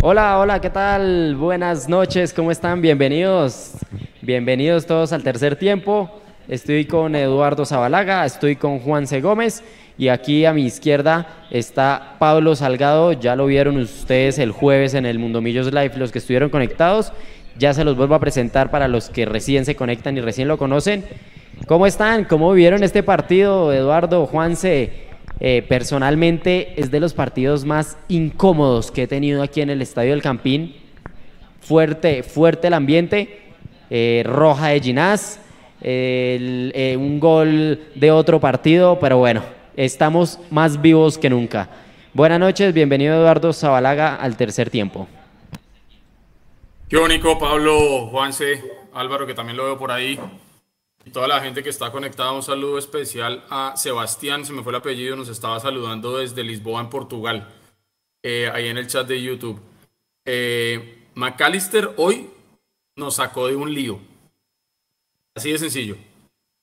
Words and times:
Hola, 0.00 0.38
hola, 0.38 0.58
¿qué 0.58 0.70
tal? 0.70 1.36
Buenas 1.36 1.86
noches, 1.86 2.32
¿cómo 2.32 2.50
están? 2.50 2.80
Bienvenidos. 2.80 3.72
Bienvenidos 4.22 4.86
todos 4.86 5.12
al 5.12 5.22
tercer 5.22 5.56
tiempo. 5.56 6.10
Estoy 6.48 6.86
con 6.86 7.14
Eduardo 7.14 7.66
Zabalaga, 7.66 8.24
estoy 8.24 8.56
con 8.56 8.78
Juan 8.78 9.06
C. 9.06 9.20
Gómez 9.20 9.62
y 9.98 10.08
aquí 10.08 10.46
a 10.46 10.54
mi 10.54 10.64
izquierda 10.64 11.44
está 11.50 12.16
Pablo 12.18 12.56
Salgado. 12.56 13.12
Ya 13.12 13.36
lo 13.36 13.44
vieron 13.44 13.76
ustedes 13.76 14.38
el 14.38 14.50
jueves 14.50 14.94
en 14.94 15.04
el 15.04 15.18
Mundo 15.18 15.42
Millos 15.42 15.66
Live, 15.66 15.98
los 15.98 16.10
que 16.10 16.20
estuvieron 16.20 16.48
conectados. 16.48 17.12
Ya 17.58 17.74
se 17.74 17.84
los 17.84 17.98
vuelvo 17.98 18.14
a 18.14 18.20
presentar 18.20 18.70
para 18.70 18.88
los 18.88 19.10
que 19.10 19.26
recién 19.26 19.66
se 19.66 19.76
conectan 19.76 20.16
y 20.16 20.22
recién 20.22 20.48
lo 20.48 20.56
conocen. 20.56 21.04
¿Cómo 21.66 21.86
están? 21.86 22.24
¿Cómo 22.24 22.50
vivieron 22.52 22.82
este 22.82 23.02
partido, 23.02 23.74
Eduardo, 23.74 24.24
Juanse? 24.24 25.03
Eh, 25.40 25.64
personalmente 25.68 26.80
es 26.80 26.90
de 26.90 27.00
los 27.00 27.12
partidos 27.12 27.64
más 27.64 27.98
incómodos 28.08 28.90
que 28.90 29.02
he 29.02 29.06
tenido 29.06 29.42
aquí 29.42 29.60
en 29.60 29.70
el 29.70 29.82
Estadio 29.82 30.12
del 30.12 30.22
Campín. 30.22 30.76
Fuerte, 31.60 32.22
fuerte 32.22 32.68
el 32.68 32.74
ambiente. 32.74 33.40
eh, 33.90 34.22
roja 34.26 34.68
de 34.68 34.80
Ginás. 34.80 35.40
eh, 35.86 36.96
un 36.98 37.20
gol 37.20 37.78
de 37.94 38.10
otro 38.10 38.40
partido, 38.40 38.98
pero 38.98 39.18
bueno, 39.18 39.42
estamos 39.76 40.38
más 40.50 40.80
vivos 40.80 41.18
que 41.18 41.28
nunca. 41.28 41.68
Buenas 42.14 42.40
noches, 42.40 42.72
bienvenido 42.72 43.14
Eduardo 43.16 43.52
Zabalaga 43.52 44.14
al 44.16 44.36
tercer 44.36 44.70
tiempo. 44.70 45.06
Qué 46.88 46.96
bonito, 46.96 47.38
Pablo, 47.38 48.06
Juanse, 48.06 48.62
Álvaro, 48.94 49.26
que 49.26 49.34
también 49.34 49.56
lo 49.56 49.64
veo 49.64 49.78
por 49.78 49.90
ahí. 49.90 50.18
Y 51.04 51.10
toda 51.10 51.28
la 51.28 51.40
gente 51.40 51.62
que 51.62 51.68
está 51.68 51.92
conectada, 51.92 52.32
un 52.32 52.42
saludo 52.42 52.78
especial 52.78 53.44
a 53.50 53.76
Sebastián, 53.76 54.44
se 54.44 54.52
me 54.52 54.62
fue 54.62 54.72
el 54.72 54.76
apellido, 54.76 55.16
nos 55.16 55.28
estaba 55.28 55.60
saludando 55.60 56.16
desde 56.16 56.42
Lisboa, 56.42 56.80
en 56.80 56.88
Portugal, 56.88 57.48
eh, 58.22 58.50
ahí 58.52 58.68
en 58.68 58.78
el 58.78 58.86
chat 58.86 59.06
de 59.06 59.22
YouTube. 59.22 59.60
Eh, 60.24 61.08
McAllister 61.14 61.92
hoy 61.98 62.30
nos 62.96 63.16
sacó 63.16 63.48
de 63.48 63.56
un 63.56 63.72
lío. 63.72 64.00
Así 65.34 65.52
de 65.52 65.58
sencillo. 65.58 65.96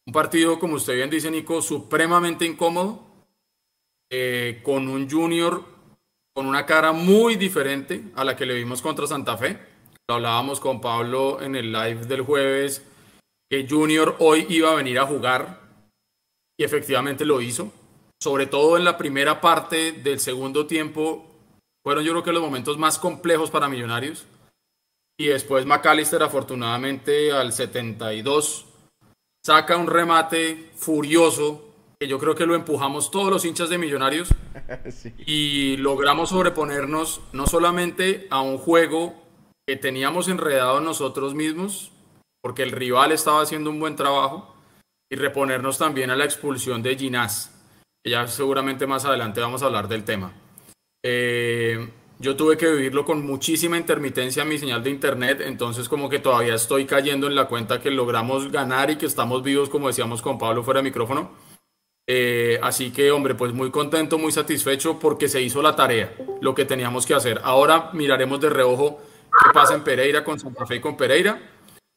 Un 0.05 0.13
partido, 0.13 0.59
como 0.59 0.75
usted 0.75 0.95
bien 0.95 1.09
dice, 1.09 1.29
Nico, 1.29 1.61
supremamente 1.61 2.45
incómodo, 2.45 3.03
eh, 4.09 4.61
con 4.63 4.87
un 4.87 5.09
junior 5.09 5.71
con 6.33 6.45
una 6.45 6.65
cara 6.65 6.93
muy 6.93 7.35
diferente 7.35 8.03
a 8.15 8.23
la 8.23 8.35
que 8.35 8.45
le 8.45 8.53
vimos 8.53 8.81
contra 8.81 9.05
Santa 9.05 9.37
Fe. 9.37 9.59
Lo 10.07 10.15
hablábamos 10.15 10.59
con 10.59 10.79
Pablo 10.79 11.41
en 11.41 11.55
el 11.55 11.71
live 11.71 12.05
del 12.05 12.21
jueves, 12.21 12.85
que 13.51 13.67
Junior 13.69 14.15
hoy 14.19 14.45
iba 14.47 14.71
a 14.71 14.75
venir 14.75 14.97
a 14.97 15.05
jugar 15.05 15.59
y 16.57 16.63
efectivamente 16.63 17.25
lo 17.25 17.41
hizo. 17.41 17.69
Sobre 18.23 18.45
todo 18.45 18.77
en 18.77 18.85
la 18.85 18.97
primera 18.97 19.41
parte 19.41 19.91
del 19.91 20.21
segundo 20.21 20.67
tiempo, 20.67 21.25
fueron 21.83 22.05
yo 22.05 22.13
creo 22.13 22.23
que 22.23 22.31
los 22.31 22.41
momentos 22.41 22.77
más 22.77 22.97
complejos 22.97 23.51
para 23.51 23.67
Millonarios. 23.67 24.25
Y 25.19 25.27
después 25.27 25.65
McAllister, 25.65 26.23
afortunadamente, 26.23 27.33
al 27.33 27.51
72, 27.51 28.67
saca 29.45 29.75
un 29.75 29.87
remate 29.87 30.71
furioso, 30.75 31.73
que 31.99 32.07
yo 32.07 32.19
creo 32.19 32.35
que 32.35 32.45
lo 32.45 32.55
empujamos 32.55 33.11
todos 33.11 33.29
los 33.29 33.43
hinchas 33.43 33.69
de 33.69 33.77
Millonarios. 33.77 34.29
Y 35.25 35.75
logramos 35.77 36.29
sobreponernos 36.29 37.19
no 37.33 37.47
solamente 37.47 38.27
a 38.29 38.39
un 38.39 38.57
juego 38.57 39.13
que 39.67 39.75
teníamos 39.75 40.29
enredado 40.29 40.79
nosotros 40.79 41.35
mismos, 41.35 41.91
porque 42.41 42.63
el 42.63 42.71
rival 42.71 43.11
estaba 43.11 43.41
haciendo 43.41 43.69
un 43.69 43.79
buen 43.79 43.95
trabajo, 43.95 44.55
y 45.11 45.15
reponernos 45.17 45.77
también 45.77 46.09
a 46.09 46.15
la 46.15 46.23
expulsión 46.23 46.81
de 46.81 46.95
Ginás, 46.95 47.51
ya 48.07 48.27
seguramente 48.27 48.87
más 48.87 49.03
adelante 49.03 49.41
vamos 49.41 49.61
a 49.61 49.65
hablar 49.65 49.89
del 49.89 50.05
tema. 50.05 50.31
Eh, 51.03 51.89
yo 52.17 52.35
tuve 52.35 52.55
que 52.55 52.71
vivirlo 52.71 53.03
con 53.03 53.25
muchísima 53.25 53.77
intermitencia 53.77 54.43
en 54.43 54.49
mi 54.49 54.57
señal 54.57 54.83
de 54.83 54.89
internet, 54.89 55.41
entonces 55.41 55.89
como 55.89 56.07
que 56.07 56.19
todavía 56.19 56.55
estoy 56.55 56.85
cayendo 56.85 57.27
en 57.27 57.35
la 57.35 57.47
cuenta 57.47 57.81
que 57.81 57.91
logramos 57.91 58.51
ganar 58.51 58.89
y 58.89 58.95
que 58.95 59.05
estamos 59.05 59.43
vivos, 59.43 59.69
como 59.69 59.87
decíamos 59.87 60.21
con 60.21 60.37
Pablo 60.37 60.63
fuera 60.63 60.79
de 60.79 60.83
micrófono. 60.83 61.31
Eh, 62.07 62.59
así 62.63 62.91
que, 62.91 63.11
hombre, 63.11 63.35
pues 63.35 63.53
muy 63.53 63.69
contento, 63.69 64.17
muy 64.17 64.31
satisfecho 64.31 64.97
porque 64.97 65.27
se 65.27 65.41
hizo 65.41 65.61
la 65.61 65.75
tarea, 65.75 66.15
lo 66.41 66.55
que 66.55 66.65
teníamos 66.65 67.05
que 67.05 67.15
hacer. 67.15 67.41
Ahora 67.43 67.89
miraremos 67.93 68.39
de 68.39 68.49
reojo 68.49 69.01
qué 69.43 69.51
pasa 69.53 69.73
en 69.73 69.83
Pereira 69.83 70.23
con 70.23 70.39
Santa 70.39 70.65
Fe 70.65 70.77
y 70.77 70.81
con 70.81 70.95
Pereira, 70.95 71.41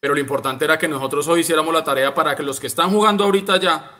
pero 0.05 0.13
lo 0.13 0.21
importante 0.21 0.67
era 0.67 0.79
que 0.79 0.87
nosotros 0.87 1.27
hoy 1.29 1.41
hiciéramos 1.41 1.73
la 1.73 1.83
tarea 1.83 2.13
para 2.13 2.37
que 2.37 2.43
los 2.43 2.61
que 2.61 2.67
están 2.67 2.91
jugando 2.91 3.25
ahorita 3.25 3.59
ya 3.59 3.91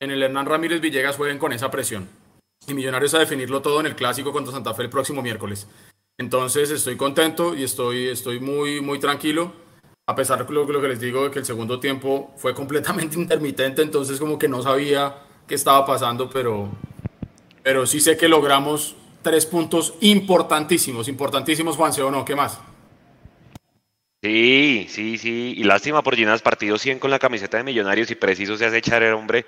en 0.00 0.10
el 0.10 0.22
Hernán 0.22 0.46
Ramírez 0.46 0.80
Villegas 0.80 1.16
jueguen 1.16 1.38
con 1.38 1.52
esa 1.52 1.70
presión. 1.70 2.08
Y 2.66 2.72
Millonarios 2.72 3.12
a 3.12 3.18
definirlo 3.18 3.60
todo 3.60 3.78
en 3.80 3.84
el 3.84 3.94
clásico 3.94 4.32
contra 4.32 4.50
Santa 4.50 4.72
Fe 4.72 4.84
el 4.84 4.88
próximo 4.88 5.20
miércoles. 5.20 5.68
Entonces 6.16 6.70
estoy 6.70 6.96
contento 6.96 7.54
y 7.54 7.64
estoy, 7.64 8.08
estoy 8.08 8.40
muy, 8.40 8.80
muy 8.80 8.98
tranquilo. 8.98 9.52
A 10.06 10.16
pesar 10.16 10.46
de 10.46 10.54
lo, 10.54 10.64
lo 10.64 10.80
que 10.80 10.88
les 10.88 11.00
digo, 11.00 11.30
que 11.30 11.40
el 11.40 11.44
segundo 11.44 11.78
tiempo 11.78 12.32
fue 12.38 12.54
completamente 12.54 13.18
intermitente, 13.20 13.82
entonces 13.82 14.18
como 14.18 14.38
que 14.38 14.48
no 14.48 14.62
sabía 14.62 15.18
qué 15.46 15.54
estaba 15.54 15.84
pasando, 15.84 16.30
pero, 16.30 16.70
pero 17.62 17.84
sí 17.84 18.00
sé 18.00 18.16
que 18.16 18.26
logramos 18.26 18.96
tres 19.20 19.44
puntos 19.44 19.92
importantísimos, 20.00 21.08
importantísimos, 21.08 21.76
Juanse, 21.76 22.00
¿o 22.00 22.10
no? 22.10 22.24
¿Qué 22.24 22.34
más? 22.34 22.58
Sí, 24.22 24.86
sí, 24.88 25.18
sí. 25.18 25.54
Y 25.56 25.64
lástima 25.64 26.02
por 26.02 26.14
Ginas, 26.14 26.42
partido 26.42 26.78
100 26.78 26.98
con 27.00 27.10
la 27.10 27.18
camiseta 27.18 27.56
de 27.56 27.64
Millonarios 27.64 28.10
y 28.10 28.14
preciso 28.14 28.56
se 28.56 28.66
hace 28.66 28.76
echar 28.78 29.02
el 29.02 29.14
hombre. 29.14 29.44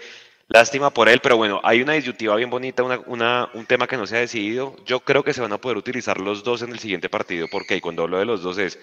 Lástima 0.48 0.90
por 0.90 1.08
él, 1.08 1.20
pero 1.22 1.36
bueno, 1.36 1.60
hay 1.62 1.80
una 1.80 1.92
disyuntiva 1.94 2.34
bien 2.36 2.50
bonita, 2.50 2.82
una, 2.82 2.98
una- 3.06 3.48
un 3.54 3.66
tema 3.66 3.86
que 3.86 3.96
no 3.96 4.06
se 4.06 4.16
ha 4.16 4.20
decidido. 4.20 4.76
Yo 4.84 5.00
creo 5.00 5.22
que 5.22 5.32
se 5.32 5.40
van 5.40 5.52
a 5.52 5.58
poder 5.58 5.78
utilizar 5.78 6.20
los 6.20 6.42
dos 6.42 6.62
en 6.62 6.72
el 6.72 6.80
siguiente 6.80 7.08
partido, 7.08 7.46
porque 7.50 7.80
cuando 7.80 8.02
hablo 8.02 8.18
de 8.18 8.24
los 8.26 8.42
dos 8.42 8.58
es 8.58 8.78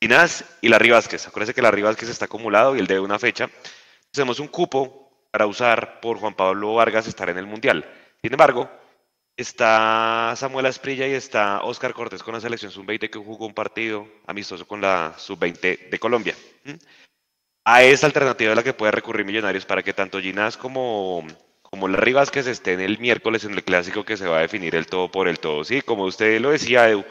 Ginás 0.00 0.44
y 0.62 0.68
Larry 0.68 0.90
Vázquez. 0.90 1.26
Acuérdense 1.28 1.54
que 1.54 1.62
Larry 1.62 1.82
Vázquez 1.82 2.08
está 2.10 2.26
acumulado 2.26 2.76
y 2.76 2.80
él 2.80 2.86
debe 2.86 3.00
una 3.00 3.18
fecha. 3.18 3.50
Tenemos 4.12 4.40
un 4.40 4.48
cupo 4.48 5.10
para 5.32 5.46
usar 5.46 6.00
por 6.00 6.18
Juan 6.18 6.34
Pablo 6.34 6.74
Vargas 6.74 7.08
estar 7.08 7.28
en 7.30 7.38
el 7.38 7.46
Mundial. 7.46 7.84
Sin 8.22 8.32
embargo, 8.32 8.70
está 9.36 10.34
Samuel 10.36 10.66
Asprilla 10.66 11.06
y 11.06 11.12
está 11.12 11.62
Oscar 11.62 11.92
Cortés 11.92 12.22
con 12.22 12.34
la 12.34 12.40
selección 12.40 12.70
sub-20 12.70 13.10
que 13.10 13.18
jugó 13.18 13.46
un 13.46 13.54
partido 13.54 14.06
amistoso 14.26 14.66
con 14.66 14.80
la 14.80 15.14
sub-20 15.16 15.90
de 15.90 15.98
Colombia. 15.98 16.34
¿Mm? 16.64 16.74
A 17.66 17.82
esa 17.82 18.06
alternativa 18.06 18.50
es 18.50 18.56
la 18.56 18.62
que 18.62 18.74
puede 18.74 18.92
recurrir 18.92 19.24
Millonarios 19.24 19.64
para 19.64 19.82
que 19.82 19.94
tanto 19.94 20.20
Ginás 20.20 20.56
como, 20.56 21.26
como 21.62 21.88
Larry 21.88 22.12
Vázquez 22.12 22.46
estén 22.46 22.80
el 22.80 22.98
miércoles 22.98 23.44
en 23.44 23.54
el 23.54 23.64
clásico 23.64 24.04
que 24.04 24.16
se 24.16 24.28
va 24.28 24.38
a 24.38 24.42
definir 24.42 24.74
el 24.74 24.86
todo 24.86 25.10
por 25.10 25.28
el 25.28 25.40
todo. 25.40 25.64
Sí, 25.64 25.80
como 25.80 26.04
usted 26.04 26.40
lo 26.40 26.50
decía, 26.50 26.88
Edu. 26.88 27.04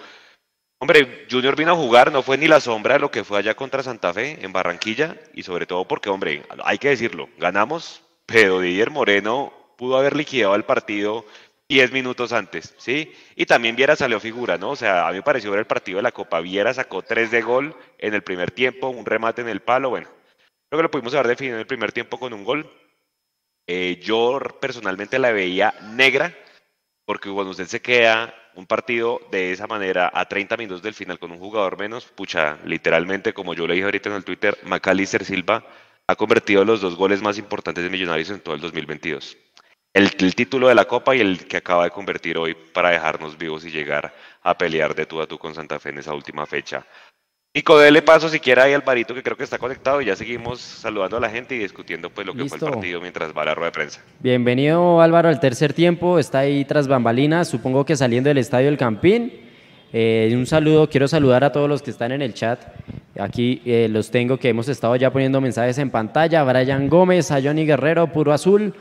Hombre, 0.80 1.26
Junior 1.32 1.56
vino 1.56 1.72
a 1.72 1.76
jugar, 1.76 2.12
no 2.12 2.22
fue 2.22 2.38
ni 2.38 2.48
la 2.48 2.60
sombra 2.60 2.96
de 2.96 3.00
lo 3.00 3.10
que 3.10 3.24
fue 3.24 3.40
allá 3.40 3.56
contra 3.56 3.84
Santa 3.84 4.14
Fe 4.14 4.44
en 4.44 4.54
Barranquilla 4.54 5.18
y 5.34 5.44
sobre 5.44 5.66
todo 5.66 5.88
porque, 5.88 6.10
hombre, 6.10 6.44
hay 6.64 6.78
que 6.78 6.90
decirlo, 6.90 7.30
ganamos, 7.38 8.04
pero 8.26 8.60
Didier 8.60 8.92
Moreno 8.92 9.54
pudo 9.78 9.98
haber 9.98 10.16
liquidado 10.16 10.56
el 10.56 10.66
partido 10.66 11.26
10 11.74 11.92
minutos 11.92 12.34
antes, 12.34 12.76
¿sí? 12.78 13.12
Y 13.36 13.48
también 13.48 13.76
Viera 13.76 13.96
salió 13.96 14.20
figura, 14.20 14.60
¿no? 14.60 14.70
O 14.70 14.76
sea, 14.76 15.08
a 15.08 15.10
mí 15.10 15.18
me 15.18 15.24
pareció 15.24 15.50
ver 15.50 15.62
el 15.62 15.66
partido 15.66 15.98
de 15.98 16.04
la 16.04 16.12
Copa. 16.12 16.40
Viera 16.40 16.72
sacó 16.72 17.02
3 17.02 17.32
de 17.32 17.42
gol 17.42 17.76
en 17.98 18.14
el 18.14 18.22
primer 18.22 18.52
tiempo, 18.52 18.90
un 18.90 19.08
remate 19.08 19.42
en 19.42 19.50
el 19.50 19.60
palo, 19.60 19.90
bueno. 19.90 20.08
Creo 20.70 20.78
que 20.78 20.84
lo 20.84 20.92
pudimos 20.92 21.16
haber 21.16 21.30
definido 21.30 21.56
en 21.56 21.62
el 21.62 21.66
primer 21.66 21.92
tiempo 21.92 22.20
con 22.20 22.32
un 22.32 22.44
gol. 22.44 22.72
Eh, 23.66 24.00
yo 24.04 24.40
personalmente 24.62 25.18
la 25.18 25.32
veía 25.32 25.74
negra, 25.96 26.38
porque 27.06 27.32
cuando 27.32 27.50
usted 27.50 27.66
se 27.66 27.82
queda 27.82 28.36
un 28.54 28.68
partido 28.68 29.20
de 29.32 29.52
esa 29.52 29.66
manera 29.66 30.12
a 30.14 30.28
30 30.30 30.56
minutos 30.58 30.84
del 30.84 30.94
final 30.94 31.18
con 31.18 31.32
un 31.32 31.40
jugador 31.40 31.80
menos, 31.80 32.06
pucha, 32.06 32.60
literalmente, 32.66 33.34
como 33.34 33.56
yo 33.56 33.66
le 33.66 33.74
dije 33.74 33.86
ahorita 33.86 34.10
en 34.10 34.16
el 34.18 34.24
Twitter, 34.24 34.60
Macalister 34.62 35.26
Silva 35.26 35.66
ha 36.06 36.16
convertido 36.16 36.66
los 36.66 36.82
dos 36.82 36.96
goles 36.96 37.24
más 37.24 37.40
importantes 37.40 37.84
de 37.84 37.90
Millonarios 37.90 38.30
en 38.30 38.42
todo 38.42 38.54
el 38.54 38.62
2022. 38.62 39.38
El, 39.94 40.10
el 40.18 40.34
título 40.34 40.70
de 40.70 40.76
la 40.76 40.86
Copa 40.86 41.16
y 41.16 41.22
el 41.22 41.46
que 41.46 41.58
acaba 41.58 41.84
de 41.84 41.92
convertir 41.92 42.38
hoy 42.38 42.56
para 42.74 42.90
dejarnos 42.90 43.38
vivos 43.38 43.64
y 43.64 43.70
llegar 43.70 44.12
a 44.42 44.58
pelear 44.58 44.96
de 44.96 45.06
tú 45.06 45.22
a 45.22 45.28
tú 45.28 45.38
con 45.38 45.54
Santa 45.54 45.80
Fe 45.80 45.90
en 45.90 46.00
esa 46.00 46.16
última 46.16 46.48
fecha. 46.48 46.84
Nico, 47.56 47.78
dele 47.78 48.02
paso 48.02 48.28
siquiera 48.30 48.64
ahí 48.64 48.74
al 48.74 48.82
Barito 48.82 49.14
que 49.14 49.22
creo 49.22 49.38
que 49.38 49.44
está 49.44 49.60
conectado 49.60 50.02
y 50.02 50.06
ya 50.06 50.16
seguimos 50.16 50.60
saludando 50.60 51.18
a 51.18 51.20
la 51.20 51.30
gente 51.30 51.54
y 51.54 51.60
discutiendo 51.60 52.10
pues 52.10 52.26
lo 52.26 52.34
que 52.34 52.46
fue 52.46 52.58
el 52.58 52.64
partido 52.74 53.00
mientras 53.00 53.32
va 53.38 53.46
la 53.46 53.54
rueda 53.54 53.68
de 53.68 53.74
prensa. 53.74 54.02
Bienvenido 54.20 55.00
Álvaro 55.00 55.30
al 55.30 55.40
tercer 55.40 55.74
tiempo, 55.74 56.18
está 56.18 56.40
ahí 56.40 56.66
tras 56.66 56.88
bambalinas, 56.88 57.48
supongo 57.48 57.86
que 57.86 57.96
saliendo 57.96 58.30
del 58.30 58.40
Estadio 58.40 58.66
del 58.66 58.80
Campín. 58.80 59.32
Eh, 59.96 60.34
un 60.34 60.48
saludo, 60.48 60.90
quiero 60.90 61.08
saludar 61.08 61.44
a 61.44 61.52
todos 61.52 61.70
los 61.70 61.84
que 61.84 61.92
están 61.92 62.12
en 62.12 62.24
el 62.24 62.34
chat. 62.34 62.60
Aquí 63.20 63.62
eh, 63.64 63.88
los 63.88 64.10
tengo 64.10 64.38
que 64.38 64.50
hemos 64.50 64.68
estado 64.68 64.96
ya 64.96 65.14
poniendo 65.14 65.40
mensajes 65.40 65.78
en 65.78 65.92
pantalla. 65.92 66.44
Brian 66.44 66.90
Gómez, 66.90 67.30
a 67.30 67.40
Johnny 67.40 67.68
Guerrero, 67.68 68.08
Puro 68.08 68.34
Azul, 68.34 68.74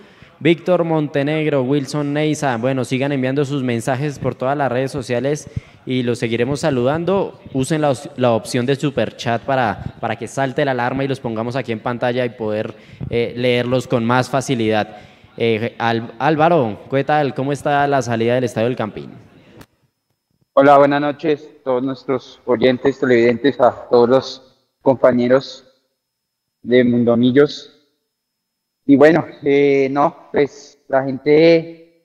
Víctor 0.43 0.83
Montenegro, 0.83 1.63
Wilson 1.63 2.13
Neiza. 2.13 2.57
Bueno, 2.57 2.85
sigan 2.85 3.13
enviando 3.13 3.45
sus 3.45 3.63
mensajes 3.63 4.19
por 4.19 4.35
todas 4.35 4.57
las 4.57 4.73
redes 4.73 4.91
sociales 4.91 5.49
y 5.87 6.03
los 6.03 6.19
seguiremos 6.19 6.59
saludando. 6.59 7.41
Usen 7.53 7.81
la, 7.81 7.95
la 8.17 8.33
opción 8.33 8.67
de 8.67 8.75
super 8.75 9.17
chat 9.17 9.41
para, 9.43 9.95
para 10.01 10.17
que 10.17 10.27
salte 10.27 10.65
la 10.65 10.73
alarma 10.73 11.05
y 11.05 11.09
los 11.09 11.21
pongamos 11.21 11.55
aquí 11.55 11.71
en 11.71 11.79
pantalla 11.79 12.25
y 12.25 12.31
poder 12.31 12.75
eh, 13.09 13.35
leerlos 13.37 13.87
con 13.87 14.05
más 14.05 14.31
facilidad. 14.31 14.97
Eh, 15.37 15.77
Al- 15.79 16.13
Álvaro. 16.19 16.81
¿Cómo 17.37 17.53
está 17.53 17.87
la 17.87 18.03
salida 18.03 18.35
del 18.35 18.43
Estadio 18.43 18.67
del 18.67 18.77
Campín? 18.77 19.13
Hola, 20.55 20.77
buenas 20.77 21.01
noches 21.01 21.49
a 21.61 21.63
todos 21.63 21.85
nuestros 21.85 22.41
oyentes, 22.47 22.99
televidentes, 22.99 23.61
a 23.61 23.87
todos 23.89 24.09
los 24.09 24.57
compañeros 24.83 25.65
de 26.63 26.83
Mundomillos. 26.83 27.72
Y 28.85 28.97
bueno, 28.97 29.25
eh, 29.43 29.89
no, 29.91 30.29
pues 30.33 30.79
la 30.89 31.05
gente, 31.05 32.05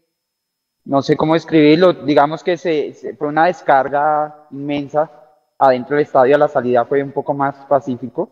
no 0.86 1.02
sé 1.02 1.18
cómo 1.18 1.36
escribirlo, 1.36 1.94
digamos 1.94 2.44
que 2.44 2.58
se, 2.58 2.94
fue 3.18 3.28
una 3.28 3.46
descarga 3.46 4.48
inmensa 4.52 5.12
adentro 5.58 5.96
del 5.96 6.06
estadio, 6.06 6.36
a 6.36 6.40
la 6.40 6.48
salida 6.48 6.86
fue 6.86 7.02
un 7.02 7.12
poco 7.12 7.34
más 7.34 7.56
pacífico. 7.66 8.30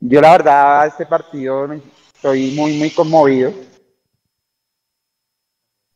Yo 0.00 0.20
la 0.20 0.32
verdad, 0.32 0.86
este 0.86 1.06
partido 1.06 1.68
estoy 2.14 2.52
muy, 2.56 2.76
muy 2.76 2.90
conmovido 2.90 3.52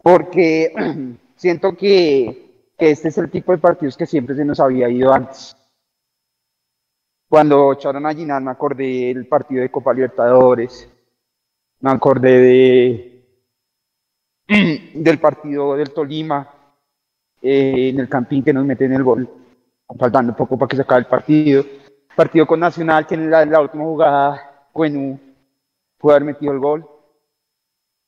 porque 0.03 0.73
siento 1.37 1.77
que 1.77 2.67
este 2.79 3.09
es 3.09 3.19
el 3.19 3.31
tipo 3.31 3.53
de 3.53 3.59
partidos 3.59 3.97
que 3.97 4.07
siempre 4.07 4.35
se 4.35 4.45
nos 4.45 4.61
había 4.61 4.89
ido 4.89 5.13
antes. 5.13 5.57
Cuando 7.29 7.73
echaron 7.73 8.05
a 8.07 8.13
Ginal 8.13 8.43
me 8.43 8.51
acordé 8.51 9.15
del 9.15 9.27
partido 9.27 9.63
de 9.63 9.71
Copa 9.71 9.95
Libertadores, 9.95 10.89
me 11.83 11.91
acordé 11.91 12.39
de, 12.39 13.25
del 14.95 15.19
partido 15.19 15.77
del 15.77 15.93
Tolima, 15.93 16.49
eh, 17.43 17.89
en 17.89 17.99
el 17.99 18.09
Campín 18.09 18.45
que 18.45 18.53
nos 18.53 18.65
meten 18.65 18.93
el 18.93 19.03
gol, 19.03 19.29
faltando 19.99 20.35
poco 20.35 20.57
para 20.57 20.69
que 20.69 20.77
se 20.77 20.83
acabe 20.83 21.01
el 21.01 21.07
partido. 21.07 21.65
Partido 22.15 22.47
con 22.47 22.61
Nacional 22.61 23.07
que 23.07 23.17
en 23.17 23.31
la, 23.31 23.61
última 23.61 23.85
jugada, 23.85 24.69
bueno, 24.73 25.19
pudo 25.99 26.13
haber 26.13 26.25
metido 26.25 26.53
el 26.53 26.61
gol. 26.61 26.87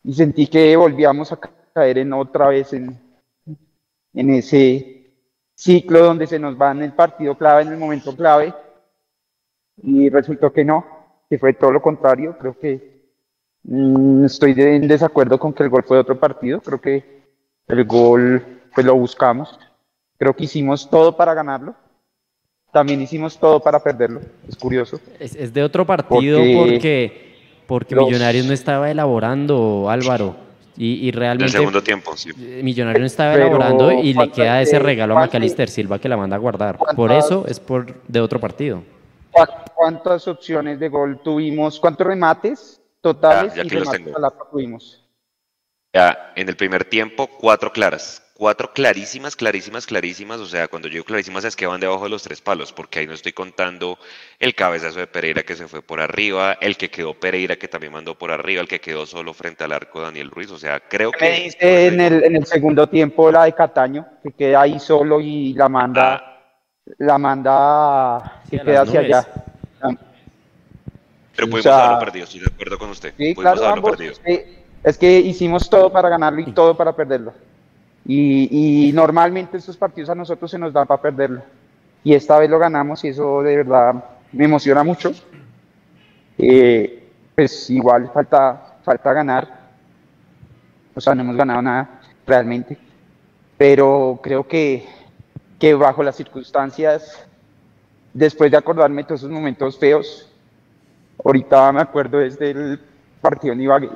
Y 0.05 0.13
sentí 0.13 0.47
que 0.47 0.77
volvíamos 0.77 1.33
a 1.33 1.41
caer 1.73 1.99
en 1.99 2.13
otra 2.13 2.49
vez 2.49 2.73
en, 2.75 3.01
en 4.13 4.31
ese 4.31 5.17
ciclo 5.57 6.01
donde 6.01 6.29
se 6.29 6.39
nos 6.39 6.61
va 6.61 6.71
en 6.71 6.83
el 6.83 6.93
partido 6.93 7.37
clave, 7.37 7.63
en 7.63 7.73
el 7.73 7.79
momento 7.79 8.15
clave, 8.15 8.55
y 9.79 10.09
resultó 10.11 10.53
que 10.53 10.65
no, 10.65 10.87
que 11.29 11.39
fue 11.39 11.55
todo 11.55 11.73
lo 11.73 11.83
contrario. 11.83 12.37
Creo 12.39 12.57
que 12.57 12.94
estoy 14.25 14.55
en 14.57 14.89
desacuerdo 14.89 15.39
con 15.39 15.53
que 15.53 15.63
el 15.63 15.71
gol 15.71 15.85
fue 15.85 15.97
de 15.97 16.03
otro 16.03 16.19
partido. 16.19 16.61
Creo 16.61 16.81
que 16.81 17.25
el 17.69 17.85
gol, 17.85 18.45
pues 18.75 18.87
lo 18.87 18.95
buscamos. 18.95 19.59
Creo 20.19 20.35
que 20.35 20.45
hicimos 20.45 20.89
todo 20.89 21.17
para 21.17 21.35
ganarlo. 21.35 21.75
También 22.73 23.01
hicimos 23.01 23.39
todo 23.39 23.61
para 23.61 23.83
perderlo. 23.83 24.21
Es 24.49 24.57
curioso. 24.57 25.01
Es, 25.19 25.55
de 25.55 25.63
otro 25.63 25.87
partido 25.87 26.39
porque, 26.57 27.37
porque, 27.67 27.95
Millonarios 27.95 28.47
no 28.47 28.53
estaba 28.53 28.91
elaborando, 28.91 29.89
Álvaro. 29.89 30.37
Y, 30.77 31.13
realmente. 31.13 31.45
El 31.45 31.53
segundo 31.53 31.85
tiempo, 31.85 32.17
sí. 32.17 32.31
Eh, 32.37 32.61
Millonario 32.65 32.99
no 32.99 33.07
estaba 33.07 33.35
elaborando 33.35 33.93
y 33.93 34.13
le 34.13 34.29
queda 34.31 34.61
ese 34.61 34.81
regalo 34.81 35.17
a 35.17 35.21
Macalister 35.21 35.69
Silva 35.69 36.01
que 36.01 36.09
la 36.09 36.17
manda 36.17 36.35
a 36.35 36.41
guardar. 36.41 36.77
Por 36.97 37.13
eso 37.13 37.45
es 37.47 37.61
por 37.61 37.95
de 38.09 38.21
otro 38.21 38.41
partido. 38.41 38.83
¿Cuántas 39.75 40.27
opciones 40.27 40.81
de 40.81 40.89
gol 40.89 41.21
tuvimos? 41.23 41.79
¿Cuántos 41.79 42.07
remates 42.07 42.81
totales 43.05 43.55
ya, 43.55 43.63
y 43.63 43.69
remates 43.69 44.15
a 44.17 44.31
tuvimos? 44.51 45.05
Ya, 45.93 46.33
en 46.35 46.49
el 46.49 46.57
primer 46.57 46.85
tiempo, 46.85 47.29
cuatro 47.29 47.71
claras 47.71 48.25
cuatro 48.35 48.73
clarísimas, 48.73 49.37
clarísimas, 49.37 49.87
clarísimas. 49.87 50.41
O 50.41 50.47
sea, 50.47 50.69
cuando 50.69 50.89
yo 50.89 50.95
digo 50.95 51.05
clarísimas 51.05 51.45
es 51.45 51.57
que 51.57 51.67
van 51.67 51.81
debajo 51.81 52.05
de 52.05 52.11
los 52.11 52.23
tres 52.23 52.41
palos, 52.41 52.73
porque 52.73 52.99
ahí 52.99 53.07
no 53.07 53.15
estoy 53.15 53.33
contando 53.33 53.99
el 54.39 54.55
cabezazo 54.55 54.99
de 54.99 55.07
Pereira 55.07 55.43
que 55.45 55.57
se 55.57 55.69
fue 55.69 55.83
por 55.83 56.01
arriba, 56.01 56.59
el 56.61 56.77
que 56.77 56.91
quedó 56.91 57.15
Pereira 57.15 57.57
que 57.57 57.69
también 57.69 57.93
mandó 57.93 58.17
por 58.17 58.31
arriba, 58.31 58.61
el 58.61 58.69
que 58.69 58.81
quedó 58.81 59.07
solo 59.07 59.33
frente 59.33 59.65
al 59.65 59.73
arco 59.73 60.03
Daniel 60.03 60.31
Ruiz. 60.31 60.51
O 60.51 60.59
sea, 60.59 60.81
creo 60.81 61.13
que. 61.13 61.25
Me 61.25 61.41
dice 61.41 61.87
en 61.87 62.01
el, 62.01 62.25
en 62.25 62.37
el 62.37 62.47
segundo 62.47 62.89
tiempo 62.89 63.31
la 63.31 63.45
de 63.45 63.53
Cataño, 63.53 64.07
que 64.23 64.33
queda 64.33 64.63
ahí 64.63 64.79
solo 64.79 65.21
y 65.21 65.55
la 65.55 65.69
manda. 65.69 66.15
Ah. 66.15 66.31
La 66.99 67.17
manda. 67.17 68.43
que 68.51 68.61
queda 68.61 68.83
hacia 68.83 69.01
allá. 69.01 69.27
Pero 71.37 71.49
pudimos 71.49 71.67
haberlo 71.67 71.99
perdido, 71.99 72.25
estoy 72.25 72.41
de 72.41 72.47
acuerdo 72.47 72.79
con 72.79 72.91
usted. 72.91 73.15
Sí, 73.17 73.35
claro, 73.35 73.67
ambos, 73.67 73.99
es 74.85 74.99
que 74.99 75.19
hicimos 75.19 75.69
todo 75.69 75.91
para 75.91 76.09
ganarlo 76.09 76.41
y 76.41 76.53
todo 76.53 76.77
para 76.77 76.95
perderlo. 76.95 77.33
Y, 78.07 78.91
normalmente 78.95 79.57
estos 79.57 79.77
partidos 79.77 80.11
a 80.11 80.15
nosotros 80.15 80.51
se 80.51 80.59
nos 80.59 80.73
da 80.73 80.85
para 80.85 81.01
perderlo. 81.01 81.43
Y 82.05 82.13
esta 82.13 82.39
vez 82.39 82.51
lo 82.51 82.59
ganamos 82.59 83.03
y 83.05 83.09
eso 83.09 83.43
de 83.43 83.57
verdad 83.57 84.05
me 84.31 84.45
emociona 84.45 84.85
mucho. 84.85 85.13
Eh, 86.37 87.09
pues 87.35 87.71
igual 87.71 88.11
falta, 88.13 88.77
falta 88.85 89.13
ganar. 89.15 89.65
O 90.95 91.01
sea, 91.01 91.15
no 91.15 91.23
hemos 91.23 91.37
ganado 91.37 91.63
nada 91.63 92.01
realmente. 92.27 92.77
Pero 93.57 94.21
creo 94.23 94.47
que, 94.47 94.87
que 95.59 95.73
bajo 95.73 96.03
las 96.03 96.17
circunstancias, 96.17 97.27
después 98.13 98.51
de 98.51 98.59
acordarme 98.59 99.03
de 99.03 99.09
todos 99.09 99.21
esos 99.23 99.31
momentos 99.31 99.79
feos, 99.79 100.29
ahorita 101.25 101.73
me 101.73 101.81
acuerdo 101.81 102.19
desde 102.19 102.51
el 102.51 102.81
partido 103.21 103.55
en 103.55 103.61
Ibagué, 103.63 103.91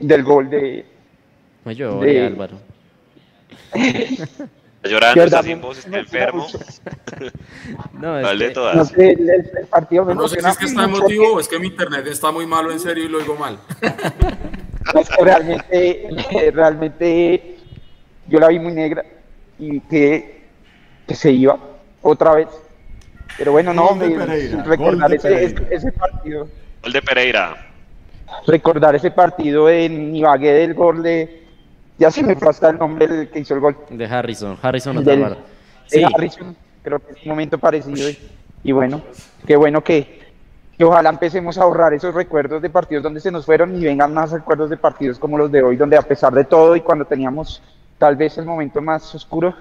del 0.00 0.24
gol 0.24 0.50
de... 0.50 0.84
de, 1.64 2.26
Álvaro 2.26 2.58
Está 4.78 4.90
llorando, 4.90 5.24
está 5.24 5.42
sin 5.42 5.60
voz, 5.60 5.78
está 5.78 5.98
enfermo. 5.98 6.46
no, 7.94 8.18
es 8.18 8.24
vale 8.24 8.50
todas. 8.50 8.76
No 8.76 8.84
sé, 8.84 9.10
el, 9.10 9.66
partido 9.68 10.04
me 10.04 10.14
no 10.14 10.28
sé 10.28 10.40
si 10.40 10.48
es 10.48 10.56
que 10.56 10.66
está 10.66 10.84
emotivo 10.84 11.34
o 11.34 11.40
es 11.40 11.48
que 11.48 11.58
mi 11.58 11.66
internet 11.66 12.06
está 12.06 12.30
muy 12.30 12.46
malo 12.46 12.70
en 12.70 12.78
serio 12.78 13.04
y 13.04 13.08
lo 13.08 13.18
digo 13.18 13.34
mal. 13.34 13.58
es 14.94 15.08
que 15.08 15.24
realmente, 15.24 16.08
realmente 16.54 17.56
yo 18.28 18.38
la 18.38 18.48
vi 18.48 18.60
muy 18.60 18.72
negra 18.72 19.04
y 19.58 19.80
que, 19.80 20.44
que 21.08 21.14
se 21.16 21.32
iba 21.32 21.58
otra 22.00 22.36
vez. 22.36 22.48
Pero 23.38 23.52
bueno, 23.52 23.72
no, 23.72 23.94
me, 23.94 24.08
recordar 24.64 25.14
ese, 25.14 25.54
ese, 25.70 25.92
partido. 25.92 26.48
Gol 26.82 26.92
de 26.92 27.02
Pereira. 27.02 27.56
Recordar 28.46 28.96
ese 28.96 29.12
partido 29.12 29.70
en 29.70 30.14
Ibagué 30.14 30.52
del 30.52 30.74
gol 30.74 31.02
de 31.02 31.44
ya 31.98 32.10
se 32.10 32.22
me 32.22 32.36
pasa 32.36 32.70
el 32.70 32.78
nombre 32.78 33.06
del 33.08 33.28
que 33.28 33.40
hizo 33.40 33.54
el 33.54 33.60
gol. 33.60 33.76
De 33.90 34.06
Harrison, 34.06 34.56
Harrison 34.62 35.04
del, 35.04 35.36
sí. 35.86 36.02
Harrison, 36.02 36.56
creo 36.82 37.00
que 37.00 37.12
es 37.12 37.22
un 37.24 37.30
momento 37.30 37.58
parecido. 37.58 38.08
Y, 38.62 38.72
bueno, 38.72 39.02
qué 39.46 39.56
bueno 39.56 39.82
que, 39.82 40.20
que, 40.76 40.84
ojalá 40.84 41.10
empecemos 41.10 41.58
a 41.58 41.62
ahorrar 41.62 41.94
esos 41.94 42.14
recuerdos 42.14 42.62
de 42.62 42.70
partidos 42.70 43.02
donde 43.02 43.20
se 43.20 43.30
nos 43.30 43.46
fueron 43.46 43.74
y 43.76 43.84
vengan 43.84 44.14
más 44.14 44.30
recuerdos 44.30 44.70
de 44.70 44.76
partidos 44.76 45.18
como 45.18 45.38
los 45.38 45.50
de 45.50 45.62
hoy, 45.62 45.76
donde 45.76 45.96
a 45.96 46.02
pesar 46.02 46.32
de 46.32 46.44
todo 46.44 46.76
y 46.76 46.80
cuando 46.80 47.04
teníamos 47.04 47.62
tal 47.98 48.14
vez 48.14 48.38
el 48.38 48.44
momento 48.44 48.80
más 48.80 49.12
oscuro, 49.14 49.54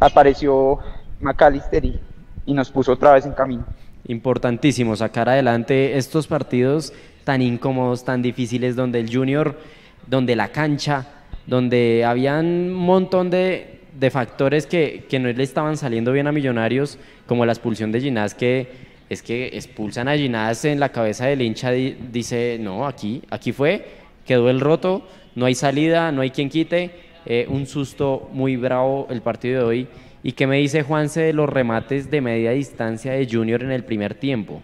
apareció 0.00 0.78
McAllister 1.20 1.84
y, 1.84 2.00
y 2.46 2.54
nos 2.54 2.70
puso 2.70 2.92
otra 2.92 3.12
vez 3.12 3.26
en 3.26 3.32
camino. 3.32 3.64
Importantísimo 4.08 4.96
sacar 4.96 5.28
adelante 5.28 5.98
estos 5.98 6.26
partidos 6.26 6.92
tan 7.24 7.42
incómodos, 7.42 8.04
tan 8.04 8.22
difíciles, 8.22 8.76
donde 8.76 9.00
el 9.00 9.12
Junior, 9.12 9.58
donde 10.06 10.36
la 10.36 10.48
cancha 10.48 11.06
donde 11.46 12.04
habían 12.04 12.46
un 12.46 12.74
montón 12.74 13.30
de, 13.30 13.80
factores 14.10 14.66
que, 14.66 15.06
no 15.20 15.28
le 15.28 15.42
estaban 15.42 15.76
saliendo 15.76 16.12
bien 16.12 16.26
a 16.26 16.32
Millonarios, 16.32 16.98
como 17.26 17.46
la 17.46 17.52
expulsión 17.52 17.92
de 17.92 18.00
Ginás, 18.00 18.34
que 18.34 18.86
es 19.08 19.22
que 19.22 19.46
expulsan 19.48 20.08
a 20.08 20.16
Ginás 20.16 20.64
en 20.64 20.80
la 20.80 20.90
cabeza 20.90 21.26
del 21.26 21.42
hincha, 21.42 21.70
dice, 21.70 22.58
no, 22.60 22.86
aquí, 22.86 23.22
aquí 23.30 23.52
fue, 23.52 23.86
quedó 24.26 24.50
el 24.50 24.60
roto, 24.60 25.06
no 25.34 25.46
hay 25.46 25.54
salida, 25.54 26.10
no 26.12 26.22
hay 26.22 26.30
quien 26.30 26.48
quite, 26.48 26.90
eh, 27.24 27.46
un 27.48 27.66
susto 27.66 28.28
muy 28.32 28.56
bravo 28.56 29.06
el 29.10 29.22
partido 29.22 29.60
de 29.60 29.66
hoy. 29.66 29.88
¿Y 30.26 30.32
qué 30.32 30.48
me 30.48 30.56
dice 30.56 30.82
Juanse 30.82 31.20
de 31.20 31.32
los 31.32 31.48
remates 31.48 32.10
de 32.10 32.20
media 32.20 32.50
distancia 32.50 33.12
de 33.12 33.28
Junior 33.30 33.62
en 33.62 33.70
el 33.70 33.84
primer 33.84 34.16
tiempo? 34.16 34.60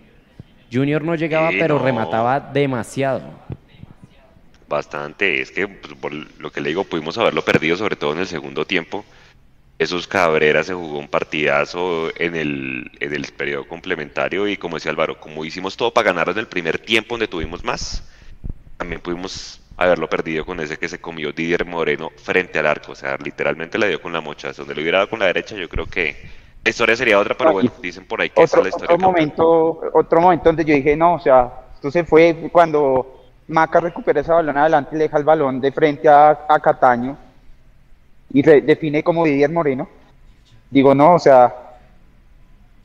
Junior 0.72 1.04
no 1.04 1.14
llegaba, 1.14 1.50
pero 1.50 1.78
remataba 1.78 2.40
demasiado. 2.40 3.22
Bastante, 4.66 5.40
es 5.40 5.52
que 5.52 5.68
pues, 5.68 5.94
por 5.94 6.12
lo 6.12 6.50
que 6.50 6.60
le 6.60 6.70
digo, 6.70 6.82
pudimos 6.82 7.16
haberlo 7.16 7.44
perdido, 7.44 7.76
sobre 7.76 7.94
todo 7.94 8.12
en 8.12 8.18
el 8.18 8.26
segundo 8.26 8.64
tiempo. 8.64 9.04
Esos 9.78 10.08
Cabrera 10.08 10.64
se 10.64 10.74
jugó 10.74 10.98
un 10.98 11.06
partidazo 11.06 12.10
en 12.16 12.34
el, 12.34 12.90
en 12.98 13.14
el 13.14 13.26
periodo 13.26 13.68
complementario 13.68 14.48
y 14.48 14.56
como 14.56 14.78
decía 14.78 14.90
Álvaro, 14.90 15.20
como 15.20 15.44
hicimos 15.44 15.76
todo 15.76 15.94
para 15.94 16.06
ganar 16.06 16.28
en 16.30 16.38
el 16.38 16.48
primer 16.48 16.80
tiempo 16.80 17.14
donde 17.14 17.28
tuvimos 17.28 17.62
más, 17.62 18.02
también 18.78 19.00
pudimos 19.00 19.61
haberlo 19.76 20.08
perdido 20.08 20.44
con 20.44 20.60
ese 20.60 20.76
que 20.76 20.88
se 20.88 21.00
comió 21.00 21.32
Didier 21.32 21.64
Moreno 21.64 22.10
frente 22.16 22.58
al 22.58 22.66
arco, 22.66 22.92
o 22.92 22.94
sea, 22.94 23.16
literalmente 23.16 23.78
le 23.78 23.88
dio 23.88 24.00
con 24.00 24.12
la 24.12 24.20
mocha, 24.20 24.52
donde 24.52 24.74
lo 24.74 24.82
hubiera 24.82 24.98
dado 24.98 25.10
con 25.10 25.18
la 25.18 25.26
derecha 25.26 25.56
yo 25.56 25.68
creo 25.68 25.86
que 25.86 26.16
la 26.64 26.70
historia 26.70 26.94
sería 26.94 27.18
otra, 27.18 27.36
pero 27.36 27.52
bueno, 27.52 27.72
dicen 27.80 28.06
por 28.06 28.20
ahí 28.20 28.30
que 28.30 28.40
otro, 28.40 28.60
es 28.60 28.64
la 28.64 28.68
historia. 28.68 28.94
Otro 28.94 29.08
momento, 29.08 29.80
otro 29.92 30.20
momento 30.20 30.44
donde 30.44 30.64
yo 30.64 30.74
dije, 30.74 30.96
no, 30.96 31.14
o 31.14 31.20
sea, 31.20 31.50
esto 31.74 31.90
se 31.90 32.04
fue 32.04 32.48
cuando 32.52 33.24
Maca 33.48 33.80
recupera 33.80 34.20
ese 34.20 34.30
balón 34.30 34.56
adelante 34.56 34.90
y 34.94 34.98
le 34.98 35.04
deja 35.04 35.18
el 35.18 35.24
balón 35.24 35.60
de 35.60 35.72
frente 35.72 36.08
a, 36.08 36.46
Cataño 36.62 37.16
y 38.32 38.42
define 38.42 39.02
como 39.02 39.24
Didier 39.24 39.50
Moreno. 39.50 39.88
Digo, 40.70 40.94
no, 40.94 41.14
o 41.14 41.18
sea, 41.18 41.52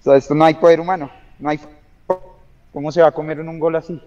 esto 0.03 0.33
no 0.33 0.45
hay 0.45 0.55
poder 0.55 0.79
humano, 0.79 1.11
no 1.37 1.49
hay 1.49 1.59
cómo 2.73 2.91
se 2.91 3.01
va 3.01 3.09
a 3.09 3.11
comer 3.11 3.39
en 3.39 3.49
un 3.49 3.59
gol 3.59 3.75
así. 3.75 4.01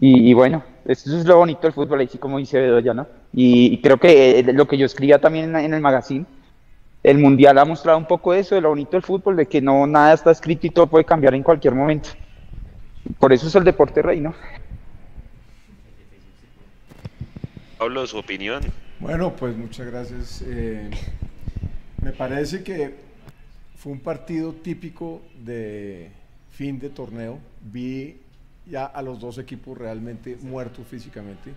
Y, 0.00 0.32
bueno, 0.32 0.62
eso 0.84 1.18
es 1.18 1.24
lo 1.24 1.38
bonito 1.38 1.62
del 1.62 1.72
fútbol, 1.72 2.00
ahí 2.00 2.08
sí 2.08 2.18
como 2.18 2.38
dice 2.38 2.60
Bedoya, 2.60 2.94
¿no? 2.94 3.06
Y 3.32 3.80
creo 3.80 3.96
que 3.96 4.38
eh, 4.38 4.52
lo 4.52 4.68
que 4.68 4.78
yo 4.78 4.86
escribía 4.86 5.18
también 5.18 5.56
en, 5.56 5.74
el 5.74 5.80
magazine, 5.80 6.24
el 7.02 7.18
Mundial 7.18 7.58
ha 7.58 7.64
mostrado 7.64 7.98
un 7.98 8.06
poco 8.06 8.32
eso, 8.32 8.54
de 8.54 8.60
lo 8.60 8.68
bonito 8.68 8.92
del 8.92 9.02
fútbol, 9.02 9.36
de 9.36 9.46
que 9.46 9.60
no 9.60 9.86
nada 9.86 10.12
está 10.12 10.30
escrito 10.30 10.66
y 10.66 10.70
todo 10.70 10.86
puede 10.86 11.04
cambiar 11.04 11.34
en 11.34 11.42
cualquier 11.42 11.74
momento. 11.74 12.10
Por 13.18 13.32
eso 13.32 13.48
es 13.48 13.54
el 13.54 13.64
deporte 13.64 14.02
rey, 14.02 14.20
¿no? 14.20 14.34
Pablo, 17.78 18.06
su 18.06 18.18
opinión. 18.18 18.62
Bueno, 19.00 19.34
pues 19.34 19.56
muchas 19.56 19.86
gracias. 19.86 20.44
Eh, 20.46 20.90
me 22.02 22.12
parece 22.12 22.62
que 22.62 22.94
fue 23.76 23.92
un 23.92 24.00
partido 24.00 24.52
típico 24.52 25.22
de 25.44 26.10
fin 26.50 26.78
de 26.78 26.90
torneo. 26.90 27.38
Vi 27.60 28.16
ya 28.68 28.86
a 28.86 29.02
los 29.02 29.18
dos 29.18 29.38
equipos 29.38 29.76
realmente 29.76 30.36
muertos 30.40 30.86
físicamente. 30.86 31.52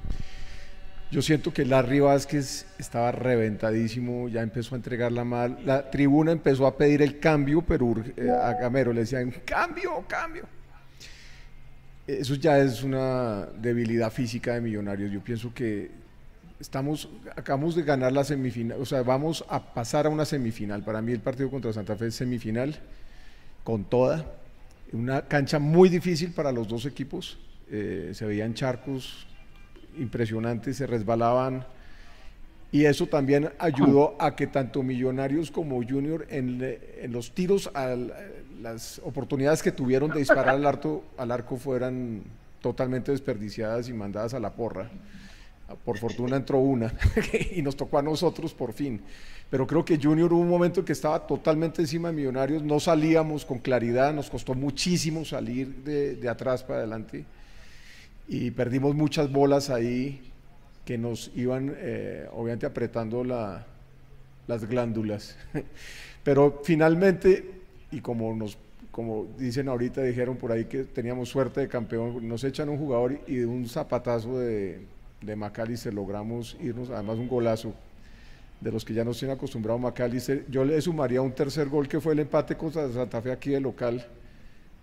Yo 1.11 1.21
siento 1.21 1.53
que 1.53 1.65
Larry 1.65 1.99
Vázquez 1.99 2.65
estaba 2.79 3.11
reventadísimo, 3.11 4.29
ya 4.29 4.41
empezó 4.41 4.75
a 4.75 4.77
entregar 4.77 5.11
la 5.11 5.25
mal. 5.25 5.59
La 5.65 5.91
tribuna 5.91 6.31
empezó 6.31 6.65
a 6.65 6.77
pedir 6.77 7.01
el 7.01 7.19
cambio, 7.19 7.61
pero 7.61 7.95
eh, 8.15 8.29
a 8.29 8.53
Gamero 8.53 8.93
le 8.93 9.01
decían, 9.01 9.29
cambio, 9.43 10.05
cambio. 10.07 10.45
Eso 12.07 12.35
ya 12.35 12.59
es 12.59 12.81
una 12.81 13.45
debilidad 13.57 14.09
física 14.09 14.53
de 14.53 14.61
Millonarios. 14.61 15.11
Yo 15.11 15.21
pienso 15.21 15.53
que 15.53 15.91
estamos, 16.61 17.09
acabamos 17.35 17.75
de 17.75 17.83
ganar 17.83 18.13
la 18.13 18.23
semifinal, 18.23 18.79
o 18.79 18.85
sea, 18.85 19.01
vamos 19.03 19.43
a 19.49 19.73
pasar 19.73 20.05
a 20.05 20.09
una 20.09 20.23
semifinal. 20.23 20.81
Para 20.81 21.01
mí 21.01 21.11
el 21.11 21.19
partido 21.19 21.49
contra 21.49 21.73
Santa 21.73 21.97
Fe 21.97 22.07
es 22.07 22.15
semifinal, 22.15 22.79
con 23.65 23.83
toda. 23.83 24.25
Una 24.93 25.21
cancha 25.21 25.59
muy 25.59 25.89
difícil 25.89 26.31
para 26.31 26.51
los 26.51 26.67
dos 26.67 26.85
equipos. 26.85 27.39
Eh, 27.69 28.11
se 28.13 28.25
veían 28.25 28.53
charcos 28.53 29.27
impresionantes, 29.97 30.77
se 30.77 30.87
resbalaban. 30.87 31.65
Y 32.71 32.85
eso 32.85 33.07
también 33.07 33.49
ayudó 33.59 34.15
a 34.19 34.35
que 34.35 34.47
tanto 34.47 34.81
Millonarios 34.83 35.51
como 35.51 35.83
Junior 35.83 36.25
en, 36.29 37.11
los 37.11 37.31
tiros, 37.31 37.69
las 38.61 39.01
oportunidades 39.03 39.61
que 39.61 39.73
tuvieron 39.73 40.09
de 40.11 40.19
disparar 40.19 40.55
al 40.55 41.01
al 41.17 41.31
arco 41.31 41.57
fueran 41.57 42.23
totalmente 42.61 43.11
desperdiciadas 43.11 43.89
y 43.89 43.93
mandadas 43.93 44.33
a 44.33 44.39
la 44.39 44.51
porra. 44.51 44.89
Por 45.83 45.97
fortuna 45.97 46.37
entró 46.37 46.59
una 46.59 46.93
y 47.55 47.61
nos 47.61 47.75
tocó 47.75 47.97
a 47.97 48.01
nosotros 48.01 48.53
por 48.53 48.73
fin. 48.73 49.01
Pero 49.51 49.67
creo 49.67 49.83
que 49.83 49.99
Junior 50.01 50.31
hubo 50.31 50.39
un 50.39 50.49
momento 50.49 50.85
que 50.85 50.93
estaba 50.93 51.27
totalmente 51.27 51.81
encima 51.81 52.07
de 52.07 52.15
Millonarios, 52.15 52.63
no 52.63 52.79
salíamos 52.79 53.43
con 53.43 53.59
claridad, 53.59 54.13
nos 54.13 54.29
costó 54.29 54.53
muchísimo 54.53 55.25
salir 55.25 55.83
de, 55.83 56.29
atrás 56.29 56.63
para 56.63 56.79
adelante 56.79 57.25
y 58.29 58.49
perdimos 58.51 58.95
muchas 58.95 59.29
bolas 59.29 59.69
ahí 59.69 60.21
que 60.85 60.97
nos 60.97 61.31
iban 61.35 61.75
eh, 61.77 62.29
obviamente 62.31 62.65
apretando 62.65 63.25
las 63.25 64.69
glándulas. 64.69 65.35
Pero 66.23 66.61
finalmente, 66.63 67.51
y 67.91 67.99
como 67.99 68.33
nos 68.33 68.57
como 68.89 69.27
dicen 69.37 69.67
ahorita, 69.67 70.01
dijeron 70.01 70.37
por 70.37 70.53
ahí 70.53 70.65
que 70.65 70.83
teníamos 70.85 71.27
suerte 71.27 71.59
de 71.61 71.67
campeón, 71.67 72.25
nos 72.27 72.45
echan 72.45 72.69
un 72.69 72.77
jugador 72.77 73.19
y 73.27 73.35
de 73.35 73.45
un 73.45 73.67
zapatazo 73.67 74.39
de, 74.39 74.79
de 75.21 75.35
McAllister 75.35 75.93
logramos 75.93 76.57
irnos, 76.61 76.89
además 76.89 77.17
un 77.17 77.27
golazo 77.27 77.73
de 78.61 78.71
los 78.71 78.85
que 78.85 78.93
ya 78.93 79.03
nos 79.03 79.17
tienen 79.17 79.35
acostumbrado 79.35 79.79
McAllister. 79.79 80.45
Yo 80.49 80.63
le 80.63 80.79
sumaría 80.81 81.21
un 81.21 81.33
tercer 81.33 81.67
gol 81.67 81.87
que 81.87 81.99
fue 81.99 82.13
el 82.13 82.19
empate 82.19 82.55
contra 82.55 82.89
Santa 82.91 83.21
Fe 83.21 83.31
aquí 83.31 83.49
de 83.49 83.59
local. 83.59 84.05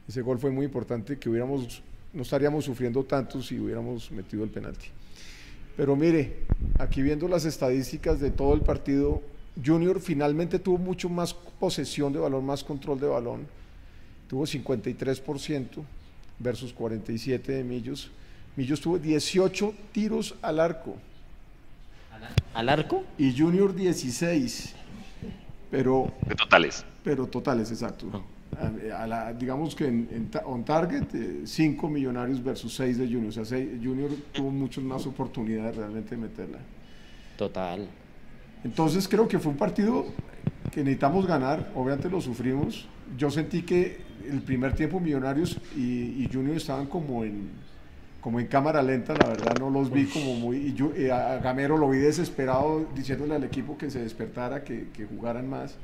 Ese 0.06 0.20
gol 0.20 0.38
fue 0.38 0.50
muy 0.50 0.66
importante, 0.66 1.16
que 1.18 1.30
hubiéramos, 1.30 1.82
no 2.12 2.22
estaríamos 2.22 2.64
sufriendo 2.64 3.04
tanto 3.04 3.40
si 3.40 3.58
hubiéramos 3.58 4.10
metido 4.10 4.42
el 4.42 4.50
penalti. 4.50 4.88
Pero 5.76 5.94
mire, 5.94 6.38
aquí 6.78 7.02
viendo 7.02 7.28
las 7.28 7.44
estadísticas 7.44 8.18
de 8.18 8.32
todo 8.32 8.52
el 8.54 8.62
partido, 8.62 9.22
Junior 9.64 10.00
finalmente 10.00 10.58
tuvo 10.58 10.78
mucho 10.78 11.08
más 11.08 11.34
posesión 11.34 12.12
de 12.12 12.18
balón, 12.18 12.44
más 12.44 12.64
control 12.64 12.98
de 12.98 13.06
balón. 13.06 13.46
Tuvo 14.28 14.44
53% 14.44 15.84
versus 16.40 16.72
47 16.72 17.52
de 17.52 17.64
Millos. 17.64 18.10
Millos 18.56 18.80
tuvo 18.80 18.98
18 18.98 19.72
tiros 19.92 20.34
al 20.42 20.58
arco. 20.58 20.96
¿Al 22.54 22.68
arco? 22.68 23.04
Y 23.18 23.36
Junior 23.36 23.74
16. 23.74 24.74
Pero. 25.70 26.12
De 26.26 26.34
totales. 26.34 26.84
Pero 27.04 27.26
totales, 27.26 27.70
exacto. 27.70 28.24
digamos 29.38 29.74
que 29.74 29.86
en, 29.86 30.30
on 30.44 30.64
target, 30.64 31.04
5 31.44 31.86
eh, 31.86 31.90
millonarios 31.90 32.42
versus 32.42 32.74
6 32.74 32.98
de 32.98 33.06
Junior. 33.06 33.38
O 33.38 33.44
sea, 33.44 33.58
Junior 33.82 34.10
tuvo 34.32 34.50
muchas 34.50 34.84
más 34.84 35.06
oportunidades 35.06 35.76
realmente 35.76 36.10
de 36.10 36.16
meterla. 36.22 36.58
Total. 37.36 37.88
Entonces 38.64 39.06
creo 39.06 39.28
que 39.28 39.38
fue 39.38 39.52
un 39.52 39.58
partido 39.58 40.06
que 40.72 40.82
necesitamos 40.82 41.26
ganar. 41.26 41.70
Obviamente 41.74 42.10
lo 42.10 42.20
sufrimos. 42.20 42.88
Yo 43.16 43.30
sentí 43.30 43.62
que 43.62 44.00
el 44.28 44.42
primer 44.42 44.74
tiempo 44.74 45.00
Millonarios 45.00 45.58
y, 45.76 46.24
y 46.24 46.28
Junior 46.32 46.56
estaban 46.56 46.86
como 46.86 47.24
en 47.24 47.50
como 48.28 48.40
en 48.40 48.46
cámara 48.46 48.82
lenta, 48.82 49.14
la 49.14 49.26
verdad 49.26 49.58
no 49.58 49.70
los 49.70 49.90
vi 49.90 50.04
como 50.04 50.34
muy... 50.34 50.58
Y 50.58 50.74
yo, 50.74 50.92
eh, 50.94 51.10
a 51.10 51.38
Gamero 51.38 51.78
lo 51.78 51.88
vi 51.88 51.96
desesperado 51.96 52.84
diciéndole 52.94 53.34
al 53.34 53.44
equipo 53.44 53.78
que 53.78 53.90
se 53.90 54.00
despertara, 54.00 54.62
que, 54.62 54.86
jugaran 55.08 55.48
más. 55.48 55.76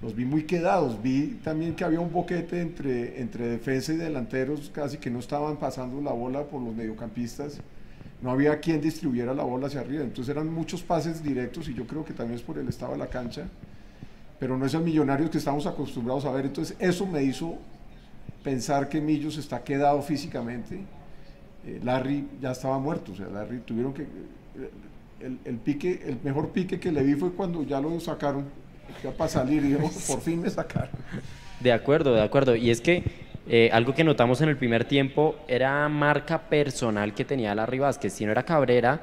Los 0.00 0.14
vi 0.14 0.24
muy 0.24 0.44
quedados, 0.44 1.02
vi 1.02 1.40
también 1.42 1.74
que 1.74 1.82
había 1.82 1.98
un 1.98 2.12
boquete 2.12 2.60
entre, 2.60 3.20
entre 3.20 3.48
defensa 3.48 3.92
y 3.92 3.96
delanteros, 3.96 4.70
casi 4.72 4.98
que 4.98 5.10
no 5.10 5.18
estaban 5.18 5.56
pasando 5.56 6.00
la 6.00 6.12
bola 6.12 6.44
por 6.44 6.62
los 6.62 6.72
mediocampistas. 6.72 7.58
No 8.20 8.30
había 8.30 8.60
quien 8.60 8.80
distribuyera 8.80 9.34
la 9.34 9.42
bola 9.42 9.66
hacia 9.66 9.80
arriba, 9.80 10.04
entonces 10.04 10.30
eran 10.30 10.52
muchos 10.52 10.84
pases 10.84 11.20
directos 11.20 11.68
y 11.68 11.74
yo 11.74 11.84
creo 11.84 12.04
que 12.04 12.12
también 12.12 12.38
es 12.38 12.44
por 12.44 12.58
el 12.58 12.68
estado 12.68 12.92
de 12.92 12.98
la 12.98 13.08
cancha, 13.08 13.48
pero 14.38 14.56
no 14.56 14.66
es 14.66 14.74
el 14.74 14.82
millonario 14.82 15.28
que 15.28 15.38
estamos 15.38 15.66
acostumbrados 15.66 16.26
a 16.26 16.30
ver. 16.30 16.46
Entonces 16.46 16.76
eso 16.78 17.06
me 17.06 17.24
hizo 17.24 17.58
pensar 18.44 18.88
que 18.88 19.00
Millos 19.00 19.36
está 19.36 19.64
quedado 19.64 20.00
físicamente 20.00 20.78
eh, 21.66 21.80
Larry 21.82 22.26
ya 22.40 22.52
estaba 22.52 22.78
muerto, 22.78 23.12
o 23.12 23.14
sea, 23.14 23.26
Larry 23.26 23.60
tuvieron 23.60 23.92
que... 23.94 24.02
Eh, 24.02 24.70
el, 25.44 25.56
pique, 25.58 26.02
el 26.04 26.18
mejor 26.24 26.50
pique 26.50 26.80
que 26.80 26.90
le 26.90 27.02
vi 27.02 27.14
fue 27.14 27.32
cuando 27.32 27.62
ya 27.62 27.80
lo 27.80 27.98
sacaron, 28.00 28.46
ya 29.04 29.12
para 29.12 29.30
salir, 29.30 29.64
y 29.64 29.74
por 30.06 30.20
fin 30.22 30.40
me 30.40 30.50
sacaron. 30.50 30.90
De 31.60 31.72
acuerdo, 31.72 32.12
de 32.14 32.22
acuerdo. 32.22 32.56
Y 32.56 32.70
es 32.70 32.80
que 32.80 33.04
eh, 33.48 33.70
algo 33.72 33.92
que 33.92 34.04
notamos 34.04 34.40
en 34.40 34.48
el 34.48 34.56
primer 34.56 34.84
tiempo 34.84 35.36
era 35.48 35.88
marca 35.88 36.38
personal 36.38 37.12
que 37.12 37.24
tenía 37.24 37.54
Larry 37.54 37.80
Vázquez. 37.80 38.12
Si 38.12 38.24
no 38.24 38.32
era 38.32 38.44
Cabrera, 38.44 39.00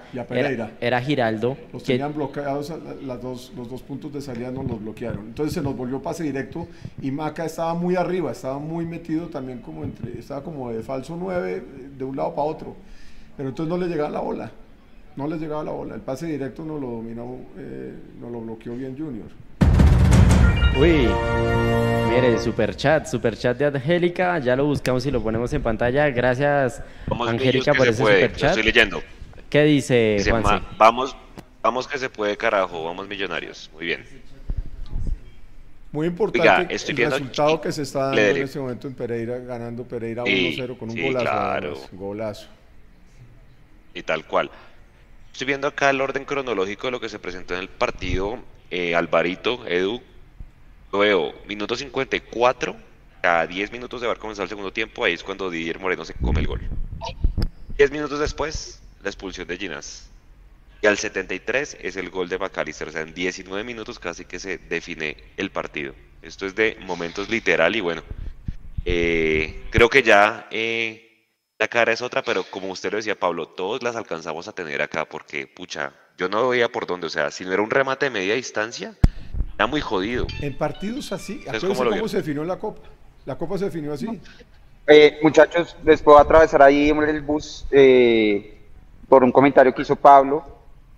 era, 0.79 1.01
Giraldo. 1.01 1.58
Los 1.74 1.84
tenían 1.84 2.13
bloqueados, 2.13 2.74
las 3.03 3.22
dos, 3.22 3.51
los 3.55 3.69
dos 3.69 3.81
puntos 3.81 4.13
de 4.13 4.22
salida 4.22 4.51
nos 4.51 4.65
los 4.65 4.81
bloquearon. 4.81 5.27
Entonces 5.27 5.53
se 5.53 5.62
nos 5.62 5.75
volvió 5.75 6.01
pase 6.01 6.24
directo 6.24 6.67
y 7.01 7.12
Maca 7.12 7.46
estaba 7.46 7.74
muy 7.74 7.96
arriba, 7.96 8.31
estaba 8.31 8.60
muy 8.60 8.86
metido 8.86 9.27
también 9.27 9.60
como 9.60 9.84
entre, 9.84 10.17
estaba 10.17 10.41
como 10.43 10.72
de 10.72 10.84
falso 10.84 11.17
9 11.19 11.63
de 11.98 12.03
un 12.03 12.15
lado 12.15 12.34
para 12.34 12.48
otro. 12.48 12.75
Pero 13.36 13.50
entonces 13.50 13.69
no 13.69 13.77
le 13.77 13.88
llegaba 13.88 14.10
la 14.10 14.22
bola. 14.22 14.51
No 15.15 15.27
le 15.27 15.38
llegaba 15.38 15.63
la 15.63 15.72
bola. 15.72 15.96
El 15.96 16.01
pase 16.01 16.27
directo 16.27 16.63
no 16.63 16.77
lo 16.77 16.91
dominó, 16.91 17.39
eh, 17.58 17.93
no 18.22 18.29
lo 18.29 18.39
bloqueó 18.41 18.75
bien 18.75 18.98
Junior. 18.98 19.27
Uy, 20.78 21.10
mire, 22.10 22.38
super 22.38 22.76
chat, 22.76 23.06
super 23.06 23.38
chat 23.38 23.58
de 23.58 23.66
Angélica, 23.66 24.40
ya 24.40 24.56
lo 24.56 24.66
buscamos 24.66 25.06
y 25.06 25.12
lo 25.12 25.22
ponemos 25.22 25.52
en 25.54 25.62
pantalla. 25.62 26.10
Gracias, 26.10 26.82
Angélica, 27.10 27.74
por 27.74 27.88
ese 27.88 27.98
super 27.98 28.36
chat. 28.36 28.50
estoy 28.52 28.64
leyendo. 28.64 29.02
¿Qué 29.50 29.64
dice, 29.64 30.18
Vamos, 30.78 31.16
vamos 31.62 31.88
que 31.88 31.98
se 31.98 32.10
puede, 32.10 32.38
carajo, 32.38 32.84
vamos 32.84 33.08
millonarios. 33.08 33.70
Muy 33.74 33.86
bien. 33.86 34.06
Muy 35.92 36.06
importante 36.06 36.74
el 36.74 36.98
resultado 36.98 37.60
que 37.60 37.72
se 37.72 37.82
está 37.82 38.08
dando 38.08 38.22
en 38.22 38.38
este 38.38 38.60
momento 38.60 38.88
en 38.88 38.94
Pereira, 38.94 39.40
ganando 39.40 39.84
Pereira 39.84 40.24
1-0 40.24 40.78
con 40.78 40.92
un 40.92 41.02
golazo. 41.02 41.26
Claro. 41.26 41.78
Golazo. 41.94 42.48
Y 43.96 44.04
tal 44.04 44.26
cual. 44.26 44.52
Estoy 45.32 45.48
viendo 45.48 45.68
acá 45.68 45.90
el 45.90 46.02
orden 46.02 46.26
cronológico 46.26 46.88
de 46.88 46.92
lo 46.92 47.00
que 47.00 47.10
se 47.10 47.18
presentó 47.18 47.56
en 47.56 47.62
el 47.62 47.70
partido. 47.70 48.38
Eh, 48.70 48.94
Alvarito, 48.94 49.66
Edu, 49.66 50.00
veo, 50.98 51.34
minuto 51.48 51.75
54, 51.75 52.75
a 53.22 53.46
10 53.46 53.72
minutos 53.72 54.01
de 54.01 54.08
haber 54.08 54.17
comenzado 54.17 54.43
el 54.43 54.50
segundo 54.50 54.74
tiempo, 54.74 55.03
ahí 55.03 55.13
es 55.13 55.24
cuando 55.24 55.50
Didier 55.50 55.79
Moreno 55.79 56.05
se 56.05 56.13
come 56.15 56.39
el 56.39 56.48
gol. 56.48 56.62
10 57.77 57.91
minutos 57.91 58.19
después, 58.19 58.81
la 59.03 59.10
expulsión 59.10 59.48
de 59.48 59.58
Ginas. 59.58 60.10
Y 60.81 60.88
al 60.88 60.98
73 60.98 61.77
es 61.81 61.96
el 61.98 62.10
gol 62.10 62.29
de 62.29 62.38
McAllister. 62.38 62.88
O 62.88 62.91
sea, 62.91 63.01
en 63.01 63.13
19 63.13 63.63
minutos 63.63 64.00
casi 64.00 64.25
que 64.25 64.39
se 64.39 64.58
define 64.58 65.17
el 65.38 65.51
partido. 65.51 65.93
Esto 66.22 66.46
es 66.46 66.55
de 66.55 66.77
momentos 66.81 67.29
literal 67.29 67.75
y 67.75 67.81
bueno, 67.81 68.01
eh, 68.86 69.65
creo 69.72 69.89
que 69.89 70.03
ya 70.03 70.48
eh, 70.51 71.27
la 71.58 71.67
cara 71.67 71.91
es 71.91 72.01
otra, 72.01 72.24
pero 72.24 72.43
como 72.43 72.69
usted 72.69 72.91
lo 72.91 72.98
decía, 72.98 73.19
Pablo, 73.19 73.48
todos 73.48 73.84
las 73.84 73.96
alcanzamos 73.96 74.48
a 74.48 74.53
tener 74.53 74.81
acá 74.81 75.05
porque, 75.05 75.48
pucha, 75.48 75.93
yo 76.17 76.29
no 76.29 76.50
veía 76.50 76.69
por 76.69 76.88
dónde. 76.88 77.08
O 77.08 77.10
sea, 77.10 77.31
si 77.31 77.43
no 77.43 77.51
era 77.51 77.62
un 77.62 77.69
remate 77.69 78.05
de 78.05 78.12
media 78.12 78.36
distancia, 78.36 78.96
Está 79.60 79.68
muy 79.68 79.82
jodido. 79.82 80.25
En 80.39 80.58
partidos 80.58 81.12
así, 81.12 81.44
¿cómo, 81.60 81.75
cómo 81.89 82.08
se 82.08 82.16
definió 82.16 82.46
la 82.46 82.56
Copa? 82.58 82.80
La 83.25 83.38
Copa 83.38 83.58
se 83.58 83.66
definió 83.66 83.92
así. 83.92 84.08
Eh, 84.88 85.20
muchachos, 85.22 85.75
les 85.84 86.01
puedo 86.01 86.18
atravesar 86.18 86.62
ahí 86.62 86.89
el 86.89 87.20
bus 87.22 87.66
eh, 87.70 88.58
por 89.10 89.22
un 89.22 89.34
comentario 89.34 89.75
que 89.75 89.82
hizo 89.82 89.98
Pablo. 89.98 90.46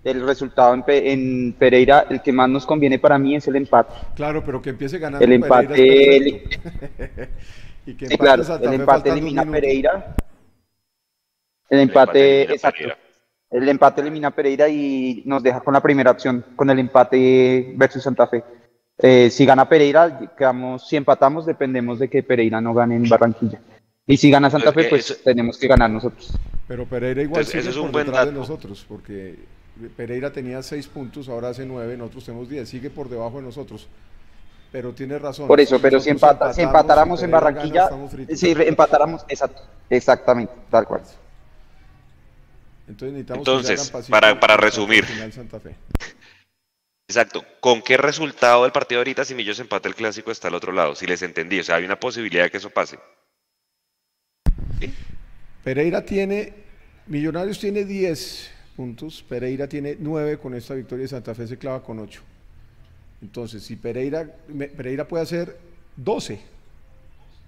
el 0.04 0.24
resultado 0.24 0.74
en, 0.74 0.84
Pe- 0.84 1.10
en 1.12 1.56
Pereira, 1.58 2.06
el 2.08 2.22
que 2.22 2.30
más 2.30 2.48
nos 2.48 2.64
conviene 2.64 3.00
para 3.00 3.18
mí 3.18 3.34
es 3.34 3.48
el 3.48 3.56
empate. 3.56 3.94
Claro, 4.14 4.44
pero 4.44 4.62
que 4.62 4.70
empiece 4.70 4.96
ganando 5.00 5.24
El 5.24 5.40
Pereira 5.40 5.60
empate, 5.60 6.16
es 6.16 6.22
el- 6.22 7.28
y 7.86 7.94
que 7.94 8.06
Sí, 8.06 8.12
empate 8.14 8.18
claro, 8.18 8.44
Santa 8.44 8.68
el 8.68 8.74
empate 8.80 9.10
elimina. 9.10 9.44
Pereira. 9.44 10.14
El 11.68 11.78
El 11.80 11.88
empate 11.88 12.42
a 12.48 12.52
exacto. 12.52 12.76
Pereira. 12.78 12.98
El 13.52 13.68
empate 13.68 14.00
elimina 14.00 14.28
a 14.28 14.30
Pereira 14.30 14.68
y 14.68 15.22
nos 15.26 15.42
deja 15.42 15.60
con 15.60 15.74
la 15.74 15.80
primera 15.82 16.10
opción, 16.10 16.44
con 16.56 16.70
el 16.70 16.78
empate 16.78 17.74
versus 17.76 18.02
Santa 18.02 18.26
Fe. 18.26 18.42
Eh, 18.98 19.28
si 19.30 19.44
gana 19.44 19.68
Pereira, 19.68 20.32
quedamos, 20.36 20.88
si 20.88 20.96
empatamos, 20.96 21.44
dependemos 21.44 21.98
de 21.98 22.08
que 22.08 22.22
Pereira 22.22 22.60
no 22.60 22.72
gane 22.72 22.96
en 22.96 23.08
Barranquilla. 23.08 23.60
Y 24.06 24.16
si 24.16 24.30
gana 24.30 24.48
Santa 24.48 24.72
Fe, 24.72 24.84
pues 24.84 25.10
eso- 25.10 25.20
tenemos 25.22 25.58
que 25.58 25.68
ganar 25.68 25.90
nosotros. 25.90 26.32
Pero 26.66 26.86
Pereira 26.86 27.22
igual 27.22 27.40
Entonces, 27.42 27.50
sigue 27.52 27.60
eso 27.60 27.70
es 27.70 27.76
por 27.76 27.86
un 27.86 27.92
buen 27.92 28.06
detrás 28.06 28.26
de 28.26 28.32
nosotros, 28.32 28.86
porque 28.88 29.38
Pereira 29.96 30.32
tenía 30.32 30.62
seis 30.62 30.86
puntos, 30.86 31.28
ahora 31.28 31.48
hace 31.50 31.66
nueve, 31.66 31.96
nosotros 31.96 32.24
tenemos 32.24 32.48
diez, 32.48 32.68
sigue 32.68 32.88
por 32.88 33.08
debajo 33.10 33.36
de 33.36 33.42
nosotros. 33.42 33.86
Pero 34.70 34.92
tiene 34.92 35.18
razón. 35.18 35.46
Por 35.46 35.60
eso, 35.60 35.78
pero 35.78 36.00
si, 36.00 36.08
empata, 36.08 36.54
si 36.54 36.62
empatamos 36.62 36.82
empatáramos 36.82 37.22
en 37.22 37.30
gana, 37.30 37.40
Barranquilla, 37.44 37.84
estamos 37.84 38.10
fritos. 38.10 38.38
si 38.38 38.50
empatáramos, 38.52 39.24
exacto, 39.28 39.62
exactamente, 39.90 40.54
tal 40.70 40.86
cual. 40.86 41.02
Entonces, 42.88 43.12
necesitamos 43.12 43.46
Entonces, 43.46 43.90
que 43.90 44.10
para- 44.10 44.38
para 44.40 44.56
resumir. 44.56 45.04
final 45.04 45.32
Santa 45.32 45.60
Fe. 45.60 45.74
Exacto. 47.08 47.44
¿Con 47.60 47.82
qué 47.82 47.96
resultado 47.96 48.62
del 48.62 48.72
partido 48.72 49.00
ahorita 49.00 49.24
si 49.24 49.34
Millos 49.34 49.58
empata 49.60 49.88
el 49.88 49.94
clásico 49.94 50.30
está 50.30 50.48
al 50.48 50.54
otro 50.54 50.72
lado? 50.72 50.94
Si 50.94 51.06
les 51.06 51.22
entendí. 51.22 51.60
O 51.60 51.64
sea, 51.64 51.76
hay 51.76 51.84
una 51.84 51.98
posibilidad 52.00 52.44
de 52.44 52.50
que 52.50 52.56
eso 52.56 52.70
pase. 52.70 52.98
Pereira 55.64 56.04
tiene, 56.04 56.52
Millonarios 57.06 57.58
tiene 57.60 57.84
10 57.84 58.50
puntos, 58.76 59.22
Pereira 59.28 59.68
tiene 59.68 59.96
9 59.98 60.38
con 60.38 60.54
esta 60.54 60.74
victoria 60.74 61.04
y 61.04 61.08
Santa 61.08 61.34
Fe 61.34 61.46
se 61.46 61.58
clava 61.58 61.82
con 61.82 61.98
8. 62.00 62.20
Entonces, 63.20 63.62
si 63.62 63.76
Pereira, 63.76 64.26
Pereira 64.76 65.06
puede 65.06 65.22
hacer 65.22 65.56
12, 65.96 66.40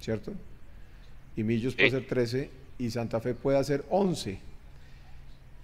¿cierto? 0.01 0.33
Y 1.37 1.43
Millos 1.43 1.75
puede 1.75 1.91
Sí. 1.91 1.97
hacer 1.97 2.09
13 2.09 2.51
y 2.79 2.91
Santa 2.91 3.21
Fe 3.21 3.35
puede 3.35 3.59
hacer 3.59 3.85
11. 3.91 4.39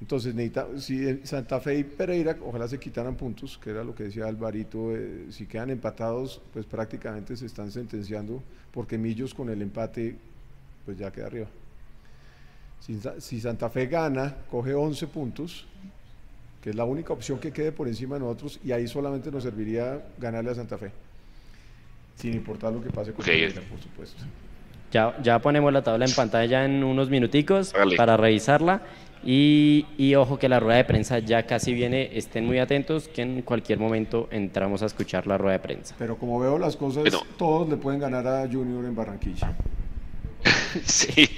Entonces, 0.00 0.34
necesita, 0.34 0.66
si 0.78 1.18
Santa 1.26 1.60
Fe 1.60 1.78
y 1.78 1.84
Pereira, 1.84 2.36
ojalá 2.44 2.66
se 2.66 2.78
quitaran 2.78 3.16
puntos, 3.16 3.58
que 3.62 3.70
era 3.70 3.84
lo 3.84 3.94
que 3.94 4.04
decía 4.04 4.26
Alvarito, 4.26 4.96
eh, 4.96 5.26
si 5.30 5.44
quedan 5.46 5.68
empatados, 5.70 6.40
pues 6.54 6.64
prácticamente 6.64 7.36
se 7.36 7.44
están 7.46 7.70
sentenciando, 7.70 8.42
porque 8.72 8.96
Millos 8.96 9.34
con 9.34 9.50
el 9.50 9.60
empate, 9.60 10.16
pues 10.86 10.96
ya 10.96 11.10
queda 11.12 11.26
arriba. 11.26 11.48
Si, 12.80 12.98
Sa- 12.98 13.20
si 13.20 13.40
Santa 13.42 13.68
Fe 13.68 13.86
gana, 13.86 14.36
coge 14.50 14.72
11 14.72 15.06
puntos, 15.06 15.66
que 16.62 16.70
es 16.70 16.76
la 16.76 16.84
única 16.84 17.12
opción 17.12 17.38
que 17.38 17.52
quede 17.52 17.70
por 17.70 17.86
encima 17.86 18.14
de 18.14 18.20
nosotros, 18.20 18.58
y 18.64 18.72
ahí 18.72 18.88
solamente 18.88 19.30
nos 19.30 19.42
serviría 19.42 20.02
ganarle 20.18 20.50
a 20.50 20.54
Santa 20.54 20.78
Fe. 20.78 20.90
Sin 22.16 22.32
importar 22.34 22.72
lo 22.72 22.82
que 22.82 22.88
pase 22.88 23.12
con 23.12 23.20
Ok. 23.20 23.26
Pereira, 23.26 23.60
por 23.68 23.78
supuesto. 23.80 24.22
Ya, 24.92 25.16
ya 25.22 25.38
ponemos 25.38 25.72
la 25.72 25.82
tabla 25.82 26.06
en 26.06 26.12
pantalla 26.14 26.64
en 26.64 26.82
unos 26.82 27.10
minuticos 27.10 27.72
para 27.96 28.16
revisarla. 28.16 28.80
Y, 29.22 29.86
y 29.98 30.14
ojo 30.14 30.38
que 30.38 30.48
la 30.48 30.60
rueda 30.60 30.78
de 30.78 30.84
prensa 30.84 31.18
ya 31.18 31.44
casi 31.46 31.74
viene. 31.74 32.16
Estén 32.16 32.46
muy 32.46 32.58
atentos 32.58 33.06
que 33.08 33.22
en 33.22 33.42
cualquier 33.42 33.78
momento 33.78 34.28
entramos 34.30 34.82
a 34.82 34.86
escuchar 34.86 35.26
la 35.26 35.36
rueda 35.36 35.52
de 35.54 35.58
prensa. 35.58 35.94
Pero 35.98 36.16
como 36.16 36.40
veo 36.40 36.58
las 36.58 36.76
cosas, 36.76 37.02
Bueno. 37.02 37.20
todos 37.36 37.68
le 37.68 37.76
pueden 37.76 38.00
ganar 38.00 38.26
a 38.26 38.48
Junior 38.50 38.84
en 38.84 38.94
Barranquilla. 38.94 39.54
sí. 40.84 41.28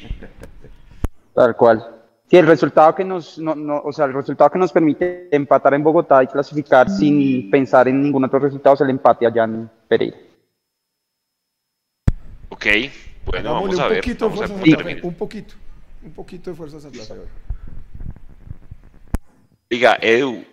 Tal 1.34 1.56
cual. 1.56 1.96
Sí, 2.30 2.36
el 2.38 2.46
resultado 2.46 2.94
que 2.94 3.04
nos, 3.04 3.38
no, 3.38 3.54
no, 3.54 3.80
o 3.84 3.92
sea, 3.92 4.04
el 4.06 4.14
resultado 4.14 4.48
que 4.50 4.58
nos 4.58 4.72
permite 4.72 5.28
empatar 5.34 5.74
en 5.74 5.82
Bogotá 5.82 6.22
y 6.22 6.26
clasificar 6.28 6.88
sin 6.88 7.50
pensar 7.50 7.88
en 7.88 8.00
ningún 8.00 8.24
otro 8.24 8.38
resultado 8.38 8.74
es 8.74 8.80
el 8.82 8.90
empate 8.90 9.26
allá 9.26 9.44
en 9.44 9.68
Pereira. 9.88 10.16
Ok. 12.48 12.66
Bueno, 13.24 13.50
Hagámosle 13.50 13.76
vamos 13.76 13.80
a 13.80 13.84
un 13.84 13.90
ver. 13.90 14.00
poquito 14.00 14.28
de 14.28 14.34
Vamos 14.36 14.50
a 14.50 14.54
ver 14.54 14.76
termina. 14.76 15.00
un 15.02 15.14
poquito, 15.14 15.54
un 16.02 16.12
poquito 16.12 16.50
de 16.50 16.56
fuerza 16.56 16.76
a 16.78 16.80
Santa 16.80 17.02
Fe 17.02 17.12
hoy. 17.14 17.26
Diga, 19.72 19.96
Edu, 20.02 20.44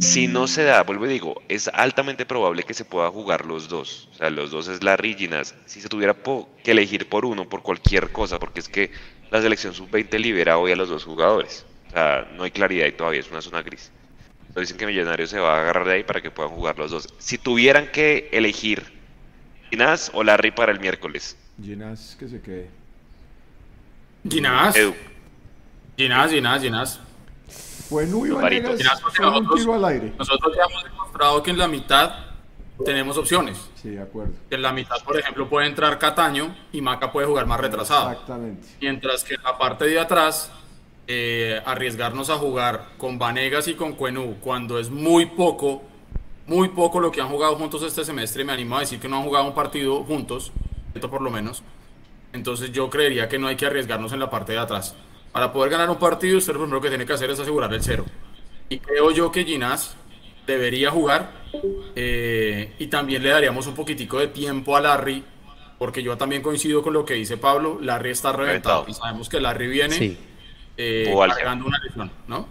si 0.00 0.28
no 0.28 0.46
se 0.46 0.64
da, 0.64 0.82
vuelvo 0.82 1.04
y 1.04 1.10
digo, 1.10 1.42
es 1.46 1.68
altamente 1.68 2.24
probable 2.24 2.62
que 2.62 2.72
se 2.72 2.86
pueda 2.86 3.10
jugar 3.10 3.44
los 3.44 3.68
dos. 3.68 4.08
O 4.12 4.14
sea, 4.14 4.30
los 4.30 4.50
dos 4.50 4.66
es 4.68 4.82
Larry 4.82 5.10
y 5.10 5.14
Ginás. 5.14 5.54
Si 5.66 5.82
se 5.82 5.90
tuviera 5.90 6.16
que 6.64 6.70
elegir 6.70 7.06
por 7.06 7.26
uno, 7.26 7.46
por 7.46 7.62
cualquier 7.62 8.12
cosa, 8.12 8.38
porque 8.38 8.60
es 8.60 8.70
que 8.70 8.90
la 9.30 9.42
selección 9.42 9.74
sub-20 9.74 10.18
libera 10.18 10.56
hoy 10.56 10.72
a 10.72 10.76
los 10.76 10.88
dos 10.88 11.04
jugadores. 11.04 11.66
O 11.88 11.90
sea, 11.90 12.32
no 12.34 12.44
hay 12.44 12.50
claridad 12.50 12.86
y 12.86 12.92
todavía 12.92 13.20
es 13.20 13.30
una 13.30 13.42
zona 13.42 13.60
gris. 13.60 13.92
Entonces 14.48 14.68
dicen 14.68 14.78
que 14.78 14.86
Millonarios 14.86 15.28
se 15.28 15.38
va 15.38 15.58
a 15.58 15.60
agarrar 15.60 15.86
de 15.86 15.92
ahí 15.92 16.04
para 16.04 16.22
que 16.22 16.30
puedan 16.30 16.52
jugar 16.52 16.78
los 16.78 16.90
dos. 16.90 17.12
Si 17.18 17.36
tuvieran 17.36 17.92
que 17.92 18.30
elegir 18.32 18.84
Ginás 19.68 20.10
o 20.14 20.24
Larry 20.24 20.52
para 20.52 20.72
el 20.72 20.80
miércoles, 20.80 21.36
Ginás 21.62 22.16
que 22.18 22.26
se 22.26 22.40
quede. 22.40 22.70
Ginás. 24.26 24.74
Edu. 24.76 24.94
Ginás, 25.98 26.30
Ginás, 26.30 26.62
Ginás. 26.62 27.05
Pues. 27.88 28.12
Vanegas, 28.12 29.02
un 29.34 29.56
tiro 29.56 29.74
al 29.74 29.84
aire. 29.84 30.12
Nosotros 30.18 30.54
ya 30.56 30.64
hemos 30.64 30.84
demostrado 30.84 31.42
que 31.42 31.50
en 31.50 31.58
la 31.58 31.68
mitad 31.68 32.26
tenemos 32.84 33.16
opciones. 33.16 33.70
Sí, 33.80 33.90
de 33.90 34.02
acuerdo. 34.02 34.32
En 34.50 34.62
la 34.62 34.72
mitad, 34.72 34.96
por 35.04 35.18
ejemplo, 35.18 35.48
puede 35.48 35.66
entrar 35.66 35.98
Cataño 35.98 36.54
y 36.72 36.80
Maca 36.80 37.10
puede 37.10 37.26
jugar 37.26 37.46
más 37.46 37.60
retrasado. 37.60 38.10
Exactamente. 38.10 38.68
Mientras 38.80 39.24
que 39.24 39.34
en 39.34 39.42
la 39.42 39.56
parte 39.56 39.86
de 39.86 39.98
atrás, 39.98 40.50
eh, 41.06 41.60
arriesgarnos 41.64 42.30
a 42.30 42.36
jugar 42.36 42.88
con 42.98 43.18
Vanegas 43.18 43.68
y 43.68 43.74
con 43.74 43.92
Cuenú 43.92 44.36
cuando 44.40 44.78
es 44.78 44.90
muy 44.90 45.26
poco, 45.26 45.82
muy 46.46 46.68
poco 46.68 47.00
lo 47.00 47.10
que 47.10 47.20
han 47.20 47.28
jugado 47.28 47.56
juntos 47.56 47.82
este 47.82 48.04
semestre, 48.04 48.44
me 48.44 48.52
animo 48.52 48.76
a 48.76 48.80
decir 48.80 49.00
que 49.00 49.08
no 49.08 49.16
han 49.16 49.22
jugado 49.22 49.46
un 49.46 49.54
partido 49.54 50.02
juntos, 50.04 50.52
esto 50.94 51.08
por 51.08 51.22
lo 51.22 51.30
menos. 51.30 51.62
Entonces 52.32 52.72
yo 52.72 52.90
creería 52.90 53.28
que 53.28 53.38
no 53.38 53.46
hay 53.46 53.56
que 53.56 53.66
arriesgarnos 53.66 54.12
en 54.12 54.20
la 54.20 54.28
parte 54.28 54.52
de 54.52 54.58
atrás. 54.58 54.94
Para 55.36 55.52
poder 55.52 55.70
ganar 55.70 55.90
un 55.90 55.98
partido, 55.98 56.38
usted 56.38 56.52
lo 56.54 56.60
primero 56.60 56.80
que 56.80 56.88
tiene 56.88 57.04
que 57.04 57.12
hacer 57.12 57.28
es 57.30 57.38
asegurar 57.38 57.72
el 57.74 57.82
cero. 57.82 58.04
Y 58.70 58.78
creo 58.78 59.10
yo 59.10 59.30
que 59.30 59.44
Ginás 59.44 59.94
debería 60.46 60.90
jugar 60.90 61.30
eh, 61.94 62.74
y 62.78 62.86
también 62.86 63.22
le 63.22 63.28
daríamos 63.28 63.66
un 63.66 63.74
poquitico 63.74 64.18
de 64.18 64.28
tiempo 64.28 64.76
a 64.76 64.80
Larry, 64.80 65.22
porque 65.78 66.02
yo 66.02 66.16
también 66.16 66.40
coincido 66.40 66.82
con 66.82 66.94
lo 66.94 67.04
que 67.04 67.14
dice 67.14 67.36
Pablo, 67.36 67.78
Larry 67.82 68.10
está 68.10 68.32
reventado, 68.32 68.82
Reventado. 68.82 68.86
y 68.88 68.94
sabemos 68.94 69.28
que 69.28 69.40
Larry 69.40 69.66
viene 69.68 69.94
Sí. 69.94 70.16
eh, 70.78 71.14
cargando 71.28 71.66
una 71.66 71.78
lesión, 71.80 72.10
¿no? 72.28 72.48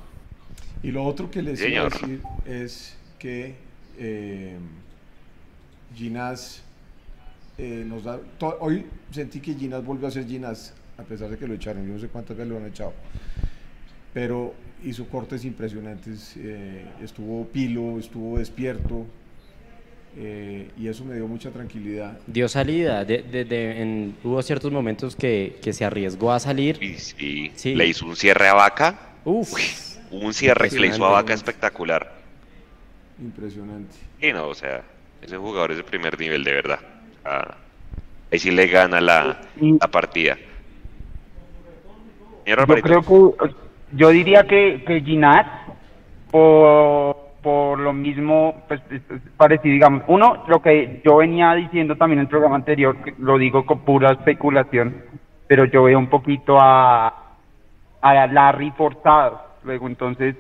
Y 0.84 0.92
lo 0.92 1.04
otro 1.06 1.32
que 1.32 1.42
les 1.42 1.60
iba 1.62 1.88
a 1.88 1.90
Señor. 1.90 1.94
decir 1.94 2.22
es 2.46 2.98
que 3.18 3.56
eh, 3.98 4.58
Ginás 5.96 6.62
eh, 7.58 7.84
nos 7.86 8.04
da. 8.04 8.20
hoy 8.60 8.86
sentí 9.12 9.40
que 9.40 9.56
Ginás 9.56 9.84
volvió 9.84 10.08
a 10.08 10.12
ser 10.12 10.28
Ginás, 10.28 10.74
a 10.98 11.04
pesar 11.04 11.30
de 11.30 11.38
que 11.38 11.48
lo 11.48 11.54
echaron. 11.54 11.86
Yo 11.88 11.94
no 11.94 12.00
sé 12.00 12.08
cuántas 12.08 12.38
veces 12.38 12.52
lo 12.52 12.58
han 12.58 12.66
echado. 12.68 12.94
Pero 14.14 14.54
hizo 14.84 15.06
cortes 15.08 15.44
impresionantes. 15.46 16.36
eh, 16.38 16.86
estuvo 17.04 17.46
pilo, 17.48 18.00
estuvo 18.00 18.38
despierto. 18.38 19.06
eh, 20.18 20.70
y 20.78 20.88
eso 20.88 21.04
me 21.04 21.16
dio 21.16 21.28
mucha 21.28 21.52
tranquilidad. 21.52 22.18
Dio 22.26 22.48
salida. 22.48 23.04
de- 23.04 23.22
de- 23.24 23.44
de- 23.44 23.82
en- 23.82 24.16
hubo 24.24 24.42
ciertos 24.42 24.72
momentos 24.72 25.14
que, 25.14 25.58
que 25.62 25.74
se 25.74 25.84
arriesgó 25.84 26.32
a 26.32 26.40
salir. 26.40 26.82
y 26.82 26.94
sí, 26.94 27.52
Sí. 27.56 27.76
le 27.76 27.86
hizo 27.86 28.06
un 28.06 28.16
cierre 28.16 28.48
a 28.48 28.54
Vaca. 28.54 28.98
Uf. 29.26 29.52
Un 30.12 30.34
cierre 30.34 30.70
que 30.70 30.80
le 30.80 30.88
hizo 30.88 31.04
a 31.06 31.10
Vaca 31.10 31.34
Impresionante. 31.34 31.34
espectacular. 31.34 32.14
Impresionante. 33.22 33.96
Y 34.22 34.32
no, 34.32 34.48
o 34.48 34.56
sea, 34.56 34.84
ese 35.22 35.36
jugador 35.36 35.72
es 35.72 35.78
de 35.78 35.84
primer 35.84 36.18
nivel, 36.18 36.46
de 36.46 36.52
verdad. 36.54 36.80
Ah, 37.26 37.58
ahí 38.32 38.40
sí 38.40 38.52
le 38.52 38.68
gana 38.68 39.02
la, 39.02 39.42
la 39.60 39.88
partida. 39.92 40.38
Señor 42.46 42.68
Yo 42.68 42.82
creo 42.82 43.02
que, 43.02 43.56
yo 43.94 44.10
diría 44.10 44.44
que, 44.44 44.84
que 44.86 45.02
Ginás, 45.02 45.46
por, 46.32 47.18
por 47.42 47.80
lo 47.80 47.94
mismo, 47.94 48.64
pues 48.68 48.82
es- 48.92 49.02
es 49.10 49.22
parecido, 49.38 49.74
digamos, 49.74 50.04
uno, 50.08 50.44
lo 50.48 50.62
que 50.62 51.02
yo 51.04 51.18
venía 51.18 51.54
diciendo 51.54 51.96
también 51.96 52.20
en 52.20 52.24
el 52.26 52.30
programa 52.30 52.56
anterior, 52.56 52.98
que 53.04 53.14
lo 53.20 53.38
digo 53.38 53.66
con 53.66 53.80
pura 53.80 54.12
especulación, 54.12 55.04
pero 55.48 55.66
yo 55.66 55.84
veo 55.84 56.00
un 56.00 56.08
poquito 56.08 56.58
a, 56.60 57.08
a 58.02 58.28
Larry 58.28 58.72
forzado, 58.72 59.42
luego 59.64 59.88
entonces 59.88 60.36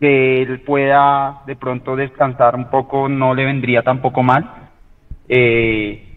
que 0.00 0.42
él 0.42 0.60
pueda 0.60 1.42
de 1.46 1.56
pronto 1.56 1.96
descansar 1.96 2.54
un 2.54 2.70
poco 2.70 3.08
no 3.08 3.34
le 3.34 3.44
vendría 3.44 3.82
tampoco 3.82 4.22
mal. 4.22 4.48
Eh, 5.28 6.07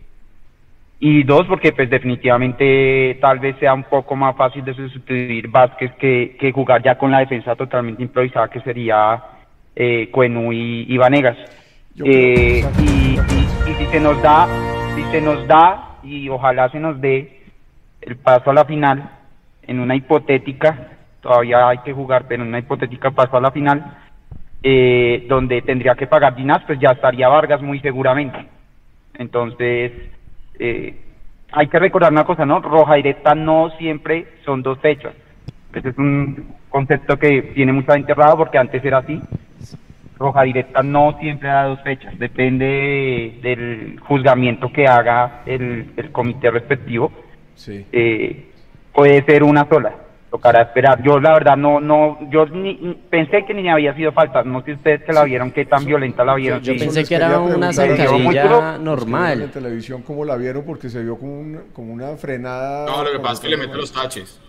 y 1.03 1.23
dos, 1.23 1.47
porque 1.47 1.71
pues 1.73 1.89
definitivamente 1.89 3.17
tal 3.19 3.39
vez 3.39 3.55
sea 3.59 3.73
un 3.73 3.83
poco 3.85 4.15
más 4.15 4.35
fácil 4.37 4.63
de 4.63 4.75
sustituir 4.75 5.47
Vázquez 5.49 5.91
que, 5.95 6.37
que 6.39 6.51
jugar 6.51 6.83
ya 6.83 6.95
con 6.95 7.09
la 7.09 7.19
defensa 7.19 7.55
totalmente 7.55 8.03
improvisada 8.03 8.49
que 8.49 8.61
sería 8.61 9.19
eh, 9.75 10.09
Cuenú 10.11 10.53
y, 10.53 10.85
y 10.87 10.97
Vanegas. 10.97 11.37
Eh, 12.05 12.63
y, 12.79 12.85
y- 13.19 13.71
y 13.71 13.73
si 13.75 13.85
se 13.87 13.99
nos 13.99 14.21
da, 14.21 14.47
si 14.95 15.03
se 15.11 15.21
nos 15.21 15.47
da, 15.47 15.97
y 16.03 16.29
ojalá 16.29 16.69
se 16.69 16.79
nos 16.79 17.01
dé 17.01 17.41
el 18.01 18.15
paso 18.17 18.51
a 18.51 18.53
la 18.53 18.65
final, 18.65 19.09
en 19.63 19.79
una 19.79 19.95
hipotética, 19.95 20.89
todavía 21.21 21.67
hay 21.67 21.79
que 21.79 21.93
jugar, 21.93 22.25
pero 22.27 22.43
en 22.43 22.49
una 22.49 22.59
hipotética 22.59 23.09
paso 23.11 23.37
a 23.37 23.41
la 23.41 23.51
final, 23.51 23.97
eh, 24.63 25.25
donde 25.27 25.61
tendría 25.63 25.95
que 25.95 26.05
pagar 26.07 26.35
Ginás, 26.35 26.61
pues 26.67 26.79
ya 26.79 26.91
estaría 26.91 27.27
Vargas 27.27 27.61
muy 27.61 27.79
seguramente. 27.79 28.45
Entonces, 29.15 29.91
eh, 30.59 30.95
hay 31.51 31.67
que 31.67 31.79
recordar 31.79 32.11
una 32.11 32.25
cosa, 32.25 32.45
¿no? 32.45 32.59
Roja 32.61 32.95
directa 32.95 33.35
no 33.35 33.71
siempre 33.77 34.27
son 34.45 34.61
dos 34.61 34.79
fechas. 34.79 35.13
Ese 35.73 35.89
es 35.89 35.97
un 35.97 36.55
concepto 36.69 37.17
que 37.17 37.41
tiene 37.53 37.73
mucha 37.73 37.93
gente 37.93 38.11
errado 38.11 38.37
porque 38.37 38.57
antes 38.57 38.83
era 38.83 38.99
así. 38.99 39.21
Roja 40.17 40.43
directa 40.43 40.83
no 40.83 41.17
siempre 41.19 41.49
da 41.49 41.65
dos 41.65 41.81
fechas, 41.81 42.17
depende 42.19 43.39
del 43.41 43.99
juzgamiento 44.01 44.71
que 44.71 44.85
haga 44.87 45.41
el, 45.45 45.93
el 45.97 46.11
comité 46.11 46.51
respectivo. 46.51 47.11
Sí. 47.55 47.85
Eh, 47.91 48.45
puede 48.93 49.23
ser 49.23 49.43
una 49.43 49.67
sola, 49.67 49.95
tocará 50.31 50.61
esperar. 50.61 51.03
Yo 51.03 51.19
la 51.19 51.33
verdad 51.33 51.57
no, 51.57 51.79
no, 51.81 52.17
yo 52.31 52.45
ni, 52.45 52.75
ni- 52.75 52.93
pensé 52.95 53.45
que 53.45 53.53
ni 53.53 53.67
había 53.69 53.93
sido 53.93 54.13
falta, 54.13 54.43
no 54.43 54.63
sé 54.63 54.73
ustedes 54.73 55.03
que 55.03 55.11
la 55.11 55.23
vieron, 55.25 55.51
qué 55.51 55.65
tan 55.65 55.83
violenta 55.85 56.23
la 56.23 56.35
vieron. 56.35 56.61
Yo 56.61 56.73
sí. 56.73 56.79
pensé 56.79 57.03
que 57.03 57.15
era 57.15 57.37
una 57.39 57.73
zancadilla 57.73 58.43
duro. 58.43 58.75
En 58.77 58.83
normal. 58.83 59.51
televisión, 59.51 60.01
¿cómo 60.03 60.23
la 60.25 60.37
vieron? 60.37 60.63
Porque 60.63 60.89
se 60.89 61.03
vio 61.03 61.17
como, 61.19 61.39
un- 61.39 61.61
como 61.73 61.93
una 61.93 62.15
frenada. 62.15 62.85
No, 62.85 63.03
lo 63.03 63.11
que 63.11 63.19
pasa 63.19 63.33
es 63.33 63.39
que 63.41 63.49
le 63.49 63.57
mete 63.57 63.75
los 63.75 63.91
taches. 63.91 64.39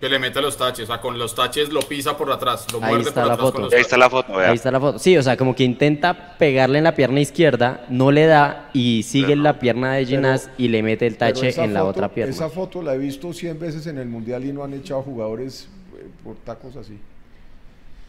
Que 0.00 0.08
le 0.08 0.18
mete 0.18 0.40
los 0.40 0.56
taches. 0.56 0.84
O 0.84 0.86
sea, 0.86 1.00
con 1.00 1.18
los 1.18 1.34
taches 1.34 1.68
lo 1.70 1.80
pisa 1.80 2.16
por 2.16 2.32
atrás. 2.32 2.66
Lo 2.72 2.78
Ahí 2.82 2.88
muerde 2.94 3.08
está 3.10 3.20
por 3.20 3.28
la 3.28 3.34
atrás 3.34 3.46
foto. 3.46 3.52
con 3.52 3.62
los 3.64 3.74
Ahí 3.74 3.80
está 3.82 3.96
la 3.98 4.08
foto, 4.10 4.32
vea. 4.34 4.48
Ahí 4.48 4.54
está 4.54 4.70
la 4.70 4.80
foto. 4.80 4.98
Sí, 4.98 5.16
o 5.18 5.22
sea, 5.22 5.36
como 5.36 5.54
que 5.54 5.62
intenta 5.64 6.38
pegarle 6.38 6.78
en 6.78 6.84
la 6.84 6.94
pierna 6.94 7.20
izquierda, 7.20 7.84
no 7.90 8.10
le 8.10 8.24
da 8.26 8.70
y 8.72 9.02
sigue 9.02 9.34
en 9.34 9.42
la 9.42 9.58
pierna 9.58 9.92
de 9.92 10.06
Ginás 10.06 10.48
y 10.56 10.68
le 10.68 10.82
mete 10.82 11.06
el 11.06 11.16
Pero 11.16 11.34
tache 11.34 11.48
esa 11.48 11.64
en 11.64 11.74
la 11.74 11.80
foto- 11.80 11.90
otra 11.90 12.08
pierna. 12.08 12.32
Esa 12.34 12.48
foto 12.48 12.80
la 12.82 12.94
he 12.94 12.98
visto 12.98 13.30
100 13.32 13.58
veces 13.60 13.86
en 13.88 13.98
el 13.98 14.08
mundial 14.08 14.42
y 14.44 14.52
no 14.54 14.64
han 14.64 14.72
echado 14.72 15.02
jugadores 15.02 15.68
eh, 15.98 16.06
por 16.24 16.36
tacos 16.36 16.76
así. 16.76 16.98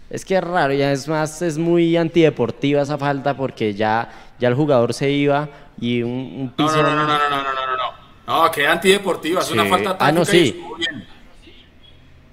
Es 0.09 0.23
que 0.25 0.35
es 0.35 0.43
raro, 0.43 0.73
ya 0.73 0.91
es 0.93 1.07
más, 1.09 1.41
es 1.41 1.57
muy 1.57 1.95
antideportiva 1.97 2.81
esa 2.81 2.97
falta 2.97 3.35
porque 3.35 3.73
ya, 3.73 4.09
ya 4.39 4.47
el 4.49 4.55
jugador 4.55 4.93
se 4.93 5.09
iba 5.09 5.49
y 5.79 6.03
un, 6.03 6.09
un 6.11 6.45
No, 6.57 6.65
piso. 6.67 6.83
no, 6.83 6.83
no, 6.83 6.95
no, 6.95 7.05
no, 7.05 7.07
no, 7.07 7.17
no, 7.29 7.43
no, 7.43 7.43
no, 7.43 7.77
no. 7.77 8.43
No, 8.45 8.51
que 8.51 8.65
antideportiva. 8.67 9.41
Es 9.41 9.51
una 9.51 9.63
Sí. 9.63 9.69
falta 9.69 9.89
táctica 9.97 10.05
Ah, 10.07 10.11
no, 10.13 10.21
y 10.21 10.25
sí. 10.25 10.47
estuvo 10.57 10.75
bien. 10.75 11.05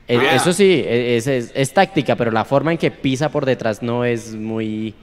Eh, 0.09 0.19
Ah. 0.19 0.37
Eso 0.37 0.53
sí, 0.53 0.83
e- 0.87 1.17
es, 1.17 1.27
es- 1.27 1.53
es 1.55 1.73
táctica, 1.75 2.17
pero 2.17 2.31
la 2.31 2.45
forma 2.45 2.73
en 2.73 2.79
que 2.79 2.91
pisa 2.91 3.29
por 3.29 3.45
detrás 3.45 3.83
no 3.83 4.05
es 4.05 4.35
muy, 4.35 4.95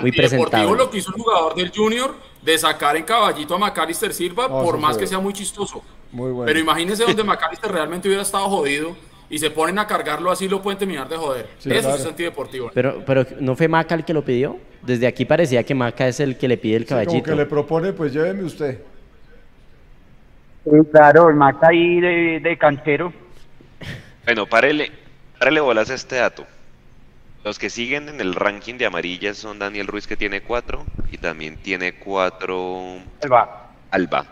muy 0.00 0.12
presentable. 0.12 0.76
lo 0.76 0.88
que 0.90 0.98
hizo 0.98 1.10
el 1.14 1.20
jugador 1.20 1.54
del 1.56 1.72
Junior 1.74 2.14
de 2.40 2.56
sacar 2.58 2.96
en 2.96 3.02
caballito 3.04 3.54
a 3.54 3.58
Macalister 3.58 4.12
Silva, 4.14 4.48
por 4.48 4.78
más 4.78 4.92
fue 4.92 5.00
que 5.00 5.06
sea 5.08 5.18
muy 5.18 5.32
chistoso. 5.32 5.82
Muy 6.12 6.30
bueno. 6.30 6.46
Pero 6.46 6.60
imagínense 6.60 7.02
donde 7.04 7.24
Macalister 7.24 7.70
realmente 7.72 8.06
hubiera 8.08 8.22
estado 8.22 8.44
jodido 8.48 8.96
y 9.28 9.38
se 9.38 9.50
ponen 9.50 9.78
a 9.80 9.86
cargarlo 9.88 10.30
así, 10.30 10.46
lo 10.48 10.62
pueden 10.62 10.78
terminar 10.78 11.08
de 11.08 11.16
joder. 11.16 11.48
Sí, 11.58 11.70
Eso 11.72 11.80
claro. 11.88 11.96
es 11.96 12.06
antideportivo. 12.06 12.70
Pero, 12.72 13.02
pero 13.04 13.26
¿no 13.40 13.56
fue 13.56 13.66
Maca 13.66 13.94
el 13.96 14.04
que 14.04 14.12
lo 14.14 14.24
pidió? 14.24 14.56
Desde 14.82 15.06
aquí 15.08 15.24
parecía 15.24 15.64
que 15.64 15.74
Maca 15.74 16.06
es 16.06 16.20
el 16.20 16.36
que 16.38 16.46
le 16.46 16.58
pide 16.58 16.76
el 16.76 16.82
Sí, 16.84 16.88
como 16.90 17.00
caballito. 17.02 17.30
que 17.30 17.36
le 17.36 17.46
propone, 17.46 17.92
pues 17.92 18.12
lléveme 18.12 18.44
usted. 18.44 18.80
Sí, 20.64 20.70
claro, 20.92 21.28
el 21.30 21.34
Maca 21.36 21.68
ahí 21.68 22.00
de, 22.00 22.40
de 22.40 22.56
canchero. 22.58 23.12
Bueno, 24.24 24.46
párele, 24.46 24.90
párele 25.38 25.60
bolas 25.60 25.90
a 25.90 25.94
este 25.94 26.16
dato. 26.16 26.46
Los 27.44 27.58
que 27.58 27.68
siguen 27.68 28.08
en 28.08 28.20
el 28.20 28.34
ranking 28.34 28.74
de 28.78 28.86
amarillas 28.86 29.36
son 29.36 29.58
Daniel 29.58 29.86
Ruiz 29.86 30.06
que 30.06 30.16
tiene 30.16 30.40
cuatro 30.40 30.86
y 31.12 31.18
también 31.18 31.56
tiene 31.58 31.92
cuatro 31.92 32.96
Él 33.20 33.32
va. 33.32 33.70
Alba. 33.90 34.26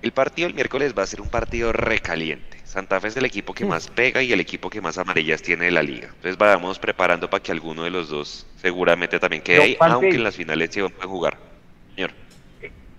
El 0.00 0.12
partido 0.12 0.46
el 0.48 0.54
miércoles 0.54 0.94
va 0.96 1.02
a 1.02 1.06
ser 1.06 1.20
un 1.20 1.28
partido 1.28 1.72
recaliente. 1.72 2.58
Santa 2.64 3.00
Fe 3.00 3.08
es 3.08 3.16
el 3.16 3.24
equipo 3.24 3.52
que 3.52 3.64
más 3.64 3.88
pega 3.88 4.22
y 4.22 4.32
el 4.32 4.38
equipo 4.40 4.70
que 4.70 4.80
más 4.80 4.96
amarillas 4.98 5.42
tiene 5.42 5.64
de 5.66 5.70
la 5.72 5.82
liga. 5.82 6.06
Entonces 6.08 6.38
vayamos 6.38 6.78
preparando 6.78 7.28
para 7.28 7.42
que 7.42 7.50
alguno 7.50 7.82
de 7.82 7.90
los 7.90 8.08
dos 8.08 8.46
seguramente 8.56 9.18
también 9.18 9.42
quede 9.42 9.62
ahí, 9.62 9.76
aunque 9.80 10.16
en 10.16 10.22
las 10.24 10.36
finales 10.36 10.70
sí 10.72 10.80
van 10.80 10.92
a 11.00 11.06
jugar. 11.06 11.36
Señor. 11.96 12.12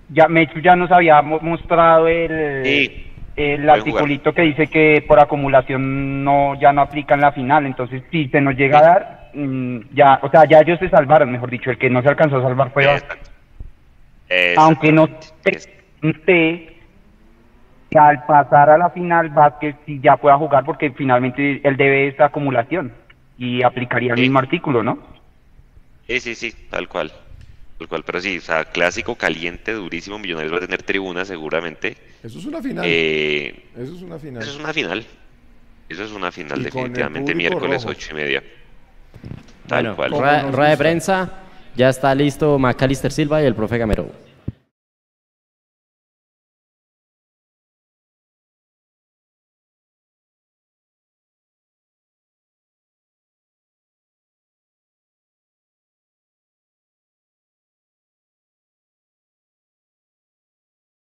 Ya 0.10 0.28
Mechu 0.28 0.60
ya 0.60 0.76
nos 0.76 0.92
había 0.92 1.22
mo- 1.22 1.40
mostrado 1.40 2.08
el, 2.08 2.32
Sí, 2.64 3.09
el 3.40 3.70
articulito 3.70 4.34
que 4.34 4.42
dice 4.44 4.68
que 4.68 5.04
por 5.08 5.20
acumulación 5.20 6.24
no 6.24 6.60
ya 6.60 6.74
no 6.74 6.82
aplica 6.82 7.16
en 7.16 7.22
la 7.22 7.32
final. 7.32 7.66
Entonces, 7.66 8.04
si 8.12 8.28
se 8.28 8.42
nos 8.42 8.56
llega 8.56 8.80
a 8.80 8.82
dar, 8.82 9.30
mm, 9.34 9.80
ya, 9.94 10.20
o 10.22 10.30
sea, 10.30 10.46
ya 10.46 10.60
ellos 10.60 10.80
se 10.80 10.90
salvaron, 10.90 11.32
mejor 11.32 11.50
dicho, 11.50 11.72
el 11.72 11.78
que 11.78 11.90
no 11.90 12.02
se 12.02 12.10
alcanzó 12.10 12.38
a 12.38 12.42
salvar 12.44 12.72
fue 12.72 12.86
Vázquez. 12.86 13.18
Exacto. 14.30 14.62
Aunque 14.62 14.92
no 14.92 15.08
que 17.90 17.98
al 17.98 18.24
pasar 18.26 18.70
a 18.70 18.78
la 18.78 18.90
final 18.92 19.30
Vázquez 19.30 19.76
sí 19.86 20.00
ya 20.02 20.18
pueda 20.18 20.38
jugar 20.38 20.64
porque 20.64 20.92
finalmente 20.92 21.60
él 21.64 21.76
debe 21.76 22.08
esa 22.08 22.26
acumulación 22.26 22.94
y 23.38 23.64
aplicaría 23.64 24.12
el 24.12 24.18
Sí. 24.18 24.24
mismo 24.24 24.40
artículo, 24.40 24.84
¿no? 24.84 25.00
Sí, 26.08 26.20
sí, 26.20 26.36
sí, 26.36 26.54
tal 26.70 26.88
cual. 26.88 27.12
Tal 27.80 27.88
cual, 27.88 28.04
pero 28.06 28.20
sí, 28.20 28.38
o 28.38 28.42
sea, 28.42 28.66
clásico 28.66 29.16
caliente, 29.16 29.72
durísimo. 29.72 30.20
Millonarios 30.20 30.54
va 30.54 30.58
a 30.58 30.62
tener 30.62 30.84
tribuna 30.84 31.24
seguramente. 31.26 31.96
Eso 32.24 32.40
es 32.40 32.46
una 32.46 32.62
final. 32.62 32.86
Eh, 32.88 33.66
Eso 33.78 33.96
es 33.96 34.02
una 34.02 34.20
final. 34.20 34.42
eso 34.44 34.52
es 34.52 34.58
una 34.60 34.74
final. 34.74 35.06
Eso 35.88 36.04
es 36.04 36.12
una 36.12 36.32
final, 36.32 36.62
definitivamente, 36.62 37.34
miércoles 37.34 37.84
rojo. 37.84 37.92
ocho 37.98 38.10
y 38.12 38.16
media. 38.16 38.44
Tal 39.68 39.84
Bueno, 39.84 39.96
cual. 39.96 40.12
rueda, 40.54 40.70
de 40.70 40.78
prensa, 40.78 41.34
ya 41.76 41.90
está 41.90 42.14
listo 42.14 42.60
Macalister 42.60 43.12
Silva 43.12 43.42
y 43.42 43.46
el 43.46 43.56
profe 43.56 43.78
Gamero. 43.80 44.12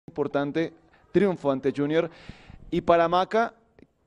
importante 0.08 0.74
triunfo 1.14 1.50
ante 1.52 1.72
Junior. 1.72 2.10
Y 2.70 2.82
para 2.82 3.08
Maca, 3.08 3.54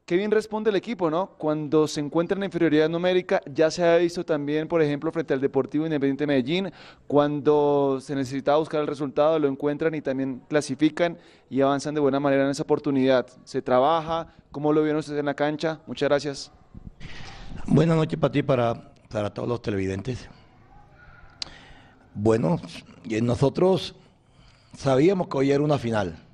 qué 0.05 0.17
bien 0.17 0.31
responde 0.31 0.69
el 0.71 0.77
equipo, 0.77 1.09
¿no? 1.09 1.29
Cuando 1.39 1.89
se 1.89 2.01
encuentra 2.01 2.37
en 2.37 2.45
inferioridad 2.45 2.91
numérica, 2.91 3.41
ya 3.51 3.71
se 3.71 3.83
ha 3.85 3.97
visto 3.97 4.27
también, 4.27 4.69
por 4.69 4.83
ejemplo, 4.83 5.11
frente 5.11 5.33
al 5.33 5.41
Deportivo 5.41 5.87
Independiente 5.87 6.25
de 6.25 6.27
Medellín, 6.27 6.73
cuando 7.07 7.99
se 8.03 8.15
necesitaba 8.15 8.59
buscar 8.59 8.81
el 8.81 8.87
resultado, 8.89 9.39
lo 9.39 9.49
encuentran 9.49 9.95
y 9.95 10.03
también 10.03 10.43
clasifican 10.49 11.17
y 11.49 11.63
avanzan 11.63 11.95
de 11.95 12.01
buena 12.01 12.21
manera 12.21 12.45
en 12.45 12.51
esa 12.51 12.65
oportunidad. 12.65 13.27
Se 13.45 13.63
trabaja, 13.63 14.35
¿cómo 14.51 14.73
lo 14.73 14.83
vieron 14.83 14.99
ustedes 14.99 15.21
en 15.21 15.27
la 15.27 15.35
cancha? 15.35 15.81
Muchas 15.87 16.09
gracias. 16.09 16.53
Buenas 17.67 17.97
noches 17.97 18.19
para 18.19 18.33
ti, 18.33 18.43
para, 18.43 18.93
para 19.09 19.33
todos 19.33 19.49
los 19.49 19.63
televidentes. 19.63 20.29
Bueno, 22.15 22.61
y 23.05 23.21
nosotros 23.21 23.95
sabíamos 24.77 25.29
que 25.29 25.37
hoy 25.39 25.53
era 25.53 25.63
una 25.63 25.79
final 25.79 26.26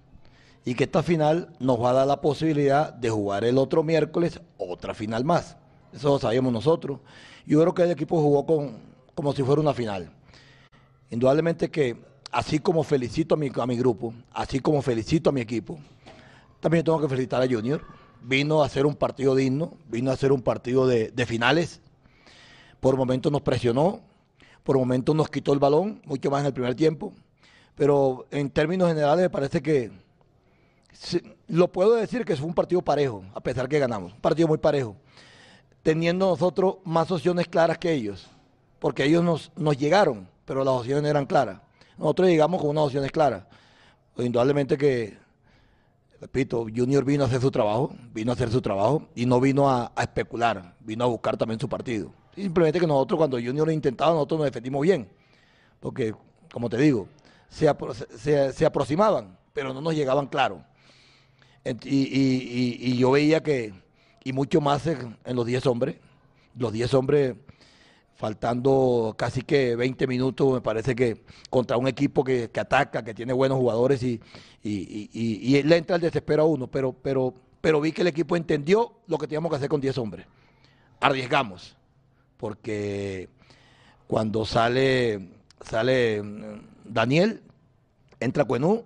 y 0.64 0.74
que 0.74 0.84
esta 0.84 1.02
final 1.02 1.48
nos 1.58 1.80
va 1.80 1.90
a 1.90 1.94
dar 1.94 2.06
la 2.06 2.20
posibilidad 2.20 2.92
de 2.92 3.10
jugar 3.10 3.44
el 3.44 3.58
otro 3.58 3.82
miércoles 3.82 4.40
otra 4.56 4.94
final 4.94 5.24
más. 5.24 5.56
Eso 5.92 6.08
lo 6.08 6.18
sabíamos 6.18 6.52
nosotros. 6.52 7.00
Yo 7.46 7.60
creo 7.60 7.74
que 7.74 7.82
el 7.82 7.90
equipo 7.90 8.20
jugó 8.20 8.46
con, 8.46 8.78
como 9.14 9.32
si 9.32 9.42
fuera 9.42 9.60
una 9.60 9.74
final. 9.74 10.10
Indudablemente 11.10 11.70
que 11.70 11.96
así 12.30 12.60
como 12.60 12.82
felicito 12.84 13.34
a 13.34 13.38
mi, 13.38 13.50
a 13.54 13.66
mi 13.66 13.76
grupo, 13.76 14.14
así 14.32 14.60
como 14.60 14.80
felicito 14.82 15.30
a 15.30 15.32
mi 15.32 15.40
equipo, 15.40 15.78
también 16.60 16.84
tengo 16.84 17.00
que 17.00 17.08
felicitar 17.08 17.42
a 17.42 17.48
Junior. 17.48 17.82
Vino 18.22 18.62
a 18.62 18.66
hacer 18.66 18.86
un 18.86 18.94
partido 18.94 19.34
digno, 19.34 19.72
vino 19.88 20.10
a 20.10 20.14
hacer 20.14 20.30
un 20.30 20.42
partido 20.42 20.86
de, 20.86 21.10
de 21.10 21.26
finales. 21.26 21.80
Por 22.78 22.96
momentos 22.96 23.32
nos 23.32 23.42
presionó, 23.42 24.00
por 24.62 24.78
momentos 24.78 25.14
nos 25.14 25.28
quitó 25.28 25.52
el 25.52 25.58
balón, 25.58 26.00
mucho 26.04 26.30
más 26.30 26.40
en 26.40 26.46
el 26.46 26.52
primer 26.52 26.76
tiempo. 26.76 27.12
Pero 27.74 28.26
en 28.30 28.48
términos 28.50 28.88
generales 28.88 29.24
me 29.24 29.30
parece 29.30 29.60
que 29.60 29.90
lo 31.48 31.70
puedo 31.72 31.94
decir 31.94 32.24
que 32.24 32.36
fue 32.36 32.46
un 32.46 32.54
partido 32.54 32.82
parejo, 32.82 33.24
a 33.34 33.40
pesar 33.40 33.68
que 33.68 33.78
ganamos. 33.78 34.12
Un 34.12 34.20
partido 34.20 34.48
muy 34.48 34.58
parejo. 34.58 34.96
Teniendo 35.82 36.26
nosotros 36.28 36.76
más 36.84 37.10
opciones 37.10 37.48
claras 37.48 37.78
que 37.78 37.92
ellos. 37.92 38.28
Porque 38.78 39.04
ellos 39.04 39.50
nos, 39.56 39.78
llegaron, 39.78 40.28
pero 40.44 40.64
las 40.64 40.74
opciones 40.74 41.08
eran 41.10 41.26
claras. 41.26 41.60
Nosotros 41.96 42.28
llegamos 42.28 42.60
con 42.60 42.70
unas 42.70 42.84
opciones 42.84 43.10
claras. 43.12 43.44
Indudablemente 44.16 44.76
que 44.76 45.16
repito, 46.20 46.66
Junior 46.74 47.04
vino 47.04 47.24
a 47.24 47.26
hacer 47.26 47.40
su 47.40 47.50
trabajo, 47.50 47.92
vino 48.12 48.30
a 48.30 48.34
hacer 48.34 48.48
su 48.50 48.62
trabajo 48.62 49.08
y 49.14 49.26
no 49.26 49.40
vino 49.40 49.68
a, 49.68 49.90
especular, 50.00 50.74
vino 50.80 51.04
a 51.04 51.08
buscar 51.08 51.36
también 51.36 51.58
su 51.58 51.68
partido. 51.68 52.12
Simplemente 52.34 52.78
que 52.78 52.86
nosotros 52.86 53.18
cuando 53.18 53.38
Junior 53.38 53.66
lo 53.66 53.72
intentaba, 53.72 54.12
nosotros 54.12 54.38
nos 54.38 54.44
defendimos 54.46 54.82
bien, 54.82 55.08
porque 55.80 56.14
como 56.52 56.68
te 56.68 56.76
digo, 56.76 57.08
se, 57.48 57.68
se- 58.16 58.52
se 58.52 58.64
aproximaban, 58.66 59.36
pero 59.52 59.74
no 59.74 59.80
nos 59.80 59.94
llegaban 59.94 60.26
claro. 60.26 60.64
Y, 61.64 62.96
yo 62.96 63.12
veía 63.12 63.42
que, 63.42 63.72
y 64.24 64.32
mucho 64.32 64.60
más 64.60 64.86
en, 64.86 65.16
los 65.24 65.46
10 65.46 65.66
hombres, 65.66 65.96
los 66.56 66.72
10 66.72 66.92
hombres 66.94 67.36
faltando 68.16 69.14
casi 69.16 69.42
que 69.42 69.74
20 69.74 70.06
minutos, 70.06 70.52
me 70.52 70.60
parece 70.60 70.94
que 70.94 71.22
contra 71.50 71.76
un 71.76 71.88
equipo 71.88 72.22
que, 72.22 72.50
que 72.50 72.60
ataca, 72.60 73.04
que 73.04 73.14
tiene 73.14 73.32
buenos 73.32 73.58
jugadores 73.58 74.02
y- 74.02 74.20
y- 74.62 75.08
y 75.12 75.62
le 75.62 75.76
entra 75.76 75.96
el 75.96 76.02
desespero 76.02 76.42
a 76.42 76.46
uno, 76.46 76.66
pero, 76.68 76.92
pero, 76.92 77.34
pero 77.60 77.80
vi 77.80 77.92
que 77.92 78.02
el 78.02 78.08
equipo 78.08 78.36
entendió 78.36 78.92
lo 79.08 79.18
que 79.18 79.26
teníamos 79.26 79.50
que 79.50 79.56
hacer 79.56 79.68
con 79.68 79.80
10 79.80 79.98
hombres. 79.98 80.26
Arriesgamos, 81.00 81.76
porque 82.36 83.28
cuando 84.06 84.44
sale, 84.44 85.28
sale 85.64 86.22
mm, 86.22 86.60
Daniel, 86.84 87.42
entra 88.20 88.44
Cuenú 88.44 88.84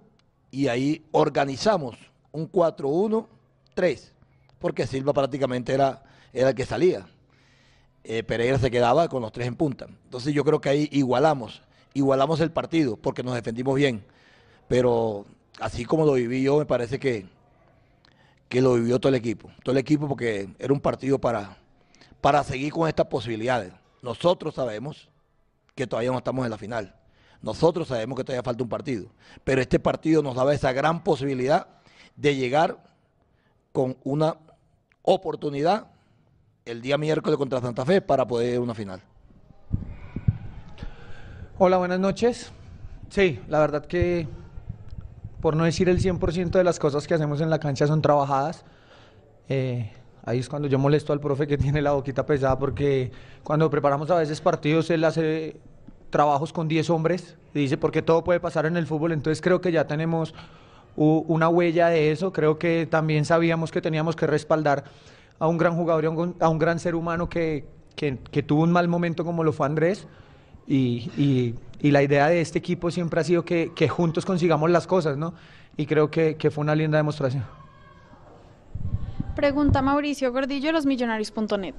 y 0.50 0.68
ahí 0.68 1.04
organizamos 1.12 1.96
un 2.36 2.50
4-1-3, 2.50 4.10
porque 4.58 4.86
Silva 4.86 5.12
prácticamente 5.12 5.72
era, 5.72 6.02
era 6.32 6.50
el 6.50 6.54
que 6.54 6.66
salía. 6.66 7.06
Eh, 8.04 8.22
Pereira 8.22 8.58
se 8.58 8.70
quedaba 8.70 9.08
con 9.08 9.22
los 9.22 9.32
tres 9.32 9.48
en 9.48 9.56
punta. 9.56 9.86
Entonces 10.04 10.32
yo 10.32 10.44
creo 10.44 10.60
que 10.60 10.68
ahí 10.68 10.88
igualamos, 10.92 11.62
igualamos 11.94 12.40
el 12.40 12.52
partido, 12.52 12.96
porque 12.96 13.22
nos 13.22 13.34
defendimos 13.34 13.74
bien. 13.74 14.04
Pero 14.68 15.24
así 15.60 15.84
como 15.84 16.04
lo 16.04 16.12
viví 16.12 16.42
yo, 16.42 16.58
me 16.58 16.66
parece 16.66 16.98
que, 16.98 17.26
que 18.48 18.60
lo 18.60 18.74
vivió 18.74 19.00
todo 19.00 19.08
el 19.08 19.16
equipo. 19.16 19.50
Todo 19.64 19.72
el 19.72 19.78
equipo 19.78 20.06
porque 20.06 20.48
era 20.58 20.72
un 20.72 20.80
partido 20.80 21.18
para, 21.18 21.56
para 22.20 22.44
seguir 22.44 22.72
con 22.72 22.88
estas 22.88 23.06
posibilidades. 23.06 23.72
Nosotros 24.02 24.54
sabemos 24.54 25.08
que 25.74 25.86
todavía 25.86 26.10
no 26.10 26.18
estamos 26.18 26.44
en 26.44 26.50
la 26.50 26.58
final. 26.58 26.94
Nosotros 27.42 27.88
sabemos 27.88 28.16
que 28.16 28.24
todavía 28.24 28.42
falta 28.42 28.62
un 28.62 28.68
partido. 28.68 29.08
Pero 29.42 29.60
este 29.60 29.80
partido 29.80 30.22
nos 30.22 30.36
daba 30.36 30.54
esa 30.54 30.72
gran 30.72 31.02
posibilidad 31.02 31.75
de 32.16 32.34
llegar 32.34 32.82
con 33.72 33.96
una 34.04 34.36
oportunidad 35.02 35.88
el 36.64 36.82
día 36.82 36.98
miércoles 36.98 37.38
contra 37.38 37.60
Santa 37.60 37.84
Fe 37.84 38.00
para 38.00 38.26
poder 38.26 38.54
ir 38.54 38.56
a 38.56 38.60
una 38.60 38.74
final. 38.74 39.00
Hola, 41.58 41.78
buenas 41.78 42.00
noches. 42.00 42.52
Sí, 43.08 43.40
la 43.48 43.60
verdad 43.60 43.86
que 43.86 44.26
por 45.40 45.54
no 45.54 45.64
decir 45.64 45.88
el 45.88 46.00
100% 46.00 46.50
de 46.50 46.64
las 46.64 46.78
cosas 46.78 47.06
que 47.06 47.14
hacemos 47.14 47.40
en 47.40 47.50
la 47.50 47.60
cancha 47.60 47.86
son 47.86 48.02
trabajadas. 48.02 48.64
Eh, 49.48 49.92
ahí 50.24 50.40
es 50.40 50.48
cuando 50.48 50.66
yo 50.66 50.78
molesto 50.78 51.12
al 51.12 51.20
profe 51.20 51.46
que 51.46 51.56
tiene 51.56 51.80
la 51.80 51.92
boquita 51.92 52.26
pesada 52.26 52.58
porque 52.58 53.12
cuando 53.44 53.70
preparamos 53.70 54.10
a 54.10 54.16
veces 54.16 54.40
partidos 54.40 54.90
él 54.90 55.04
hace 55.04 55.60
trabajos 56.10 56.52
con 56.52 56.66
10 56.66 56.90
hombres 56.90 57.36
y 57.54 57.60
dice 57.60 57.76
porque 57.76 58.02
todo 58.02 58.24
puede 58.24 58.40
pasar 58.40 58.66
en 58.66 58.76
el 58.76 58.86
fútbol, 58.86 59.12
entonces 59.12 59.40
creo 59.40 59.60
que 59.60 59.70
ya 59.70 59.86
tenemos 59.86 60.34
una 60.96 61.48
huella 61.48 61.88
de 61.88 62.10
eso, 62.10 62.32
creo 62.32 62.58
que 62.58 62.86
también 62.86 63.24
sabíamos 63.24 63.70
que 63.70 63.80
teníamos 63.80 64.16
que 64.16 64.26
respaldar 64.26 64.84
a 65.38 65.46
un 65.46 65.58
gran 65.58 65.76
jugador, 65.76 66.06
a 66.06 66.10
un, 66.10 66.36
a 66.40 66.48
un 66.48 66.58
gran 66.58 66.78
ser 66.78 66.94
humano 66.94 67.28
que, 67.28 67.66
que, 67.94 68.18
que, 68.30 68.42
tuvo 68.42 68.62
un 68.62 68.72
mal 68.72 68.88
momento 68.88 69.24
como 69.24 69.44
lo 69.44 69.52
fue 69.52 69.66
Andrés. 69.66 70.06
Y, 70.66 71.10
y, 71.16 71.54
y, 71.80 71.90
la 71.92 72.02
idea 72.02 72.28
de 72.28 72.40
este 72.40 72.58
equipo 72.58 72.90
siempre 72.90 73.20
ha 73.20 73.24
sido 73.24 73.44
que, 73.44 73.72
que 73.74 73.88
juntos 73.88 74.24
consigamos 74.24 74.68
las 74.70 74.86
cosas, 74.86 75.16
¿no? 75.16 75.34
Y 75.76 75.86
creo 75.86 76.10
que, 76.10 76.36
que 76.36 76.50
fue 76.50 76.62
una 76.62 76.74
linda 76.74 76.96
demostración. 76.96 77.44
Pregunta 79.36 79.82
Mauricio 79.82 80.32
Gordillo, 80.32 80.72
losmillonarios.net. 80.72 81.74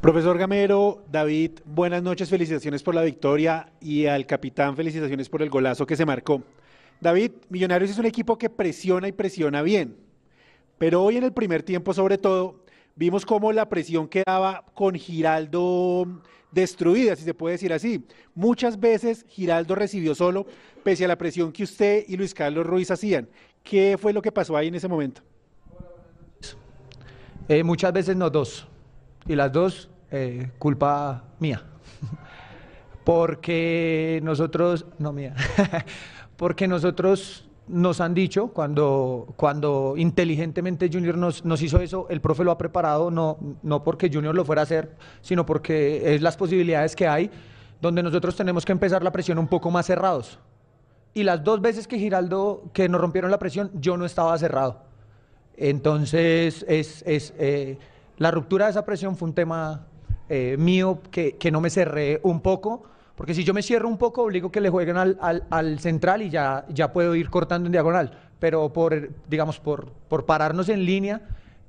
Profesor 0.00 0.38
Gamero, 0.38 1.04
David, 1.10 1.52
buenas 1.64 2.02
noches, 2.02 2.30
felicitaciones 2.30 2.82
por 2.82 2.94
la 2.94 3.02
victoria 3.02 3.72
y 3.80 4.06
al 4.06 4.24
capitán 4.24 4.74
felicitaciones 4.76 5.28
por 5.28 5.42
el 5.42 5.50
golazo 5.50 5.86
que 5.86 5.96
se 5.96 6.06
marcó. 6.06 6.42
David, 7.00 7.32
Millonarios 7.48 7.90
es 7.90 7.98
un 7.98 8.06
equipo 8.06 8.38
que 8.38 8.50
presiona 8.50 9.08
y 9.08 9.12
presiona 9.12 9.62
bien, 9.62 9.96
pero 10.78 11.02
hoy 11.02 11.16
en 11.16 11.24
el 11.24 11.32
primer 11.32 11.62
tiempo 11.62 11.92
sobre 11.92 12.18
todo 12.18 12.64
vimos 12.94 13.26
cómo 13.26 13.52
la 13.52 13.68
presión 13.68 14.08
quedaba 14.08 14.64
con 14.74 14.94
Giraldo 14.94 16.22
destruida, 16.50 17.14
si 17.16 17.22
se 17.22 17.34
puede 17.34 17.52
decir 17.52 17.72
así. 17.72 18.04
Muchas 18.34 18.80
veces 18.80 19.24
Giraldo 19.28 19.74
recibió 19.74 20.14
solo, 20.14 20.46
pese 20.82 21.04
a 21.04 21.08
la 21.08 21.18
presión 21.18 21.52
que 21.52 21.64
usted 21.64 22.04
y 22.08 22.16
Luis 22.16 22.32
Carlos 22.32 22.66
Ruiz 22.66 22.90
hacían. 22.90 23.28
¿Qué 23.62 23.96
fue 24.00 24.12
lo 24.12 24.22
que 24.22 24.32
pasó 24.32 24.56
ahí 24.56 24.68
en 24.68 24.74
ese 24.74 24.88
momento? 24.88 25.22
Eh, 27.48 27.62
muchas 27.62 27.92
veces 27.92 28.16
no 28.16 28.30
dos, 28.30 28.66
y 29.26 29.36
las 29.36 29.52
dos 29.52 29.88
eh, 30.10 30.50
culpa 30.58 31.24
mía. 31.38 31.62
Porque 33.04 34.20
nosotros, 34.24 34.86
no 34.98 35.12
mía, 35.12 35.34
porque 36.36 36.68
nosotros 36.68 37.46
nos 37.68 38.00
han 38.00 38.14
dicho, 38.14 38.48
cuando, 38.48 39.26
cuando 39.36 39.94
inteligentemente 39.96 40.88
Junior 40.92 41.16
nos, 41.16 41.44
nos, 41.44 41.62
hizo 41.62 41.80
eso, 41.80 42.06
el 42.10 42.20
profe 42.20 42.44
lo 42.44 42.52
ha 42.52 42.58
preparado, 42.58 43.10
no, 43.10 43.38
no 43.62 43.82
porque 43.82 44.10
Junior 44.12 44.34
lo 44.34 44.44
fuera 44.44 44.62
a 44.62 44.64
hacer, 44.64 44.94
sino 45.20 45.44
porque 45.44 46.14
es 46.14 46.22
las 46.22 46.36
posibilidades 46.36 46.94
que 46.94 47.08
hay, 47.08 47.30
donde 47.80 48.02
nosotros 48.02 48.36
tenemos 48.36 48.64
que 48.64 48.72
empezar 48.72 49.02
la 49.02 49.10
presión 49.10 49.38
un 49.38 49.48
poco 49.48 49.70
más 49.70 49.86
cerrados. 49.86 50.38
Y 51.12 51.24
las 51.24 51.42
dos 51.42 51.60
veces 51.60 51.88
que 51.88 51.98
Giraldo, 51.98 52.64
que 52.72 52.88
nos 52.88 53.00
rompieron 53.00 53.30
la 53.30 53.38
presión, 53.38 53.70
yo 53.74 53.96
no 53.96 54.04
estaba 54.04 54.36
cerrado. 54.38 54.82
Entonces, 55.56 56.64
es, 56.68 57.02
es 57.06 57.32
eh, 57.38 57.78
la 58.18 58.30
ruptura 58.30 58.66
de 58.66 58.72
esa 58.72 58.84
presión 58.84 59.16
fue 59.16 59.28
un 59.28 59.34
tema 59.34 59.86
eh, 60.28 60.56
mío 60.58 61.00
que, 61.10 61.36
que 61.36 61.50
no 61.50 61.60
me 61.60 61.70
cerré 61.70 62.20
un 62.22 62.40
poco 62.40 62.84
porque 63.16 63.34
si 63.34 63.44
yo 63.44 63.54
me 63.54 63.62
cierro 63.62 63.88
un 63.88 63.96
poco, 63.96 64.22
obligo 64.22 64.52
que 64.52 64.60
le 64.60 64.68
jueguen 64.68 64.98
al, 64.98 65.16
al, 65.20 65.44
al, 65.48 65.78
central 65.78 66.20
y 66.20 66.28
ya, 66.28 66.66
ya 66.68 66.92
puedo 66.92 67.14
ir 67.14 67.30
cortando 67.30 67.66
en 67.66 67.72
diagonal. 67.72 68.12
Pero 68.38 68.70
por, 68.72 69.10
digamos, 69.26 69.58
por, 69.58 69.90
por 70.08 70.26
pararnos 70.26 70.68
en 70.68 70.84
línea, 70.84 71.22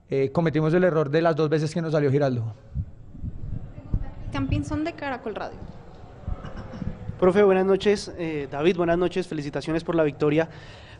eh, 0.09 0.29
cometimos 0.33 0.73
el 0.73 0.83
error 0.83 1.09
de 1.09 1.21
las 1.21 1.37
dos 1.37 1.49
veces 1.49 1.73
que 1.73 1.81
nos 1.81 1.93
salió 1.93 2.11
Giraldo. 2.11 2.53
Campinson 4.33 4.83
de 4.83 4.91
Caracol 4.91 5.35
Radio. 5.35 5.57
Profe, 7.17 7.43
buenas 7.43 7.65
noches. 7.65 8.13
Eh, 8.17 8.49
David, 8.51 8.75
buenas 8.75 8.97
noches. 8.97 9.25
Felicitaciones 9.25 9.85
por 9.85 9.95
la 9.95 10.03
victoria. 10.03 10.49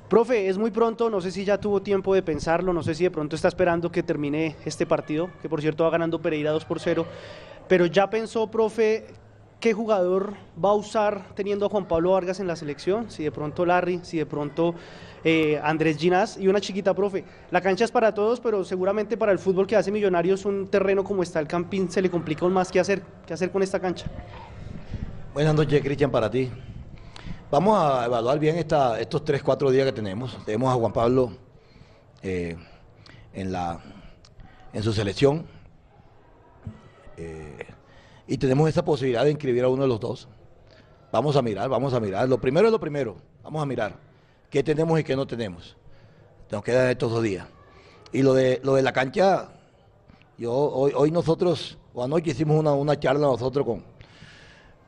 Profe, 0.10 0.48
es 0.48 0.58
muy 0.58 0.72
pronto, 0.72 1.10
no 1.10 1.20
sé 1.20 1.32
si 1.32 1.44
ya 1.44 1.58
tuvo 1.58 1.82
tiempo 1.82 2.16
de 2.16 2.22
pensarlo, 2.22 2.72
no 2.72 2.82
sé 2.82 2.96
si 2.96 3.04
de 3.04 3.12
pronto 3.12 3.36
está 3.36 3.50
esperando 3.50 3.92
que 3.92 4.04
termine 4.04 4.56
este 4.64 4.86
partido, 4.86 5.30
que 5.42 5.50
por 5.50 5.60
cierto 5.60 5.84
va 5.84 5.90
ganando 5.90 6.22
Pereira 6.22 6.52
2 6.52 6.64
por 6.64 6.80
0, 6.80 7.06
pero 7.68 7.86
ya 7.88 8.10
pensó, 8.10 8.50
profe, 8.50 9.08
¿Qué 9.60 9.74
jugador 9.74 10.36
va 10.64 10.70
a 10.70 10.74
usar 10.74 11.34
teniendo 11.34 11.66
a 11.66 11.70
Juan 11.70 11.88
Pablo 11.88 12.12
Vargas 12.12 12.40
en 12.40 12.46
la 12.46 12.56
selección? 12.56 13.10
Si 13.10 13.24
de 13.24 13.32
pronto 13.32 13.66
Larry, 13.66 14.02
si 14.04 14.18
de 14.18 14.28
pronto 14.28 14.76
eh, 15.24 15.60
Andrés 15.64 15.98
Ginás 15.98 16.38
y 16.38 16.48
una 16.48 16.62
chiquita, 16.62 16.94
profe. 16.94 17.26
La 17.50 17.60
cancha 17.60 17.84
es 17.84 17.90
para 17.90 18.14
todos, 18.14 18.40
pero 18.40 18.64
seguramente 18.64 19.18
para 19.18 19.32
el 19.32 19.40
fútbol 19.40 19.66
que 19.66 19.76
hace 19.76 19.92
Millonarios 19.92 20.46
un 20.46 20.68
terreno 20.68 21.04
como 21.04 21.24
está 21.24 21.40
el 21.40 21.48
Campín 21.48 21.90
se 21.90 22.04
le 22.04 22.12
complica 22.12 22.46
aún 22.46 22.54
más 22.54 22.72
qué 22.72 22.80
hacer, 22.80 23.02
qué 23.26 23.34
hacer 23.34 23.50
con 23.50 23.64
esta 23.64 23.80
cancha. 23.80 24.06
Buenas 25.34 25.56
noches, 25.56 25.82
Cristian, 25.82 26.12
para 26.12 26.30
ti. 26.30 26.52
Vamos 27.50 27.80
a 27.80 28.06
evaluar 28.06 28.38
bien 28.38 28.58
estos 28.58 29.26
3, 29.26 29.42
4 29.42 29.72
días 29.72 29.86
que 29.86 29.92
tenemos. 29.92 30.38
Tenemos 30.46 30.72
a 30.72 30.76
Juan 30.76 30.94
Pablo 30.94 31.32
eh, 32.22 32.56
en, 33.34 33.52
la, 33.52 33.80
en 34.72 34.84
su 34.84 34.94
selección. 34.94 35.48
Eh, 37.18 37.66
y 38.28 38.38
tenemos 38.38 38.68
esa 38.70 38.84
posibilidad 38.84 39.24
de 39.24 39.32
inscribir 39.32 39.64
a 39.64 39.70
uno 39.70 39.84
de 39.84 39.88
los 39.88 40.00
dos. 40.00 40.28
Vamos 41.12 41.36
a 41.36 41.42
mirar, 41.42 41.70
vamos 41.70 41.94
a 41.94 42.00
mirar. 42.00 42.28
Lo 42.28 42.40
primero 42.40 42.68
es 42.68 42.72
lo 42.72 42.80
primero. 42.80 43.16
Vamos 43.44 43.64
a 43.64 43.66
mirar 43.66 43.96
qué 44.50 44.62
tenemos 44.62 45.00
y 45.00 45.04
qué 45.04 45.16
no 45.16 45.26
tenemos. 45.26 45.78
Nos 46.52 46.64
quedan 46.64 46.90
estos 46.90 47.12
dos 47.12 47.24
días. 47.24 47.48
Y 48.12 48.22
lo 48.22 48.34
de, 48.34 48.60
lo 48.64 48.76
de 48.76 48.82
la 48.82 48.92
cancha, 48.92 49.50
yo 50.38 50.54
hoy, 50.54 50.92
hoy 50.96 51.12
nosotros, 51.12 51.78
o 51.94 52.04
anoche 52.04 52.32
hicimos 52.32 52.60
una, 52.60 52.74
una 52.74 53.00
charla 53.00 53.28
nosotros 53.28 53.66
con, 53.66 53.84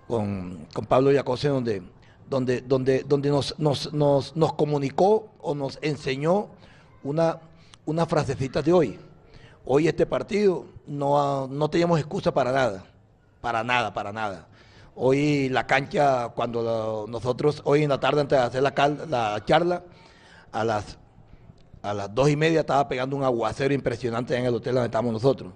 con, 0.07 0.67
con 0.73 0.85
Pablo 0.85 1.11
Yacose 1.11 1.47
donde, 1.49 1.81
donde, 2.29 2.61
donde, 2.61 3.03
donde 3.03 3.29
nos, 3.29 3.57
nos, 3.57 3.93
nos, 3.93 4.35
nos 4.35 4.53
comunicó 4.53 5.29
o 5.41 5.55
nos 5.55 5.79
enseñó 5.81 6.49
una, 7.03 7.39
una 7.85 8.05
frasecita 8.05 8.61
de 8.61 8.73
hoy. 8.73 8.99
Hoy 9.65 9.87
este 9.87 10.05
partido 10.05 10.65
no, 10.87 11.47
no 11.47 11.69
teníamos 11.69 11.99
excusa 11.99 12.33
para 12.33 12.51
nada. 12.51 12.85
Para 13.41 13.63
nada, 13.63 13.93
para 13.93 14.11
nada. 14.11 14.47
Hoy 14.95 15.49
la 15.49 15.65
cancha, 15.65 16.29
cuando 16.29 17.05
nosotros, 17.07 17.61
hoy 17.63 17.83
en 17.83 17.89
la 17.89 17.99
tarde 17.99 18.21
antes 18.21 18.37
de 18.37 18.43
hacer 18.43 18.63
la, 18.63 18.73
la, 19.07 19.45
charla, 19.45 19.83
a 20.51 20.63
las, 20.63 20.97
a 21.81 21.93
las 21.93 22.13
dos 22.13 22.29
y 22.29 22.35
media 22.35 22.61
estaba 22.61 22.87
pegando 22.89 23.15
un 23.15 23.23
aguacero 23.23 23.73
impresionante 23.73 24.35
en 24.35 24.45
el 24.45 24.53
hotel 24.53 24.75
donde 24.75 24.87
estamos 24.87 25.13
nosotros. 25.13 25.53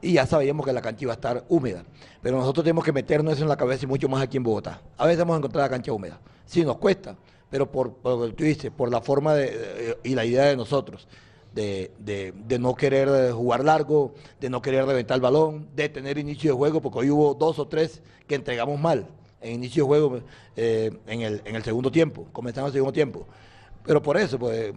Y 0.00 0.12
ya 0.12 0.26
sabíamos 0.26 0.64
que 0.64 0.72
la 0.72 0.80
cancha 0.80 1.04
iba 1.04 1.12
a 1.12 1.16
estar 1.16 1.44
húmeda. 1.48 1.82
Pero 2.22 2.36
nosotros 2.36 2.62
tenemos 2.62 2.84
que 2.84 2.92
meternos 2.92 3.34
eso 3.34 3.42
en 3.42 3.48
la 3.48 3.56
cabeza 3.56 3.84
y 3.84 3.88
mucho 3.88 4.08
más 4.08 4.22
aquí 4.22 4.36
en 4.36 4.44
Bogotá. 4.44 4.80
A 4.96 5.06
veces 5.06 5.22
hemos 5.22 5.36
encontrado 5.36 5.66
la 5.66 5.70
cancha 5.70 5.92
húmeda. 5.92 6.20
Sí, 6.44 6.64
nos 6.64 6.76
cuesta, 6.76 7.16
pero 7.50 7.70
por, 7.70 7.96
lo 8.04 8.26
que 8.26 8.32
tú 8.32 8.44
dices, 8.44 8.70
por 8.70 8.92
la 8.92 9.00
forma 9.00 9.34
de, 9.34 9.50
de, 9.50 9.98
y 10.04 10.14
la 10.14 10.24
idea 10.24 10.44
de 10.44 10.56
nosotros. 10.56 11.08
De, 11.54 11.92
de, 11.98 12.58
no 12.58 12.74
querer 12.74 13.30
jugar 13.30 13.64
largo, 13.64 14.12
de 14.40 14.50
no 14.50 14.60
querer 14.60 14.86
reventar 14.86 15.14
el 15.14 15.20
balón, 15.20 15.68
de 15.76 15.88
tener 15.88 16.18
inicio 16.18 16.50
de 16.50 16.56
juego, 16.56 16.82
porque 16.82 16.98
hoy 16.98 17.10
hubo 17.10 17.34
dos 17.34 17.60
o 17.60 17.68
tres 17.68 18.02
que 18.26 18.34
entregamos 18.34 18.80
mal 18.80 19.06
en 19.40 19.52
inicio 19.54 19.84
de 19.84 19.86
juego 19.86 20.20
eh, 20.56 20.90
en, 21.06 21.20
el, 21.20 21.42
en, 21.44 21.54
el, 21.54 21.62
segundo 21.62 21.92
tiempo, 21.92 22.26
comenzando 22.32 22.66
el 22.68 22.72
segundo 22.72 22.92
tiempo. 22.92 23.26
Pero 23.84 24.02
por 24.02 24.16
eso, 24.16 24.38
pues 24.38 24.72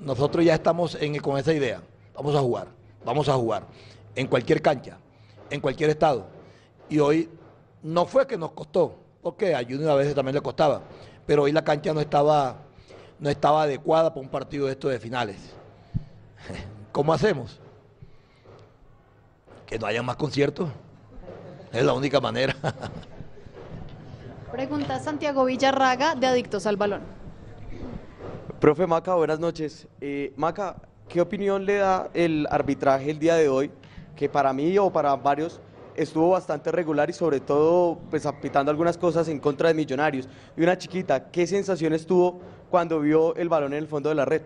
nosotros 0.00 0.44
ya 0.44 0.54
estamos 0.54 0.96
en, 1.00 1.16
con 1.18 1.38
esa 1.38 1.52
idea. 1.52 1.82
Vamos 2.14 2.34
a 2.34 2.40
jugar, 2.40 2.68
vamos 3.04 3.28
a 3.28 3.34
jugar 3.34 3.66
en 4.14 4.26
cualquier 4.26 4.60
cancha, 4.60 4.98
en 5.50 5.60
cualquier 5.60 5.90
estado. 5.90 6.26
Y 6.88 6.98
hoy 6.98 7.28
no 7.82 8.06
fue 8.06 8.26
que 8.26 8.36
nos 8.36 8.52
costó, 8.52 8.96
porque 9.22 9.54
a 9.54 9.62
Junior 9.62 9.90
a 9.90 9.94
veces 9.94 10.14
también 10.14 10.34
le 10.34 10.40
costaba, 10.40 10.82
pero 11.26 11.44
hoy 11.44 11.52
la 11.52 11.62
cancha 11.62 11.92
no 11.92 12.00
estaba, 12.00 12.56
no 13.18 13.30
estaba 13.30 13.62
adecuada 13.62 14.10
para 14.10 14.20
un 14.20 14.30
partido 14.30 14.66
de 14.66 14.72
estos 14.72 14.90
de 14.90 14.98
finales. 14.98 15.36
¿Cómo 16.92 17.12
hacemos? 17.12 17.60
Que 19.66 19.78
no 19.78 19.86
haya 19.86 20.02
más 20.02 20.16
conciertos. 20.16 20.68
Es 21.72 21.84
la 21.84 21.92
única 21.94 22.20
manera. 22.20 22.54
Pregunta 24.52 25.00
Santiago 25.00 25.46
Villarraga 25.46 26.14
de 26.14 26.26
Adictos 26.26 26.66
al 26.66 26.76
Balón. 26.76 27.00
Profe 28.60 28.86
Maca, 28.86 29.14
buenas 29.14 29.40
noches. 29.40 29.88
Eh, 30.00 30.34
Maca, 30.36 30.76
¿qué 31.08 31.20
opinión 31.20 31.64
le 31.64 31.76
da 31.76 32.10
el 32.12 32.46
arbitraje 32.50 33.10
el 33.10 33.18
día 33.18 33.34
de 33.36 33.48
hoy? 33.48 33.70
Que 34.14 34.28
para 34.28 34.52
mí 34.52 34.76
o 34.76 34.92
para 34.92 35.16
varios 35.16 35.60
estuvo 35.96 36.30
bastante 36.30 36.70
regular 36.70 37.08
y 37.10 37.12
sobre 37.12 37.40
todo 37.40 37.98
pues 38.10 38.26
apitando 38.26 38.70
algunas 38.70 38.98
cosas 38.98 39.28
en 39.28 39.40
contra 39.40 39.68
de 39.68 39.74
Millonarios. 39.74 40.28
Y 40.56 40.62
una 40.62 40.76
chiquita, 40.76 41.30
¿qué 41.30 41.46
sensaciones 41.46 42.06
tuvo 42.06 42.40
cuando 42.70 43.00
vio 43.00 43.34
el 43.36 43.48
balón 43.48 43.72
en 43.72 43.78
el 43.78 43.88
fondo 43.88 44.10
de 44.10 44.14
la 44.14 44.26
red? 44.26 44.42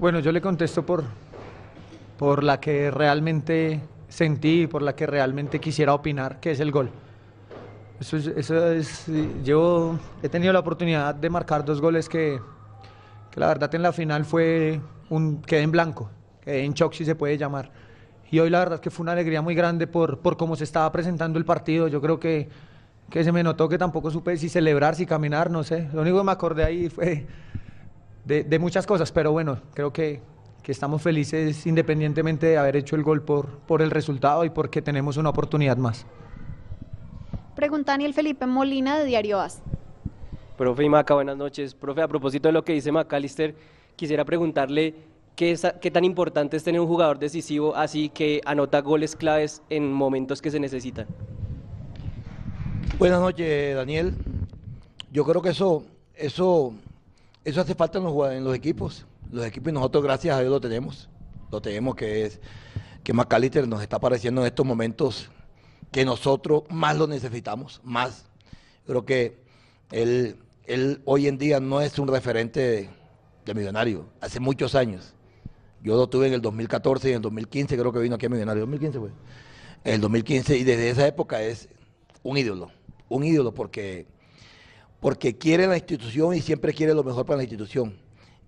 Bueno, 0.00 0.20
yo 0.20 0.32
le 0.32 0.40
contesto 0.40 0.86
por, 0.86 1.04
por 2.18 2.42
la 2.42 2.58
que 2.58 2.90
realmente 2.90 3.82
sentí, 4.08 4.66
por 4.66 4.80
la 4.80 4.96
que 4.96 5.06
realmente 5.06 5.60
quisiera 5.60 5.92
opinar, 5.92 6.40
que 6.40 6.52
es 6.52 6.60
el 6.60 6.70
gol. 6.70 6.88
Eso 8.00 8.16
es, 8.16 9.04
yo 9.44 9.98
he 10.22 10.30
tenido 10.30 10.54
la 10.54 10.60
oportunidad 10.60 11.14
de 11.14 11.28
marcar 11.28 11.66
dos 11.66 11.82
goles 11.82 12.08
que, 12.08 12.40
que 13.30 13.40
la 13.40 13.48
verdad 13.48 13.74
en 13.74 13.82
la 13.82 13.92
final 13.92 14.24
fue 14.24 14.80
un 15.10 15.42
quedé 15.42 15.60
en 15.60 15.70
blanco, 15.70 16.08
quedé 16.42 16.64
en 16.64 16.72
shock 16.72 16.94
si 16.94 17.04
se 17.04 17.14
puede 17.14 17.36
llamar. 17.36 17.70
Y 18.30 18.38
hoy 18.38 18.48
la 18.48 18.60
verdad 18.60 18.80
que 18.80 18.88
fue 18.88 19.02
una 19.02 19.12
alegría 19.12 19.42
muy 19.42 19.54
grande 19.54 19.86
por, 19.86 20.20
por 20.20 20.38
cómo 20.38 20.56
se 20.56 20.64
estaba 20.64 20.90
presentando 20.90 21.38
el 21.38 21.44
partido. 21.44 21.88
Yo 21.88 22.00
creo 22.00 22.18
que, 22.18 22.48
que 23.10 23.22
se 23.22 23.32
me 23.32 23.42
notó 23.42 23.68
que 23.68 23.76
tampoco 23.76 24.10
supe 24.10 24.38
si 24.38 24.48
celebrar, 24.48 24.94
si 24.94 25.04
caminar, 25.04 25.50
no 25.50 25.62
sé. 25.62 25.90
Lo 25.92 26.00
único 26.00 26.16
que 26.16 26.24
me 26.24 26.32
acordé 26.32 26.64
ahí 26.64 26.88
fue 26.88 27.26
de, 28.24 28.44
de 28.44 28.58
muchas 28.58 28.86
cosas, 28.86 29.10
pero 29.12 29.32
bueno, 29.32 29.58
creo 29.74 29.92
que, 29.92 30.20
que 30.62 30.72
estamos 30.72 31.02
felices 31.02 31.66
independientemente 31.66 32.46
de 32.46 32.58
haber 32.58 32.76
hecho 32.76 32.96
el 32.96 33.02
gol 33.02 33.22
por, 33.22 33.46
por 33.60 33.82
el 33.82 33.90
resultado 33.90 34.44
y 34.44 34.50
porque 34.50 34.82
tenemos 34.82 35.16
una 35.16 35.30
oportunidad 35.30 35.76
más. 35.76 36.06
Pregunta 37.54 37.92
Daniel 37.92 38.14
Felipe 38.14 38.46
Molina 38.46 38.98
de 38.98 39.04
Diario 39.04 39.40
AS. 39.40 39.60
Profe 40.56 40.84
y 40.84 40.88
Maca, 40.88 41.14
buenas 41.14 41.36
noches. 41.36 41.74
Profe, 41.74 42.02
a 42.02 42.08
propósito 42.08 42.48
de 42.48 42.52
lo 42.52 42.64
que 42.64 42.72
dice 42.74 42.92
McAllister, 42.92 43.54
quisiera 43.96 44.24
preguntarle 44.24 44.94
qué, 45.36 45.52
es- 45.52 45.66
qué 45.80 45.90
tan 45.90 46.04
importante 46.04 46.56
es 46.56 46.64
tener 46.64 46.80
un 46.80 46.86
jugador 46.86 47.18
decisivo 47.18 47.74
así 47.74 48.08
que 48.10 48.40
anota 48.44 48.80
goles 48.80 49.16
claves 49.16 49.62
en 49.70 49.90
momentos 49.92 50.40
que 50.42 50.50
se 50.50 50.60
necesitan. 50.60 51.06
Buenas 52.98 53.20
noches, 53.20 53.74
Daniel. 53.74 54.14
Yo 55.12 55.24
creo 55.24 55.40
que 55.42 55.48
eso, 55.50 55.84
eso, 56.14 56.74
eso 57.44 57.60
hace 57.60 57.74
falta 57.74 57.98
en 57.98 58.04
los, 58.04 58.32
en 58.32 58.44
los 58.44 58.54
equipos. 58.54 59.06
Los 59.30 59.46
equipos 59.46 59.70
y 59.70 59.74
nosotros, 59.74 60.02
gracias 60.02 60.36
a 60.36 60.40
Dios, 60.40 60.50
lo 60.50 60.60
tenemos. 60.60 61.08
Lo 61.50 61.60
tenemos 61.60 61.94
que 61.94 62.24
es 62.24 62.40
que 63.02 63.12
McAllister 63.12 63.66
nos 63.66 63.82
está 63.82 63.96
apareciendo 63.96 64.40
en 64.40 64.46
estos 64.46 64.66
momentos 64.66 65.30
que 65.90 66.04
nosotros 66.04 66.64
más 66.70 66.96
lo 66.96 67.06
necesitamos, 67.06 67.80
más. 67.82 68.26
Creo 68.86 69.04
que 69.04 69.42
él, 69.90 70.36
él 70.66 71.02
hoy 71.04 71.26
en 71.26 71.38
día 71.38 71.60
no 71.60 71.80
es 71.80 71.98
un 71.98 72.08
referente 72.08 72.60
de, 72.60 72.90
de 73.44 73.54
millonario, 73.54 74.06
hace 74.20 74.40
muchos 74.40 74.74
años. 74.74 75.14
Yo 75.82 75.96
lo 75.96 76.08
tuve 76.08 76.26
en 76.26 76.34
el 76.34 76.42
2014 76.42 77.08
y 77.08 77.10
en 77.12 77.16
el 77.16 77.22
2015 77.22 77.78
creo 77.78 77.92
que 77.92 78.00
vino 78.00 78.16
aquí 78.16 78.26
a 78.26 78.28
Millonario, 78.28 78.60
2015 78.62 78.98
fue. 78.98 79.08
En 79.84 79.94
el 79.94 80.00
2015 80.02 80.58
y 80.58 80.64
desde 80.64 80.90
esa 80.90 81.06
época 81.06 81.42
es 81.42 81.68
un 82.22 82.36
ídolo, 82.36 82.70
un 83.08 83.24
ídolo 83.24 83.54
porque, 83.54 84.06
porque 85.00 85.36
quiere 85.36 85.66
la 85.66 85.76
institución 85.76 86.34
y 86.34 86.42
siempre 86.42 86.74
quiere 86.74 86.94
lo 86.94 87.02
mejor 87.02 87.24
para 87.24 87.38
la 87.38 87.42
institución. 87.42 87.96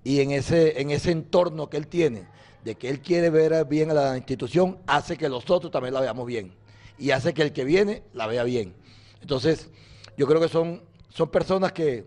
Y 0.05 0.21
en 0.21 0.33
ese, 0.33 0.81
en 0.81 0.91
ese 0.91 1.11
entorno 1.11 1.69
que 1.71 1.79
él 1.79 1.87
tiene, 1.87 2.27
de 2.65 2.75
que 2.75 2.89
él 2.89 3.01
quiere 3.01 3.31
ver 3.31 3.65
bien 3.67 3.91
a 3.91 3.95
la 3.95 4.17
institución, 4.17 4.79
hace 4.87 5.17
que 5.17 5.29
nosotros 5.29 5.73
también 5.73 5.95
la 5.95 6.01
veamos 6.01 6.27
bien. 6.27 6.55
Y 6.99 7.11
hace 7.11 7.33
que 7.33 7.43
el 7.43 7.53
que 7.53 7.65
viene 7.65 8.03
la 8.13 8.27
vea 8.27 8.45
bien. 8.45 8.75
Entonces, 9.21 9.71
yo 10.17 10.27
creo 10.27 10.41
que 10.41 10.49
son, 10.49 10.83
son 11.09 11.31
personas 11.31 11.73
que, 11.73 12.05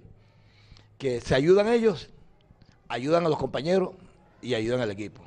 que 0.98 1.22
se 1.22 1.34
ayudan 1.34 1.68
ellos, 1.68 2.10
ayudan 2.88 3.26
a 3.26 3.30
los 3.30 3.38
compañeros 3.38 3.92
y 4.42 4.54
ayudan 4.54 4.82
al 4.82 4.92
equipo. 4.92 5.22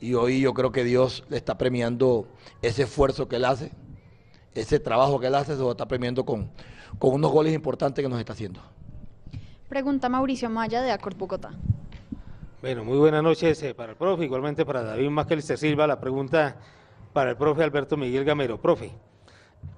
Y 0.00 0.14
hoy 0.14 0.40
yo 0.40 0.54
creo 0.54 0.70
que 0.70 0.84
Dios 0.84 1.24
le 1.28 1.36
está 1.36 1.58
premiando 1.58 2.28
ese 2.62 2.82
esfuerzo 2.82 3.28
que 3.28 3.36
él 3.36 3.44
hace, 3.44 3.72
ese 4.54 4.78
trabajo 4.78 5.18
que 5.18 5.26
él 5.28 5.34
hace, 5.34 5.54
se 5.54 5.60
lo 5.60 5.72
está 5.72 5.88
premiando 5.88 6.24
con, 6.24 6.50
con 6.98 7.14
unos 7.14 7.30
goles 7.30 7.54
importantes 7.54 8.02
que 8.02 8.08
nos 8.08 8.18
está 8.18 8.32
haciendo. 8.32 8.60
Pregunta 9.68 10.08
Mauricio 10.08 10.48
Maya 10.48 10.80
de 10.80 10.90
Accord 10.90 11.16
Bogotá. 11.16 11.50
Bueno, 12.60 12.84
muy 12.84 12.98
buenas 12.98 13.22
noches 13.22 13.62
eh, 13.62 13.74
para 13.74 13.92
el 13.92 13.98
profe, 13.98 14.24
igualmente 14.24 14.66
para 14.66 14.82
David 14.82 15.10
Macalister 15.10 15.56
Silva. 15.56 15.86
La 15.86 16.00
pregunta 16.00 16.56
para 17.12 17.30
el 17.30 17.36
profe 17.36 17.62
Alberto 17.62 17.96
Miguel 17.96 18.24
Gamero. 18.24 18.60
Profe, 18.60 18.92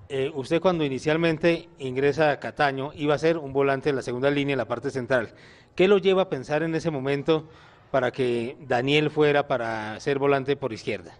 eh, 0.08 0.30
usted 0.34 0.60
cuando 0.60 0.84
inicialmente 0.84 1.68
ingresa 1.78 2.30
a 2.30 2.40
Cataño 2.40 2.92
iba 2.94 3.14
a 3.14 3.18
ser 3.18 3.36
un 3.36 3.52
volante 3.52 3.90
en 3.90 3.96
la 3.96 4.02
segunda 4.02 4.30
línea, 4.30 4.54
en 4.54 4.58
la 4.58 4.68
parte 4.68 4.90
central. 4.90 5.34
¿Qué 5.74 5.88
lo 5.88 5.98
lleva 5.98 6.22
a 6.22 6.28
pensar 6.28 6.62
en 6.62 6.74
ese 6.74 6.90
momento 6.90 7.48
para 7.90 8.10
que 8.10 8.56
Daniel 8.66 9.10
fuera 9.10 9.46
para 9.46 9.98
ser 10.00 10.18
volante 10.18 10.56
por 10.56 10.72
izquierda? 10.72 11.12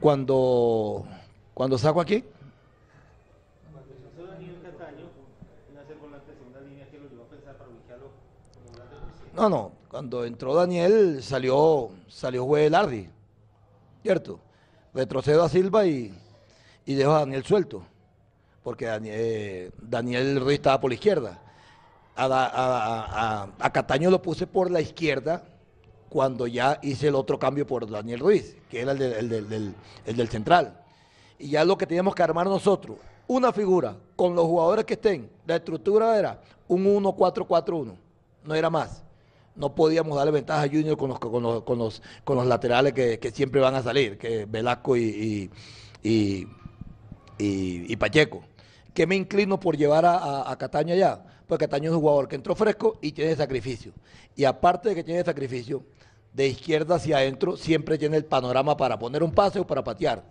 Cuando, 0.00 1.04
cuando 1.54 1.76
saco 1.78 2.00
aquí, 2.00 2.24
No, 9.34 9.48
no, 9.48 9.72
cuando 9.88 10.24
entró 10.24 10.54
Daniel 10.54 11.22
salió, 11.22 11.90
salió 12.08 12.44
Juez 12.46 12.70
Lardi, 12.70 13.08
¿cierto? 14.02 14.40
Retrocedo 14.92 15.44
a 15.44 15.48
Silva 15.48 15.86
y, 15.86 16.12
y 16.84 16.94
dejo 16.94 17.12
a 17.12 17.20
Daniel 17.20 17.44
suelto, 17.44 17.82
porque 18.64 18.86
Daniel, 18.86 19.72
Daniel 19.80 20.40
Ruiz 20.40 20.56
estaba 20.56 20.80
por 20.80 20.90
la 20.90 20.94
izquierda. 20.94 21.38
A, 22.16 22.24
a- 22.24 23.42
a- 23.44 23.48
a 23.58 23.72
Cataño 23.72 24.10
lo 24.10 24.20
puse 24.20 24.46
por 24.46 24.70
la 24.70 24.80
izquierda 24.80 25.42
cuando 26.10 26.46
ya 26.46 26.78
hice 26.82 27.08
el 27.08 27.14
otro 27.14 27.38
cambio 27.38 27.66
por 27.66 27.88
Daniel 27.88 28.20
Ruiz, 28.20 28.56
que 28.68 28.80
era 28.82 28.92
el, 28.92 28.98
del- 28.98 29.12
el 29.14 29.28
del- 29.30 29.48
del- 29.48 29.74
el 30.04 30.16
del 30.16 30.28
central. 30.28 30.76
Y 31.38 31.48
ya 31.50 31.64
lo 31.64 31.78
que 31.78 31.86
teníamos 31.86 32.14
que 32.14 32.22
armar 32.22 32.46
nosotros, 32.46 32.98
una 33.28 33.52
figura 33.52 33.96
con 34.16 34.34
los 34.34 34.44
jugadores 34.44 34.84
que 34.84 34.94
estén, 34.94 35.30
la 35.46 35.56
estructura 35.56 36.18
era 36.18 36.42
un 36.68 36.84
1-4-4-1, 36.84 37.94
no 38.44 38.54
era 38.54 38.68
más. 38.68 39.02
No 39.54 39.74
podíamos 39.74 40.16
darle 40.16 40.32
ventaja 40.32 40.62
a 40.62 40.68
Junior 40.68 40.96
con 40.96 41.10
los, 41.78 42.02
laterales 42.46 42.92
que, 42.92 43.18
siempre 43.32 43.60
van 43.60 43.74
a 43.76 43.82
salir, 43.82 44.18
que 44.18 44.46
Velasco 44.46 44.96
y, 44.96 45.50
Pacheco. 47.96 48.42
¿Qué 48.94 49.06
me 49.06 49.16
inclino 49.16 49.60
por 49.60 49.76
llevar 49.76 50.04
a, 50.04 50.16
a- 50.18 50.50
a 50.52 50.58
Cataño 50.58 50.94
allá? 50.94 51.24
Pues 51.50 51.58
Cataño 51.58 51.90
es 51.90 51.96
un 51.96 52.00
jugador 52.00 52.28
que 52.28 52.36
entró 52.36 52.54
fresco 52.54 52.96
y 53.02 53.10
tiene 53.10 53.34
sacrificio. 53.34 53.92
Y 54.36 54.44
aparte 54.44 54.90
de 54.90 54.94
que 54.94 55.02
tiene 55.02 55.24
sacrificio, 55.24 55.82
de 56.32 56.46
izquierda 56.46 56.94
hacia 56.94 57.16
adentro 57.16 57.56
siempre 57.56 57.98
tiene 57.98 58.16
el 58.18 58.24
panorama 58.24 58.76
para 58.76 58.96
poner 58.96 59.24
un 59.24 59.32
pase 59.32 59.58
o 59.58 59.66
para 59.66 59.82
patear. 59.82 60.22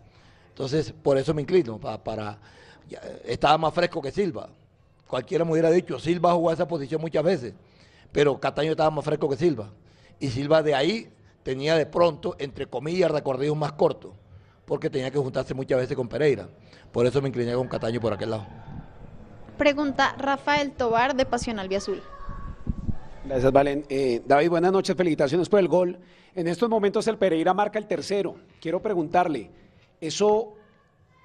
Entonces, 0.47 0.93
por 0.93 1.17
eso 1.17 1.33
me 1.33 1.41
inclino, 1.41 1.77
pa- 1.77 2.01
para, 2.01 2.39
estaba 3.25 3.57
más 3.57 3.73
fresco 3.73 4.01
que 4.01 4.13
Silva. 4.13 4.47
Cualquiera 5.09 5.43
me 5.43 5.51
hubiera 5.51 5.69
dicho, 5.69 5.99
Silva 5.99 6.31
jugó 6.31 6.53
esa 6.53 6.65
posición 6.65 7.01
muchas 7.01 7.21
veces, 7.25 7.53
pero 8.13 8.39
Cataño 8.39 8.71
estaba 8.71 8.89
más 8.89 9.03
fresco 9.03 9.27
que 9.29 9.35
Silva. 9.35 9.73
Y 10.21 10.29
Silva 10.29 10.63
de 10.63 10.73
ahí 10.73 11.09
tenía 11.43 11.75
de 11.75 11.85
pronto, 11.85 12.37
entre 12.39 12.67
comillas, 12.67 13.11
recorridos 13.11 13.57
más 13.57 13.73
cortos, 13.73 14.13
porque 14.63 14.89
tenía 14.89 15.11
que 15.11 15.19
juntarse 15.19 15.53
muchas 15.53 15.79
veces 15.79 15.97
con 15.97 16.07
Pereira. 16.07 16.47
Por 16.93 17.05
eso 17.05 17.21
me 17.21 17.27
incliné 17.27 17.55
con 17.55 17.67
Cataño 17.67 17.99
por 17.99 18.13
aquel 18.13 18.29
lado. 18.29 18.47
Pregunta 19.59 20.15
Rafael 20.17 20.71
Tobar 20.71 21.17
de 21.17 21.25
Pasión 21.25 21.59
Albiazul. 21.59 22.01
Gracias, 23.25 23.51
Valen. 23.51 23.83
Eh, 23.89 24.21
David, 24.25 24.49
buenas 24.49 24.71
noches, 24.71 24.95
felicitaciones 24.95 25.49
por 25.49 25.59
el 25.59 25.67
gol. 25.67 25.99
En 26.33 26.47
estos 26.47 26.69
momentos 26.69 27.05
el 27.09 27.17
Pereira 27.17 27.53
marca 27.53 27.77
el 27.77 27.85
tercero. 27.85 28.35
Quiero 28.61 28.81
preguntarle, 28.81 29.51
¿eso 29.99 30.53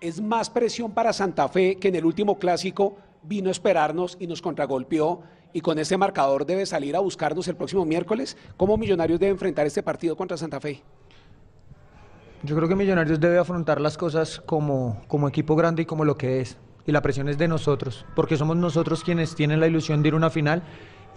es 0.00 0.20
más 0.20 0.50
presión 0.50 0.90
para 0.90 1.12
Santa 1.12 1.46
Fe 1.48 1.76
que 1.76 1.86
en 1.86 1.94
el 1.94 2.04
último 2.04 2.40
clásico 2.40 2.96
vino 3.22 3.50
a 3.50 3.52
esperarnos 3.52 4.16
y 4.18 4.26
nos 4.26 4.42
contragolpeó 4.42 5.22
y 5.52 5.60
con 5.60 5.78
ese 5.78 5.96
marcador 5.96 6.44
debe 6.44 6.66
salir 6.66 6.96
a 6.96 6.98
buscarnos 6.98 7.46
el 7.46 7.54
próximo 7.54 7.84
miércoles? 7.84 8.36
¿Cómo 8.56 8.76
Millonarios 8.76 9.20
debe 9.20 9.30
enfrentar 9.30 9.64
este 9.64 9.84
partido 9.84 10.16
contra 10.16 10.36
Santa 10.36 10.58
Fe? 10.58 10.82
Yo 12.42 12.56
creo 12.56 12.68
que 12.68 12.74
Millonarios 12.74 13.20
debe 13.20 13.38
afrontar 13.38 13.80
las 13.80 13.96
cosas 13.96 14.40
como, 14.40 15.04
como 15.06 15.28
equipo 15.28 15.54
grande 15.54 15.82
y 15.82 15.86
como 15.86 16.04
lo 16.04 16.16
que 16.16 16.40
es. 16.40 16.58
Y 16.86 16.92
la 16.92 17.00
presión 17.02 17.28
es 17.28 17.38
de 17.38 17.48
nosotros, 17.48 18.04
porque 18.14 18.36
somos 18.36 18.56
nosotros 18.56 19.02
quienes 19.02 19.34
tienen 19.34 19.60
la 19.60 19.66
ilusión 19.66 20.02
de 20.02 20.08
ir 20.08 20.14
a 20.14 20.16
una 20.18 20.30
final 20.30 20.62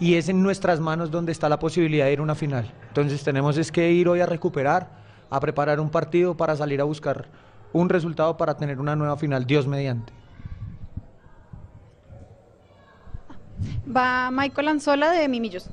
y 0.00 0.14
es 0.14 0.28
en 0.28 0.42
nuestras 0.42 0.80
manos 0.80 1.10
donde 1.10 1.32
está 1.32 1.48
la 1.48 1.58
posibilidad 1.58 2.06
de 2.06 2.12
ir 2.12 2.18
a 2.20 2.22
una 2.22 2.34
final. 2.34 2.72
Entonces 2.88 3.22
tenemos 3.22 3.58
es 3.58 3.72
que 3.72 3.92
ir 3.92 4.08
hoy 4.08 4.20
a 4.20 4.26
recuperar, 4.26 4.88
a 5.28 5.40
preparar 5.40 5.80
un 5.80 5.90
partido 5.90 6.36
para 6.36 6.56
salir 6.56 6.80
a 6.80 6.84
buscar 6.84 7.28
un 7.72 7.88
resultado 7.88 8.36
para 8.36 8.56
tener 8.56 8.80
una 8.80 8.96
nueva 8.96 9.16
final, 9.16 9.46
Dios 9.46 9.66
mediante. 9.66 10.12
Va 13.94 14.30
Michael 14.30 14.68
Anzola 14.68 15.10
de 15.10 15.28
Mimillos. 15.28 15.68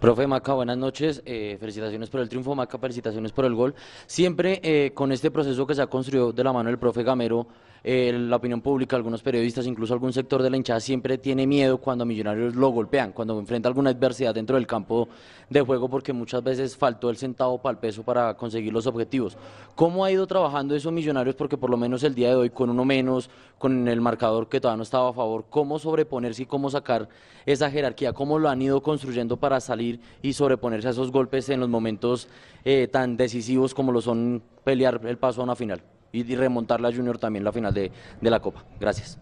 Profe 0.00 0.26
Maca, 0.26 0.52
buenas 0.52 0.76
noches. 0.76 1.22
Eh, 1.24 1.56
felicitaciones 1.58 2.10
por 2.10 2.20
el 2.20 2.28
triunfo, 2.28 2.54
Maca, 2.54 2.78
felicitaciones 2.78 3.32
por 3.32 3.44
el 3.44 3.54
gol. 3.54 3.74
Siempre 4.06 4.60
eh, 4.62 4.92
con 4.92 5.12
este 5.12 5.30
proceso 5.30 5.66
que 5.66 5.74
se 5.74 5.82
ha 5.82 5.86
construido 5.86 6.32
de 6.32 6.44
la 6.44 6.52
mano 6.52 6.68
del 6.68 6.78
profe 6.78 7.02
Gamero, 7.02 7.46
eh, 7.86 8.14
la 8.14 8.36
opinión 8.36 8.62
pública, 8.62 8.96
algunos 8.96 9.20
periodistas, 9.20 9.66
incluso 9.66 9.92
algún 9.92 10.14
sector 10.14 10.42
de 10.42 10.48
la 10.48 10.56
hinchada 10.56 10.80
siempre 10.80 11.18
tiene 11.18 11.46
miedo 11.46 11.76
cuando 11.76 12.06
Millonarios 12.06 12.54
lo 12.54 12.70
golpean, 12.70 13.12
cuando 13.12 13.38
enfrenta 13.38 13.68
alguna 13.68 13.90
adversidad 13.90 14.34
dentro 14.34 14.56
del 14.56 14.66
campo 14.66 15.06
de 15.50 15.60
juego, 15.60 15.90
porque 15.90 16.14
muchas 16.14 16.42
veces 16.42 16.78
faltó 16.78 17.10
el 17.10 17.18
centavo 17.18 17.60
para 17.60 17.72
el 17.72 17.78
peso 17.78 18.02
para 18.02 18.34
conseguir 18.38 18.72
los 18.72 18.86
objetivos. 18.86 19.36
¿Cómo 19.74 20.02
ha 20.02 20.10
ido 20.10 20.26
trabajando 20.26 20.74
esos 20.74 20.94
Millonarios? 20.94 21.34
Porque 21.34 21.58
por 21.58 21.68
lo 21.68 21.76
menos 21.76 22.02
el 22.04 22.14
día 22.14 22.30
de 22.30 22.36
hoy, 22.36 22.48
con 22.48 22.70
uno 22.70 22.86
menos, 22.86 23.28
con 23.58 23.86
el 23.86 24.00
marcador 24.00 24.48
que 24.48 24.62
todavía 24.62 24.78
no 24.78 24.82
estaba 24.82 25.10
a 25.10 25.12
favor, 25.12 25.44
¿cómo 25.50 25.78
sobreponerse 25.78 26.44
y 26.44 26.46
cómo 26.46 26.70
sacar 26.70 27.10
esa 27.44 27.70
jerarquía? 27.70 28.14
¿Cómo 28.14 28.38
lo 28.38 28.48
han 28.48 28.62
ido 28.62 28.82
construyendo 28.82 29.36
para 29.36 29.60
salir 29.60 30.00
y 30.22 30.32
sobreponerse 30.32 30.88
a 30.88 30.92
esos 30.92 31.12
golpes 31.12 31.50
en 31.50 31.60
los 31.60 31.68
momentos 31.68 32.28
eh, 32.64 32.88
tan 32.90 33.18
decisivos 33.18 33.74
como 33.74 33.92
lo 33.92 34.00
son 34.00 34.42
pelear 34.64 35.02
el 35.04 35.18
paso 35.18 35.42
a 35.42 35.44
una 35.44 35.54
final? 35.54 35.82
Y, 36.14 36.36
remontar 36.36 36.80
la 36.80 36.92
Junior 36.92 37.18
también 37.18 37.44
la 37.44 37.52
final 37.52 37.74
de, 37.74 37.90
de 38.20 38.30
la 38.30 38.40
Copa. 38.40 38.64
Gracias. 38.78 39.18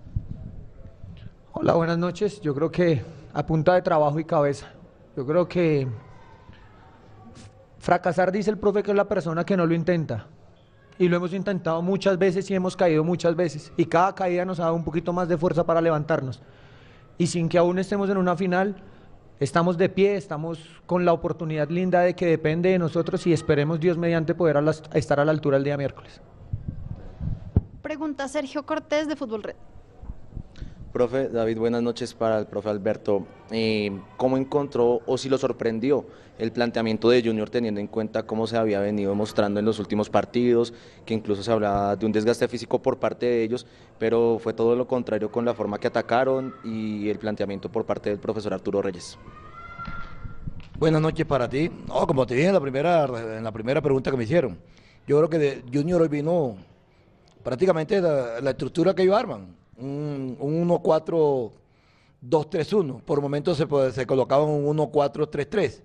Hola, 1.52 1.74
buenas 1.74 1.98
noches. 1.98 2.40
Yo 2.40 2.54
creo 2.54 2.70
que 2.70 3.02
a 3.32 3.46
punta 3.46 3.74
de 3.74 3.82
trabajo 3.82 4.18
y 4.18 4.24
cabeza. 4.24 4.70
Yo 5.16 5.26
creo 5.26 5.48
que 5.48 5.88
fracasar, 7.78 8.30
dice 8.30 8.50
el 8.50 8.58
profe, 8.58 8.82
que 8.82 8.90
es 8.90 8.96
la 8.96 9.08
persona 9.08 9.44
que 9.44 9.56
no 9.56 9.66
lo 9.66 9.74
intenta. 9.74 10.26
Y 10.98 11.08
lo 11.08 11.16
hemos 11.16 11.32
intentado 11.32 11.80
muchas 11.82 12.18
veces 12.18 12.50
y 12.50 12.54
hemos 12.54 12.76
caído 12.76 13.02
muchas 13.04 13.34
veces. 13.34 13.72
Y 13.76 13.86
cada 13.86 14.14
caída 14.14 14.44
nos 14.44 14.60
ha 14.60 14.64
dado 14.64 14.74
un 14.74 14.84
poquito 14.84 15.12
más 15.12 15.28
de 15.28 15.38
fuerza 15.38 15.64
para 15.64 15.80
levantarnos. 15.80 16.42
Y 17.16 17.26
sin 17.26 17.48
que 17.48 17.58
aún 17.58 17.78
estemos 17.78 18.08
en 18.10 18.18
una 18.18 18.36
final, 18.36 18.76
estamos 19.40 19.78
de 19.78 19.88
pie, 19.88 20.16
estamos 20.16 20.58
con 20.86 21.04
la 21.04 21.12
oportunidad 21.12 21.70
linda 21.70 22.00
de 22.00 22.14
que 22.14 22.26
depende 22.26 22.68
de 22.68 22.78
nosotros 22.78 23.26
y 23.26 23.32
esperemos 23.32 23.80
Dios 23.80 23.96
mediante 23.96 24.34
poder 24.34 24.58
estar 24.94 25.20
a 25.20 25.24
la 25.24 25.32
altura 25.32 25.56
el 25.56 25.64
día 25.64 25.76
miércoles. 25.76 26.20
Pregunta 27.92 28.26
Sergio 28.26 28.64
Cortés 28.64 29.06
de 29.06 29.16
Fútbol 29.16 29.42
Red. 29.42 29.56
Profe 30.94 31.28
David, 31.28 31.58
buenas 31.58 31.82
noches 31.82 32.14
para 32.14 32.38
el 32.38 32.46
profe 32.46 32.70
Alberto. 32.70 33.26
Eh, 33.50 33.92
¿Cómo 34.16 34.38
encontró 34.38 35.02
o 35.04 35.18
si 35.18 35.28
lo 35.28 35.36
sorprendió 35.36 36.06
el 36.38 36.52
planteamiento 36.52 37.10
de 37.10 37.22
Junior 37.22 37.50
teniendo 37.50 37.80
en 37.80 37.88
cuenta 37.88 38.22
cómo 38.22 38.46
se 38.46 38.56
había 38.56 38.80
venido 38.80 39.14
mostrando 39.14 39.60
en 39.60 39.66
los 39.66 39.78
últimos 39.78 40.08
partidos, 40.08 40.72
que 41.04 41.12
incluso 41.12 41.42
se 41.42 41.52
hablaba 41.52 41.94
de 41.94 42.06
un 42.06 42.12
desgaste 42.12 42.48
físico 42.48 42.80
por 42.80 42.98
parte 42.98 43.26
de 43.26 43.42
ellos, 43.42 43.66
pero 43.98 44.38
fue 44.38 44.54
todo 44.54 44.74
lo 44.74 44.86
contrario 44.86 45.30
con 45.30 45.44
la 45.44 45.52
forma 45.52 45.78
que 45.78 45.88
atacaron 45.88 46.54
y 46.64 47.10
el 47.10 47.18
planteamiento 47.18 47.70
por 47.70 47.84
parte 47.84 48.08
del 48.08 48.20
profesor 48.20 48.54
Arturo 48.54 48.80
Reyes? 48.80 49.18
Buenas 50.78 51.02
noches 51.02 51.26
para 51.26 51.46
ti. 51.46 51.70
No, 51.86 52.06
como 52.06 52.26
te 52.26 52.36
dije 52.36 52.46
en 52.46 52.54
la 52.54 52.60
primera, 52.60 53.04
en 53.36 53.44
la 53.44 53.52
primera 53.52 53.82
pregunta 53.82 54.10
que 54.10 54.16
me 54.16 54.24
hicieron, 54.24 54.58
yo 55.06 55.18
creo 55.18 55.28
que 55.28 55.38
de 55.38 55.64
Junior 55.70 56.00
hoy 56.00 56.08
vino 56.08 56.56
prácticamente 57.42 58.00
la, 58.00 58.50
estructura 58.50 58.94
que 58.94 59.02
ellos 59.02 59.16
arman, 59.16 59.56
un, 59.76 60.38
1-4-2-3-1. 60.38 63.02
Por 63.02 63.20
momentos 63.20 63.58
se, 63.58 63.66
se 63.92 64.06
colocaban 64.06 64.48
un 64.48 64.76
1-4-3-3 64.76 65.82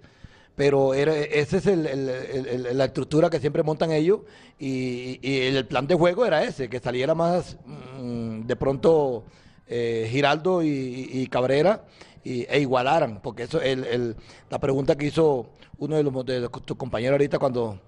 pero 0.58 0.96
era, 0.96 1.16
esa 1.16 1.58
es 1.58 1.68
la 1.68 2.86
estructura 2.86 3.30
que 3.30 3.40
siempre 3.40 3.62
montan 3.62 3.92
ellos 3.92 4.22
y, 4.58 5.20
el 5.22 5.68
plan 5.68 5.86
de 5.86 5.94
juego 5.94 6.26
era 6.26 6.44
ese, 6.44 6.68
que 6.68 6.80
saliera 6.80 7.14
más 7.14 7.58
mm, 7.64 8.42
de 8.42 8.56
pronto 8.56 9.24
eh, 9.68 10.08
Giraldo 10.10 10.64
y, 10.64 11.28
Cabrera 11.30 11.86
e 12.26 12.60
igualaran, 12.60 13.22
porque 13.22 13.44
eso 13.44 13.62
el, 13.62 14.16
la 14.50 14.58
pregunta 14.58 14.98
que 14.98 15.06
hizo 15.06 15.46
uno 15.78 15.96
de, 15.96 16.04
los, 16.04 16.26
de 16.26 16.50
tus 16.66 16.76
compañeros 16.76 17.14
ahorita 17.14 17.38
cuando, 17.38 17.80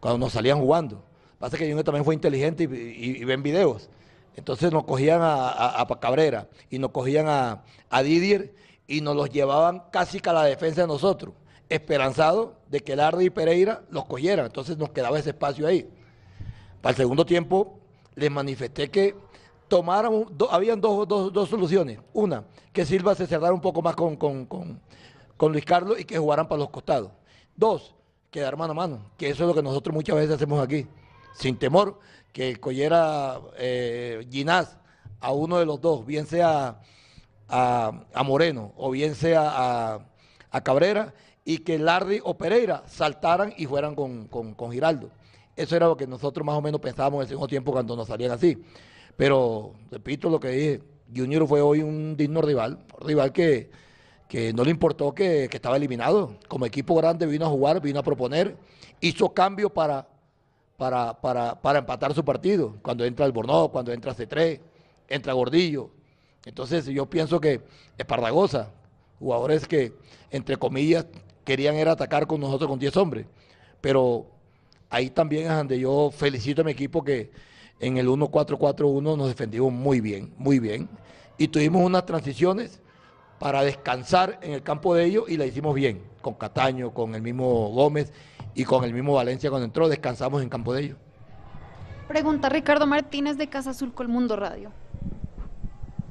cuando 0.00 0.18
nos 0.18 0.32
salían 0.32 0.58
jugando. 0.58 1.00
Pasa 1.38 1.56
que 1.56 1.64
Junior 1.64 1.84
también 1.84 2.04
fue 2.04 2.14
inteligente 2.14 2.64
y, 2.64 3.24
ven 3.24 3.42
videos. 3.42 3.88
Entonces 4.34 4.72
nos 4.72 4.84
cogían 4.84 5.20
a, 5.22 5.86
Cabrera 6.00 6.48
y 6.70 6.78
nos 6.78 6.90
cogían 6.90 7.26
a, 7.28 8.02
Didier 8.02 8.54
y 8.86 9.00
nos 9.00 9.14
los 9.14 9.30
llevaban 9.30 9.84
casi 9.92 10.20
a 10.24 10.32
la 10.32 10.44
defensa 10.44 10.82
de 10.82 10.86
nosotros, 10.88 11.34
esperanzados 11.68 12.50
de 12.68 12.80
que 12.80 12.96
Lardi 12.96 13.26
y 13.26 13.30
Pereira 13.30 13.82
los 13.90 14.04
cogieran. 14.06 14.46
Entonces 14.46 14.76
nos 14.78 14.90
quedaba 14.90 15.18
ese 15.18 15.30
espacio 15.30 15.66
ahí. 15.66 15.88
Para 16.80 16.90
el 16.90 16.96
segundo 16.96 17.24
tiempo 17.24 17.78
les 18.14 18.30
manifesté 18.30 18.90
que 18.90 19.14
tomaran, 19.68 20.26
habían 20.50 20.80
dos, 20.80 21.48
soluciones. 21.48 22.00
Una, 22.12 22.44
que 22.72 22.84
Silva 22.84 23.14
se 23.14 23.26
cerrara 23.26 23.52
un 23.52 23.60
poco 23.60 23.80
más 23.82 23.94
con, 23.94 24.16
con, 24.16 24.46
con 24.46 25.52
Luis 25.52 25.64
Carlos 25.64 26.00
y 26.00 26.04
que 26.04 26.18
jugaran 26.18 26.48
para 26.48 26.60
los 26.60 26.70
costados. 26.70 27.10
Dos, 27.54 27.94
quedar 28.30 28.56
mano 28.56 28.72
a 28.72 28.74
mano, 28.74 29.10
que 29.16 29.28
eso 29.28 29.44
es 29.44 29.48
lo 29.48 29.54
que 29.54 29.62
nosotros 29.62 29.94
muchas 29.94 30.16
veces 30.16 30.34
hacemos 30.34 30.60
aquí 30.60 30.86
sin 31.34 31.56
temor 31.56 31.98
que 32.32 32.56
cogiera 32.56 33.40
eh, 33.58 34.26
Ginás 34.30 34.78
a 35.20 35.32
uno 35.32 35.58
de 35.58 35.66
los 35.66 35.80
dos, 35.80 36.06
bien 36.06 36.26
sea 36.26 36.80
a, 37.48 38.22
Moreno 38.24 38.72
o 38.76 38.90
bien 38.90 39.14
sea 39.14 40.00
a, 40.50 40.60
Cabrera, 40.62 41.14
y 41.44 41.58
que 41.58 41.78
Lardi 41.78 42.20
o 42.22 42.36
Pereira 42.36 42.82
saltaran 42.86 43.52
y 43.56 43.66
fueran 43.66 43.94
con, 43.94 44.70
Giraldo. 44.70 45.10
Eso 45.56 45.76
era 45.76 45.86
lo 45.86 45.96
que 45.96 46.06
nosotros 46.06 46.44
más 46.44 46.56
o 46.56 46.62
menos 46.62 46.80
pensábamos 46.80 47.18
en 47.18 47.22
el 47.22 47.28
segundo 47.28 47.48
tiempo 47.48 47.72
cuando 47.72 47.96
nos 47.96 48.08
salían 48.08 48.32
así. 48.32 48.62
Pero, 49.16 49.72
repito 49.90 50.30
lo 50.30 50.38
que 50.38 50.48
dije, 50.48 50.82
Junior 51.14 51.46
fue 51.48 51.60
hoy 51.60 51.82
un 51.82 52.16
digno 52.16 52.42
rival, 52.42 52.78
un 53.00 53.08
rival 53.08 53.32
que, 53.32 53.70
que 54.28 54.52
no 54.52 54.62
le 54.62 54.70
importó 54.70 55.14
que, 55.14 55.48
que, 55.50 55.56
estaba 55.56 55.76
eliminado. 55.76 56.36
Como 56.46 56.66
equipo 56.66 56.94
grande 56.94 57.26
vino 57.26 57.46
a 57.46 57.48
jugar, 57.48 57.80
vino 57.80 57.98
a 57.98 58.04
proponer, 58.04 58.56
hizo 59.00 59.32
cambio 59.32 59.70
para 59.70 60.06
para, 60.78 61.20
para, 61.20 61.60
para 61.60 61.80
empatar 61.80 62.14
su 62.14 62.24
partido. 62.24 62.76
Cuando 62.80 63.04
entra 63.04 63.26
el 63.26 63.32
Bornó, 63.32 63.68
cuando 63.68 63.92
entra 63.92 64.14
C3, 64.14 64.60
entra 65.08 65.32
Gordillo. 65.34 65.90
Entonces 66.46 66.86
yo 66.86 67.04
pienso 67.04 67.40
que 67.40 67.60
Esparragosa, 67.98 68.70
jugadores 69.18 69.66
que, 69.66 69.92
entre 70.30 70.56
comillas, 70.56 71.04
querían 71.44 71.74
era 71.74 71.92
atacar 71.92 72.26
con 72.28 72.40
nosotros 72.40 72.70
con 72.70 72.78
10 72.78 72.96
hombres. 72.96 73.26
Pero 73.80 74.26
ahí 74.88 75.10
también 75.10 75.50
es 75.50 75.56
donde 75.56 75.80
yo 75.80 76.12
felicito 76.12 76.62
a 76.62 76.64
mi 76.64 76.70
equipo 76.70 77.02
que 77.02 77.32
en 77.80 77.98
el 77.98 78.06
1-4-4-1 78.06 79.16
nos 79.16 79.26
defendimos 79.26 79.72
muy 79.72 80.00
bien, 80.00 80.32
muy 80.38 80.60
bien. 80.60 80.88
Y 81.38 81.48
tuvimos 81.48 81.82
unas 81.84 82.06
transiciones 82.06 82.80
para 83.40 83.62
descansar 83.62 84.38
en 84.42 84.52
el 84.52 84.62
campo 84.62 84.94
de 84.94 85.06
ellos 85.06 85.24
y 85.28 85.36
la 85.36 85.44
hicimos 85.44 85.74
bien, 85.74 86.02
con 86.22 86.34
Cataño, 86.34 86.94
con 86.94 87.16
el 87.16 87.22
mismo 87.22 87.68
Gómez 87.70 88.12
y 88.58 88.64
con 88.64 88.82
el 88.82 88.92
mismo 88.92 89.14
Valencia 89.14 89.50
cuando 89.50 89.66
entró, 89.66 89.88
descansamos 89.88 90.42
en 90.42 90.48
campo 90.48 90.74
de 90.74 90.82
ellos. 90.82 90.98
Pregunta 92.08 92.48
Ricardo 92.48 92.88
Martínez 92.88 93.36
de 93.36 93.48
Casa 93.48 93.70
Azul 93.70 93.92
Mundo 94.08 94.34
Radio. 94.34 94.72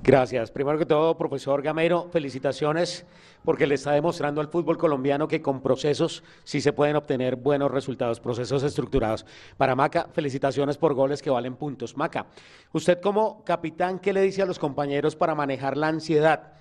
Gracias. 0.01 0.49
Primero 0.49 0.77
que 0.77 0.85
todo, 0.85 1.17
profesor 1.17 1.61
Gamero, 1.61 2.07
felicitaciones 2.09 3.05
porque 3.43 3.67
le 3.67 3.75
está 3.75 3.91
demostrando 3.91 4.39
al 4.39 4.47
fútbol 4.47 4.77
colombiano 4.77 5.27
que 5.27 5.41
con 5.41 5.59
procesos 5.61 6.23
sí 6.45 6.61
se 6.61 6.71
pueden 6.71 6.95
obtener 6.95 7.35
buenos 7.35 7.69
resultados, 7.69 8.21
procesos 8.21 8.63
estructurados. 8.63 9.25
Para 9.57 9.75
Maca, 9.75 10.07
felicitaciones 10.13 10.77
por 10.77 10.93
goles 10.93 11.21
que 11.21 11.29
valen 11.29 11.57
puntos. 11.57 11.97
Maca, 11.97 12.27
usted 12.71 13.01
como 13.01 13.43
capitán, 13.43 13.99
¿qué 13.99 14.13
le 14.13 14.21
dice 14.21 14.41
a 14.41 14.45
los 14.45 14.57
compañeros 14.57 15.17
para 15.17 15.35
manejar 15.35 15.75
la 15.75 15.89
ansiedad? 15.89 16.53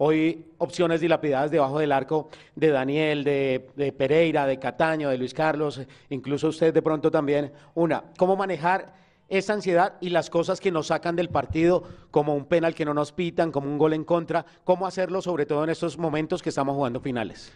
Hoy 0.00 0.46
opciones 0.58 1.00
dilapidadas 1.00 1.50
debajo 1.50 1.80
del 1.80 1.90
arco 1.90 2.28
de 2.54 2.68
Daniel, 2.68 3.24
de, 3.24 3.94
Pereira, 3.98 4.46
de 4.46 4.56
Cataño, 4.56 5.08
de 5.08 5.18
Luis 5.18 5.34
Carlos, 5.34 5.80
incluso 6.08 6.46
usted 6.46 6.72
de 6.72 6.82
pronto 6.82 7.10
también. 7.10 7.52
Una, 7.74 8.04
¿cómo 8.16 8.36
manejar 8.36 8.94
esa 9.28 9.54
ansiedad 9.54 9.94
y 10.00 10.10
las 10.10 10.30
cosas 10.30 10.60
que 10.60 10.70
nos 10.70 10.86
sacan 10.86 11.16
del 11.16 11.30
partido, 11.30 11.82
como 12.12 12.36
un 12.36 12.44
penal 12.44 12.76
que 12.76 12.84
no 12.84 12.94
nos 12.94 13.10
pitan, 13.10 13.50
como 13.50 13.68
un 13.68 13.76
gol 13.76 13.92
en 13.92 14.04
contra? 14.04 14.46
¿Cómo 14.62 14.86
hacerlo 14.86 15.20
sobre 15.20 15.46
todo 15.46 15.64
en 15.64 15.70
estos 15.70 15.98
momentos 15.98 16.42
que 16.42 16.50
estamos 16.50 16.76
jugando 16.76 17.00
finales? 17.00 17.52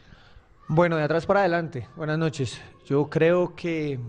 Bueno, 0.66 0.96
de 0.96 1.04
atrás 1.04 1.24
para 1.24 1.40
adelante. 1.40 1.86
Buenas 1.94 2.18
noches. 2.18 2.60
Yo 2.86 3.08
creo 3.08 3.54
que 3.54 4.00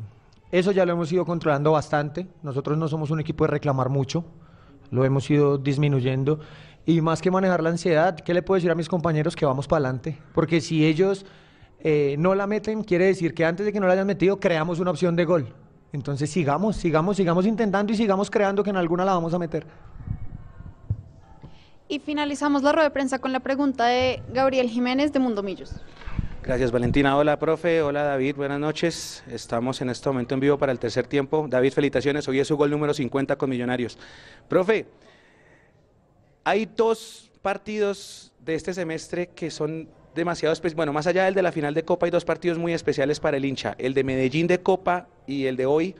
eso 0.52 0.72
ya 0.72 0.88
lo 0.88 0.94
hemos 0.94 1.12
ido 1.12 1.24
controlando 1.24 1.72
bastante. 1.72 2.26
Nosotros 2.42 2.80
no 2.80 2.88
somos 2.88 3.12
un 3.12 3.20
equipo 3.20 3.44
de 3.44 3.52
reclamar 3.52 3.90
mucho, 3.90 4.26
lo 4.90 5.06
hemos 5.06 5.30
ido 5.30 5.60
disminuyendo. 5.60 6.40
Y 6.86 7.00
más 7.00 7.22
que 7.22 7.32
manejar 7.32 7.64
la 7.64 7.70
ansiedad, 7.70 8.20
¿qué 8.20 8.34
le 8.34 8.42
puedo 8.42 8.58
decir 8.58 8.70
a 8.70 8.76
mis 8.76 8.90
compañeros 8.90 9.36
que 9.36 9.46
vamos 9.46 9.68
para 9.68 9.86
adelante? 9.86 10.18
Porque 10.34 10.60
si 10.60 10.86
ellos 10.86 11.26
eh, 11.80 12.16
no 12.20 12.36
la 12.36 12.46
meten, 12.46 12.84
quiere 12.84 13.06
decir 13.06 13.34
que 13.34 13.46
antes 13.46 13.66
de 13.66 13.72
que 13.72 13.80
no 13.80 13.88
la 13.88 13.94
hayan 13.94 14.08
metido, 14.08 14.40
creamos 14.40 14.80
una 14.80 14.92
opción 14.92 15.16
de 15.16 15.24
gol. 15.24 15.54
Entonces 15.94 16.30
sigamos, 16.30 16.76
sigamos, 16.76 17.16
sigamos 17.16 17.46
intentando 17.46 17.94
y 17.94 17.96
sigamos 17.96 18.30
creando 18.30 18.64
que 18.64 18.72
en 18.72 18.78
alguna 18.78 19.06
la 19.06 19.14
vamos 19.14 19.34
a 19.34 19.40
meter. 19.40 19.66
Y 21.88 22.00
finalizamos 22.00 22.64
la 22.64 22.72
rueda 22.72 22.90
de 22.90 22.94
prensa 22.94 23.20
con 23.20 23.32
la 23.32 23.40
pregunta 23.40 23.86
de 23.86 24.22
Gabriel 24.34 24.70
Jiménez 24.70 25.14
de 25.14 25.20
Mundo 25.20 25.44
Millos. 25.44 25.76
Gracias 26.42 26.72
Valentina. 26.72 27.16
Hola 27.16 27.40
profe, 27.40 27.82
hola 27.82 28.04
David, 28.04 28.36
buenas 28.36 28.60
noches. 28.60 29.24
Estamos 29.28 29.82
en 29.82 29.90
este 29.90 30.10
momento 30.10 30.34
en 30.34 30.42
vivo 30.42 30.58
para 30.58 30.74
el 30.74 30.80
tercer 30.80 31.08
tiempo. 31.08 31.46
David, 31.50 31.72
felicitaciones. 31.72 32.28
Hoy 32.28 32.40
es 32.40 32.48
su 32.48 32.58
gol 32.58 32.72
número 32.72 32.94
50 32.94 33.38
con 33.38 33.50
Millonarios. 33.50 33.98
Profe, 34.50 34.88
hay 36.44 36.66
dos 36.66 37.32
partidos 37.42 38.32
de 38.40 38.56
este 38.56 38.74
semestre 38.74 39.28
que 39.28 39.50
son 39.52 39.88
demasiado 40.16 40.54
especial. 40.54 40.78
Bueno, 40.78 40.94
más 40.94 41.08
allá 41.08 41.26
del 41.26 41.34
de 41.34 41.42
la 41.42 41.52
final 41.52 41.74
de 41.74 41.84
Copa, 41.84 42.06
hay 42.06 42.12
dos 42.12 42.26
partidos 42.26 42.58
muy 42.58 42.74
especiales 42.74 43.20
para 43.20 43.38
el 43.38 43.46
hincha. 43.46 43.76
El 43.78 43.94
de 43.94 44.04
Medellín 44.04 44.48
de 44.48 44.60
Copa 44.60 45.08
y 45.26 45.46
el 45.46 45.56
de 45.56 45.66
hoy, 45.66 45.96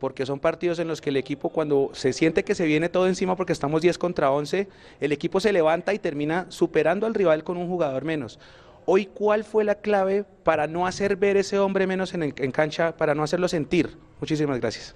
porque 0.00 0.26
son 0.26 0.40
partidos 0.40 0.78
en 0.78 0.88
los 0.88 1.00
que 1.00 1.10
el 1.10 1.16
equipo 1.16 1.50
cuando 1.50 1.90
se 1.92 2.12
siente 2.12 2.44
que 2.44 2.54
se 2.54 2.66
viene 2.66 2.88
todo 2.88 3.06
encima 3.06 3.36
porque 3.36 3.52
estamos 3.52 3.82
10 3.82 3.98
contra 3.98 4.30
11, 4.30 4.68
el 5.00 5.12
equipo 5.12 5.40
se 5.40 5.52
levanta 5.52 5.94
y 5.94 5.98
termina 5.98 6.46
superando 6.48 7.06
al 7.06 7.14
rival 7.14 7.44
con 7.44 7.56
un 7.56 7.68
jugador 7.68 8.04
menos. 8.04 8.38
Hoy, 8.86 9.06
¿cuál 9.06 9.44
fue 9.44 9.64
la 9.64 9.76
clave 9.76 10.24
para 10.42 10.66
no 10.66 10.86
hacer 10.86 11.16
ver 11.16 11.38
ese 11.38 11.58
hombre 11.58 11.86
menos 11.86 12.12
en, 12.12 12.22
en 12.22 12.52
cancha, 12.52 12.94
para 12.96 13.14
no 13.14 13.22
hacerlo 13.22 13.48
sentir? 13.48 13.96
Muchísimas 14.20 14.60
gracias. 14.60 14.94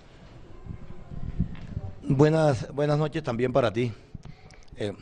Buenas, 2.03 2.70
buenas 2.74 2.99
noches 2.99 3.22
también 3.22 3.53
para 3.53 3.72
ti. 3.72 3.93
Eh, 4.81 4.93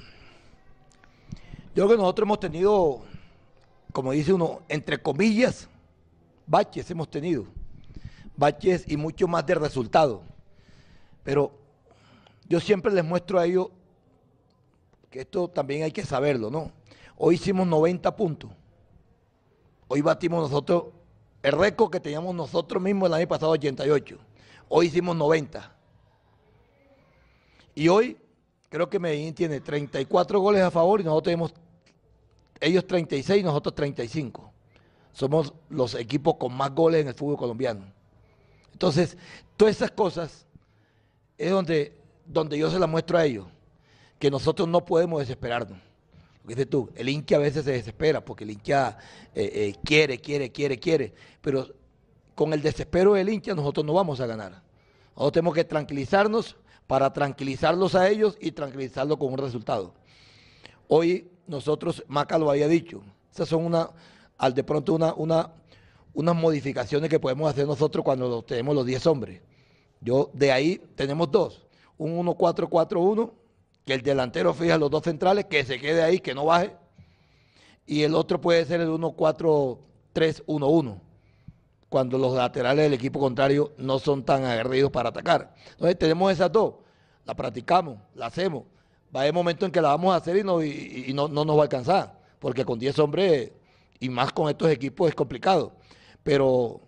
yo 1.74 1.85
creo 1.85 1.89
que 1.89 1.97
nosotros 1.99 2.24
hemos 2.24 2.41
tenido, 2.41 3.03
como 3.93 4.12
dice 4.12 4.33
uno, 4.33 4.62
entre 4.70 5.03
comillas, 5.03 5.68
baches 6.47 6.91
hemos 6.91 7.11
tenido. 7.11 7.45
Baches 8.39 8.85
y 8.89 8.97
mucho 8.97 9.29
más 9.29 9.45
de 9.45 9.55
resultado. 9.55 10.22
Pero 11.22 11.53
yo 12.49 12.59
siempre 12.59 12.91
les 12.91 13.05
muestro 13.05 13.39
a 13.39 13.45
ellos 13.45 13.68
que 15.11 15.20
esto 15.20 15.47
también 15.49 15.83
hay 15.83 15.93
que 15.93 16.07
saberlo, 16.07 16.51
¿no? 16.51 16.72
Hoy 17.18 17.35
hicimos 17.35 17.66
90 17.66 18.16
puntos. 18.16 18.51
Hoy 19.89 20.01
batimos 20.01 20.51
nosotros 20.51 20.85
el 21.43 21.53
récord 21.53 21.91
que 21.91 22.01
teníamos 22.01 22.35
nosotros 22.35 22.83
mismos 22.83 23.09
el 23.09 23.14
año 23.14 23.29
pasado, 23.29 23.53
88. 23.53 24.16
Hoy 24.70 24.87
hicimos 24.87 25.14
90. 25.14 25.70
Y 27.74 27.89
hoy 27.89 28.16
creo 28.77 28.91
que 28.91 28.99
Medellín 28.99 29.35
tiene 29.35 29.59
34 29.62 30.39
goles 30.39 30.61
a 30.61 30.70
favor 30.70 31.01
y 31.01 31.05
nosotros 31.05 31.24
tenemos, 31.24 31.55
ellos 32.61 32.87
36, 32.87 33.43
nosotros 33.43 33.74
35. 33.74 34.53
Somos 35.14 35.55
los 35.70 35.95
equipos 35.95 36.37
con 36.37 36.55
más 36.55 36.74
goles 36.74 37.01
en 37.01 37.09
el 37.09 37.14
fútbol 37.14 37.39
colombiano. 37.39 37.87
Entonces, 38.74 39.16
todas 39.57 39.77
esas 39.77 39.93
cosas 39.93 40.45
es 41.39 41.51
donde, 41.51 41.97
donde 42.27 42.59
yo 42.59 42.70
se 42.70 42.79
las 42.79 42.87
muestro 42.87 43.16
a 43.16 43.24
ellos, 43.24 43.47
que 44.18 44.31
nosotros 44.31 44.68
no 44.68 44.85
podemos 44.85 45.20
desesperarnos. 45.20 45.79
Lo 46.43 46.49
que 46.49 46.55
dices 46.55 46.68
tú, 46.68 46.91
el 46.97 47.09
hincha 47.09 47.37
a 47.37 47.39
veces 47.39 47.64
se 47.64 47.72
desespera 47.72 48.22
porque 48.22 48.45
el 48.45 48.51
hincha 48.51 48.99
eh, 49.35 49.51
eh, 49.55 49.74
quiere, 49.83 50.18
quiere, 50.18 50.53
quiere, 50.53 50.79
quiere, 50.79 51.14
pero 51.41 51.66
con 52.35 52.53
el 52.53 52.61
desespero 52.61 53.14
del 53.14 53.31
hincha 53.31 53.55
nosotros 53.55 53.87
no 53.87 53.95
vamos 53.95 54.20
a 54.20 54.27
ganar. 54.27 54.62
Nosotros 55.14 55.33
tenemos 55.33 55.55
que 55.55 55.64
tranquilizarnos 55.64 56.57
para 56.87 57.12
tranquilizarlos 57.12 57.95
a 57.95 58.09
ellos 58.09 58.39
y 58.41 58.53
tranquilizarlos 58.53 59.18
con 59.18 59.32
un 59.32 59.39
resultado. 59.39 59.93
Hoy 60.89 61.30
nosotros, 61.47 62.03
Maca 62.09 62.39
lo 62.39 62.51
había 62.51 62.68
dicho, 62.68 63.03
esas 63.32 63.49
son 63.49 63.64
una, 63.64 63.91
al 64.39 64.55
de 64.55 64.64
pronto 64.64 64.95
una, 64.95 65.12
una, 65.14 65.53
unas 66.14 66.37
modificaciones 66.37 67.11
que 67.11 67.20
podemos 67.20 67.51
hacer 67.51 67.66
nosotros 67.66 68.05
cuando 68.05 68.43
tenemos 68.43 68.74
los 68.74 68.87
10 68.87 69.07
hombres. 69.07 69.43
Yo 70.01 70.30
de 70.32 70.53
ahí 70.53 70.80
tenemos 70.95 71.30
dos, 71.30 71.66
un 71.99 72.16
1-4-4-1, 72.24 73.32
que 73.84 73.95
el 73.95 74.03
delantero 74.03 74.55
fija 74.55 74.78
los 74.78 74.91
dos 74.91 75.03
centrales, 75.03 75.47
que 75.47 75.64
se 75.64 75.80
quede 75.80 76.03
ahí, 76.03 76.20
que 76.20 76.34
no 76.34 76.47
baje, 76.47 76.76
y 77.87 78.03
el 78.03 78.14
otro 78.14 78.41
puede 78.41 78.64
ser 78.64 78.80
el 78.80 78.89
1-4-3-1-1 78.89 81.01
cuando 81.89 82.18
los 82.18 82.34
laterales 82.34 82.84
del 82.84 82.95
equipo 82.95 83.20
contrario 83.20 83.72
no 83.78 83.99
son 83.99 84.24
tan 84.24 84.45
aguerridos 84.45 84.91
para 84.91 85.11
atacar. 85.11 85.55
Entonces 85.72 85.99
tenemos 85.99 86.32
esas 86.32 86.51
dos, 86.51 86.74
la 87.24 87.34
practicamos, 87.34 87.99
la 88.14 88.26
hacemos. 88.26 88.64
Va 89.14 89.20
a 89.20 89.22
haber 89.22 89.34
momentos 89.34 89.66
en 89.66 89.72
que 89.72 89.80
la 89.80 89.89
vamos 89.89 90.12
a 90.12 90.16
hacer 90.16 90.37
y 90.37 90.45
no, 90.45 90.62
y, 90.62 91.12
no, 91.14 91.28
nos 91.28 91.57
va 91.57 91.61
a 91.61 91.62
alcanzar, 91.62 92.18
porque 92.39 92.64
con 92.64 92.78
10 92.78 92.99
hombres 92.99 93.53
y 94.01 94.09
más 94.09 94.32
con 94.32 94.49
estos 94.49 94.70
equipos 94.70 95.09
es 95.09 95.14
complicado. 95.14 95.72
Pero, 96.22 96.80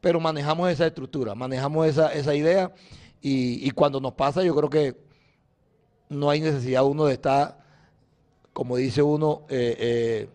pero 0.00 0.18
manejamos 0.18 0.70
esa 0.70 0.86
estructura, 0.86 1.34
manejamos 1.34 1.86
esa, 1.86 2.12
esa 2.12 2.34
idea 2.34 2.72
y, 3.20 3.66
y 3.66 3.70
cuando 3.72 4.00
nos 4.00 4.14
pasa 4.14 4.42
yo 4.42 4.54
creo 4.54 4.70
que 4.70 4.96
no 6.12 6.30
hay 6.30 6.40
necesidad 6.40 6.84
uno 6.84 7.06
de 7.06 7.14
estar, 7.14 7.58
como 8.52 8.76
dice 8.76 9.02
uno, 9.02 9.42
eh, 9.48 9.76
eh, 9.78 10.28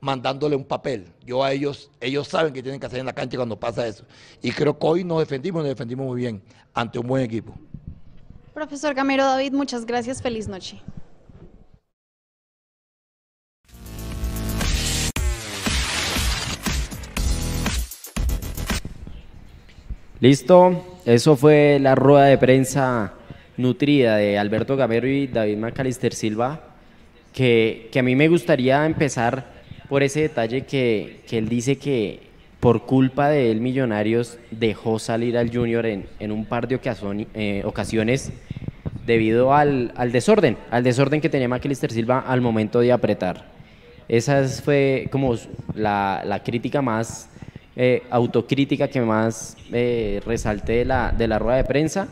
mandándole 0.00 0.56
un 0.56 0.64
papel. 0.64 1.06
Yo 1.24 1.42
a 1.42 1.52
ellos, 1.52 1.90
ellos 2.00 2.28
saben 2.28 2.52
que 2.52 2.62
tienen 2.62 2.80
que 2.80 2.86
hacer 2.86 3.00
en 3.00 3.06
la 3.06 3.12
cancha 3.12 3.36
cuando 3.36 3.58
pasa 3.58 3.86
eso. 3.86 4.04
Y 4.42 4.52
creo 4.52 4.78
que 4.78 4.86
hoy 4.86 5.04
nos 5.04 5.18
defendimos, 5.18 5.62
nos 5.62 5.68
defendimos 5.68 6.06
muy 6.06 6.20
bien 6.20 6.42
ante 6.74 6.98
un 6.98 7.06
buen 7.06 7.22
equipo. 7.22 7.54
Profesor 8.54 8.94
Gamero 8.94 9.24
David, 9.24 9.52
muchas 9.52 9.84
gracias. 9.84 10.22
Feliz 10.22 10.48
noche. 10.48 10.80
Listo, 20.20 20.98
eso 21.04 21.36
fue 21.36 21.78
la 21.78 21.94
rueda 21.94 22.24
de 22.24 22.38
prensa 22.38 23.12
nutrida 23.58 24.16
de 24.16 24.38
Alberto 24.38 24.74
Gamero 24.74 25.06
y 25.06 25.26
David 25.26 25.58
Macalister 25.58 26.14
Silva, 26.14 26.60
que, 27.34 27.90
que 27.92 27.98
a 27.98 28.02
mí 28.02 28.16
me 28.16 28.28
gustaría 28.28 28.86
empezar 28.86 29.55
por 29.88 30.02
ese 30.02 30.20
detalle 30.20 30.62
que, 30.62 31.20
que, 31.28 31.38
él 31.38 31.48
dice 31.48 31.76
que 31.76 32.20
por 32.60 32.86
culpa 32.86 33.28
de 33.28 33.50
él 33.50 33.60
Millonarios 33.60 34.38
dejó 34.50 34.98
salir 34.98 35.38
al 35.38 35.54
Junior 35.54 35.86
en, 35.86 36.06
en 36.18 36.32
un 36.32 36.44
par 36.44 36.66
de 36.68 36.80
eh, 37.34 37.62
ocasiones 37.64 38.32
debido 39.06 39.54
al, 39.54 39.92
al, 39.96 40.10
desorden, 40.10 40.56
al 40.70 40.82
desorden 40.82 41.20
que 41.20 41.28
tenía 41.28 41.48
Macalister 41.48 41.92
Silva 41.92 42.20
al 42.20 42.40
momento 42.40 42.80
de 42.80 42.92
apretar. 42.92 43.44
Esa 44.08 44.44
fue 44.44 45.08
como 45.10 45.36
la, 45.74 46.22
la 46.24 46.42
crítica 46.42 46.82
más 46.82 47.28
eh, 47.76 48.02
autocrítica 48.10 48.88
que 48.88 49.00
más 49.00 49.56
eh, 49.72 50.20
resalté 50.24 50.78
de 50.78 50.84
la, 50.84 51.12
de 51.12 51.28
la 51.28 51.38
rueda 51.38 51.58
de 51.58 51.64
prensa. 51.64 52.08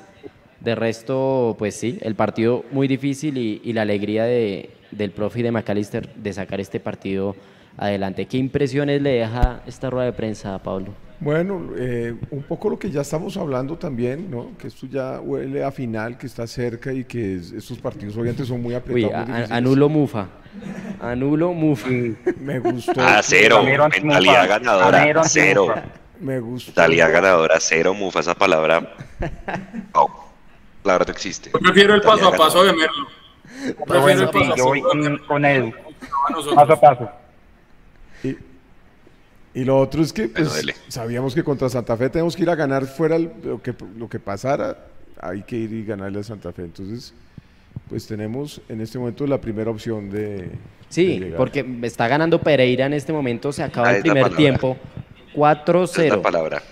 De 0.61 0.75
resto, 0.75 1.57
pues 1.59 1.75
sí, 1.75 1.99
el 2.01 2.14
partido 2.14 2.64
muy 2.70 2.89
difícil 2.89 3.37
y, 3.37 3.61
y 3.64 3.72
la 3.75 3.83
alegría 3.83 4.25
de, 4.25 4.70
del 4.91 5.11
profe 5.11 5.41
y 5.41 5.43
de 5.43 5.53
McAllister 5.53 6.14
de 6.14 6.33
sacar 6.33 6.61
este 6.61 6.81
partido 6.81 7.37
adelante. 7.77 8.27
¿Qué 8.27 8.37
impresiones 8.37 9.03
le 9.03 9.11
deja 9.11 9.62
esta 9.66 9.91
rueda 9.91 10.07
de 10.07 10.12
prensa, 10.12 10.59
Pablo? 10.62 10.95
Bueno, 11.20 11.70
eh, 11.79 12.14
un 12.31 12.43
poco 12.43 12.68
lo 12.68 12.79
que 12.79 12.91
ya 12.91 13.01
estamos 13.01 13.37
hablando 13.37 13.79
también, 13.79 14.31
¿no? 14.31 14.51
Que 14.59 14.66
esto 14.66 14.87
ya 14.87 15.20
huele 15.20 15.64
a 15.64 15.70
final, 15.70 16.18
que 16.18 16.27
está 16.27 16.47
cerca 16.47 16.93
y 16.93 17.05
que 17.05 17.37
estos 17.37 17.79
partidos 17.79 18.16
obviamente 18.16 18.45
son 18.45 18.61
muy 18.61 18.75
apretados. 18.75 19.29
Uy, 19.29 19.45
anulo 19.49 19.89
Mufa. 19.89 20.27
Anulo 21.01 21.53
Mufa. 21.53 21.89
Me 22.41 22.59
gustó. 22.59 23.01
Ah, 23.01 23.20
cero. 23.22 23.62
Mentalidad 23.62 24.49
ganadora. 24.49 25.25
Cero. 25.25 25.75
Me 26.20 26.41
gustó. 26.41 26.72
Mentalidad 26.72 27.12
ganadora. 27.12 27.57
Cero 27.61 27.95
Mufa. 27.95 28.20
Esa 28.20 28.35
palabra. 28.35 28.95
Oh, 29.95 30.11
la 30.83 30.95
verdad 30.95 31.11
existe. 31.11 31.51
Yo 31.55 31.61
prefiero 31.61 31.95
el 31.95 32.03
paso 32.03 32.29
a 32.29 32.37
paso 32.37 32.64
de 32.64 32.72
Merlo. 32.72 33.07
Yo 33.66 33.85
prefiero 33.87 34.22
el 34.22 34.29
paso 34.31 34.45
a 34.45 34.57
paso 34.57 34.72
con 35.27 35.45
Edu. 35.45 35.72
Paso 36.55 36.72
a 36.72 36.81
paso. 36.81 37.24
Y, 39.55 39.64
lo 39.64 39.78
otro 39.78 40.02
es 40.02 40.12
que 40.12 40.28
pues, 40.28 40.66
sabíamos 40.88 41.34
que 41.34 41.44
contra 41.44 41.68
Santa 41.68 41.96
Fe 41.96 42.11
tenemos 42.11 42.34
que 42.34 42.42
ir 42.42 42.50
a 42.50 42.55
ganar 42.57 42.86
fuera 42.86 43.18
lo 43.18 43.62
que, 43.62 43.74
lo 43.96 44.09
que 44.09 44.18
pasara, 44.18 44.86
hay 45.20 45.42
que 45.42 45.57
ir 45.57 45.72
y 45.72 45.84
ganarle 45.84 46.20
a 46.20 46.22
Santa 46.24 46.52
Fe. 46.52 46.62
Entonces, 46.62 47.14
pues 47.88 48.07
tenemos 48.07 48.61
en 48.68 48.80
este 48.80 48.98
momento 48.98 49.26
la 49.26 49.40
primera 49.40 49.70
opción 49.70 50.11
de... 50.11 50.50
Sí, 50.88 51.18
de 51.18 51.30
porque 51.32 51.64
está 51.82 52.09
ganando 52.09 52.40
Pereira 52.40 52.86
en 52.86 52.92
este 52.94 53.12
momento, 53.12 53.52
se 53.52 53.62
acaba 53.62 53.88
Ah, 53.88 53.96
el 53.96 54.02
primer 54.02 54.34
tiempo, 54.34 54.76
Esa 55.32 55.52
es 55.52 56.11
la 56.11 56.16
4-0. 56.18 56.22
palabra. 56.22 56.62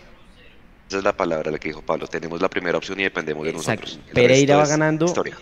Esa 0.88 0.98
es 0.98 1.04
la 1.04 1.16
palabra 1.16 1.50
la 1.50 1.58
que 1.58 1.68
dijo 1.68 1.82
Pablo. 1.82 2.06
Tenemos 2.06 2.40
la 2.42 2.48
primera 2.50 2.76
opción 2.78 3.00
y 3.00 3.04
dependemos 3.04 3.44
de 3.44 3.50
Exacto. 3.50 3.82
nosotros. 3.86 4.06
El 4.08 4.12
Pereira 4.14 4.56
va 4.56 4.66
ganando. 4.66 5.06
historia. 5.06 5.36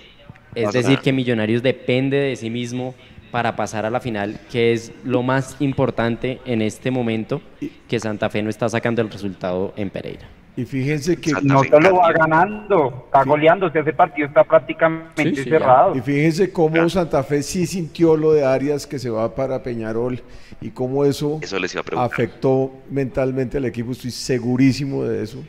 Es 0.55 0.73
decir, 0.73 0.99
que 0.99 1.13
Millonarios 1.13 1.63
depende 1.63 2.17
de 2.17 2.37
sí 2.37 2.51
mismo 2.51 2.95
para 3.31 3.57
pasar 3.57 3.87
a 3.87 3.91
la 3.91 4.01
final, 4.01 4.41
que 4.51 4.73
es 4.73 4.93
lo 5.05 5.23
más 5.23 5.57
importante 5.61 6.41
en 6.45 6.63
este 6.63 6.91
momento, 6.91 7.41
que 7.89 8.01
Santa 8.01 8.29
Fe 8.31 8.43
no 8.43 8.51
está 8.51 8.69
sacando 8.69 9.03
el 9.03 9.11
resultado 9.11 9.73
en 9.77 9.91
Pereira. 9.91 10.29
Y 10.57 10.65
fíjense 10.65 11.17
que... 11.17 11.33
No 11.43 11.63
solo 11.65 11.97
va 11.97 12.13
ganando, 12.13 13.05
está 13.07 13.25
goleando, 13.25 13.69
ese 13.69 13.93
partido 13.93 14.29
está 14.29 14.45
prácticamente 14.45 15.45
cerrado. 15.45 15.97
Y 15.97 16.01
fíjense 16.01 16.53
cómo 16.53 16.89
Santa 16.89 17.23
Fe 17.23 17.43
sí 17.43 17.67
sintió 17.67 18.17
lo 18.17 18.33
de 18.33 18.45
Arias 18.45 18.87
que 18.87 18.99
se 18.99 19.09
va 19.09 19.35
para 19.35 19.63
Peñarol 19.63 20.21
y 20.61 20.71
cómo 20.71 21.05
eso, 21.05 21.39
Eso 21.41 21.59
les 21.59 21.73
iba 21.73 21.81
a 21.81 21.85
preguntar. 21.85 22.13
afectó 22.13 22.73
mentalmente 22.91 23.59
al 23.59 23.65
equipo, 23.65 23.93
estoy 23.93 24.11
segurísimo 24.11 25.05
de 25.05 25.23
eso. 25.23 25.43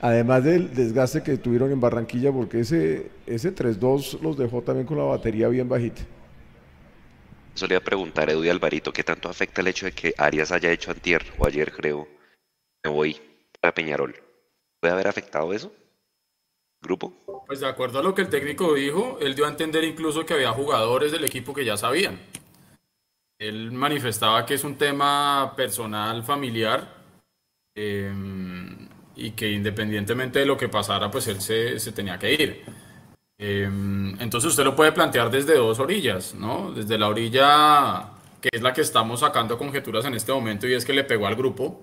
Además 0.00 0.44
del 0.44 0.72
desgaste 0.72 1.22
que 1.22 1.36
tuvieron 1.36 1.72
en 1.72 1.80
Barranquilla, 1.80 2.30
porque 2.30 2.60
ese, 2.60 3.10
ese 3.26 3.54
3-2 3.54 4.20
los 4.20 4.36
dejó 4.38 4.62
también 4.62 4.86
con 4.86 4.98
la 4.98 5.04
batería 5.04 5.48
bien 5.48 5.68
bajita. 5.68 6.02
Eso 7.54 7.66
le 7.68 7.74
iba 7.74 7.80
a 7.80 7.84
preguntar 7.84 8.28
a 8.28 8.32
Edu 8.32 8.44
y 8.44 8.48
Alvarito, 8.48 8.92
¿qué 8.92 9.04
tanto 9.04 9.28
afecta 9.28 9.60
el 9.60 9.68
hecho 9.68 9.86
de 9.86 9.92
que 9.92 10.12
Arias 10.18 10.50
haya 10.50 10.72
hecho 10.72 10.90
antier 10.90 11.24
o 11.38 11.46
ayer, 11.46 11.72
creo, 11.72 12.08
me 12.82 12.90
voy 12.90 13.20
para 13.60 13.72
Peñarol? 13.72 14.14
¿Puede 14.80 14.92
haber 14.92 15.06
afectado 15.06 15.52
eso? 15.52 15.72
¿Grupo? 16.82 17.12
Pues 17.46 17.60
de 17.60 17.68
acuerdo 17.68 18.00
a 18.00 18.02
lo 18.02 18.14
que 18.14 18.22
el 18.22 18.28
técnico 18.28 18.74
dijo, 18.74 19.18
él 19.20 19.36
dio 19.36 19.46
a 19.46 19.50
entender 19.50 19.84
incluso 19.84 20.26
que 20.26 20.34
había 20.34 20.50
jugadores 20.50 21.12
del 21.12 21.24
equipo 21.24 21.54
que 21.54 21.64
ya 21.64 21.76
sabían. 21.76 22.18
Él 23.38 23.70
manifestaba 23.70 24.44
que 24.44 24.54
es 24.54 24.64
un 24.64 24.76
tema 24.76 25.54
personal, 25.56 26.24
familiar, 26.24 26.88
eh, 27.76 28.12
y 29.14 29.30
que 29.30 29.50
independientemente 29.52 30.40
de 30.40 30.46
lo 30.46 30.56
que 30.56 30.68
pasara, 30.68 31.08
pues 31.08 31.28
él 31.28 31.40
se 31.40 31.92
tenía 31.92 32.18
que 32.18 32.32
ir. 32.32 32.83
Eh, 33.38 33.64
entonces 34.20 34.50
usted 34.50 34.64
lo 34.64 34.76
puede 34.76 34.92
plantear 34.92 35.30
desde 35.30 35.56
dos 35.56 35.78
orillas, 35.78 36.34
¿no? 36.34 36.72
Desde 36.72 36.98
la 36.98 37.08
orilla 37.08 38.10
que 38.40 38.50
es 38.52 38.62
la 38.62 38.74
que 38.74 38.82
estamos 38.82 39.20
sacando 39.20 39.56
conjeturas 39.56 40.04
en 40.04 40.14
este 40.14 40.32
momento 40.32 40.68
y 40.68 40.74
es 40.74 40.84
que 40.84 40.92
le 40.92 41.04
pegó 41.04 41.26
al 41.26 41.34
grupo, 41.34 41.80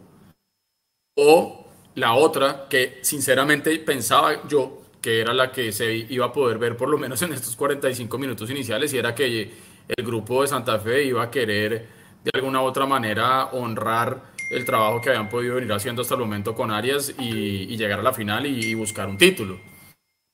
o 1.16 1.66
la 1.96 2.14
otra 2.14 2.68
que 2.70 3.00
sinceramente 3.02 3.78
pensaba 3.80 4.48
yo 4.48 4.82
que 5.02 5.20
era 5.20 5.34
la 5.34 5.52
que 5.52 5.72
se 5.72 5.92
iba 5.96 6.28
a 6.28 6.32
poder 6.32 6.60
ver 6.60 6.78
por 6.78 6.88
lo 6.88 6.98
menos 6.98 7.22
en 7.24 7.34
estos 7.34 7.56
45 7.56 8.18
minutos 8.18 8.50
iniciales 8.50 8.94
y 8.94 8.98
era 9.00 9.16
que 9.16 9.52
el 9.88 10.06
grupo 10.06 10.44
de 10.44 10.48
Santa 10.48 10.80
Fe 10.80 11.04
iba 11.04 11.24
a 11.24 11.32
querer 11.32 11.88
de 12.24 12.32
alguna 12.34 12.62
u 12.62 12.66
otra 12.66 12.86
manera 12.86 13.46
honrar 13.46 14.22
el 14.52 14.64
trabajo 14.64 15.02
que 15.02 15.10
habían 15.10 15.30
podido 15.30 15.56
venir 15.56 15.74
haciendo 15.74 16.04
hasta 16.04 16.14
el 16.14 16.20
momento 16.20 16.54
con 16.54 16.70
Arias 16.70 17.16
y, 17.18 17.76
llegar 17.76 18.00
a 18.00 18.04
la 18.04 18.14
final 18.14 18.46
y, 18.46 18.74
buscar 18.76 19.08
un 19.08 19.18
título. 19.18 19.60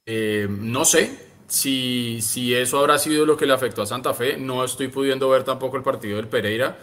Eh, 0.09 0.47
no 0.49 0.85
sé 0.85 1.27
si, 1.47 2.19
si 2.21 2.55
eso 2.55 2.79
habrá 2.79 2.97
sido 2.97 3.25
lo 3.25 3.35
que 3.35 3.45
le 3.45 3.53
afectó 3.53 3.81
a 3.81 3.85
Santa 3.85 4.13
Fe, 4.13 4.37
no 4.37 4.63
estoy 4.63 4.87
pudiendo 4.87 5.27
ver 5.27 5.43
tampoco 5.43 5.75
el 5.75 5.83
partido 5.83 6.15
del 6.15 6.29
Pereira, 6.29 6.77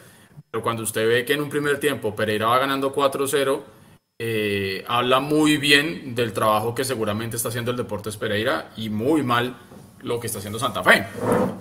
pero 0.51 0.63
cuando 0.63 0.83
usted 0.83 1.09
ve 1.09 1.25
que 1.25 1.33
en 1.33 1.41
un 1.41 1.49
primer 1.49 1.81
tiempo 1.81 2.15
Pereira 2.15 2.47
va 2.47 2.59
ganando 2.59 2.95
4-0, 2.95 3.63
eh, 4.19 4.85
habla 4.87 5.21
muy 5.21 5.57
bien 5.57 6.15
del 6.15 6.35
trabajo 6.35 6.75
que 6.75 6.85
seguramente 6.85 7.37
está 7.37 7.49
haciendo 7.49 7.71
el 7.71 7.79
Deportes 7.79 8.19
Pereira 8.19 8.71
y 8.77 8.91
muy 8.91 9.23
mal 9.23 9.57
lo 10.03 10.21
que 10.21 10.27
está 10.27 10.39
haciendo 10.39 10.59
Santa 10.59 10.85
Fe. 10.85 11.07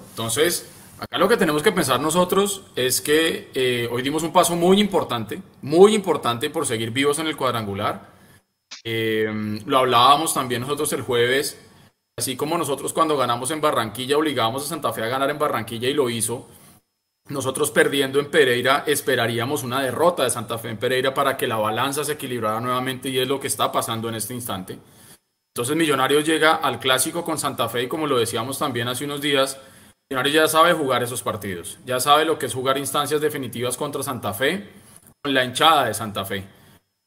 Entonces, 0.10 0.70
acá 1.00 1.18
lo 1.18 1.30
que 1.30 1.38
tenemos 1.38 1.64
que 1.64 1.72
pensar 1.72 2.00
nosotros 2.02 2.64
es 2.76 3.00
que 3.00 3.50
eh, 3.54 3.88
hoy 3.90 4.02
dimos 4.02 4.22
un 4.24 4.34
paso 4.34 4.58
muy 4.58 4.82
importante, 4.82 5.42
muy 5.62 5.96
importante 5.96 6.50
por 6.50 6.68
seguir 6.68 6.92
vivos 6.92 7.20
en 7.20 7.28
el 7.28 7.38
cuadrangular. 7.38 8.13
Eh, 8.84 9.60
lo 9.66 9.78
hablábamos 9.78 10.34
también 10.34 10.62
nosotros 10.62 10.92
el 10.94 11.02
jueves, 11.02 11.58
así 12.18 12.36
como 12.36 12.58
nosotros 12.58 12.92
cuando 12.92 13.16
ganamos 13.16 13.50
en 13.52 13.62
Barranquilla 13.62 14.18
obligábamos 14.18 14.66
a 14.66 14.68
Santa 14.68 14.92
Fe 14.92 15.04
a 15.04 15.08
ganar 15.08 15.30
en 15.30 15.40
Barranquilla 15.40 15.88
y 15.88 15.94
lo 15.94 16.10
hizo. 16.10 16.48
Nosotros 17.30 17.72
perdiendo 17.72 18.20
en 18.20 18.30
Pereira 18.30 18.84
esperaríamos 18.86 19.64
una 19.64 19.82
derrota 19.82 20.24
de 20.24 20.30
Santa 20.30 20.58
Fe 20.58 20.70
en 20.70 20.78
Pereira 20.78 21.14
para 21.14 21.38
que 21.38 21.48
la 21.48 21.56
balanza 21.56 22.04
se 22.04 22.14
equilibrara 22.14 22.60
nuevamente 22.60 23.08
y 23.08 23.18
es 23.18 23.28
lo 23.28 23.40
que 23.40 23.48
está 23.48 23.72
pasando 23.72 24.10
en 24.10 24.16
este 24.16 24.34
instante. 24.34 24.78
Entonces 25.56 25.78
Millonarios 25.78 26.26
llega 26.26 26.56
al 26.56 26.80
clásico 26.80 27.24
con 27.24 27.38
Santa 27.38 27.70
Fe 27.70 27.84
y 27.84 27.88
como 27.88 28.08
lo 28.08 28.18
decíamos 28.18 28.60
también 28.60 28.90
hace 28.90 29.06
unos 29.06 29.22
días, 29.22 29.58
Millonarios 30.10 30.36
ya 30.36 30.48
sabe 30.50 30.74
jugar 30.74 31.02
esos 31.02 31.24
partidos, 31.24 31.80
ya 31.86 32.02
sabe 32.02 32.26
lo 32.26 32.38
que 32.38 32.48
es 32.48 32.54
jugar 32.54 32.78
instancias 32.78 33.22
definitivas 33.22 33.78
contra 33.78 34.04
Santa 34.04 34.34
Fe, 34.34 34.70
con 35.22 35.34
la 35.34 35.46
hinchada 35.46 35.86
de 35.86 35.94
Santa 35.94 36.26
Fe, 36.26 36.44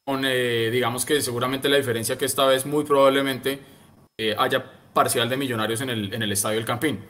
con 0.06 0.24
eh, 0.24 0.70
digamos 0.70 1.04
que 1.04 1.20
seguramente 1.20 1.68
la 1.68 1.78
diferencia 1.78 2.16
que 2.16 2.26
esta 2.26 2.46
vez 2.46 2.64
muy 2.64 2.84
probablemente 2.84 3.58
eh, 4.16 4.36
haya 4.38 4.64
parcial 4.94 5.28
de 5.28 5.36
Millonarios 5.36 5.80
en 5.80 5.90
el, 5.90 6.14
en 6.14 6.22
el 6.22 6.32
Estadio 6.32 6.56
del 6.56 6.64
Campín. 6.64 7.04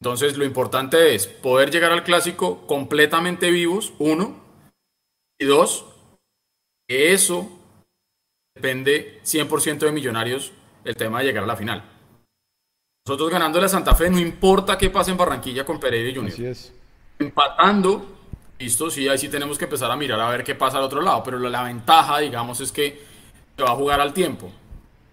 Entonces, 0.00 0.38
lo 0.38 0.46
importante 0.46 1.14
es 1.14 1.26
poder 1.26 1.70
llegar 1.70 1.92
al 1.92 2.02
clásico 2.02 2.66
completamente 2.66 3.50
vivos, 3.50 3.92
uno, 3.98 4.42
y 5.38 5.44
dos, 5.44 5.84
que 6.88 7.12
eso 7.12 7.50
depende 8.54 9.20
100% 9.22 9.78
de 9.78 9.92
Millonarios 9.92 10.52
el 10.84 10.96
tema 10.96 11.20
de 11.20 11.26
llegar 11.26 11.44
a 11.44 11.46
la 11.46 11.56
final. 11.56 11.84
Nosotros 13.06 13.30
ganando 13.30 13.60
la 13.60 13.68
Santa 13.68 13.94
Fe, 13.94 14.08
no 14.08 14.18
importa 14.18 14.78
qué 14.78 14.88
pase 14.88 15.10
en 15.10 15.18
Barranquilla 15.18 15.66
con 15.66 15.78
Pereira 15.78 16.08
y 16.08 16.14
Junior. 16.14 16.32
Así 16.32 16.46
es. 16.46 16.72
Empatando, 17.18 18.19
listo, 18.60 18.90
sí, 18.90 19.08
ahí 19.08 19.16
sí 19.16 19.28
tenemos 19.28 19.56
que 19.56 19.64
empezar 19.64 19.90
a 19.90 19.96
mirar 19.96 20.20
a 20.20 20.28
ver 20.28 20.44
qué 20.44 20.54
pasa 20.54 20.76
al 20.76 20.84
otro 20.84 21.00
lado, 21.00 21.22
pero 21.24 21.38
la 21.38 21.62
ventaja, 21.62 22.18
digamos, 22.18 22.60
es 22.60 22.70
que 22.70 23.02
se 23.56 23.62
va 23.62 23.70
a 23.70 23.74
jugar 23.74 24.00
al 24.00 24.12
tiempo. 24.12 24.52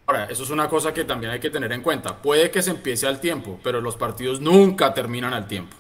Ahora, 0.05 0.25
eso 0.25 0.43
es 0.43 0.49
una 0.49 0.69
cosa 0.69 0.93
que 0.93 1.05
también 1.05 1.31
hay 1.31 1.39
que 1.39 1.49
tener 1.49 1.71
en 1.71 1.81
cuenta. 1.81 2.17
Puede 2.17 2.51
que 2.51 2.61
se 2.61 2.71
empiece 2.71 3.07
al 3.07 3.19
tiempo, 3.19 3.59
pero 3.63 3.81
los 3.81 3.95
partidos 3.95 4.41
nunca 4.41 4.93
terminan 4.93 5.33
al 5.33 5.47
tiempo. 5.47 5.75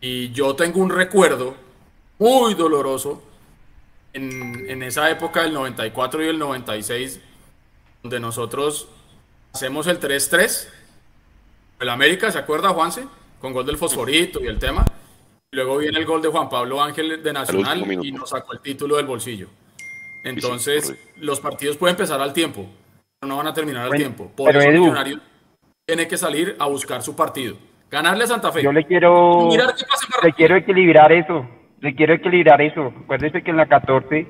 Y 0.00 0.32
yo 0.32 0.56
tengo 0.56 0.80
un 0.80 0.90
recuerdo 0.90 1.54
muy 2.18 2.54
doloroso 2.54 3.22
en, 4.12 4.82
esa 4.82 5.10
época 5.10 5.42
del 5.42 5.54
94 5.54 6.24
y 6.24 6.28
el 6.28 6.38
96, 6.38 7.20
donde 8.02 8.20
nosotros 8.20 8.88
hacemos 9.52 9.86
el 9.86 10.00
3-3. 10.00 10.68
El 11.80 11.88
América, 11.88 12.30
¿se 12.30 12.38
acuerda, 12.38 12.70
Juanse? 12.70 13.06
Con 13.40 13.52
gol 13.52 13.66
del 13.66 13.76
Fosforito 13.76 14.40
y 14.42 14.46
el 14.46 14.58
tema. 14.58 14.84
Luego 15.52 15.78
viene 15.78 15.98
el 15.98 16.06
gol 16.06 16.22
de 16.22 16.28
Juan 16.28 16.48
Pablo 16.48 16.82
Ángel 16.82 17.22
de 17.22 17.32
Nacional 17.32 18.04
y 18.04 18.12
nos 18.12 18.30
sacó 18.30 18.54
el 18.54 18.60
título 18.60 18.96
del 18.96 19.06
bolsillo. 19.06 19.48
Entonces, 20.24 20.94
los 21.16 21.40
partidos 21.40 21.76
pueden 21.76 21.94
empezar 21.94 22.20
al 22.20 22.32
tiempo 22.32 22.68
no 23.26 23.36
van 23.36 23.46
a 23.46 23.54
terminar 23.54 23.86
el 23.86 23.92
tiempo. 23.92 24.30
Por 24.36 24.54
eso 24.54 24.70
Millonarios 24.70 25.20
tiene 25.86 26.08
que 26.08 26.16
salir 26.16 26.56
a 26.58 26.66
buscar 26.66 27.02
su 27.02 27.14
partido. 27.14 27.56
Ganarle 27.90 28.24
a 28.24 28.26
Santa 28.26 28.50
Fe. 28.50 28.62
Yo 28.62 28.72
le 28.72 28.84
quiero, 28.84 29.48
le 30.22 30.32
quiero 30.32 30.56
equilibrar 30.56 31.12
eso. 31.12 31.46
Le 31.80 31.94
quiero 31.94 32.14
equilibrar 32.14 32.60
eso. 32.62 32.92
Acuérdese 33.04 33.42
que 33.42 33.50
en 33.50 33.58
la 33.58 33.66
14 33.66 34.26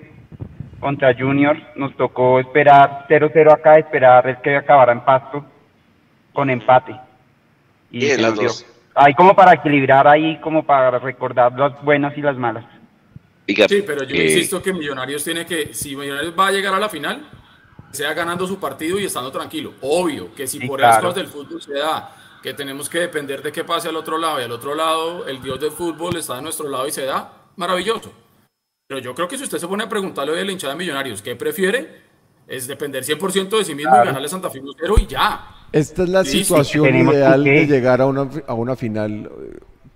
contra 0.80 1.14
Juniors 1.14 1.62
nos 1.76 1.96
tocó 1.96 2.40
esperar 2.40 3.06
0-0 3.08 3.52
acá, 3.52 3.78
esperar 3.78 4.28
el 4.28 4.40
que 4.40 4.56
acabara 4.56 4.92
en 4.92 5.04
pasto 5.04 5.44
con 6.32 6.50
empate. 6.50 6.96
Y, 7.90 8.16
las 8.16 8.34
dos. 8.34 8.66
Ahí 8.94 9.14
como 9.14 9.34
para 9.34 9.54
equilibrar 9.54 10.06
ahí, 10.06 10.38
como 10.40 10.64
para 10.64 10.98
recordar 10.98 11.52
las 11.58 11.82
buenas 11.82 12.16
y 12.16 12.20
las 12.20 12.36
malas. 12.36 12.64
sí, 13.46 13.82
pero 13.86 14.04
yo 14.04 14.14
insisto 14.14 14.62
que 14.62 14.72
Millonarios 14.72 15.24
tiene 15.24 15.46
que, 15.46 15.72
si 15.72 15.96
Millonarios 15.96 16.34
va 16.38 16.48
a 16.48 16.52
llegar 16.52 16.74
a 16.74 16.78
la 16.78 16.88
final, 16.88 17.26
sea 17.90 18.12
ganando 18.14 18.46
su 18.46 18.58
partido 18.58 18.98
y 18.98 19.04
estando 19.04 19.30
tranquilo. 19.30 19.74
Obvio 19.80 20.34
que 20.34 20.46
si 20.46 20.66
por 20.66 20.78
claro. 20.78 21.00
cosas 21.00 21.14
del 21.16 21.26
fútbol 21.26 21.62
se 21.62 21.74
da 21.74 22.16
que 22.42 22.54
tenemos 22.54 22.88
que 22.88 22.98
depender 22.98 23.42
de 23.42 23.52
qué 23.52 23.64
pase 23.64 23.88
al 23.88 23.96
otro 23.96 24.18
lado 24.18 24.40
y 24.40 24.44
al 24.44 24.52
otro 24.52 24.74
lado 24.74 25.26
el 25.26 25.40
dios 25.40 25.60
del 25.60 25.70
fútbol 25.70 26.16
está 26.16 26.36
de 26.36 26.42
nuestro 26.42 26.68
lado 26.68 26.86
y 26.88 26.90
se 26.90 27.04
da, 27.04 27.32
maravilloso. 27.56 28.12
Pero 28.88 29.00
yo 29.00 29.14
creo 29.14 29.28
que 29.28 29.38
si 29.38 29.44
usted 29.44 29.58
se 29.58 29.68
pone 29.68 29.84
a 29.84 29.88
preguntarle 29.88 30.38
a 30.38 30.44
la 30.44 30.52
hinchada 30.52 30.74
de 30.74 30.78
Millonarios 30.78 31.22
qué 31.22 31.36
prefiere, 31.36 32.02
es 32.46 32.66
depender 32.66 33.04
100% 33.04 33.56
de 33.56 33.64
sí 33.64 33.74
mismo 33.74 33.94
y 33.94 33.98
ganarle 33.98 34.26
a 34.26 34.30
Santa 34.30 34.50
Fe 34.50 34.60
0 34.78 34.94
y 34.98 35.06
ya. 35.06 35.61
Esta 35.72 36.02
es 36.02 36.08
la 36.08 36.24
situación 36.24 36.94
ideal 36.94 37.44
de 37.44 37.66
llegar 37.66 38.00
a 38.00 38.06
una, 38.06 38.28
a 38.46 38.54
una 38.54 38.76
final. 38.76 39.30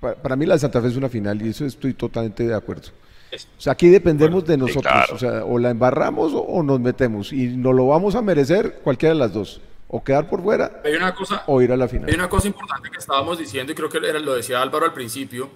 Para 0.01 0.37
mí 0.37 0.47
la 0.47 0.55
de 0.55 0.61
Santa 0.61 0.81
Fe 0.81 0.89
es 0.89 0.97
una 0.97 1.09
final 1.09 1.41
y 1.43 1.51
eso 1.51 1.65
estoy 1.65 1.95
totalmente 1.95 2.47
de 2.47 2.55
acuerdo. 2.55 2.89
O 3.33 3.61
sea, 3.61 3.73
aquí 3.73 3.89
dependemos 3.89 4.45
de 4.45 4.57
nosotros. 4.57 5.11
O 5.13 5.19
sea, 5.19 5.45
o 5.45 5.59
la 5.59 5.71
embarramos 5.71 6.33
o, 6.35 6.63
nos 6.63 6.81
metemos. 6.81 7.33
Y 7.33 7.49
nos 7.49 7.75
lo 7.75 7.89
vamos 7.89 8.15
a 8.15 8.23
merecer 8.23 8.81
cualquiera 8.83 9.15
de 9.15 9.21
las 9.21 9.33
dos. 9.33 9.61
O 9.89 10.03
quedar 10.03 10.29
por 10.29 10.43
fuera 10.43 10.81
hay 10.85 10.95
una 10.95 11.15
cosa, 11.15 11.45
o 11.47 11.63
ir 11.63 11.71
a 11.71 11.77
la 11.77 11.87
final. 11.87 12.09
Hay 12.09 12.17
una 12.17 12.29
cosa 12.29 12.49
importante 12.49 12.91
que 12.91 12.99
estábamos 12.99 13.39
diciendo, 13.39 13.71
y 13.71 13.75
creo 13.77 13.89
que 13.89 14.01
lo 14.01 14.35
decía 14.35 14.61
Álvaro 14.61 14.85
al 14.85 14.93
principio, 14.93 15.49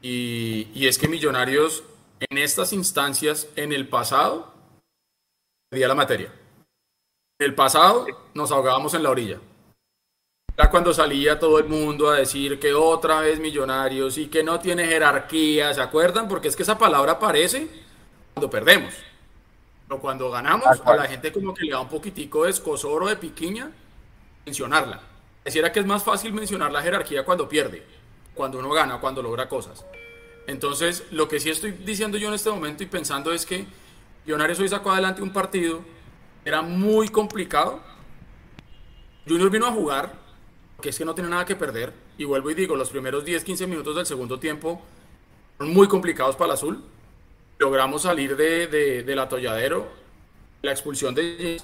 y, 0.00 0.68
y 0.72 0.86
es 0.86 0.96
que 0.96 1.08
Millonarios 1.08 1.84
en 2.20 2.38
estas 2.38 2.72
instancias, 2.72 3.48
en 3.54 3.74
el 3.74 3.86
pasado, 3.86 4.50
perdía 5.68 5.88
la 5.88 5.94
materia. 5.94 6.32
En 7.38 7.46
el 7.48 7.54
pasado 7.54 8.06
nos 8.32 8.50
ahogábamos 8.50 8.94
en 8.94 9.02
la 9.02 9.10
orilla. 9.10 9.38
Era 10.56 10.70
cuando 10.70 10.94
salía 10.94 11.38
todo 11.38 11.58
el 11.58 11.66
mundo 11.66 12.10
a 12.10 12.16
decir 12.16 12.58
que 12.58 12.72
otra 12.72 13.20
vez 13.20 13.38
millonarios 13.38 14.16
y 14.16 14.28
que 14.28 14.42
no 14.42 14.58
tiene 14.58 14.86
jerarquía, 14.86 15.74
¿se 15.74 15.80
acuerdan? 15.82 16.28
Porque 16.28 16.48
es 16.48 16.56
que 16.56 16.62
esa 16.62 16.78
palabra 16.78 17.12
aparece 17.12 17.68
cuando 18.32 18.48
perdemos. 18.48 18.94
Pero 19.86 20.00
cuando 20.00 20.30
ganamos, 20.30 20.80
a 20.84 20.96
la 20.96 21.04
gente 21.04 21.30
como 21.30 21.52
que 21.52 21.64
le 21.64 21.72
da 21.72 21.80
un 21.80 21.88
poquitico 21.88 22.44
de 22.44 22.50
escosor 22.50 23.02
o 23.02 23.08
de 23.08 23.16
piquiña 23.16 23.70
mencionarla. 24.46 25.00
Decía 25.44 25.70
que 25.70 25.80
es 25.80 25.86
más 25.86 26.02
fácil 26.02 26.32
mencionar 26.32 26.72
la 26.72 26.82
jerarquía 26.82 27.24
cuando 27.24 27.48
pierde, 27.48 27.84
cuando 28.34 28.58
uno 28.58 28.70
gana, 28.70 28.98
cuando 28.98 29.22
logra 29.22 29.48
cosas. 29.48 29.84
Entonces, 30.46 31.04
lo 31.10 31.28
que 31.28 31.38
sí 31.38 31.50
estoy 31.50 31.72
diciendo 31.72 32.18
yo 32.18 32.28
en 32.28 32.34
este 32.34 32.50
momento 32.50 32.82
y 32.82 32.86
pensando 32.86 33.32
es 33.32 33.44
que 33.44 33.66
Millonarios 34.26 34.58
hoy 34.58 34.68
sacó 34.68 34.90
adelante 34.90 35.22
un 35.22 35.32
partido, 35.32 35.82
era 36.44 36.60
muy 36.60 37.08
complicado. 37.08 37.80
Junior 39.24 39.50
vino 39.50 39.66
a 39.66 39.70
jugar, 39.70 40.14
es 40.88 40.98
que 40.98 41.04
no 41.04 41.14
tiene 41.14 41.30
nada 41.30 41.44
que 41.44 41.56
perder. 41.56 41.92
Y 42.18 42.24
vuelvo 42.24 42.50
y 42.50 42.54
digo, 42.54 42.76
los 42.76 42.90
primeros 42.90 43.24
10, 43.24 43.44
15 43.44 43.66
minutos 43.66 43.96
del 43.96 44.06
segundo 44.06 44.38
tiempo 44.38 44.82
fueron 45.56 45.74
muy 45.74 45.88
complicados 45.88 46.36
para 46.36 46.46
el 46.46 46.54
azul. 46.54 46.82
Logramos 47.58 48.02
salir 48.02 48.36
de, 48.36 48.66
de, 48.66 49.02
del 49.02 49.18
atolladero, 49.18 49.88
la 50.62 50.72
expulsión 50.72 51.14
de 51.14 51.60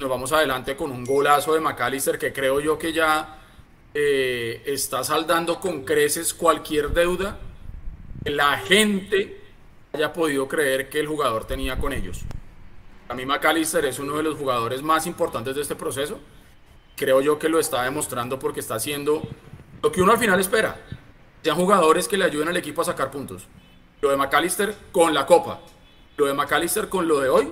nos 0.00 0.08
vamos 0.08 0.32
adelante 0.32 0.76
con 0.76 0.90
un 0.90 1.04
golazo 1.04 1.52
de 1.52 1.60
McAllister 1.60 2.18
que 2.18 2.32
creo 2.32 2.58
yo 2.58 2.78
que 2.78 2.90
ya 2.90 3.38
eh, 3.92 4.62
está 4.64 5.04
saldando 5.04 5.60
con 5.60 5.84
creces 5.84 6.32
cualquier 6.32 6.90
deuda 6.90 7.38
que 8.24 8.30
la 8.30 8.56
gente 8.58 9.42
haya 9.92 10.10
podido 10.12 10.48
creer 10.48 10.88
que 10.88 11.00
el 11.00 11.06
jugador 11.06 11.44
tenía 11.44 11.78
con 11.78 11.92
ellos. 11.92 12.22
A 13.10 13.14
mí 13.14 13.26
McAllister 13.26 13.84
es 13.84 13.98
uno 13.98 14.16
de 14.16 14.22
los 14.22 14.38
jugadores 14.38 14.80
más 14.82 15.06
importantes 15.06 15.54
de 15.54 15.60
este 15.60 15.74
proceso 15.74 16.18
creo 17.00 17.22
yo 17.22 17.38
que 17.38 17.48
lo 17.48 17.58
está 17.58 17.82
demostrando 17.84 18.38
porque 18.38 18.60
está 18.60 18.74
haciendo 18.74 19.22
lo 19.82 19.90
que 19.90 20.02
uno 20.02 20.12
al 20.12 20.18
final 20.18 20.38
espera. 20.38 20.78
sean 21.42 21.56
jugadores 21.56 22.06
que 22.06 22.18
le 22.18 22.26
ayuden 22.26 22.48
al 22.48 22.56
equipo 22.58 22.82
a 22.82 22.84
sacar 22.84 23.10
puntos. 23.10 23.48
Lo 24.02 24.10
de 24.10 24.18
McAllister 24.18 24.76
con 24.92 25.14
la 25.14 25.24
Copa, 25.24 25.62
lo 26.18 26.26
de 26.26 26.34
McAllister 26.34 26.90
con 26.90 27.08
lo 27.08 27.20
de 27.20 27.30
hoy, 27.30 27.50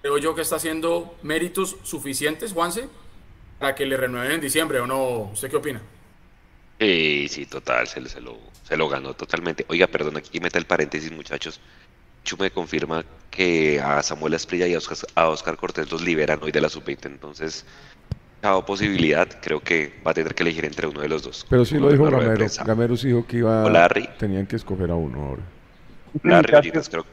creo 0.00 0.18
yo 0.18 0.34
que 0.34 0.42
está 0.42 0.56
haciendo 0.56 1.14
méritos 1.22 1.76
suficientes, 1.84 2.52
Juanse, 2.52 2.88
para 3.60 3.76
que 3.76 3.86
le 3.86 3.96
renueven 3.96 4.32
en 4.32 4.40
diciembre, 4.40 4.80
¿o 4.80 4.86
no? 4.88 5.30
¿Usted 5.32 5.48
qué 5.48 5.56
opina? 5.58 5.80
Sí, 6.80 7.28
sí, 7.28 7.46
total, 7.46 7.86
se, 7.86 8.08
se 8.08 8.20
lo, 8.20 8.36
se 8.64 8.76
lo 8.76 8.88
ganó 8.88 9.14
totalmente. 9.14 9.64
Oiga, 9.68 9.86
perdón, 9.86 10.16
aquí 10.16 10.40
meta 10.40 10.58
el 10.58 10.66
paréntesis, 10.66 11.12
muchachos. 11.12 11.60
Chu 12.24 12.36
me 12.36 12.50
confirma 12.50 13.04
que 13.30 13.80
a 13.80 14.02
Samuel 14.02 14.34
Asprilla 14.34 14.66
y 14.66 14.74
a 14.74 15.28
Oscar, 15.28 15.56
Cortés 15.56 15.90
los 15.92 16.02
liberan 16.02 16.40
hoy 16.42 16.50
de 16.50 16.60
la 16.60 16.68
sub-20, 16.68 17.06
entonces, 17.06 17.64
posibilidad, 18.42 19.28
creo 19.40 19.60
que 19.60 19.92
va 20.04 20.10
a 20.10 20.14
tener 20.14 20.34
que 20.34 20.42
elegir 20.42 20.64
entre 20.64 20.86
uno 20.88 21.00
de 21.00 21.08
los 21.08 21.22
dos. 21.22 21.46
Pero 21.48 21.64
sí 21.64 21.76
Uno 21.76 21.86
lo 21.86 21.92
dijo 21.92 22.04
Gamero. 22.10 22.46
Gamero 22.64 22.96
sí 22.96 23.08
dijo 23.08 23.24
que 23.26 23.38
iba, 23.38 23.64
O 23.64 23.70
Larry. 23.70 24.08
tenían 24.18 24.46
que 24.46 24.56
escoger 24.56 24.90
a 24.90 24.94
uno 24.96 25.22
ahora. 25.24 25.42
Larry 26.22 26.54
Ollitas, 26.56 26.88
creo 26.88 27.04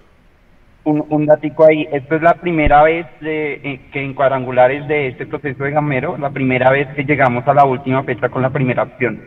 un, 0.85 1.05
un 1.09 1.25
datico 1.27 1.65
ahí. 1.65 1.87
Esto 1.91 2.15
es 2.15 2.21
la 2.23 2.33
primera 2.35 2.81
vez 2.83 3.05
de, 3.21 3.53
eh, 3.63 3.81
que 3.93 4.01
en 4.01 4.13
cuadrangulares 4.15 4.87
de 4.87 5.09
este 5.09 5.27
proceso 5.27 5.63
de 5.63 5.71
Gamero, 5.71 6.17
la 6.17 6.31
primera 6.31 6.71
vez 6.71 6.87
que 6.95 7.03
llegamos 7.03 7.47
a 7.47 7.53
la 7.53 7.63
última 7.65 8.01
fecha 8.03 8.29
con 8.29 8.41
la 8.41 8.49
primera 8.49 8.83
opción. 8.83 9.21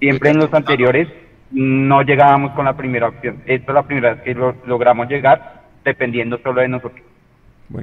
Siempre 0.00 0.30
en 0.30 0.38
los 0.38 0.54
anteriores 0.54 1.08
no 1.50 2.02
llegábamos 2.02 2.52
con 2.52 2.64
la 2.64 2.76
primera 2.76 3.08
opción. 3.08 3.42
Esta 3.44 3.72
es 3.72 3.74
la 3.74 3.82
primera 3.82 4.14
vez 4.14 4.22
que 4.22 4.34
lo- 4.34 4.54
logramos 4.66 5.08
llegar 5.08 5.64
dependiendo 5.84 6.38
solo 6.42 6.60
de 6.62 6.68
nosotros. 6.68 7.02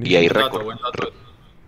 Y 0.02 0.16
hay 0.16 0.30
Buen 0.30 0.78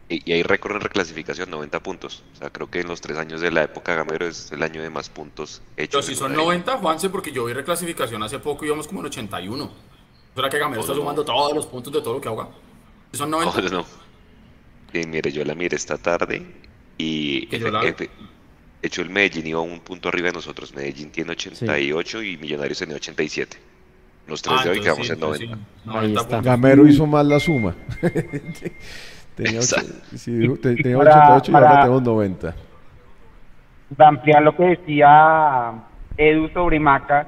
Y, 0.09 0.31
hay 0.31 0.41
récord 0.43 0.75
en 0.75 0.81
reclasificación, 0.81 1.49
90 1.49 1.81
puntos. 1.83 2.23
O 2.33 2.37
sea, 2.37 2.49
creo 2.49 2.69
que 2.69 2.79
en 2.79 2.87
los 2.87 3.01
tres 3.01 3.17
años 3.17 3.41
de 3.41 3.51
la 3.51 3.63
época 3.63 3.93
Gamero 3.95 4.25
es 4.25 4.51
el 4.53 4.63
año 4.63 4.81
de 4.81 4.89
más 4.89 5.09
puntos 5.09 5.61
Pero 5.75 5.83
hechos. 5.85 6.05
si 6.05 6.13
en 6.13 6.17
son 6.17 6.31
una 6.31 6.43
90, 6.43 6.77
Juanse, 6.77 7.09
porque 7.09 7.31
yo 7.33 7.43
vi 7.45 7.53
reclasificación 7.53 8.23
hace 8.23 8.39
poco 8.39 8.63
y 8.63 8.67
íbamos 8.67 8.87
como 8.87 9.01
en 9.01 9.07
81. 9.07 9.69
¿Será 10.33 10.49
que 10.49 10.59
Gamero 10.59 10.81
está 10.81 10.93
no. 10.93 10.99
sumando 10.99 11.25
todos 11.25 11.53
los 11.53 11.65
puntos 11.65 11.91
de 11.91 11.99
todo 12.01 12.13
lo 12.15 12.21
que 12.21 12.27
ahoga? 12.29 12.47
Si 13.11 13.17
son 13.17 13.29
90. 13.31 13.61
No, 13.63 13.69
no. 13.69 13.85
Sí, 14.93 15.01
mire, 15.07 15.31
yo 15.31 15.43
la 15.43 15.55
miré 15.55 15.75
esta 15.75 15.97
tarde 15.97 16.45
y 16.97 17.45
Que 17.47 17.59
yo 17.59 17.69
la- 17.69 17.93
hecho 18.81 19.01
el 19.01 19.09
Medellín 19.09 19.47
iba 19.47 19.59
un 19.59 19.81
punto 19.81 20.07
arriba 20.07 20.27
de 20.27 20.33
nosotros. 20.33 20.73
Medellín 20.73 21.09
tiene 21.11 21.31
88 21.31 22.23
y 22.23 22.37
Millonarios 22.37 22.77
tiene 22.77 22.93
87. 22.93 23.57
Los 24.27 24.41
tres 24.41 24.57
Ah, 24.59 24.63
de 24.65 24.69
hoy 24.69 24.79
quedamos 24.81 25.07
sí, 25.07 25.13
en 25.13 25.19
90. 25.19 25.43
entonces 25.45 25.67
sí. 25.83 25.89
90 25.89 26.21
puntos. 26.21 26.43
Gamero 26.45 26.87
hizo 26.87 27.05
mal 27.05 27.27
la 27.27 27.39
suma. 27.41 27.75
tenía, 29.37 29.61
sí, 29.61 30.31
tenía 30.61 30.97
Para- 30.97 31.35
88 31.37 31.51
y 31.51 31.55
ahora 31.55 31.67
para- 31.69 31.81
tenemos 31.81 32.03
90. 32.03 32.55
Para 33.95 34.09
ampliar 34.09 34.43
lo 34.43 34.55
que 34.55 34.63
decía 34.63 35.71
Edu 36.17 36.49
sobre 36.49 36.79
Maca, 36.79 37.27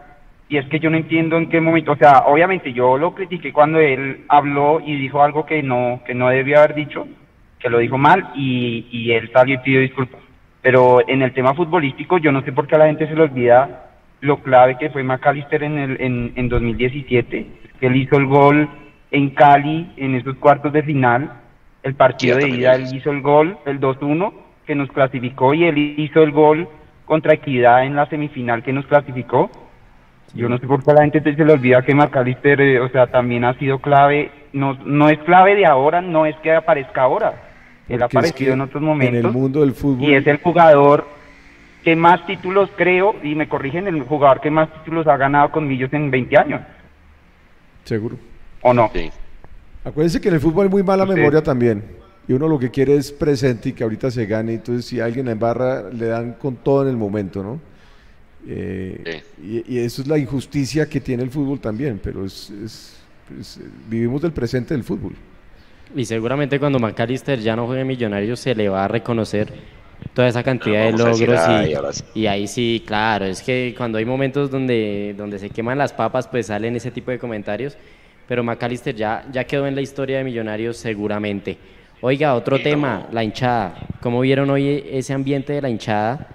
y 0.50 0.58
es 0.58 0.66
que 0.68 0.80
yo 0.80 0.90
no 0.90 0.98
entiendo 0.98 1.38
en 1.38 1.48
qué 1.48 1.62
momento, 1.62 1.92
o 1.92 1.96
sea, 1.96 2.24
obviamente 2.26 2.74
yo 2.74 2.98
lo 2.98 3.14
critiqué 3.14 3.54
cuando 3.54 3.80
él 3.80 4.26
habló 4.28 4.82
y 4.84 4.96
dijo 4.96 5.22
algo 5.24 5.46
que 5.46 5.62
no, 5.64 6.02
que 6.06 6.14
no 6.16 6.30
debía 6.30 6.58
haber 6.58 6.74
dicho, 6.76 7.08
que 7.60 7.70
lo 7.70 7.78
dijo 7.78 7.98
mal, 7.98 8.32
y, 8.36 8.88
y 8.92 9.12
él 9.12 9.30
salió 9.32 9.56
y 9.56 9.60
pidió 9.60 9.80
disculpas. 9.82 10.20
Pero 10.62 11.08
en 11.08 11.22
el 11.22 11.34
tema 11.34 11.54
futbolístico, 11.54 12.18
yo 12.18 12.32
no 12.32 12.42
sé 12.42 12.52
por 12.52 12.68
qué 12.68 12.76
a 12.76 12.80
la 12.80 12.88
gente 12.88 13.08
se 13.08 13.16
le 13.16 13.22
olvida 13.24 13.86
lo 14.22 14.42
clave 14.42 14.78
que 14.78 14.90
fue 14.90 15.04
McAllister 15.04 15.64
en, 15.64 15.78
el, 15.78 16.02
en, 16.02 16.34
en 16.36 16.50
2017, 16.50 17.48
que 17.80 17.86
él 17.88 17.96
hizo 17.96 18.18
el 18.18 18.26
gol 18.26 18.68
en 19.12 19.30
Cali 19.30 19.94
en 19.96 20.16
esos 20.16 20.36
cuartos 20.38 20.74
de 20.74 20.84
final, 20.84 21.32
el 21.84 21.96
partido 21.96 22.40
Sí, 22.40 22.50
de 22.52 22.58
ida, 22.58 22.76
él 22.76 22.94
hizo 22.94 23.12
el 23.12 23.22
gol, 23.22 23.58
el 23.66 23.80
2-1, 23.80 24.34
que 24.66 24.76
nos 24.76 24.92
clasificó, 24.92 25.54
y 25.54 25.64
él 25.66 25.78
hizo 25.98 26.22
el 26.22 26.32
gol 26.32 26.68
contra 27.06 27.34
Equidad 27.34 27.86
en 27.86 27.96
la 27.96 28.06
semifinal 28.08 28.64
que 28.64 28.74
nos 28.74 28.86
clasificó. 28.86 29.50
Yo 30.36 30.48
no 30.48 30.60
sé 30.60 30.68
por 30.68 30.84
qué 30.84 30.92
a 30.92 30.94
la 30.94 31.02
gente 31.08 31.22
se 31.36 31.44
le 31.44 31.54
olvida 31.54 31.82
que 31.82 31.96
McAllister, 31.96 32.62
eh, 32.62 32.80
o 32.80 32.90
sea, 32.90 33.08
también 33.08 33.44
ha 33.46 33.56
sido 33.56 33.80
clave, 33.80 34.30
no, 34.54 34.76
no 34.86 35.10
es 35.10 35.18
clave 35.20 35.56
de 35.56 35.66
ahora, 35.66 36.02
no 36.02 36.28
es 36.28 36.36
que 36.38 36.54
aparezca 36.54 37.02
ahora, 37.02 37.34
él 37.88 38.02
ha 38.04 38.06
es 38.06 38.12
aparecido 38.12 38.50
que 38.50 38.54
en 38.54 38.62
otros 38.62 38.82
En 38.82 38.88
momentos 38.88 39.26
el 39.26 39.32
mundo 39.32 39.62
del 39.62 39.74
fútbol. 39.74 40.08
y 40.08 40.14
es 40.14 40.28
el 40.28 40.38
jugador 40.38 41.08
que 41.84 41.96
más 41.96 42.24
títulos 42.28 42.70
creo, 42.76 43.16
y 43.24 43.34
me 43.34 43.48
corrigen, 43.50 43.88
el 43.88 44.04
jugador 44.04 44.40
que 44.42 44.52
más 44.52 44.72
títulos 44.74 45.08
ha 45.08 45.18
ganado 45.18 45.50
con 45.50 45.68
Millos 45.68 45.92
en 45.94 46.12
20 46.12 46.38
años, 46.38 46.62
Seguro. 47.86 48.18
¿o 48.62 48.72
no? 48.74 48.92
Acuérdense 49.90 50.22
que 50.22 50.30
en 50.30 50.36
el 50.36 50.40
fútbol 50.40 50.66
hay 50.66 50.70
muy 50.70 50.84
mala 50.84 51.04
Usted- 51.04 51.16
memoria 51.16 51.42
también. 51.44 51.84
Y 52.28 52.34
uno 52.34 52.48
lo 52.48 52.60
que 52.60 52.70
quiere 52.70 52.96
es 52.96 53.12
presente 53.12 53.70
y 53.70 53.74
que 53.74 53.84
ahorita 53.84 54.12
se 54.12 54.26
gane. 54.28 54.54
Entonces, 54.54 54.86
si 54.86 55.00
alguien 55.00 55.28
en 55.28 55.40
barra, 55.40 55.90
le 55.90 56.06
dan 56.06 56.34
con 56.34 56.58
todo 56.58 56.84
en 56.84 56.90
el 56.90 56.98
momento, 56.98 57.42
¿no? 57.42 57.60
Eh, 58.48 59.22
y, 59.44 59.76
y 59.76 59.80
eso 59.80 60.02
es 60.02 60.08
la 60.08 60.18
injusticia 60.18 60.88
que 60.88 61.00
tiene 61.02 61.24
el 61.24 61.30
fútbol 61.32 61.60
también. 61.60 62.00
Pero 62.04 62.26
es, 62.26 62.50
es- 62.52 62.96
eh, 63.32 63.64
vivimos 63.90 64.22
del 64.22 64.32
presente 64.32 64.74
del 64.74 64.84
fútbol. 64.84 65.14
Y 65.96 66.06
seguramente 66.06 66.60
cuando 66.60 66.78
McAllister 66.80 67.40
ya 67.40 67.56
no 67.56 67.66
juegue 67.66 67.84
Millonarios 67.84 68.40
se 68.40 68.54
le 68.54 68.70
va 68.70 68.86
a 68.86 68.88
reconocer 68.88 69.52
toda 70.14 70.28
esa 70.28 70.44
cantidad 70.44 70.86
de 70.86 70.92
decir, 70.92 71.28
logros 71.30 71.40
"Ay, 71.48 71.74
y, 71.74 71.94
sí". 71.94 72.04
y 72.14 72.28
ahí 72.28 72.48
sí, 72.48 72.84
claro, 72.86 73.26
es 73.26 73.42
que 73.42 73.74
cuando 73.78 73.98
hay 73.98 74.06
momentos 74.06 74.50
donde, 74.52 75.14
donde 75.18 75.40
se 75.40 75.50
queman 75.50 75.78
las 75.80 75.94
papas 75.94 76.28
pues 76.28 76.46
salen 76.46 76.76
ese 76.76 76.92
tipo 76.92 77.10
de 77.12 77.18
comentarios, 77.20 77.76
pero 78.30 78.44
McAllister 78.44 78.96
ya, 78.96 79.26
ya 79.32 79.44
quedó 79.44 79.66
en 79.66 79.74
la 79.74 79.82
historia 79.82 80.20
de 80.20 80.24
Millonarios 80.24 80.78
seguramente. 80.78 81.58
Oiga, 82.00 82.36
otro 82.36 82.62
tema, 82.62 83.08
la 83.12 83.24
hinchada. 83.24 83.76
¿Cómo 84.02 84.22
vieron 84.22 84.52
hoy 84.52 84.86
ese 84.92 85.14
ambiente 85.14 85.52
de 85.54 85.64
la 85.64 85.70
hinchada? 85.72 86.28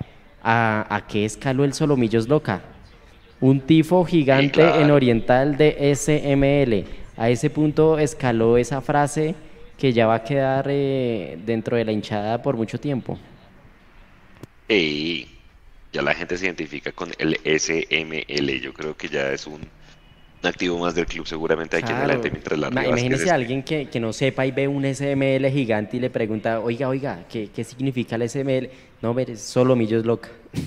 ¿A, 0.42 0.92
a 0.92 1.06
qué 1.06 1.24
escaló 1.24 1.62
el 1.62 1.72
Solomillos 1.72 2.28
Loca? 2.28 2.62
Un 3.40 3.60
tifo 3.60 4.04
gigante 4.04 4.60
en 4.60 4.70
claro. 4.70 4.94
oriental 4.96 5.56
de 5.56 5.94
SML. 5.94 6.84
A 7.16 7.30
ese 7.30 7.48
punto 7.48 7.96
escaló 8.00 8.58
esa 8.58 8.80
frase 8.80 9.36
que 9.78 9.92
ya 9.92 10.08
va 10.08 10.16
a 10.16 10.24
quedar 10.24 10.66
eh, 10.68 11.38
dentro 11.46 11.76
de 11.76 11.84
la 11.84 11.92
hinchada 11.92 12.42
por 12.42 12.56
mucho 12.56 12.80
tiempo. 12.80 13.16
Y 14.68 15.28
ya 15.92 16.02
la 16.02 16.12
gente 16.12 16.36
se 16.38 16.46
identifica 16.46 16.90
con 16.90 17.12
el 17.18 17.36
SML. 17.44 18.60
Yo 18.60 18.74
creo 18.74 18.96
que 18.96 19.08
ya 19.08 19.30
es 19.30 19.46
un 19.46 19.60
activo 20.46 20.78
más 20.78 20.94
del 20.94 21.06
club. 21.06 21.26
Seguramente 21.26 21.76
hay 21.76 21.82
quien 21.82 21.96
Claro. 21.96 22.10
adelante 22.10 22.30
mientras 22.30 22.58
la 22.58 22.68
Imagínese 22.68 23.30
a 23.30 23.34
alguien 23.34 23.62
que, 23.62 23.88
que 23.88 24.00
no 24.00 24.12
sepa 24.12 24.46
y 24.46 24.50
ve 24.52 24.68
un 24.68 24.84
SML 24.84 25.50
gigante 25.50 25.96
y 25.96 26.00
le 26.00 26.10
pregunta, 26.10 26.60
oiga, 26.60 26.88
oiga, 26.88 27.26
¿qué, 27.28 27.50
qué 27.50 27.64
significa 27.64 28.16
el 28.16 28.22
SML? 28.28 28.70
No, 29.02 29.14
ver, 29.14 29.36
solo 29.36 29.76
millos 29.76 30.04
loca. 30.04 30.30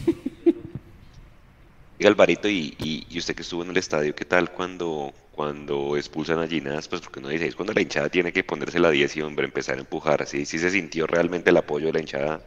Oiga, 2.00 2.10
Alvarito, 2.12 2.48
y, 2.48 2.76
y, 2.78 3.08
y 3.10 3.18
usted 3.18 3.34
que 3.36 3.42
estuvo 3.42 3.64
en 3.64 3.72
el 3.72 3.78
estadio, 3.78 4.14
¿qué 4.14 4.24
tal 4.24 4.52
cuando, 4.52 5.12
cuando 5.32 5.98
expulsan 5.98 6.38
a 6.38 6.48
Ginás? 6.48 6.88
Pues 6.88 7.02
porque 7.02 7.20
uno 7.20 7.30
dice, 7.30 7.48
es 7.48 7.56
cuando 7.56 7.74
la 7.74 7.82
hinchada 7.82 8.08
tiene 8.10 8.32
que 8.32 8.44
ponerse 8.44 8.78
la 8.80 8.92
10 8.92 9.18
y, 9.18 9.22
hombre, 9.24 9.46
empezar 9.46 9.78
a 9.78 9.80
empujar. 9.80 10.24
¿Sí, 10.28 10.46
sí 10.46 10.60
se 10.60 10.70
sintió 10.70 11.08
realmente 11.08 11.50
el 11.50 11.58
apoyo 11.58 11.88
de 11.88 11.94
la 11.94 12.00
hinchada? 12.02 12.46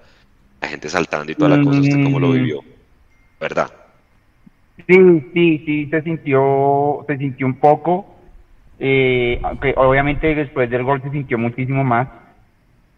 La 0.61 0.69
gente 0.69 0.89
saltando 0.89 1.33
y 1.33 1.35
toda 1.35 1.49
la 1.57 1.61
cosa. 1.65 1.81
¿Usted 1.81 2.01
cómo 2.05 2.21
lo 2.21 2.29
Mm. 2.29 2.35
vivió? 2.35 2.65
¿Verdad? 3.41 3.73
Sí, 4.87 5.31
sí, 5.33 5.63
sí, 5.65 5.87
se 5.87 6.03
sintió, 6.03 7.05
se 7.07 7.17
sintió 7.19 7.47
un 7.47 7.59
poco, 7.59 8.15
eh, 8.79 9.41
aunque 9.43 9.75
obviamente 9.77 10.35
después 10.35 10.71
del 10.71 10.85
gol 10.85 11.03
se 11.03 11.11
sintió 11.11 11.39
muchísimo 11.39 11.85
más. 11.85 12.09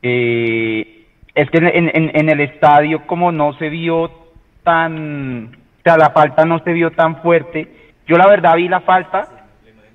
Eh, 0.02 1.06
es 1.34 1.50
que 1.50 1.58
en, 1.58 2.28
el 2.28 2.40
estadio 2.40 3.06
como 3.06 3.32
no 3.32 3.54
se 3.54 3.68
vio 3.68 4.10
tan, 4.62 5.46
o 5.46 5.82
sea, 5.82 5.96
la 5.96 6.10
falta 6.10 6.44
no 6.44 6.58
se 6.60 6.72
vio 6.72 6.90
tan 6.90 7.22
fuerte. 7.22 7.68
Yo 8.06 8.16
la 8.16 8.26
verdad 8.26 8.56
vi 8.56 8.68
la 8.68 8.80
falta 8.80 9.46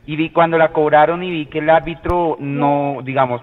y 0.05 0.15
vi 0.15 0.29
cuando 0.31 0.57
la 0.57 0.69
cobraron 0.69 1.23
y 1.23 1.29
vi 1.29 1.45
que 1.45 1.59
el 1.59 1.69
árbitro 1.69 2.37
no, 2.39 2.99
digamos, 3.03 3.41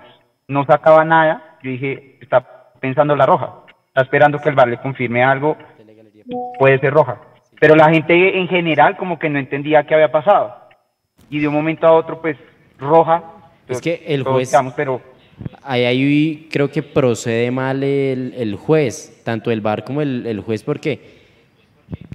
no 0.48 0.64
sacaba 0.64 1.04
nada. 1.04 1.58
Yo 1.62 1.70
dije, 1.70 2.18
está 2.20 2.44
pensando 2.80 3.14
la 3.14 3.26
roja, 3.26 3.64
está 3.88 4.02
esperando 4.02 4.38
que 4.38 4.48
el 4.48 4.54
VAR 4.54 4.68
le 4.68 4.78
confirme 4.78 5.22
algo, 5.22 5.56
puede 6.58 6.78
ser 6.80 6.92
roja. 6.92 7.18
Pero 7.64 7.76
la 7.76 7.88
gente 7.88 8.38
en 8.38 8.46
general 8.46 8.94
como 8.98 9.18
que 9.18 9.30
no 9.30 9.38
entendía 9.38 9.84
qué 9.84 9.94
había 9.94 10.12
pasado. 10.12 10.54
Y 11.30 11.38
de 11.38 11.48
un 11.48 11.54
momento 11.54 11.86
a 11.86 11.92
otro, 11.92 12.20
pues, 12.20 12.36
roja. 12.78 13.24
Es 13.66 13.80
que 13.80 14.04
el 14.06 14.22
juez, 14.22 14.50
quedamos, 14.50 14.74
pero 14.74 15.00
ahí, 15.62 15.84
ahí 15.86 16.48
creo 16.52 16.70
que 16.70 16.82
procede 16.82 17.50
mal 17.50 17.82
el, 17.82 18.34
el 18.36 18.56
juez, 18.56 19.22
tanto 19.24 19.50
el 19.50 19.62
VAR 19.62 19.82
como 19.82 20.02
el, 20.02 20.26
el 20.26 20.40
juez, 20.40 20.62
porque 20.62 21.22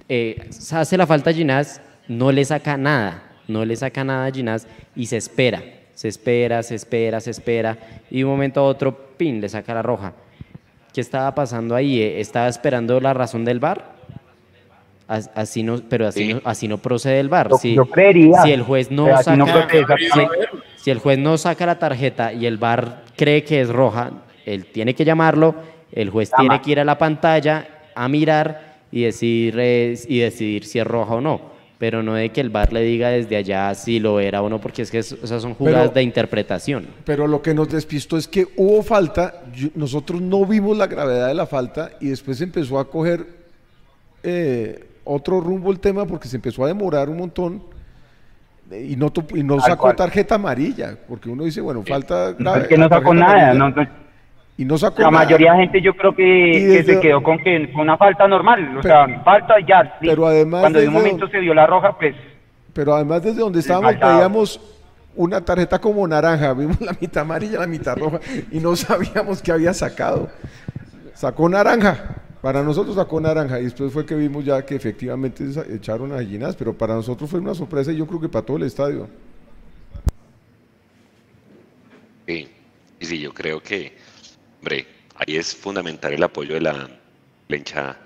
eh, 0.08 0.48
hace 0.72 0.96
la 0.96 1.08
falta 1.08 1.30
a 1.30 1.32
Ginás, 1.32 1.82
no 2.06 2.30
le 2.30 2.44
saca 2.44 2.76
nada, 2.76 3.24
no 3.48 3.64
le 3.64 3.74
saca 3.74 4.04
nada 4.04 4.26
a 4.26 4.30
Ginás 4.30 4.68
y 4.94 5.06
se 5.06 5.16
espera, 5.16 5.64
se 5.94 6.06
espera, 6.06 6.62
se 6.62 6.76
espera, 6.76 7.18
se 7.18 7.32
espera, 7.32 7.76
y 8.08 8.18
de 8.18 8.24
un 8.24 8.30
momento 8.30 8.60
a 8.60 8.62
otro, 8.62 8.96
pin, 9.16 9.40
le 9.40 9.48
saca 9.48 9.74
la 9.74 9.82
roja. 9.82 10.12
¿Qué 10.94 11.00
estaba 11.00 11.34
pasando 11.34 11.74
ahí? 11.74 12.00
Eh, 12.00 12.20
¿Estaba 12.20 12.46
esperando 12.46 13.00
la 13.00 13.12
razón 13.14 13.44
del 13.44 13.58
VAR? 13.58 13.98
As- 15.10 15.28
Así 15.34 15.64
no, 15.64 15.80
pero 15.88 16.06
así, 16.06 16.34
no, 16.34 16.40
así 16.44 16.68
no 16.68 16.78
procede 16.78 17.18
el 17.18 17.28
VAR. 17.28 17.48
Yo- 17.50 17.56
Si, 17.58 17.74
yo 17.74 17.84
creería, 17.86 18.42
si 18.42 18.52
el 18.52 18.62
juez 18.62 18.92
no 18.92 19.06
saca, 19.22 19.96
si- 20.76 20.90
el 20.92 20.98
juez 21.00 21.18
no 21.18 21.36
saca 21.36 21.66
la 21.66 21.78
tarjeta 21.80 22.32
y 22.32 22.46
el 22.46 22.58
VAR 22.58 23.02
cree 23.16 23.42
que 23.42 23.60
es 23.60 23.68
roja, 23.70 24.12
él 24.46 24.66
tiene 24.66 24.94
que 24.94 25.04
llamarlo, 25.04 25.56
el 25.90 26.10
juez 26.10 26.30
Llama. 26.30 26.40
tiene 26.42 26.62
que 26.62 26.70
ir 26.70 26.80
a 26.80 26.84
la 26.84 26.96
pantalla 26.96 27.66
a 27.96 28.08
mirar 28.08 28.76
y 28.92 29.02
decidir, 29.02 29.58
es- 29.58 30.08
y 30.08 30.20
decidir 30.20 30.64
si 30.64 30.78
es 30.78 30.86
roja 30.86 31.14
o 31.14 31.20
no. 31.20 31.50
Pero 31.78 32.02
no 32.04 32.14
de 32.14 32.28
que 32.28 32.40
el 32.42 32.50
VAR 32.50 32.72
le 32.72 32.82
diga 32.82 33.08
desde 33.08 33.36
allá 33.36 33.74
si 33.74 33.98
lo 33.98 34.20
era 34.20 34.42
o 34.42 34.48
no, 34.48 34.60
porque 34.60 34.82
es 34.82 34.90
que 34.92 34.98
es- 34.98 35.12
esas 35.12 35.42
son 35.42 35.54
jugadas 35.54 35.88
Pero- 35.88 35.94
de 35.94 36.02
interpretación. 36.04 36.86
Pero 37.04 37.26
lo 37.26 37.42
que 37.42 37.52
nos 37.52 37.68
despistó 37.68 38.16
es 38.16 38.28
que 38.28 38.46
hubo 38.56 38.82
falta, 38.84 39.42
yo- 39.54 39.70
nosotros 39.74 40.20
no 40.20 40.44
vimos 40.46 40.76
la 40.76 40.86
gravedad 40.86 41.26
de 41.26 41.34
la 41.34 41.46
falta 41.46 41.90
y 42.00 42.08
después 42.10 42.40
empezó 42.42 42.78
a 42.78 42.88
coger 42.88 43.40
eh, 44.22 44.84
otro 45.04 45.40
rumbo 45.40 45.70
el 45.72 45.80
tema 45.80 46.04
porque 46.06 46.28
se 46.28 46.36
empezó 46.36 46.64
a 46.64 46.68
demorar 46.68 47.08
un 47.08 47.16
montón 47.18 47.62
y 48.70 48.94
no, 48.96 49.10
tu- 49.10 49.36
y 49.36 49.42
no 49.42 49.58
sacó 49.60 49.82
cual. 49.82 49.96
tarjeta 49.96 50.36
amarilla, 50.36 50.96
porque 51.08 51.28
uno 51.28 51.42
dice, 51.44 51.60
bueno, 51.60 51.82
falta 51.82 52.34
No, 52.38 52.50
grave. 52.50 52.62
es 52.62 52.68
que 52.68 52.78
no 52.78 52.88
sacó 52.88 53.12
nada. 53.14 53.32
amarilla. 53.50 53.54
no- 53.54 53.70
no- 53.70 54.00
y 54.56 54.64
no 54.66 54.76
sacó 54.78 55.00
la 55.02 55.10
nada. 55.10 55.24
mayoría 55.24 55.52
de 55.54 55.58
gente 55.60 55.80
yo 55.82 55.94
creo 55.96 56.14
que, 56.14 56.82
se 56.86 57.00
quedó 57.00 57.22
con 57.22 57.38
que 57.38 57.70
fue 57.72 57.80
una 57.82 57.96
falta 57.96 58.28
normal. 58.28 58.76
O 58.76 58.80
Pero- 58.82 59.06
sea, 59.06 59.20
falta 59.24 59.58
y 59.58 59.64
ya. 59.66 59.96
sí. 60.00 60.06
pero 60.06 60.26
además 60.26 60.60
Cuando 60.60 60.78
de 60.80 60.86
un 60.88 60.94
momento 60.94 61.18
donde- 61.20 61.32
se 61.32 61.40
vio 61.40 61.54
la 61.54 61.66
roja, 61.66 61.96
pues 61.98 62.14
Pero 62.74 62.94
además 62.94 63.22
desde 63.22 63.40
donde 63.40 63.58
estábamos 63.60 63.98
veíamos 63.98 64.60
una 65.16 65.40
tarjeta 65.40 65.78
como 65.80 66.06
naranja, 66.06 66.52
vimos 66.52 66.80
la 66.80 66.92
mitad 67.00 67.22
amarilla, 67.22 67.58
la 67.58 67.66
mitad 67.66 67.96
roja 67.96 68.20
y 68.52 68.60
no 68.60 68.76
sabíamos 68.76 69.42
qué 69.42 69.50
había 69.50 69.72
sacado. 69.74 70.28
Sacó 71.14 71.48
naranja, 71.48 72.16
para 72.40 72.62
nosotros 72.62 72.96
sacó 72.96 73.20
naranja 73.20 73.60
y 73.60 73.64
después 73.64 73.92
fue 73.92 74.06
que 74.06 74.14
vimos 74.14 74.44
ya 74.44 74.64
que 74.64 74.74
efectivamente 74.74 75.44
echaron 75.74 76.12
a 76.12 76.16
gallinas, 76.16 76.56
pero 76.56 76.76
para 76.76 76.94
nosotros 76.94 77.28
fue 77.28 77.40
una 77.40 77.54
sorpresa 77.54 77.92
y 77.92 77.96
yo 77.96 78.06
creo 78.06 78.20
que 78.20 78.28
para 78.28 78.46
todo 78.46 78.56
el 78.56 78.62
estadio. 78.62 79.08
Sí, 82.26 82.48
y 82.98 83.06
sí, 83.06 83.18
yo 83.18 83.34
creo 83.34 83.62
que, 83.62 83.92
hombre, 84.60 84.86
ahí 85.16 85.36
es 85.36 85.54
fundamental 85.54 86.12
el 86.12 86.22
apoyo 86.22 86.54
de 86.54 86.60
la, 86.60 86.88
la 87.48 87.56
hinchada. 87.56 87.98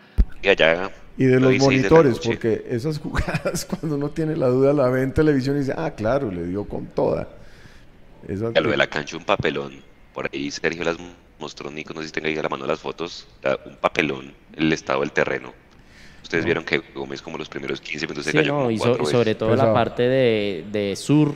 Y 0.42 0.48
allá, 0.48 0.90
Y 1.16 1.24
de 1.24 1.38
lo 1.38 1.50
los 1.50 1.60
monitores, 1.60 2.18
porque 2.18 2.66
esas 2.68 2.98
jugadas 3.00 3.64
cuando 3.64 3.96
uno 3.96 4.10
tiene 4.10 4.36
la 4.36 4.48
duda 4.48 4.72
la 4.72 4.88
ve 4.88 5.02
en 5.02 5.14
televisión 5.14 5.56
y 5.56 5.60
dice, 5.60 5.74
ah, 5.76 5.92
claro, 5.94 6.30
le 6.30 6.44
dio 6.46 6.64
con 6.64 6.86
toda. 6.86 7.28
Esas 8.26 8.56
A 8.56 8.60
lo 8.60 8.70
de 8.70 8.76
la 8.76 8.88
cancha, 8.88 9.16
un 9.16 9.24
papelón. 9.24 9.74
Por 10.12 10.28
ahí 10.32 10.50
Sergio 10.50 10.84
las 10.84 10.96
mostró, 11.38 11.70
Nico, 11.70 11.92
no 11.94 12.00
sé 12.00 12.06
si 12.08 12.12
tenga 12.12 12.28
ahí 12.28 12.36
a 12.38 12.42
la 12.42 12.48
mano 12.48 12.66
las 12.66 12.80
fotos. 12.80 13.26
la- 13.42 13.58
un 13.66 13.76
papelón, 13.76 14.32
el 14.56 14.72
estado 14.72 15.00
del 15.00 15.12
terreno. 15.12 15.52
Ustedes 16.22 16.44
No. 16.44 16.46
vieron 16.46 16.64
que 16.64 16.78
Gómez, 16.94 17.20
como 17.20 17.36
los 17.38 17.48
primeros 17.48 17.80
15 17.80 18.06
minutos, 18.06 18.24
se 18.24 18.30
Sí, 18.32 18.38
cayó 18.38 18.52
no, 18.52 18.58
como 18.60 18.70
y, 18.70 18.78
so- 18.78 18.96
y 19.02 19.06
sobre 19.06 19.34
todo 19.34 19.54
la 19.54 19.72
parte 19.74 20.02
de, 20.04 20.64
de 20.72 20.96
sur, 20.96 21.34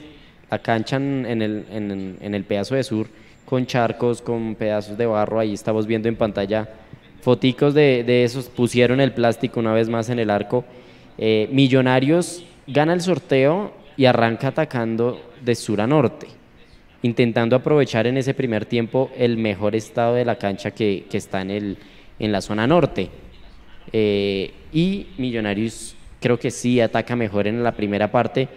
la 0.50 0.58
cancha 0.60 0.96
en, 0.96 1.26
en 1.26 1.42
el, 1.42 1.66
en, 1.70 2.16
en 2.20 2.34
el 2.34 2.44
pedazo 2.44 2.74
de 2.74 2.82
sur, 2.84 3.06
con 3.44 3.66
charcos, 3.66 4.22
con 4.22 4.54
pedazos 4.54 4.96
de 4.96 5.04
barro, 5.06 5.40
ahí 5.40 5.52
estamos 5.52 5.86
viendo 5.86 6.08
en 6.08 6.16
pantalla 6.16 6.68
foticos 7.20 7.74
de, 7.74 8.04
de 8.04 8.24
esos, 8.24 8.46
pusieron 8.48 9.00
el 9.00 9.12
plástico 9.12 9.60
una 9.60 9.72
vez 9.74 9.88
más 9.88 10.08
en 10.08 10.18
el 10.20 10.30
arco. 10.30 10.64
Eh, 11.18 11.48
Millonarios 11.52 12.44
gana 12.66 12.92
el 12.94 13.00
sorteo 13.02 13.74
y 13.96 14.04
arranca 14.06 14.48
atacando 14.48 15.20
de 15.42 15.54
sur 15.54 15.80
a 15.80 15.86
norte, 15.86 16.28
intentando 17.02 17.56
aprovechar 17.56 18.06
en 18.06 18.16
ese 18.16 18.34
primer 18.34 18.64
tiempo 18.66 19.10
el 19.16 19.36
mejor 19.36 19.76
estado 19.76 20.14
de 20.14 20.24
la 20.24 20.36
cancha 20.36 20.72
que, 20.72 21.04
que 21.10 21.16
está 21.16 21.42
en, 21.42 21.50
el, 21.50 21.76
en 22.18 22.32
la 22.32 22.40
zona 22.40 22.66
norte. 22.66 23.08
Eh, 23.92 24.50
y 24.72 25.06
Millonarios 25.16 25.94
creo 26.20 26.38
que 26.38 26.50
sí 26.50 26.80
ataca 26.80 27.14
mejor 27.16 27.46
en 27.46 27.62
la 27.62 27.72
primera 27.72 28.10
parte. 28.10 28.48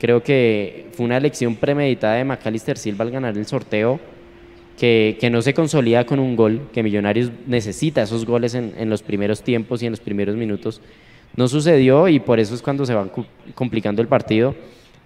Creo 0.00 0.22
que 0.22 0.86
fue 0.92 1.06
una 1.06 1.18
elección 1.18 1.54
premeditada 1.54 2.14
de 2.14 2.24
Macalister 2.24 2.76
Silva 2.76 3.04
al 3.04 3.10
ganar 3.10 3.36
el 3.36 3.46
sorteo, 3.46 4.00
que, 4.78 5.18
que 5.20 5.30
no 5.30 5.42
se 5.42 5.54
consolida 5.54 6.04
con 6.06 6.18
un 6.18 6.34
gol, 6.34 6.62
que 6.72 6.82
Millonarios 6.82 7.30
necesita 7.46 8.02
esos 8.02 8.24
goles 8.24 8.54
en, 8.54 8.72
en 8.78 8.90
los 8.90 9.02
primeros 9.02 9.42
tiempos 9.42 9.82
y 9.82 9.86
en 9.86 9.92
los 9.92 10.00
primeros 10.00 10.34
minutos. 10.34 10.80
No 11.36 11.46
sucedió 11.46 12.08
y 12.08 12.18
por 12.18 12.40
eso 12.40 12.54
es 12.54 12.62
cuando 12.62 12.84
se 12.84 12.94
va 12.94 13.06
cu- 13.06 13.26
complicando 13.54 14.02
el 14.02 14.08
partido. 14.08 14.54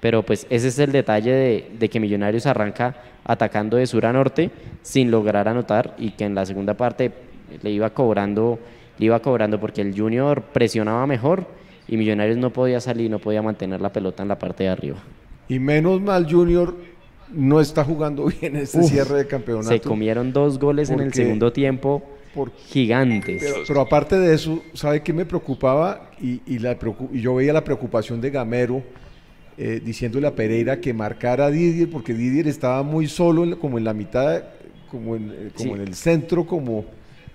Pero 0.07 0.23
pues 0.23 0.47
ese 0.51 0.69
es 0.69 0.79
el 0.79 0.93
detalle 0.93 1.33
de, 1.33 1.71
de 1.81 1.89
que 1.89 1.99
Millonarios 1.99 2.47
arranca 2.47 2.95
atacando 3.25 3.77
de 3.77 3.89
sur 3.89 4.07
a 4.07 4.13
norte 4.13 4.53
sin 4.83 5.11
lograr 5.11 5.49
anotar 5.49 5.97
y 5.99 6.13
que 6.13 6.23
en 6.23 6.37
la 6.37 6.47
segunda 6.47 6.75
parte 6.75 7.11
le 7.61 7.71
iba 7.73 7.91
cobrando, 7.91 8.61
le 8.99 9.07
iba 9.07 9.19
cobrando 9.19 9.59
porque 9.59 9.81
el 9.81 9.99
Junior 9.99 10.43
presionaba 10.53 11.09
mejor 11.09 11.49
y 11.89 11.97
Millonarios 11.97 12.37
no 12.39 12.51
podía 12.53 12.79
salir, 12.81 13.11
no 13.11 13.19
podía 13.19 13.43
mantener 13.43 13.81
la 13.81 13.93
pelota 13.93 14.23
en 14.23 14.29
la 14.29 14.39
parte 14.39 14.63
de 14.63 14.69
arriba. 14.71 14.99
Y 15.49 15.59
menos 15.59 16.01
mal 16.01 16.31
Junior 16.31 16.77
no 17.33 17.61
está 17.61 17.83
jugando 17.83 18.27
bien 18.41 18.55
este 18.55 18.79
Uf, 18.79 18.89
cierre 18.89 19.17
de 19.17 19.27
campeonato. 19.27 19.71
Se 19.71 19.81
comieron 19.81 20.33
dos 20.33 20.61
goles 20.61 20.89
en 20.91 21.01
el 21.01 21.07
porque- 21.07 21.17
segundo 21.25 21.53
tiempo 21.53 22.05
gigantes. 22.69 23.43
Pero, 23.43 23.57
pero 23.67 23.81
aparte 23.81 24.17
de 24.17 24.33
eso, 24.37 24.63
¿sabe 24.73 25.03
qué 25.03 25.13
me 25.13 25.25
preocupaba? 25.25 26.11
Y, 26.21 26.43
y 26.47 26.61
la 26.61 26.77
y 27.13 27.21
yo 27.23 27.35
veía 27.35 27.53
la 27.53 27.65
preocupación 27.65 28.21
de 28.21 28.31
Gamero 28.31 28.85
eh, 29.59 29.81
diciéndole 29.85 30.27
a 30.27 30.35
Pereira 30.35 30.81
que 30.81 30.93
marcara 30.93 31.47
a 31.47 31.51
Didier, 31.51 31.89
porque 31.91 32.13
Didier 32.15 32.47
estaba 32.47 32.83
muy 32.83 33.07
solo, 33.07 33.45
en 33.45 33.57
como 33.57 33.79
en 33.79 33.85
la 33.85 33.95
mitad, 33.95 34.43
como 34.91 35.17
en, 35.17 35.31
eh, 35.31 35.51
como 35.57 35.75
Sí. 35.75 35.81
en 35.81 35.87
el 35.89 35.95
centro, 35.95 36.47
como, 36.47 36.85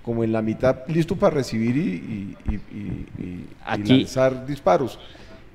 como 0.03 0.23
en 0.23 0.31
la 0.31 0.41
mitad, 0.41 0.79
listo 0.87 1.15
para 1.15 1.35
recibir 1.35 1.77
y, 1.77 1.81
y- 1.81 2.35
y- 2.49 2.53
y- 2.53 3.05
y- 3.19 3.23
y 3.23 3.47
Aquí- 3.65 3.97
lanzar 3.99 4.45
disparos. 4.45 4.99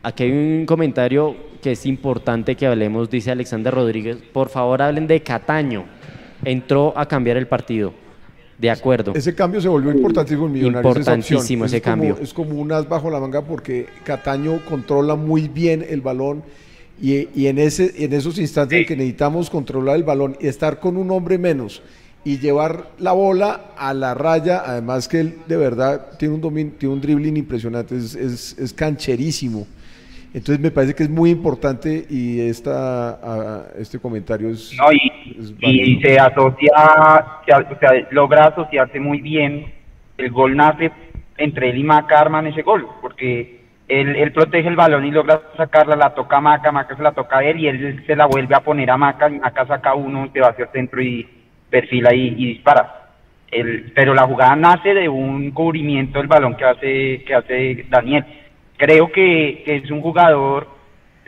Aquí 0.02 0.22
hay 0.24 0.30
un 0.32 0.66
comentario 0.66 1.34
que 1.62 1.72
es 1.72 1.84
importante 1.86 2.54
que 2.54 2.66
hablemos, 2.66 3.10
dice 3.10 3.30
Alexander 3.32 3.74
Rodríguez. 3.74 4.18
Por 4.32 4.48
favor, 4.50 4.80
hablen 4.82 5.06
de 5.08 5.20
Cataño. 5.22 5.84
Entró 6.44 6.92
a 6.96 7.06
cambiar 7.06 7.36
el 7.38 7.48
partido. 7.48 7.92
De 8.58 8.70
acuerdo. 8.70 9.12
Ese 9.14 9.34
cambio 9.34 9.60
se 9.60 9.68
volvió 9.68 9.92
importantísimo 9.92 10.46
en 10.46 10.52
Millonarios. 10.52 10.96
esa. 10.96 11.14
Importantísimo 11.14 11.64
ese 11.66 11.76
es 11.76 11.82
como- 11.82 11.92
cambio. 11.92 12.18
es 12.22 12.32
como 12.32 12.60
un 12.60 12.72
as 12.72 12.88
bajo 12.88 13.10
la 13.10 13.20
manga 13.20 13.42
porque 13.42 13.86
Cataño 14.04 14.60
controla 14.66 15.14
muy 15.14 15.48
bien 15.48 15.84
el 15.86 16.00
balón 16.00 16.42
y, 17.00 17.28
y 17.38 17.48
en, 17.48 17.58
ese, 17.58 17.92
en 18.02 18.14
esos 18.14 18.38
instantes 18.38 18.80
en 18.80 18.86
que 18.86 18.96
necesitamos 18.96 19.50
controlar 19.50 19.96
el 19.96 20.04
balón 20.04 20.36
y 20.40 20.46
estar 20.46 20.80
con 20.80 20.96
un 20.96 21.10
hombre 21.10 21.36
menos 21.36 21.82
y 22.24 22.38
llevar 22.38 22.90
la 22.98 23.12
bola 23.12 23.72
a 23.76 23.92
la 23.92 24.14
raya, 24.14 24.62
además 24.64 25.06
que 25.06 25.20
él 25.20 25.34
de 25.46 25.56
verdad 25.58 26.06
tiene 26.18 26.34
un, 26.34 26.40
domin, 26.40 26.70
tiene 26.72 26.94
un 26.94 27.00
dribbling 27.00 27.36
impresionante, 27.36 27.96
es, 27.96 28.14
es- 28.14 28.56
es 28.58 28.72
cancherísimo. 28.72 29.66
Entonces 30.36 30.60
me 30.60 30.70
parece 30.70 30.94
que 30.94 31.04
es 31.04 31.08
muy 31.08 31.30
importante 31.30 32.04
y 32.10 32.46
esta, 32.46 33.68
este 33.78 33.98
comentario 33.98 34.50
es... 34.50 34.76
No, 34.76 34.92
y, 34.92 35.34
es 35.40 35.54
y 35.58 35.94
válido. 35.94 36.00
se 36.02 36.20
asocia, 36.20 36.72
se, 37.46 37.54
o 37.54 37.78
sea, 37.78 38.06
logra 38.10 38.48
asociarse 38.48 39.00
muy 39.00 39.22
bien. 39.22 39.72
El 40.18 40.30
gol 40.30 40.54
nace 40.54 40.92
entre 41.38 41.70
él 41.70 41.78
y 41.78 41.84
Maca 41.84 42.20
arman 42.20 42.46
ese 42.48 42.60
gol, 42.60 42.86
porque 43.00 43.62
él, 43.88 44.14
él 44.14 44.30
protege 44.32 44.68
el 44.68 44.76
balón 44.76 45.06
y 45.06 45.10
logra 45.10 45.40
sacarla, 45.56 45.96
la 45.96 46.14
toca 46.14 46.36
a 46.36 46.42
Maca, 46.42 46.70
Maca 46.70 46.94
se 46.94 47.02
la 47.02 47.12
toca 47.12 47.38
a 47.38 47.42
él 47.44 47.58
y 47.58 47.68
él 47.68 48.04
se 48.06 48.14
la 48.14 48.26
vuelve 48.26 48.54
a 48.54 48.60
poner 48.60 48.90
a 48.90 48.98
Maca 48.98 49.30
y 49.30 49.38
Maca 49.38 49.64
saca 49.66 49.94
uno, 49.94 50.28
se 50.34 50.40
va 50.40 50.48
hacia 50.48 50.66
el 50.66 50.70
centro 50.70 51.00
y 51.00 51.26
perfila 51.70 52.14
y, 52.14 52.26
y 52.36 52.46
dispara. 52.48 53.08
El, 53.50 53.90
pero 53.94 54.12
la 54.12 54.26
jugada 54.26 54.54
nace 54.54 54.92
de 54.92 55.08
un 55.08 55.52
cubrimiento 55.52 56.18
del 56.18 56.28
balón 56.28 56.56
que 56.56 56.64
hace, 56.66 57.24
que 57.24 57.34
hace 57.34 57.86
Daniel. 57.88 58.26
Creo 58.76 59.10
que, 59.10 59.62
que 59.64 59.76
es 59.76 59.90
un 59.90 60.00
jugador 60.02 60.68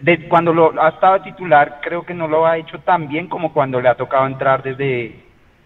de, 0.01 0.28
cuando 0.28 0.53
lo 0.53 0.80
ha 0.82 0.88
estado 0.90 1.22
titular, 1.22 1.80
creo 1.82 2.03
que 2.05 2.14
no 2.14 2.28
lo 2.28 2.46
ha 2.46 2.57
hecho 2.59 2.78
tan 2.80 3.09
bien 3.09 3.26
como 3.26 3.53
cuando 3.53 3.80
le 3.80 3.88
ha 3.88 3.94
tocado 3.94 4.26
entrar 4.26 4.62
desde, 4.62 5.16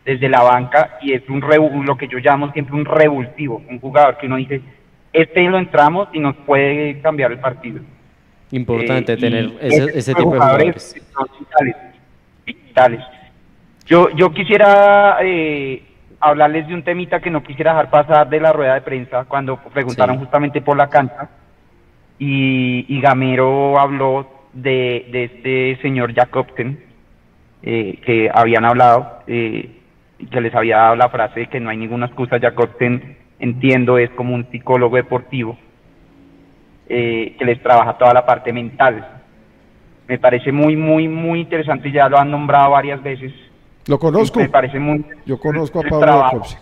desde 0.05 0.29
la 0.29 0.43
banca 0.43 0.99
y 1.03 1.13
es 1.13 1.29
un 1.29 1.41
lo 1.85 1.97
que 1.97 2.09
yo 2.09 2.19
llamo 2.19 2.53
siempre 2.53 2.75
un 2.75 2.85
revulsivo, 2.85 3.63
un 3.69 3.81
jugador 3.81 4.17
que 4.17 4.27
uno 4.27 4.37
dice, 4.37 4.61
este 5.13 5.43
lo 5.43 5.59
entramos 5.59 6.09
y 6.13 6.19
nos 6.21 6.37
puede 6.37 7.01
cambiar 7.01 7.33
el 7.33 7.39
partido. 7.39 7.81
Importante 8.53 9.15
Eh, 9.15 9.17
tener 9.17 9.51
ese, 9.61 9.99
ese 9.99 10.15
tipo 10.15 10.33
de 10.33 10.39
jugadores. 10.39 10.95
vitales, 11.39 11.77
vitales. 12.47 13.01
Yo, 13.87 14.09
yo 14.11 14.33
quisiera 14.33 15.19
eh, 15.23 15.83
hablarles 16.21 16.69
de 16.69 16.75
un 16.75 16.83
temita 16.83 17.21
que 17.21 17.31
no 17.31 17.43
quisiera 17.43 17.73
dejar 17.73 17.91
pasar 17.91 18.29
de 18.29 18.41
la 18.41 18.53
rueda 18.53 18.75
de 18.75 18.83
prensa 18.83 19.25
cuando 19.25 19.57
preguntaron 19.57 20.17
Sí. 20.17 20.21
justamente 20.21 20.61
por 20.63 20.77
la 20.77 20.89
cancha 20.89 21.29
y, 22.25 22.87
y 22.89 23.01
Gamero 23.01 23.81
habló 23.81 24.29
de, 24.53 25.09
de 25.11 25.25
este 25.25 25.83
señor 25.83 26.15
Jacobsen 26.15 26.79
eh, 27.65 27.99
que 28.07 28.31
habían 28.33 28.65
hablado 28.65 29.25
eh, 29.27 29.81
y 30.21 30.27
que 30.27 30.41
les 30.41 30.55
había 30.55 30.77
dado 30.77 30.95
la 30.95 31.09
frase 31.09 31.41
de 31.41 31.47
que 31.49 31.59
no 31.59 31.69
hay 31.69 31.79
ninguna 31.79 32.07
excusa. 32.07 32.39
Jacobsen, 32.39 33.17
entiendo, 33.41 33.99
es 33.99 34.09
como 34.11 34.37
un 34.37 34.47
psicólogo 34.53 34.95
deportivo 34.95 35.59
eh, 36.89 37.35
que 37.37 37.45
les 37.45 37.61
trabaja 37.61 37.99
toda 37.99 38.15
la 38.15 38.25
parte 38.25 38.53
mental. 38.53 39.05
Me 40.07 40.17
parece 40.21 40.53
muy, 40.53 40.77
muy, 40.77 41.09
muy 41.09 41.41
interesante, 41.41 41.91
ya 41.91 42.09
lo 42.09 42.19
han 42.19 42.31
nombrado 42.31 42.71
varias 42.71 43.03
veces. 43.03 43.33
Lo 43.89 43.99
conozco. 43.99 44.39
Me 44.39 44.49
parece 44.49 44.79
muy 44.79 45.05
Yo 45.27 45.41
conozco 45.41 45.81
a 45.81 45.83
Pablo 45.83 46.23
Jacobsen. 46.23 46.61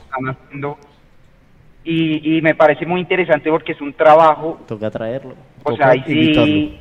Y, 1.84 2.36
y 2.36 2.40
me 2.40 2.54
parece 2.54 2.86
muy 2.86 3.00
interesante 3.00 3.50
porque 3.50 3.72
es 3.72 3.80
un 3.82 3.92
trabajo, 3.92 4.58
Toca 4.66 4.90
traerlo. 4.90 5.34
O 5.62 5.76
sea, 5.76 5.90
ahí 5.90 6.02
sí, 6.06 6.78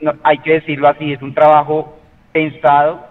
no, 0.00 0.12
hay 0.22 0.38
que 0.38 0.54
decirlo 0.54 0.88
así, 0.88 1.12
es 1.12 1.22
un 1.22 1.34
trabajo 1.34 1.98
pensado 2.32 3.06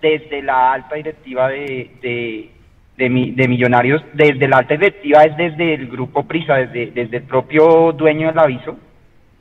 desde 0.00 0.42
la 0.42 0.72
alta 0.72 0.96
directiva 0.96 1.48
de, 1.48 1.90
de, 2.02 2.50
de, 2.96 3.08
mi- 3.10 3.30
de 3.32 3.48
Millonarios, 3.48 4.02
desde 4.12 4.48
la 4.48 4.58
alta 4.58 4.74
directiva, 4.74 5.22
es 5.24 5.36
desde 5.36 5.74
el 5.74 5.88
grupo 5.88 6.24
Prisa, 6.24 6.54
desde, 6.56 6.86
desde 6.92 7.18
el 7.18 7.22
propio 7.24 7.92
dueño 7.92 8.28
del 8.28 8.38
aviso. 8.38 8.76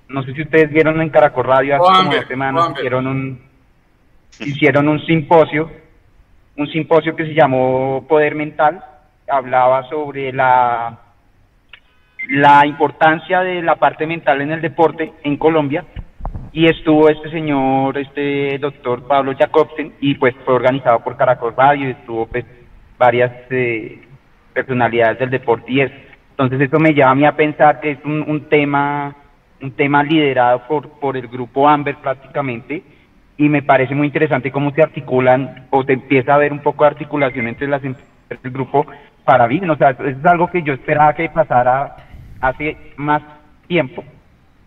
No 0.10 0.24
sé 0.24 0.34
si 0.34 0.42
ustedes 0.42 0.70
vieron 0.72 1.02
en 1.02 1.10
Caracol 1.10 1.46
Radio 1.46 1.76
hace 1.76 1.84
como 2.00 2.12
dos 2.18 2.28
semanas, 2.28 2.64
hicieron 2.78 3.08
un, 3.08 3.42
hicieron 4.39 4.88
un 4.89 5.00
simposio, 5.06 5.72
un 6.58 6.68
simposio 6.68 7.16
que 7.16 7.26
se 7.26 7.34
llamó 7.34 8.06
Poder 8.08 8.36
Mental, 8.36 8.84
hablaba 9.30 9.84
sobre 9.89 10.34
la, 10.34 11.00
la 12.30 12.66
importancia 12.66 13.42
de 13.42 13.62
la 13.62 13.76
parte 13.76 14.06
mental 14.06 14.42
en 14.42 14.52
el 14.52 14.62
deporte 14.62 15.14
en 15.24 15.38
Colombia 15.38 15.86
y 16.54 16.68
estuvo 16.68 17.10
este 17.10 17.30
señor, 17.30 17.98
este 17.98 18.58
doctor 18.60 19.08
Pablo 19.08 19.34
Jacobsen 19.38 19.94
y 20.00 20.16
pues 20.16 20.36
fue 20.46 20.54
organizado 20.54 21.00
por 21.00 21.18
Caracol 21.18 21.54
Radio 21.56 21.88
y 21.88 21.92
estuvo 21.92 22.26
pues 22.28 22.46
varias 22.98 23.32
eh, 23.50 24.02
personalidades 24.54 25.20
del 25.20 25.30
deporte 25.30 25.72
y 25.72 25.82
eso. 25.82 25.96
Entonces 26.32 26.62
eso 26.62 26.80
me 26.80 26.94
lleva 26.94 27.12
a 27.12 27.16
mí 27.16 27.26
a 27.26 27.36
pensar 27.36 27.80
que 27.80 27.92
es 27.92 28.00
un, 28.06 28.24
un 28.28 28.50
tema 28.50 29.16
un 29.62 29.72
tema 29.72 30.04
liderado 30.04 30.64
por, 30.68 30.90
por 31.00 31.16
el 31.16 31.28
grupo 31.28 31.70
Amber 31.70 31.96
prácticamente 31.98 32.84
y 33.38 33.48
me 33.48 33.62
parece 33.62 33.96
muy 33.96 34.08
interesante 34.08 34.52
cómo 34.52 34.72
se 34.72 34.82
articulan 34.82 35.68
o 35.70 35.84
se 35.84 35.94
empieza 35.94 36.34
a 36.34 36.38
ver 36.38 36.52
un 36.52 36.60
poco 36.60 36.84
de 36.84 36.92
articulación 36.92 37.48
entre 37.48 37.68
las 37.68 37.84
empresas 37.84 38.10
del 38.30 38.52
grupo 38.52 38.86
para 39.24 39.48
bien, 39.48 39.70
o 39.70 39.78
sea, 39.78 39.92
eso 39.92 40.06
es 40.06 40.26
algo 40.26 40.50
que 40.50 40.64
yo 40.64 40.74
esperaba 40.74 41.14
que 41.14 41.30
pasara 41.30 41.96
hace 42.42 42.78
más 42.98 43.22
tiempo 43.68 44.04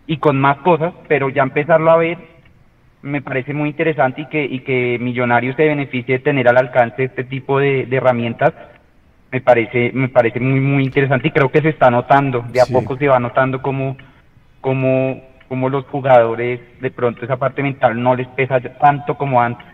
y 0.07 0.17
con 0.17 0.39
más 0.39 0.57
cosas, 0.59 0.93
pero 1.07 1.29
ya 1.29 1.43
empezarlo 1.43 1.91
a 1.91 1.97
ver 1.97 2.17
me 3.01 3.21
parece 3.21 3.53
muy 3.53 3.69
interesante 3.69 4.21
y 4.21 4.25
que, 4.27 4.43
y 4.45 4.61
que 4.61 4.97
Millonarios 4.99 5.55
se 5.55 5.65
beneficie 5.67 6.15
de 6.15 6.23
tener 6.23 6.47
al 6.47 6.57
alcance 6.57 7.03
este 7.03 7.23
tipo 7.23 7.59
de, 7.59 7.85
de 7.85 7.97
herramientas 7.97 8.53
me 9.31 9.41
parece 9.41 9.91
me 9.93 10.09
parece 10.09 10.39
muy 10.39 10.59
muy 10.59 10.83
interesante 10.83 11.27
y 11.27 11.31
creo 11.31 11.51
que 11.51 11.61
se 11.61 11.69
está 11.69 11.91
notando 11.91 12.43
de 12.51 12.61
a 12.61 12.65
Sí. 12.65 12.73
poco 12.73 12.97
se 12.97 13.07
va 13.07 13.19
notando 13.19 13.61
como 13.61 13.95
como 14.61 15.21
como 15.47 15.69
los 15.69 15.85
jugadores 15.85 16.61
de 16.79 16.89
pronto 16.91 17.25
esa 17.25 17.37
parte 17.37 17.61
mental 17.61 18.01
no 18.01 18.15
les 18.15 18.27
pesa 18.29 18.59
tanto 18.79 19.15
como 19.15 19.41
antes 19.41 19.67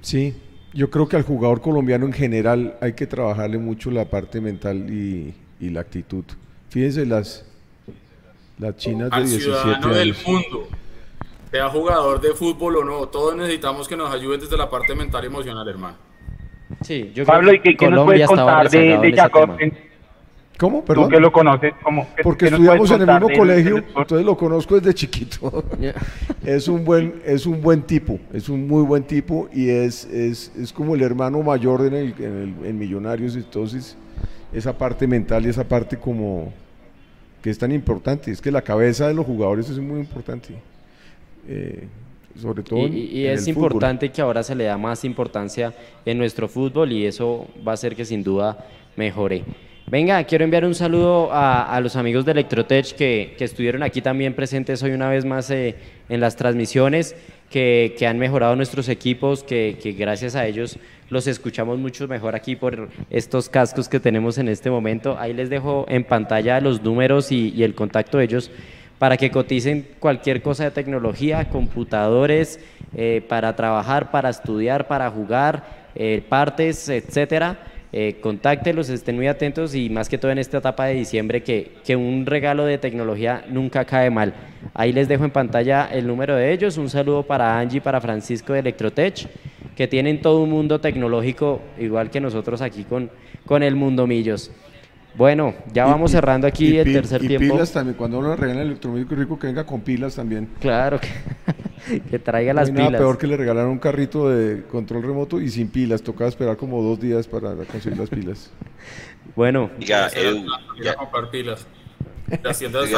Sí, 0.00 0.34
yo 0.72 0.90
creo 0.90 1.08
que 1.08 1.16
al 1.16 1.22
jugador 1.22 1.60
colombiano 1.60 2.06
en 2.06 2.12
general 2.12 2.74
hay 2.80 2.94
que 2.94 3.06
trabajarle 3.06 3.58
mucho 3.58 3.90
la 3.90 4.04
parte 4.06 4.40
mental 4.40 4.88
y, 4.90 5.34
y 5.60 5.70
la 5.70 5.80
actitud. 5.80 6.24
Fíjense 6.70 7.06
las, 7.06 7.44
las 8.58 8.76
chinas 8.76 9.10
de 9.10 9.16
Al 9.16 9.24
17 9.24 9.44
ciudadano 9.60 9.88
del 9.94 10.10
años. 10.10 10.24
mundo, 10.26 10.68
sea 11.50 11.68
jugador 11.70 12.20
de 12.20 12.34
fútbol 12.34 12.76
o 12.76 12.84
no, 12.84 13.06
todos 13.08 13.34
necesitamos 13.36 13.88
que 13.88 13.96
nos 13.96 14.12
ayuden 14.12 14.40
desde 14.40 14.56
la 14.56 14.68
parte 14.68 14.94
mental 14.94 15.24
y 15.24 15.26
emocional, 15.28 15.66
hermano. 15.68 15.96
Sí, 16.82 17.10
yo 17.14 17.24
Pablo, 17.24 17.52
¿y 17.54 17.60
qué, 17.60 17.74
qué 17.76 17.88
nos 17.88 18.04
puedes 18.04 18.26
contar 18.26 18.68
de, 18.68 18.98
de 18.98 19.12
Jacobsen? 19.14 19.88
¿Cómo? 20.58 20.80
Tú 20.80 20.86
Perdón. 20.86 21.08
que 21.10 21.20
lo 21.20 21.30
conoces, 21.32 21.72
¿cómo, 21.84 22.08
Porque 22.22 22.46
estudiamos 22.46 22.90
en 22.90 23.00
el 23.02 23.06
mismo 23.06 23.28
del- 23.28 23.38
colegio, 23.38 23.74
del 23.76 23.84
deporte? 23.84 24.00
entonces 24.02 24.26
lo 24.26 24.36
conozco 24.36 24.74
desde 24.80 24.92
chiquito. 24.92 25.64
es 26.44 26.66
un 26.68 26.84
buen, 26.84 27.22
es 27.24 27.46
un 27.46 27.62
buen 27.62 27.82
tipo, 27.82 28.18
es 28.34 28.48
un 28.48 28.66
muy 28.66 28.82
buen 28.82 29.04
tipo 29.04 29.48
y 29.54 29.70
es, 29.70 30.04
es, 30.06 30.52
es 30.60 30.72
como 30.72 30.96
el 30.96 31.02
hermano 31.02 31.40
mayor 31.44 31.82
en, 31.86 31.94
el, 31.94 32.14
en, 32.18 32.56
el- 32.60 32.66
en 32.66 32.76
Millonarios, 32.78 33.36
entonces 33.36 33.96
esa 34.52 34.76
parte 34.76 35.06
mental 35.06 35.44
y 35.46 35.48
esa 35.50 35.64
parte 35.64 35.96
como 35.96 36.52
que 37.42 37.50
es 37.50 37.58
tan 37.58 37.70
importante, 37.72 38.30
es 38.30 38.40
que 38.40 38.50
la 38.50 38.62
cabeza 38.62 39.06
de 39.08 39.14
los 39.14 39.24
jugadores 39.26 39.68
es 39.70 39.78
muy 39.78 40.00
importante, 40.00 40.54
Eh, 41.46 41.86
sobre 42.40 42.62
todo 42.62 42.86
Y, 42.86 43.26
en 43.26 43.32
es 43.32 43.46
el 43.48 43.54
fútbol. 43.54 43.72
importante 43.72 44.10
que 44.10 44.20
ahora 44.20 44.42
se 44.42 44.54
le 44.54 44.64
da 44.64 44.76
más 44.76 45.04
importancia 45.04 45.72
en 46.04 46.18
nuestro 46.18 46.46
fútbol 46.48 46.92
y 46.92 47.06
eso 47.06 47.46
va 47.66 47.72
a 47.72 47.74
hacer 47.74 47.96
que 47.96 48.04
sin 48.04 48.22
duda 48.22 48.58
mejore. 48.96 49.44
Venga, 49.90 50.22
quiero 50.24 50.44
enviar 50.44 50.66
un 50.66 50.74
saludo 50.74 51.30
a, 51.32 51.80
los 51.80 51.96
amigos 51.96 52.26
de 52.26 52.32
Electrotech 52.32 52.92
que, 52.94 53.36
estuvieron 53.38 53.82
aquí 53.82 54.02
también 54.02 54.34
presentes 54.34 54.82
hoy 54.82 54.90
una 54.90 55.08
vez 55.08 55.24
más 55.24 55.50
eh, 55.50 55.76
en 56.10 56.20
las 56.20 56.36
transmisiones, 56.36 57.16
que, 57.48 57.96
han 58.06 58.18
mejorado 58.18 58.54
nuestros 58.54 58.90
equipos, 58.90 59.42
que, 59.42 59.78
gracias 59.98 60.34
a 60.34 60.46
ellos 60.46 60.78
los 61.08 61.26
escuchamos 61.26 61.78
mucho 61.78 62.06
mejor 62.06 62.34
aquí 62.34 62.54
por 62.54 62.90
estos 63.08 63.48
cascos 63.48 63.88
que 63.88 63.98
tenemos 63.98 64.36
en 64.36 64.48
este 64.48 64.70
momento. 64.70 65.16
Ahí 65.18 65.32
les 65.32 65.48
dejo 65.48 65.86
en 65.88 66.04
pantalla 66.04 66.60
los 66.60 66.82
números 66.82 67.32
y, 67.32 67.54
y 67.56 67.62
el 67.62 67.74
contacto 67.74 68.18
de 68.18 68.24
ellos 68.24 68.50
para 68.98 69.16
que 69.16 69.30
coticen 69.30 69.88
cualquier 69.98 70.42
cosa 70.42 70.64
de 70.64 70.70
tecnología, 70.72 71.48
computadores, 71.48 72.60
eh, 72.96 73.24
para 73.28 73.54
trabajar, 73.54 74.10
para 74.10 74.30
estudiar, 74.30 74.88
para 74.88 75.10
jugar, 75.10 75.88
eh, 75.94 76.22
partes, 76.28 76.88
etcétera. 76.88 77.58
Eh, 77.90 78.18
contáctelos, 78.20 78.90
estén 78.90 79.16
muy 79.16 79.28
atentos 79.28 79.74
y 79.74 79.88
más 79.88 80.10
que 80.10 80.18
todo 80.18 80.30
en 80.30 80.36
esta 80.38 80.58
etapa 80.58 80.84
de 80.86 80.94
diciembre 80.94 81.42
que, 81.42 81.72
que 81.86 81.96
un 81.96 82.26
regalo 82.26 82.66
de 82.66 82.76
tecnología 82.76 83.44
nunca 83.48 83.86
cae 83.86 84.10
mal. 84.10 84.34
Ahí 84.74 84.92
les 84.92 85.08
dejo 85.08 85.24
en 85.24 85.30
pantalla 85.30 85.88
el 85.90 86.06
número 86.06 86.36
de 86.36 86.52
ellos. 86.52 86.76
Un 86.76 86.90
saludo 86.90 87.22
para 87.22 87.58
Angie, 87.58 87.80
para 87.80 87.98
Francisco 88.00 88.52
de 88.52 88.58
Electrotech, 88.58 89.26
que 89.74 89.88
tienen 89.88 90.20
todo 90.20 90.42
un 90.42 90.50
mundo 90.50 90.80
tecnológico 90.82 91.62
igual 91.78 92.10
que 92.10 92.20
nosotros 92.20 92.60
aquí 92.60 92.84
con, 92.84 93.10
con 93.46 93.62
el 93.62 93.74
Mundo 93.74 94.06
Millos. 94.06 94.50
Bueno, 95.16 95.54
ya 95.72 95.86
Y- 95.86 95.90
vamos 95.90 96.10
y- 96.10 96.14
cerrando 96.14 96.46
aquí 96.46 96.74
y 96.74 96.78
el 96.78 96.92
tercer 96.92 97.24
y 97.24 97.28
tiempo. 97.28 97.54
pilas 97.54 97.72
también, 97.72 97.96
cuando 97.96 98.18
uno 98.18 98.36
regala 98.36 98.60
el 98.60 98.66
electromédico 98.68 99.14
rico, 99.14 99.38
que 99.38 99.46
venga 99.46 99.64
con 99.64 99.80
pilas 99.80 100.14
también. 100.14 100.46
Claro, 100.60 101.00
que, 101.00 101.08
que 102.10 102.18
traiga 102.18 102.52
No 102.52 102.60
las 102.60 102.68
hay 102.68 102.74
nada 102.74 102.86
pilas. 102.88 103.00
peor 103.00 103.18
que 103.18 103.26
le 103.26 103.36
regalaron 103.36 103.70
un 103.72 103.78
carrito 103.78 104.28
de 104.28 104.62
control 104.64 105.02
remoto 105.02 105.40
y 105.40 105.48
sin 105.50 105.68
pilas. 105.68 106.02
Tocaba 106.02 106.28
esperar 106.28 106.56
como 106.56 106.82
dos 106.82 107.00
días 107.00 107.26
para 107.26 107.54
conseguir 107.64 107.98
las 107.98 108.10
pilas. 108.10 108.50
Bueno, 109.36 109.70
Diga, 109.78 110.06
Hacer 110.06 110.26
Edu, 110.26 110.38
una- 110.40 110.58
ir 110.76 110.82
a 110.88 110.92
ya- 110.92 110.94
comprar 110.96 111.30
pilas. 111.30 111.64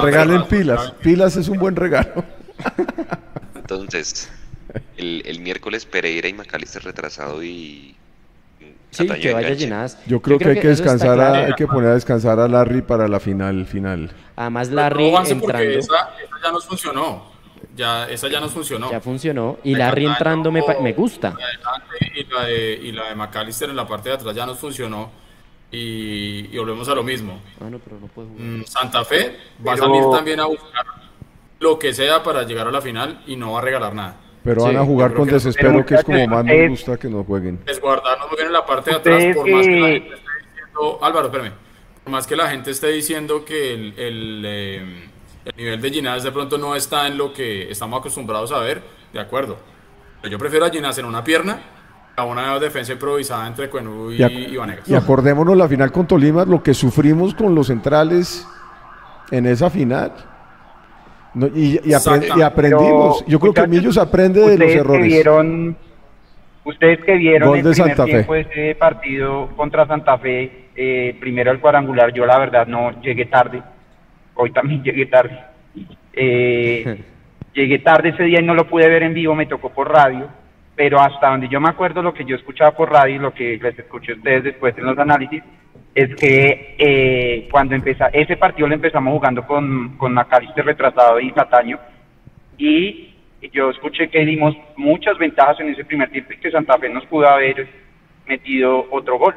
Regalen 0.03 0.45
pilas. 0.47 0.93
Pilas 1.03 1.37
es 1.37 1.49
un 1.49 1.59
buen 1.59 1.77
regalo. 1.77 2.25
entonces, 3.55 4.31
el, 4.97 5.23
el 5.27 5.41
miércoles 5.41 5.85
Pereira 5.87 6.29
y 6.29 6.33
Macalister 6.33 6.83
retrasado 6.83 7.43
y. 7.43 7.97
Sí, 8.91 9.07
que 9.07 9.33
vaya 9.33 9.47
enganche. 9.49 9.57
llenadas. 9.57 9.99
Yo 10.07 10.21
creo, 10.21 10.39
que 10.39 10.49
hay 10.49 10.55
que 10.55 10.61
eso 10.63 10.83
está 10.83 10.93
descansar, 10.95 11.21
a- 11.21 11.31
claro. 11.31 11.47
hay 11.47 11.53
que 11.55 11.67
poner 11.69 11.91
a 11.91 11.95
descansar 11.95 12.41
a 12.41 12.49
Larry 12.49 12.83
para 12.83 13.07
la 13.07 13.21
final 13.21 13.65
final. 13.67 14.11
Además, 14.35 14.69
No, 14.69 14.77
Larry 14.77 15.15
entrando. 15.29 15.59
Esa, 15.71 15.95
esa 16.25 16.37
ya 16.43 16.53
nos 16.53 16.67
funcionó. 16.67 17.31
Ya, 17.77 18.09
esa 18.11 18.29
ya 18.29 18.41
nos 18.41 18.53
funcionó. 18.53 18.91
Ya 18.91 19.01
funcionó. 19.01 19.59
Y 19.65 19.73
La 19.75 19.87
Larry 19.87 20.07
entrando 20.07 20.51
me, 20.51 20.63
me 20.83 20.93
gusta. 20.93 21.35
Y 22.15 22.25
la 22.25 22.45
de, 22.45 22.73
y 22.83 22.93
la 22.93 23.09
de 23.09 23.15
McAllister 23.15 23.71
en 23.71 23.77
la 23.77 23.87
parte 23.87 24.09
de 24.09 24.17
atrás 24.17 24.35
ya 24.35 24.45
nos 24.47 24.59
funcionó. 24.59 25.11
Y, 25.73 26.49
y 26.53 26.59
volvemos 26.59 26.89
a 26.89 26.95
lo 26.97 27.03
mismo. 27.05 27.41
Ah, 27.61 27.71
no, 27.71 27.79
pero 27.79 27.99
no 28.01 28.09
puedo 28.09 28.29
jugar. 28.29 28.45
Mm, 28.45 28.65
Santa 28.65 29.05
Fe 29.05 29.37
va 29.67 29.73
a 29.73 29.77
Pero- 29.77 29.87
salir 29.87 30.03
también 30.13 30.41
a 30.41 30.47
buscar 30.47 30.85
lo 31.61 31.79
que 31.79 31.95
sea 31.95 32.23
para 32.23 32.43
llegar 32.43 32.67
a 32.67 32.71
la 32.73 32.81
final 32.81 33.23
y 33.27 33.37
no 33.37 33.53
va 33.53 33.61
a 33.61 33.63
regalar 33.63 33.95
nada. 33.95 34.17
Pero 34.43 34.63
Sí, 34.63 34.67
van 34.69 34.77
a 34.79 34.85
jugar 34.85 35.13
con 35.15 35.27
que 35.29 35.35
desespero, 35.35 35.71
Pero 35.73 35.87
que 35.87 35.95
es 35.97 36.05
como 36.05 36.27
más 36.27 36.45
nos 36.45 36.69
gusta 36.71 36.97
que 36.97 37.09
nos 37.09 37.27
jueguen. 37.27 37.61
Resguardarnos 37.67 38.27
muy 38.29 38.37
bien 38.37 38.47
en 38.49 38.53
la 38.55 38.65
parte 38.67 38.91
de 38.91 38.97
atrás, 38.97 39.25
por 39.37 39.49
más 39.51 39.67
que 39.67 39.71
la 39.81 39.87
gente 39.89 40.15
esté 40.15 40.31
diciendo, 40.49 40.99
Álvaro, 41.03 41.27
espérame, 41.27 41.53
por 42.03 42.13
más 42.13 42.27
que 42.27 42.37
la 42.37 42.49
gente 42.51 42.71
esté 42.71 42.87
diciendo 42.89 43.45
que 43.45 43.75
el, 43.75 43.95
el, 43.99 44.43
eh, 44.47 45.10
el 45.51 45.57
nivel 45.57 45.81
de 45.81 45.91
Ginás 45.91 46.23
de 46.23 46.33
pronto 46.33 46.59
no 46.59 46.75
está 46.77 47.07
en 47.07 47.19
lo 47.19 47.33
que 47.33 47.71
estamos 47.71 47.99
acostumbrados 48.01 48.53
a 48.53 48.59
ver, 48.61 48.83
de 49.13 49.21
acuerdo. 49.21 49.57
Pero 50.23 50.33
yo 50.33 50.39
prefiero 50.39 50.67
a 50.67 50.71
Ginás 50.71 50.99
en 50.99 51.05
una 51.07 51.25
pierna 51.25 51.59
a 52.17 52.25
una 52.25 52.59
defensa 52.59 52.93
improvisada 52.93 53.47
entre 53.47 53.71
Cuenú 53.71 54.11
y, 54.13 54.23
Y, 54.23 54.57
Vanegas. 54.57 54.87
y 54.89 54.95
acordémonos 54.95 55.57
la 55.57 55.67
final 55.69 55.91
con 55.91 56.07
Tolima, 56.07 56.45
lo 56.45 56.63
que 56.63 56.75
sufrimos 56.75 57.35
con 57.35 57.55
los 57.55 57.69
centrales 57.69 58.47
en 59.31 59.47
esa 59.47 59.71
final. 59.71 60.13
No, 61.33 61.47
y, 61.47 61.81
aprendimos. 62.43 63.25
Yo 63.27 63.39
creo 63.41 63.55
que 63.55 63.67
Millos 63.67 63.97
aprende 63.97 64.41
de 64.41 64.47
los 64.47 64.53
ustedes 64.59 64.73
que 64.73 64.79
errores. 64.81 65.07
vieron, 65.07 65.77
ustedes 66.65 67.05
que 67.05 67.15
vieron 67.15 67.49
Gol 67.49 67.59
el 67.59 67.65
de 67.65 67.71
primer 67.71 67.89
Santa 67.89 68.05
Fe. 68.05 68.11
tiempo 68.13 68.35
de 68.35 68.41
ese 68.41 68.75
partido 68.75 69.49
contra 69.57 69.87
Santa 69.87 70.19
Fe, 70.19 70.69
eh, 70.77 71.17
primero 71.21 71.53
el 71.53 71.61
cuadrangular, 71.61 72.13
yo 72.13 72.27
la 72.27 72.39
verdad 72.39 72.67
no 72.67 73.01
llegué 73.01 73.27
tarde. 73.27 73.63
Hoy 74.41 74.53
también 74.53 74.83
llegué 74.83 75.07
tarde. 75.07 75.39
Eh, 76.15 77.03
llegué 77.53 77.79
tarde 77.81 78.09
ese 78.09 78.25
día 78.25 78.41
y 78.41 78.45
no 78.45 78.55
lo 78.55 78.67
pude 78.67 78.89
ver 78.89 79.03
en 79.03 79.13
vivo, 79.13 79.35
me 79.35 79.45
tocó 79.47 79.71
por 79.71 79.93
radio. 79.93 80.29
Pero 80.75 80.99
hasta 80.99 81.29
donde 81.29 81.49
yo 81.49 81.61
me 81.61 81.69
acuerdo, 81.69 82.03
lo 82.03 82.15
que 82.15 82.25
yo 82.25 82.37
escuchaba 82.37 82.71
por 82.71 82.91
radio 82.91 83.17
y 83.17 83.19
lo 83.19 83.35
que 83.35 83.59
les 83.59 83.79
escuché 83.79 84.13
a 84.13 84.17
ustedes 84.17 84.45
después 84.45 84.77
en 84.79 84.87
los 84.87 84.99
análisis, 84.99 85.43
es 85.95 86.15
que 86.17 86.75
eh, 86.79 87.49
cuando 87.51 87.75
empezó, 87.75 88.07
ese 88.13 88.39
partido 88.39 88.67
lo 88.67 88.75
empezamos 88.75 89.13
jugando 89.13 89.47
con, 89.47 89.99
con 89.99 90.15
Macalister 90.15 90.65
retrasado 90.65 91.21
y 91.21 91.33
Cataño, 91.33 91.79
y 92.57 93.11
yo 93.53 93.69
escuché 93.69 94.09
que 94.09 94.25
dimos 94.25 94.57
muchas 94.77 95.19
ventajas 95.19 95.61
en 95.61 95.69
ese 95.69 95.85
primer 95.85 96.11
tiempo 96.11 96.33
y 96.33 96.39
que 96.39 96.51
Santa 96.51 96.79
Fe 96.79 96.89
nos 96.89 97.05
pudo 97.07 97.29
haber 97.29 97.69
metido 98.27 98.87
otro 98.91 99.19
gol. 99.19 99.35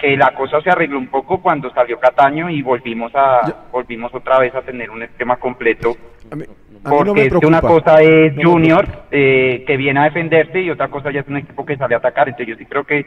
Que 0.00 0.16
la 0.16 0.32
cosa 0.34 0.60
se 0.62 0.70
arregló 0.70 0.98
un 0.98 1.08
poco 1.08 1.42
cuando 1.42 1.70
salió 1.74 2.00
Cataño 2.00 2.48
y 2.48 2.62
volvimos 2.62 3.12
a 3.14 3.40
volvimos 3.70 4.14
otra 4.14 4.38
vez 4.38 4.54
a 4.54 4.62
tener 4.62 4.90
un 4.90 5.02
esquema 5.02 5.36
completo. 5.36 5.94
A 6.32 6.36
mí 6.36 6.44
Porque 6.82 7.28
no 7.30 7.40
que 7.40 7.46
una 7.46 7.60
preocupa. 7.60 7.92
cosa 7.92 8.02
es 8.02 8.34
No 8.36 8.52
Junior 8.52 8.86
eh, 9.10 9.62
que 9.66 9.76
viene 9.76 10.00
a 10.00 10.04
defenderse 10.04 10.60
y 10.60 10.70
otra 10.70 10.88
cosa 10.88 11.10
ya 11.10 11.20
es 11.20 11.28
un 11.28 11.36
equipo 11.36 11.66
que 11.66 11.76
sale 11.76 11.94
a 11.94 11.98
atacar. 11.98 12.28
Entonces 12.28 12.48
yo 12.48 12.56
sí 12.56 12.64
creo 12.64 12.84
que 12.84 13.04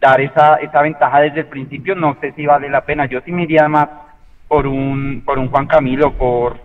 dar 0.00 0.20
esa, 0.22 0.54
esa 0.56 0.80
ventaja 0.80 1.20
desde 1.20 1.40
el 1.40 1.46
principio, 1.46 1.94
no 1.94 2.16
sé 2.22 2.32
si 2.32 2.46
vale 2.46 2.70
la 2.70 2.80
pena. 2.86 3.04
Yo 3.04 3.20
sí 3.20 3.32
me 3.32 3.42
iría 3.42 3.68
más 3.68 3.88
por 4.48 4.66
un, 4.66 5.22
por 5.24 5.38
un 5.38 5.48
Juan 5.48 5.66
Camilo, 5.66 6.12
por 6.12 6.58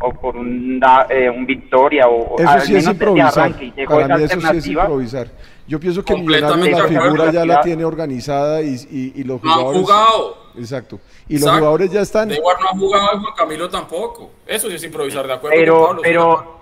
o 0.00 0.12
por 0.12 0.36
un, 0.36 0.78
da- 0.80 1.06
eh, 1.08 1.30
un 1.30 1.46
Victoria 1.46 2.06
o 2.08 2.38
Eso 2.38 2.48
al 2.48 2.60
sí 2.62 2.76
es 2.76 2.82
menos 2.84 2.92
improvisar. 2.94 3.50
y 3.62 3.70
Para 3.86 4.18
mí 4.18 4.24
eso 4.24 4.40
sí 4.40 4.56
es 4.56 4.66
improvisar. 4.66 5.28
Yo 5.66 5.80
pienso 5.80 6.04
que 6.04 6.14
Millonarios 6.14 6.78
la 6.78 6.88
figura 6.88 7.32
ya 7.32 7.44
la 7.46 7.60
tiene 7.62 7.84
organizada 7.84 8.60
y, 8.62 8.74
y- 8.90 9.12
y 9.16 9.24
los 9.24 9.42
No 9.42 9.50
han 9.50 9.58
jugadores... 9.60 9.80
jugado. 9.82 10.36
Exacto. 10.58 11.00
Y 11.28 11.34
los 11.34 11.42
Exacto. 11.42 11.58
jugadores 11.58 11.90
ya 11.90 12.00
están... 12.02 12.28
Neymar 12.28 12.56
no 12.60 12.66
ha 12.68 12.78
jugado 12.78 13.20
Juan 13.20 13.34
Camilo 13.36 13.68
tampoco. 13.70 14.30
Eso 14.46 14.68
sí 14.68 14.74
es 14.74 14.84
improvisar, 14.84 15.26
de 15.26 15.32
acuerdo. 15.32 15.56
con 15.56 15.62
pero 15.64 15.86
Pablo, 15.86 16.00
pero 16.02 16.54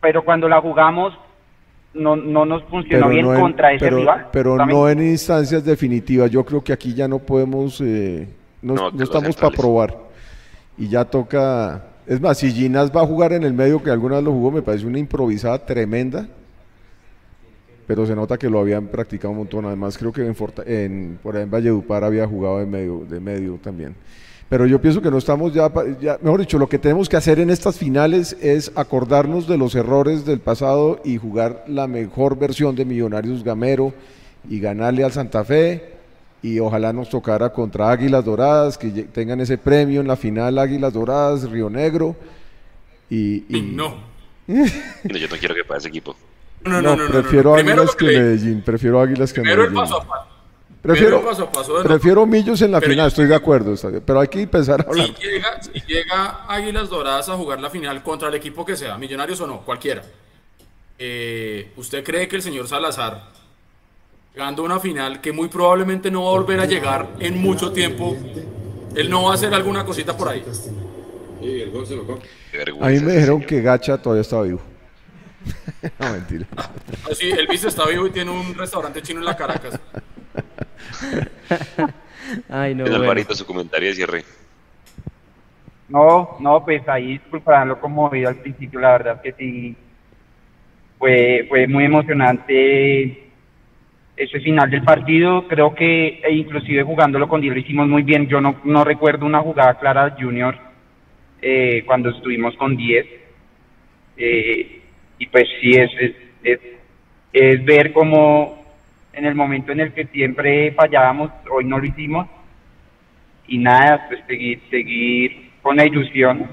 pero 0.00 0.24
cuando 0.24 0.48
la 0.48 0.60
jugamos 0.60 1.12
no 1.94 2.14
no 2.16 2.44
nos 2.44 2.62
funcionó 2.64 3.08
bien 3.08 3.26
no 3.26 3.34
en- 3.34 3.40
contra 3.40 3.72
ese 3.72 3.84
pero- 3.84 3.96
rival 3.98 4.28
pero 4.32 4.56
no 4.56 4.88
en 4.88 5.02
instancias 5.02 5.64
definitivas. 5.64 6.30
Yo 6.30 6.44
creo 6.44 6.62
que 6.62 6.72
aquí 6.72 6.94
ya 6.94 7.08
no 7.08 7.18
podemos, 7.18 7.80
eh, 7.82 8.26
no, 8.62 8.74
No, 8.74 8.90
los 8.90 9.02
estamos 9.02 9.36
para 9.36 9.50
probar. 9.54 9.96
Y 10.78 10.88
ya 10.88 11.04
toca. 11.04 11.82
Es 12.08 12.22
más, 12.22 12.38
si 12.38 12.50
Ginás 12.50 12.90
va 12.90 13.02
a 13.02 13.06
jugar 13.06 13.34
en 13.34 13.44
el 13.44 13.52
medio, 13.52 13.82
que 13.82 13.90
alguna 13.90 14.16
vez 14.16 14.24
lo 14.24 14.32
jugó, 14.32 14.50
me 14.50 14.62
parece 14.62 14.86
una 14.86 14.98
improvisada 14.98 15.58
tremenda. 15.66 16.26
Pero 17.86 18.06
se 18.06 18.16
nota 18.16 18.38
que 18.38 18.48
lo 18.48 18.60
habían 18.60 18.86
practicado 18.86 19.32
un 19.32 19.38
montón. 19.38 19.66
Además, 19.66 19.98
creo 19.98 20.10
que 20.10 20.22
en, 20.22 20.34
en, 20.66 21.18
por 21.22 21.36
ahí 21.36 21.42
en 21.42 21.50
Valledupar 21.50 22.04
había 22.04 22.26
jugado 22.26 22.60
de 22.60 22.66
medio, 22.66 23.04
de 23.06 23.20
medio 23.20 23.58
también. 23.62 23.94
Pero 24.48 24.64
yo 24.64 24.80
pienso 24.80 25.02
que 25.02 25.10
no 25.10 25.18
estamos 25.18 25.52
ya, 25.52 25.70
ya, 26.00 26.18
mejor 26.22 26.40
dicho, 26.40 26.58
lo 26.58 26.70
que 26.70 26.78
tenemos 26.78 27.10
que 27.10 27.18
hacer 27.18 27.40
en 27.40 27.50
estas 27.50 27.76
finales 27.76 28.38
es 28.40 28.72
acordarnos 28.74 29.46
de 29.46 29.58
los 29.58 29.74
errores 29.74 30.24
del 30.24 30.40
pasado 30.40 31.02
y 31.04 31.18
jugar 31.18 31.64
la 31.66 31.86
mejor 31.86 32.38
versión 32.38 32.74
de 32.74 32.86
Millonarios 32.86 33.44
Gamero 33.44 33.92
y 34.48 34.60
ganarle 34.60 35.04
al 35.04 35.12
Santa 35.12 35.44
Fe 35.44 35.97
y 36.42 36.58
ojalá 36.60 36.92
nos 36.92 37.08
tocara 37.10 37.50
contra 37.52 37.90
Águilas 37.90 38.24
Doradas, 38.24 38.78
que 38.78 38.88
tengan 38.90 39.40
ese 39.40 39.58
premio 39.58 40.00
en 40.00 40.06
la 40.08 40.16
final 40.16 40.58
Águilas 40.58 40.92
Doradas, 40.92 41.50
Río 41.50 41.68
Negro 41.70 42.14
y... 43.10 43.44
y- 43.56 43.62
No. 43.62 44.06
No, 44.46 44.64
yo 45.18 45.28
no 45.28 45.36
quiero 45.36 45.54
que 45.54 45.64
pase 45.64 45.78
ese 45.80 45.88
equipo. 45.88 46.16
No, 46.64 46.80
no, 46.80 46.96
no, 46.96 47.04
no, 47.04 47.10
prefiero 47.10 47.50
no. 47.50 47.56
Águilas 47.56 47.94
que 47.94 48.04
Medellín, 48.06 48.62
prefiero 48.62 49.00
Águilas 49.00 49.32
que 49.32 49.40
Primero 49.42 49.64
el 49.64 49.70
Medellín. 49.72 49.90
paso 49.90 50.02
a 50.02 50.06
paso. 50.06 50.26
Prefiero, 50.80 51.16
Primero 51.18 51.30
el 51.30 51.36
paso 51.36 51.42
a 51.48 51.52
paso 51.52 51.76
de 51.76 51.82
no- 51.82 51.88
prefiero 51.88 52.24
Millos 52.26 52.62
en 52.62 52.70
la 52.72 52.80
Pero 52.80 52.92
final, 52.92 53.04
yo- 53.04 53.08
estoy 53.08 53.26
de 53.26 53.34
acuerdo, 53.34 53.74
pero 54.06 54.20
hay 54.20 54.28
que 54.28 54.40
empezar 54.42 54.80
a 54.80 54.84
hablar. 54.88 55.06
Si 55.08 55.12
llega, 55.22 55.62
si 55.62 55.72
llega 55.86 56.44
Águilas 56.48 56.88
Doradas 56.88 57.28
a 57.28 57.34
jugar 57.36 57.60
la 57.60 57.68
final 57.68 58.02
contra 58.02 58.28
el 58.28 58.34
equipo 58.34 58.64
que 58.64 58.74
sea, 58.76 58.96
Millonarios 58.96 59.40
o 59.40 59.46
no, 59.46 59.60
cualquiera, 59.60 60.02
eh, 60.98 61.72
¿usted 61.76 62.02
cree 62.04 62.26
que 62.28 62.36
el 62.36 62.42
señor 62.42 62.66
Salazar, 62.68 63.28
llegando 64.38 64.62
a 64.62 64.66
una 64.66 64.78
final 64.78 65.20
que 65.20 65.32
muy 65.32 65.48
probablemente 65.48 66.12
no 66.12 66.22
va 66.22 66.28
a 66.28 66.32
volver 66.34 66.60
a 66.60 66.64
llegar 66.64 67.08
en 67.18 67.42
mucho 67.42 67.72
tiempo, 67.72 68.16
él 68.94 69.10
no 69.10 69.24
va 69.24 69.32
a 69.32 69.34
hacer 69.34 69.52
alguna 69.52 69.84
cosita 69.84 70.16
por 70.16 70.28
ahí? 70.28 70.44
A 72.80 72.88
mí 72.88 73.00
me 73.00 73.14
dijeron 73.14 73.40
que 73.42 73.60
Gacha 73.60 74.00
todavía 74.00 74.20
estaba 74.20 74.44
vivo. 74.44 74.60
no, 75.98 76.12
mentira. 76.12 76.46
Ah, 76.56 76.70
Sí, 77.14 77.32
Elvis 77.32 77.64
está 77.64 77.84
vivo 77.86 78.06
y 78.06 78.10
tiene 78.10 78.30
un 78.30 78.54
restaurante 78.54 79.02
chino 79.02 79.18
en 79.18 79.26
la 79.26 79.36
Caracas. 79.36 79.80
Ay, 82.48 82.76
no, 82.76 82.84
En 82.84 82.90
bueno. 82.90 83.02
Alvarito, 83.02 83.34
su 83.34 83.44
comentario 83.44 83.88
de 83.88 83.94
cierre. 83.96 84.24
No, 85.88 86.36
no, 86.38 86.64
pues 86.64 86.88
ahí 86.88 87.18
disculparán 87.18 87.70
lo 87.70 87.80
conmovido 87.80 88.28
al 88.28 88.36
principio, 88.36 88.78
la 88.78 88.92
verdad 88.92 89.20
que 89.20 89.32
sí 89.32 89.76
fue, 90.96 91.44
fue 91.48 91.66
muy 91.66 91.86
emocionante 91.86 93.27
ese 94.18 94.40
final 94.40 94.68
del 94.68 94.82
partido, 94.82 95.46
creo 95.46 95.74
que 95.74 96.20
e 96.24 96.32
inclusive 96.32 96.82
jugándolo 96.82 97.28
con 97.28 97.40
Diego 97.40 97.54
lo 97.54 97.60
hicimos 97.60 97.86
muy 97.86 98.02
bien, 98.02 98.26
yo 98.26 98.40
no, 98.40 98.56
no 98.64 98.82
recuerdo 98.82 99.24
una 99.24 99.40
jugada 99.40 99.78
clara 99.78 100.16
Junior 100.18 100.58
eh, 101.40 101.84
cuando 101.86 102.10
estuvimos 102.10 102.56
con 102.56 102.76
10 102.76 103.06
eh, 104.16 104.80
y 105.18 105.26
pues 105.26 105.44
sí 105.60 105.70
es, 105.70 105.90
es, 106.00 106.12
es, 106.42 106.60
es 107.32 107.64
ver 107.64 107.92
cómo 107.92 108.64
en 109.12 109.24
el 109.24 109.36
momento 109.36 109.70
en 109.70 109.80
el 109.80 109.92
que 109.92 110.06
siempre 110.06 110.72
fallábamos, 110.72 111.30
hoy 111.50 111.64
no 111.64 111.78
lo 111.78 111.86
hicimos 111.86 112.26
y 113.46 113.58
nada, 113.58 114.06
pues 114.08 114.20
seguir, 114.26 114.60
seguir 114.68 115.50
con 115.62 115.76
la 115.76 115.86
ilusión. 115.86 116.46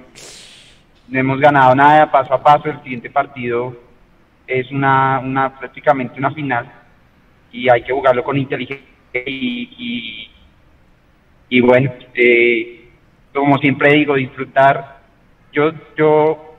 No 1.08 1.20
hemos 1.20 1.40
ganado 1.40 1.76
nada 1.76 2.12
paso 2.12 2.34
a 2.34 2.42
paso. 2.42 2.70
El 2.70 2.82
siguiente 2.82 3.10
partido 3.10 3.76
es 4.48 4.72
una, 4.72 5.20
una 5.20 5.60
prácticamente 5.60 6.18
una 6.18 6.32
final 6.32 6.72
y 7.56 7.70
hay 7.70 7.84
que 7.84 7.94
jugarlo 7.94 8.24
con 8.24 8.38
inteligencia 8.38 8.86
y, 9.26 10.30
y, 11.50 11.62
bueno, 11.62 11.94
eh, 12.14 12.90
como 13.34 13.58
siempre 13.60 13.94
digo, 13.94 14.16
disfrutar. 14.16 15.00
Yo, 15.54 15.72
yo 15.98 16.58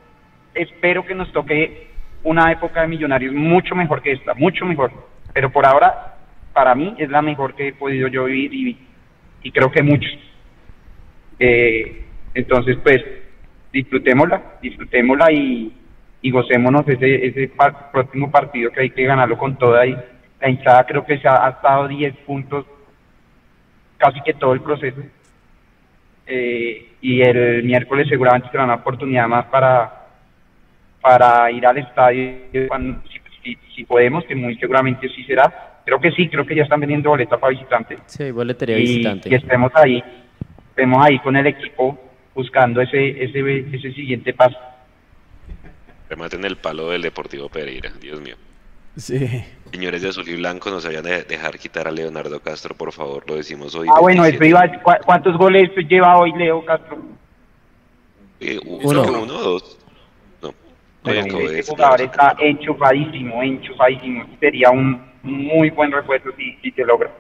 espero 0.55 1.05
que 1.05 1.15
nos 1.15 1.31
toque 1.33 1.89
una 2.23 2.51
época 2.51 2.81
de 2.81 2.89
millonarios 2.89 3.35
mucho 3.35 3.75
mejor 3.75 4.01
que 4.01 4.13
esta, 4.13 4.33
mucho 4.35 4.65
mejor. 4.65 4.91
Pero 5.35 5.53
por 5.53 5.67
ahora, 5.67 6.17
para 6.55 6.75
mí, 6.75 6.95
es 6.97 7.11
la 7.11 7.21
mejor 7.21 7.55
que 7.55 7.69
he 7.69 7.73
podido 7.75 8.09
yo 8.09 8.25
vivir 8.25 8.55
y, 8.55 8.79
y 9.43 9.51
creo 9.51 9.71
que 9.71 9.83
muchos. 9.83 10.11
Eh, 11.39 12.05
entonces, 12.33 12.79
pues, 12.83 13.05
disfrutémosla, 13.71 14.59
disfrutémosla 14.63 15.31
y, 15.31 15.73
y 16.23 16.31
gocémonos 16.31 16.89
ese, 16.89 17.27
ese 17.27 17.49
par- 17.49 17.91
próximo 17.93 18.31
partido 18.31 18.71
que 18.71 18.81
hay 18.81 18.91
que 18.91 19.05
ganarlo 19.05 19.37
con 19.37 19.59
toda. 19.59 19.87
Y 19.87 19.95
la 20.41 20.49
hinchada 20.51 20.85
creo 20.85 21.05
que 21.05 21.19
se 21.19 21.27
ha, 21.29 21.47
ha 21.47 21.51
estado 21.51 21.89
10 21.89 22.15
puntos 22.19 22.67
casi 23.99 24.21
que 24.23 24.35
todo 24.35 24.53
el 24.53 24.61
proceso. 24.61 25.01
Eh, 26.27 26.93
y 27.01 27.21
el 27.23 27.63
miércoles 27.63 28.09
seguramente 28.09 28.49
será 28.51 28.65
una 28.65 28.75
oportunidad 28.75 29.29
más 29.29 29.47
para, 29.47 30.07
para 31.01 31.51
ir 31.53 31.65
al 31.67 31.79
estadio 31.79 32.67
cuando, 32.69 33.01
si, 33.09 33.21
si- 33.43 33.59
si 33.75 33.85
podemos, 33.85 34.25
que 34.25 34.35
muy 34.35 34.57
seguramente 34.57 35.09
sí 35.09 35.23
será. 35.25 35.81
Creo 35.85 36.01
que 36.01 36.11
sí, 36.11 36.29
creo 36.29 36.45
que 36.45 36.57
ya 36.57 36.65
están 36.65 36.81
vendiendo 36.81 37.11
boleta 37.11 37.39
para 37.39 37.53
visitante 37.53 37.99
Sí, 38.07 38.31
boletería 38.33 38.77
y, 38.77 38.81
visitante. 38.83 39.29
y 39.31 39.35
estemos 39.37 39.71
ahí, 39.77 40.03
estemos 40.71 41.05
ahí 41.07 41.19
con 41.21 41.37
el 41.37 41.47
equipo 41.47 41.97
buscando 42.35 42.81
ese, 42.81 43.23
ese, 43.25 43.61
ese 43.73 43.93
siguiente 43.93 44.35
paso. 44.35 44.59
Rematen 46.11 46.45
el 46.45 46.57
palo 46.57 46.91
del 46.91 47.03
Deportivo 47.03 47.49
Pereira, 47.49 47.91
Dios 48.01 48.21
mío. 48.21 48.35
Sí. 48.97 49.45
Señores 49.73 50.01
de 50.03 50.09
Azul 50.09 50.29
y 50.29 50.37
Blanco, 50.37 50.71
nos 50.71 50.87
vayan 50.87 51.07
a 51.07 51.11
dejar 51.11 51.59
quitar 51.59 51.87
a 51.87 51.91
Leonardo 51.91 52.41
Castro, 52.41 52.75
por 52.75 52.93
favor, 52.93 53.25
lo 53.29 53.37
decimos 53.37 53.75
hoy. 53.75 53.89
Ah, 53.95 54.01
bueno, 54.01 54.23
27. 54.23 54.37
eso 54.45 54.49
iba 54.51 54.61
a 54.61 54.63
decir, 54.67 54.83
¿cu- 54.83 55.05
¿cuántos 55.05 55.37
goles 55.37 55.71
lleva 55.89 56.17
hoy 56.19 56.33
Leo 56.33 56.65
Castro? 56.65 56.99
Eh, 58.41 58.59
Uno. 58.65 59.03
uno 59.03 59.37
o 59.37 59.43
dos. 59.43 59.79
No, 60.43 60.49
no 60.49 60.55
Bueno, 61.03 61.39
de 61.39 61.59
ese 61.61 61.71
jugador 61.73 62.01
está 62.01 62.37
enchufadísimo, 62.41 63.43
enchufadísimo. 63.43 64.25
Sería 64.41 64.71
un 64.71 65.01
muy 65.23 65.69
buen 65.71 65.93
refuerzo 65.93 66.31
si, 66.37 66.53
si 66.63 66.71
se 66.71 66.85
logra. 66.85 67.11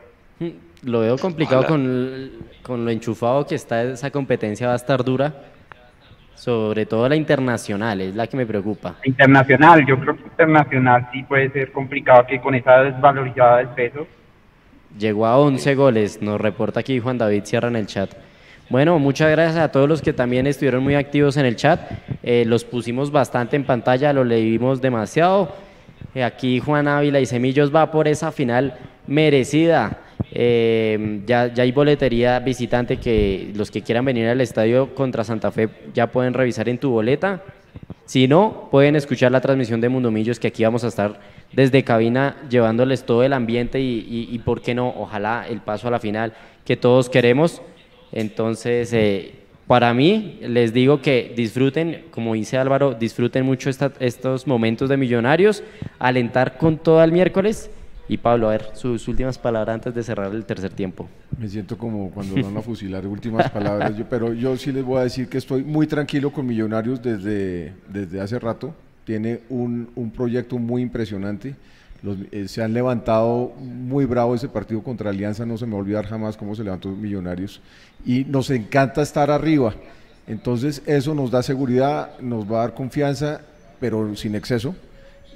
Lo 0.82 1.00
veo 1.00 1.18
complicado 1.18 1.60
Ojalá. 1.62 1.68
con, 1.76 2.30
con 2.62 2.84
lo 2.84 2.90
enchufado 2.90 3.46
que 3.46 3.55
está 3.56 3.82
esa 3.82 4.10
competencia, 4.10 4.68
va 4.68 4.74
a 4.74 4.76
estar 4.76 5.02
dura. 5.05 5.34
Sobre 6.36 6.86
todo 6.86 7.08
la 7.08 7.16
internacional, 7.16 8.00
es 8.00 8.14
la 8.14 8.26
que 8.26 8.36
me 8.36 8.46
preocupa. 8.46 8.96
Internacional, 9.04 9.84
yo 9.86 9.98
creo 9.98 10.16
que 10.16 10.22
internacional 10.22 11.08
sí 11.12 11.22
puede 11.22 11.50
ser 11.50 11.72
complicado 11.72 12.26
que 12.26 12.40
con 12.40 12.54
esa 12.54 12.82
desvalorizada 12.82 13.58
del 13.58 13.68
peso. 13.68 14.06
Llegó 14.98 15.26
a 15.26 15.38
11 15.38 15.74
goles, 15.74 16.22
nos 16.22 16.40
reporta 16.40 16.80
aquí 16.80 17.00
Juan 17.00 17.18
David 17.18 17.44
Sierra 17.44 17.68
en 17.68 17.76
el 17.76 17.86
chat. 17.86 18.10
Bueno, 18.68 18.98
muchas 18.98 19.30
gracias 19.30 19.58
a 19.58 19.70
todos 19.70 19.88
los 19.88 20.02
que 20.02 20.12
también 20.12 20.46
estuvieron 20.46 20.82
muy 20.82 20.94
activos 20.94 21.36
en 21.36 21.46
el 21.46 21.56
chat. 21.56 21.80
Eh, 22.22 22.44
los 22.46 22.64
pusimos 22.64 23.10
bastante 23.10 23.56
en 23.56 23.64
pantalla, 23.64 24.12
lo 24.12 24.24
leímos 24.24 24.80
demasiado. 24.80 25.54
Eh, 26.14 26.24
aquí 26.24 26.60
Juan 26.60 26.88
Ávila 26.88 27.20
y 27.20 27.26
Semillos 27.26 27.74
va 27.74 27.90
por 27.90 28.08
esa 28.08 28.32
final 28.32 28.76
merecida. 29.06 30.00
Eh, 30.38 31.22
ya, 31.26 31.52
ya 31.54 31.62
hay 31.62 31.72
boletería 31.72 32.40
visitante 32.40 32.98
que 32.98 33.52
los 33.54 33.70
que 33.70 33.80
quieran 33.80 34.04
venir 34.04 34.26
al 34.26 34.42
estadio 34.42 34.94
contra 34.94 35.24
Santa 35.24 35.50
Fe 35.50 35.70
ya 35.94 36.08
pueden 36.08 36.34
revisar 36.34 36.68
en 36.68 36.76
tu 36.76 36.90
boleta. 36.90 37.42
Si 38.04 38.28
no, 38.28 38.68
pueden 38.70 38.96
escuchar 38.96 39.32
la 39.32 39.40
transmisión 39.40 39.80
de 39.80 39.88
Mundomillos, 39.88 40.38
que 40.38 40.48
aquí 40.48 40.62
vamos 40.62 40.84
a 40.84 40.88
estar 40.88 41.18
desde 41.52 41.84
cabina 41.84 42.36
llevándoles 42.50 43.04
todo 43.04 43.22
el 43.22 43.32
ambiente 43.32 43.80
y, 43.80 44.06
y, 44.08 44.28
y 44.30 44.38
por 44.40 44.60
qué 44.60 44.74
no, 44.74 44.92
ojalá 44.94 45.46
el 45.48 45.60
paso 45.60 45.88
a 45.88 45.90
la 45.90 46.00
final 46.00 46.34
que 46.66 46.76
todos 46.76 47.08
queremos. 47.08 47.62
Entonces, 48.12 48.92
eh, 48.92 49.32
para 49.66 49.94
mí, 49.94 50.38
les 50.42 50.74
digo 50.74 51.00
que 51.00 51.32
disfruten, 51.34 52.04
como 52.10 52.34
dice 52.34 52.58
Álvaro, 52.58 52.92
disfruten 52.92 53.46
mucho 53.46 53.70
estos 53.70 54.46
momentos 54.46 54.90
de 54.90 54.98
millonarios, 54.98 55.62
alentar 55.98 56.58
con 56.58 56.76
todo 56.76 57.02
el 57.02 57.10
miércoles. 57.10 57.70
Y 58.08 58.18
Pablo, 58.18 58.48
a 58.48 58.52
ver, 58.52 58.70
sus 58.74 59.08
últimas 59.08 59.36
palabras 59.36 59.74
antes 59.74 59.94
de 59.94 60.02
cerrar 60.02 60.32
el 60.32 60.44
tercer 60.44 60.70
tiempo. 60.72 61.08
Me 61.38 61.48
siento 61.48 61.76
como 61.76 62.10
cuando 62.10 62.40
van 62.40 62.56
a 62.56 62.62
fusilar 62.62 63.04
últimas 63.06 63.50
palabras, 63.50 63.96
yo- 63.96 64.04
pero 64.08 64.32
yo 64.32 64.56
sí 64.56 64.70
les 64.70 64.84
voy 64.84 65.00
a 65.00 65.02
decir 65.02 65.28
que 65.28 65.38
estoy 65.38 65.64
muy 65.64 65.86
tranquilo 65.88 66.30
con 66.32 66.46
Millonarios 66.46 67.02
desde, 67.02 67.72
desde 67.88 68.20
hace 68.20 68.38
rato. 68.38 68.72
Tiene 69.04 69.40
un, 69.48 69.88
un 69.96 70.10
proyecto 70.12 70.56
muy 70.58 70.82
impresionante. 70.82 71.54
los, 72.02 72.16
eh, 72.30 72.46
se 72.46 72.62
han 72.62 72.72
levantado 72.74 73.52
muy 73.58 74.04
bravo 74.04 74.34
ese 74.36 74.48
partido 74.48 74.82
contra 74.82 75.10
Alianza, 75.10 75.44
no 75.46 75.56
se 75.58 75.66
me 75.66 75.72
va 75.72 75.78
a 75.78 75.80
olvidar 75.80 76.06
jamás 76.06 76.36
cómo 76.36 76.54
se 76.54 76.62
levantó 76.62 76.90
Millonarios. 76.90 77.60
Y 78.04 78.24
nos 78.24 78.50
encanta 78.50 79.02
estar 79.02 79.30
arriba. 79.32 79.74
Entonces 80.28 80.82
eso 80.86 81.14
nos 81.14 81.30
da 81.32 81.42
seguridad, 81.42 82.18
nos 82.20 82.44
va 82.50 82.58
a 82.58 82.60
dar 82.62 82.74
confianza, 82.74 83.40
pero 83.80 84.14
sin 84.14 84.34
exceso. 84.36 84.76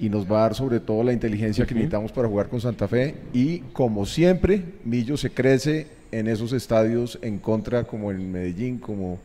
Y 0.00 0.08
nos 0.08 0.24
va 0.30 0.38
a 0.38 0.40
dar 0.42 0.54
sobre 0.54 0.80
todo 0.80 1.02
la 1.04 1.12
inteligencia 1.12 1.66
que 1.66 1.74
necesitamos 1.74 2.10
para 2.12 2.26
jugar 2.26 2.48
con 2.48 2.60
Santa 2.60 2.88
Fe. 2.88 3.14
Y 3.34 3.58
como 3.74 4.06
siempre, 4.06 4.64
Millo 4.84 5.16
se 5.16 5.30
crece 5.30 5.86
en 6.10 6.26
esos 6.26 6.52
estadios 6.52 7.18
en 7.22 7.38
contra, 7.38 7.84
como 7.84 8.10
en 8.10 8.32
Medellín, 8.32 8.78
como 8.78 9.18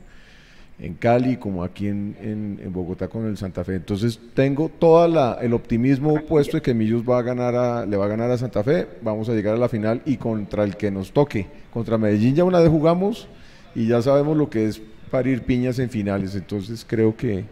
en 0.77 0.93
Cali, 0.95 1.37
como 1.37 1.63
aquí 1.63 1.87
en, 1.87 2.17
en- 2.21 2.59
en 2.61 2.73
Bogotá 2.73 3.07
con 3.07 3.25
el 3.25 3.37
Santa 3.37 3.63
Fe. 3.63 3.75
Entonces 3.75 4.19
tengo 4.33 4.67
todo 4.67 5.39
el 5.39 5.53
optimismo 5.53 6.15
puesto 6.27 6.57
de 6.57 6.61
que 6.61 6.73
Millos 6.73 7.03
va 7.09 7.19
a 7.19 7.21
ganar 7.21 7.55
a, 7.55 7.85
le 7.85 7.95
va 7.95 8.03
a 8.05 8.09
ganar 8.09 8.29
a 8.29 8.37
Santa 8.37 8.61
Fe, 8.61 8.85
vamos 9.01 9.29
a 9.29 9.33
llegar 9.33 9.55
a 9.55 9.57
la 9.57 9.69
final 9.69 10.01
y 10.05 10.17
contra 10.17 10.65
el 10.65 10.75
que 10.75 10.91
nos 10.91 11.13
toque. 11.13 11.47
Contra 11.73 11.97
Medellín 11.97 12.35
ya 12.35 12.43
una 12.43 12.59
vez 12.59 12.69
jugamos 12.69 13.29
y 13.73 13.87
ya 13.87 14.01
sabemos 14.01 14.35
lo 14.35 14.49
que 14.49 14.65
es 14.67 14.81
parir 15.09 15.43
piñas 15.43 15.79
en 15.79 15.89
finales, 15.89 16.35
entonces 16.35 16.85
creo 16.85 17.15
que 17.15 17.45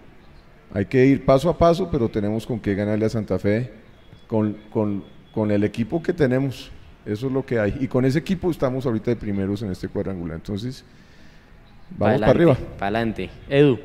hay 0.73 0.85
que 0.85 1.05
ir 1.05 1.23
paso 1.25 1.49
a 1.49 1.57
paso, 1.57 1.89
pero 1.91 2.09
tenemos 2.09 2.45
con 2.45 2.59
qué 2.59 2.73
ganarle 2.75 3.05
a 3.05 3.09
Santa 3.09 3.37
Fe 3.39 3.71
con, 4.27 4.53
con- 4.71 5.03
con 5.33 5.51
el 5.51 5.63
equipo 5.63 6.01
que 6.01 6.13
tenemos. 6.13 6.71
Eso 7.05 7.27
es 7.27 7.33
lo 7.33 7.45
que 7.45 7.59
hay. 7.59 7.77
Y 7.79 7.87
con 7.87 8.05
ese 8.05 8.19
equipo 8.19 8.49
estamos 8.51 8.85
ahorita 8.85 9.11
de 9.11 9.15
primeros 9.17 9.61
en 9.61 9.71
este 9.71 9.87
cuadrangular. 9.87 10.35
Entonces, 10.37 10.83
vamos 11.97 12.19
para 12.21 12.31
arriba. 12.31 12.55
Para 12.77 12.97
adelante. 12.99 13.29
Edu. 13.49 13.79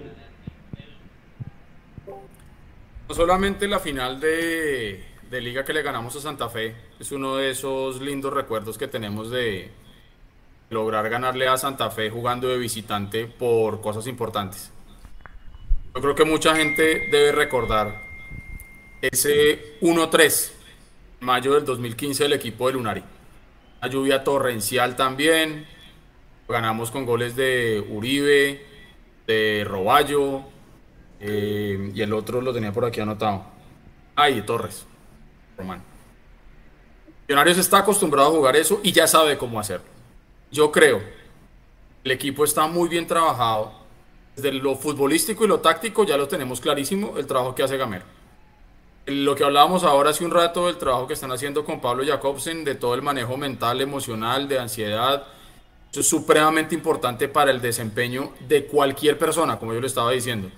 No 3.09 3.15
solamente 3.15 3.66
la 3.66 3.78
final 3.78 4.20
de, 4.20 5.02
de 5.31 5.40
liga 5.40 5.65
que 5.65 5.73
le 5.73 5.82
ganamos 5.82 6.15
a 6.16 6.20
Santa 6.20 6.48
Fe 6.48 6.74
es 7.01 7.10
uno 7.10 7.36
de 7.36 7.51
esos 7.51 8.01
lindos 8.02 8.32
recuerdos 8.32 8.77
que 8.77 8.86
tenemos 8.86 9.31
de 9.31 9.70
lograr 10.70 11.09
ganarle 11.09 11.48
a 11.48 11.56
Santa 11.56 11.90
Fe 11.90 12.10
jugando 12.10 12.48
de 12.48 12.59
visitante 12.59 13.27
por 13.27 13.81
cosas 13.81 14.06
importantes. 14.06 14.70
Yo 15.99 16.03
creo 16.03 16.15
que 16.15 16.25
mucha 16.25 16.55
gente 16.55 17.09
debe 17.11 17.33
recordar 17.33 18.03
ese 19.01 19.81
1-3 19.81 20.51
en 21.20 21.27
mayo 21.27 21.55
del 21.55 21.65
2015 21.65 22.23
del 22.23 22.35
equipo 22.35 22.69
de 22.69 22.75
Lunari. 22.75 23.03
Una 23.81 23.91
lluvia 23.91 24.23
torrencial 24.23 24.95
también. 24.95 25.66
Ganamos 26.49 26.93
con 26.93 27.05
goles 27.05 27.35
de 27.35 27.85
Uribe, 27.91 28.65
de 29.27 29.65
Roballo, 29.66 30.45
eh, 31.19 31.91
y 31.93 32.01
el 32.01 32.12
otro 32.12 32.43
lo 32.43 32.55
tenía 32.55 32.70
por 32.70 32.85
aquí 32.85 33.01
anotado. 33.01 33.43
Ahí, 34.15 34.41
Torres. 34.43 34.87
Román. 35.57 35.83
Millonarios 37.27 37.59
está 37.59 37.79
acostumbrado 37.79 38.29
a 38.29 38.31
jugar 38.31 38.55
eso 38.55 38.79
y 38.85 38.93
ya 38.93 39.09
sabe 39.09 39.37
cómo 39.37 39.59
hacerlo. 39.59 39.89
Yo 40.53 40.70
creo. 40.70 41.03
El 42.05 42.12
equipo 42.12 42.45
está 42.45 42.69
muy 42.69 42.89
bien 42.89 43.05
trabajado. 43.05 43.77
Desde 44.39 44.52
lo 44.52 44.77
futbolístico 44.77 45.44
y 45.44 45.48
lo 45.48 45.59
táctico 45.59 46.05
ya 46.05 46.16
lo 46.16 46.28
tenemos 46.28 46.60
clarísimo, 46.60 47.19
el 47.19 47.27
trabajo 47.27 47.56
que 47.56 47.65
hace 47.65 47.77
Gamero. 47.77 48.05
Lo 49.06 49.35
que 49.35 49.43
hablábamos 49.43 49.82
ahora 49.82 50.10
hace 50.10 50.24
un 50.24 50.31
rato 50.31 50.66
del 50.69 50.78
trabajo 50.78 51.09
que 51.09 51.15
están 51.15 51.32
haciendo 51.32 51.65
con 51.65 51.81
Pablo 51.81 52.05
Jacobsen, 52.06 52.62
de 52.62 52.77
todo 52.77 52.94
el 52.94 53.02
manejo 53.02 53.36
mental, 53.36 53.81
emocional, 53.81 54.47
de 54.47 54.60
ansiedad, 54.60 55.24
eso 55.90 56.01
es 56.01 56.09
supremamente 56.09 56.77
importante 56.77 57.27
para 57.27 57.51
el 57.51 57.60
desempeño 57.60 58.32
de 58.47 58.66
cualquier 58.66 59.19
persona, 59.19 59.59
como 59.59 59.74
yo 59.74 59.81
le 59.81 59.89
estaba 59.89 60.12
diciendo. 60.12 60.51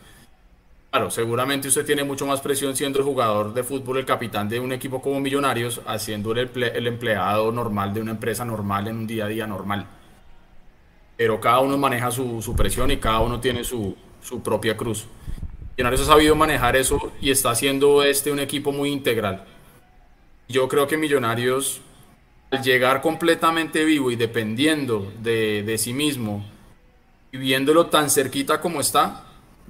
Claro, 0.90 1.11
seguramente 1.11 1.69
usted 1.69 1.86
tiene 1.86 2.05
mucho 2.05 2.27
más 2.27 2.43
presión 2.43 2.77
siendo 2.77 2.98
el 2.98 3.07
jugador 3.07 3.55
de 3.55 3.65
fútbol, 3.65 3.97
el 3.97 4.05
capitán 4.05 4.47
de 4.47 4.61
un 4.61 4.73
equipo 4.73 5.01
como 5.01 5.20
Millonarios, 5.20 5.81
haciendo 5.86 6.32
el, 6.32 6.52
emple- 6.52 6.73
el 6.74 6.86
empleado 6.86 7.51
normal 7.51 7.94
de 7.94 8.02
una 8.02 8.11
empresa 8.11 8.44
normal 8.44 8.89
en 8.89 8.97
un 8.98 9.07
día 9.07 9.24
a 9.24 9.28
día 9.28 9.47
normal. 9.47 9.86
Pero 11.20 11.38
cada 11.38 11.60
uno 11.60 11.76
maneja 11.76 12.10
su, 12.10 12.40
su 12.40 12.56
presión 12.56 12.90
y 12.90 12.97
cada 12.97 13.20
uno 13.20 13.40
tiene 13.40 13.62
su, 13.62 13.94
su 14.22 14.42
propia 14.42 14.74
cruz. 14.74 15.05
Millonarios 15.76 16.01
ha 16.01 16.06
sabido 16.06 16.34
manejar 16.34 16.76
eso 16.76 17.12
y 17.20 17.30
está 17.30 17.51
haciendo 17.51 18.02
este 18.02 18.32
un 18.32 18.38
equipo 18.38 18.72
muy 18.72 18.88
integral. 18.90 19.44
Yo 20.48 20.66
creo 20.66 20.86
que 20.86 20.97
Millonarios, 20.97 21.82
al 22.51 22.62
llegar 22.62 23.02
completamente 23.02 23.84
vivo 23.84 24.10
y 24.10 24.16
dependiendo 24.16 25.12
de, 25.20 25.62
de 25.62 25.76
sí 25.76 25.92
mismo 25.92 26.42
y 27.32 27.36
viéndolo 27.36 27.88
tan 27.88 28.09
cerquita 28.09 28.62
como 28.62 28.80
está, 28.80 29.26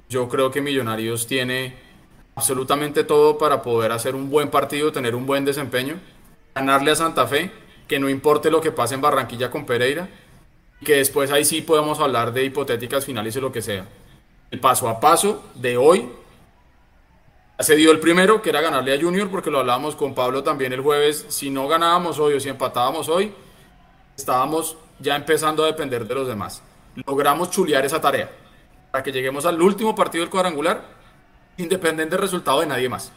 yo 0.07 0.29
creo 0.29 0.51
que 0.51 0.61
Millonarios 0.61 1.27
tiene 1.27 1.73
absolutamente 2.33 3.03
todo 3.03 3.37
para 3.37 3.61
poder 3.61 3.91
hacer 3.91 4.15
un 4.15 4.29
buen 4.29 4.49
partido, 4.49 4.93
tener 4.93 5.15
un 5.15 5.25
buen 5.25 5.43
desempeño, 5.43 5.99
ganarle 6.55 6.91
a 6.91 6.95
Santa 6.95 7.27
Fe, 7.27 7.51
que 7.89 7.99
no 7.99 8.07
importe 8.07 8.49
lo 8.49 8.61
que 8.61 8.71
pase 8.71 8.95
en 8.95 9.01
Barranquilla 9.01 9.51
con 9.51 9.65
Pereira, 9.65 10.07
que 10.83 10.97
después 10.97 11.31
ahí 11.31 11.45
sí 11.45 11.61
podemos 11.61 11.99
hablar 11.99 12.33
de 12.33 12.43
hipotéticas 12.43 13.05
finales 13.05 13.35
y 13.35 13.41
lo 13.41 13.51
que 13.51 13.61
sea. 13.61 13.87
El 14.49 14.59
paso 14.59 14.89
a 14.89 14.99
paso 14.99 15.43
de 15.55 15.77
hoy 15.77 16.09
se 17.59 17.75
dio 17.75 17.91
el 17.91 17.99
primero, 17.99 18.41
que 18.41 18.49
era 18.49 18.61
ganarle 18.61 18.93
a 18.93 18.99
Junior, 18.99 19.29
porque 19.29 19.51
lo 19.51 19.59
hablábamos 19.59 19.95
con 19.95 20.15
Pablo 20.15 20.43
también 20.43 20.73
el 20.73 20.81
jueves. 20.81 21.25
Si 21.29 21.49
no 21.49 21.67
ganábamos 21.67 22.17
hoy 22.17 22.33
o 22.33 22.39
si 22.39 22.49
empatábamos 22.49 23.07
hoy, 23.07 23.31
estábamos 24.17 24.77
ya 24.99 25.15
empezando 25.15 25.63
a 25.63 25.67
depender 25.67 26.07
de 26.07 26.15
los 26.15 26.27
demás. 26.27 26.63
Logramos 27.05 27.51
chulear 27.51 27.85
esa 27.85 28.01
tarea 28.01 28.31
para 28.91 29.03
que 29.03 29.11
lleguemos 29.11 29.45
al 29.45 29.61
último 29.61 29.95
partido 29.95 30.23
del 30.23 30.31
cuadrangular, 30.31 30.83
independiente 31.57 32.15
del 32.15 32.21
resultado 32.21 32.61
de 32.61 32.67
nadie 32.67 32.89
más. 32.89 33.11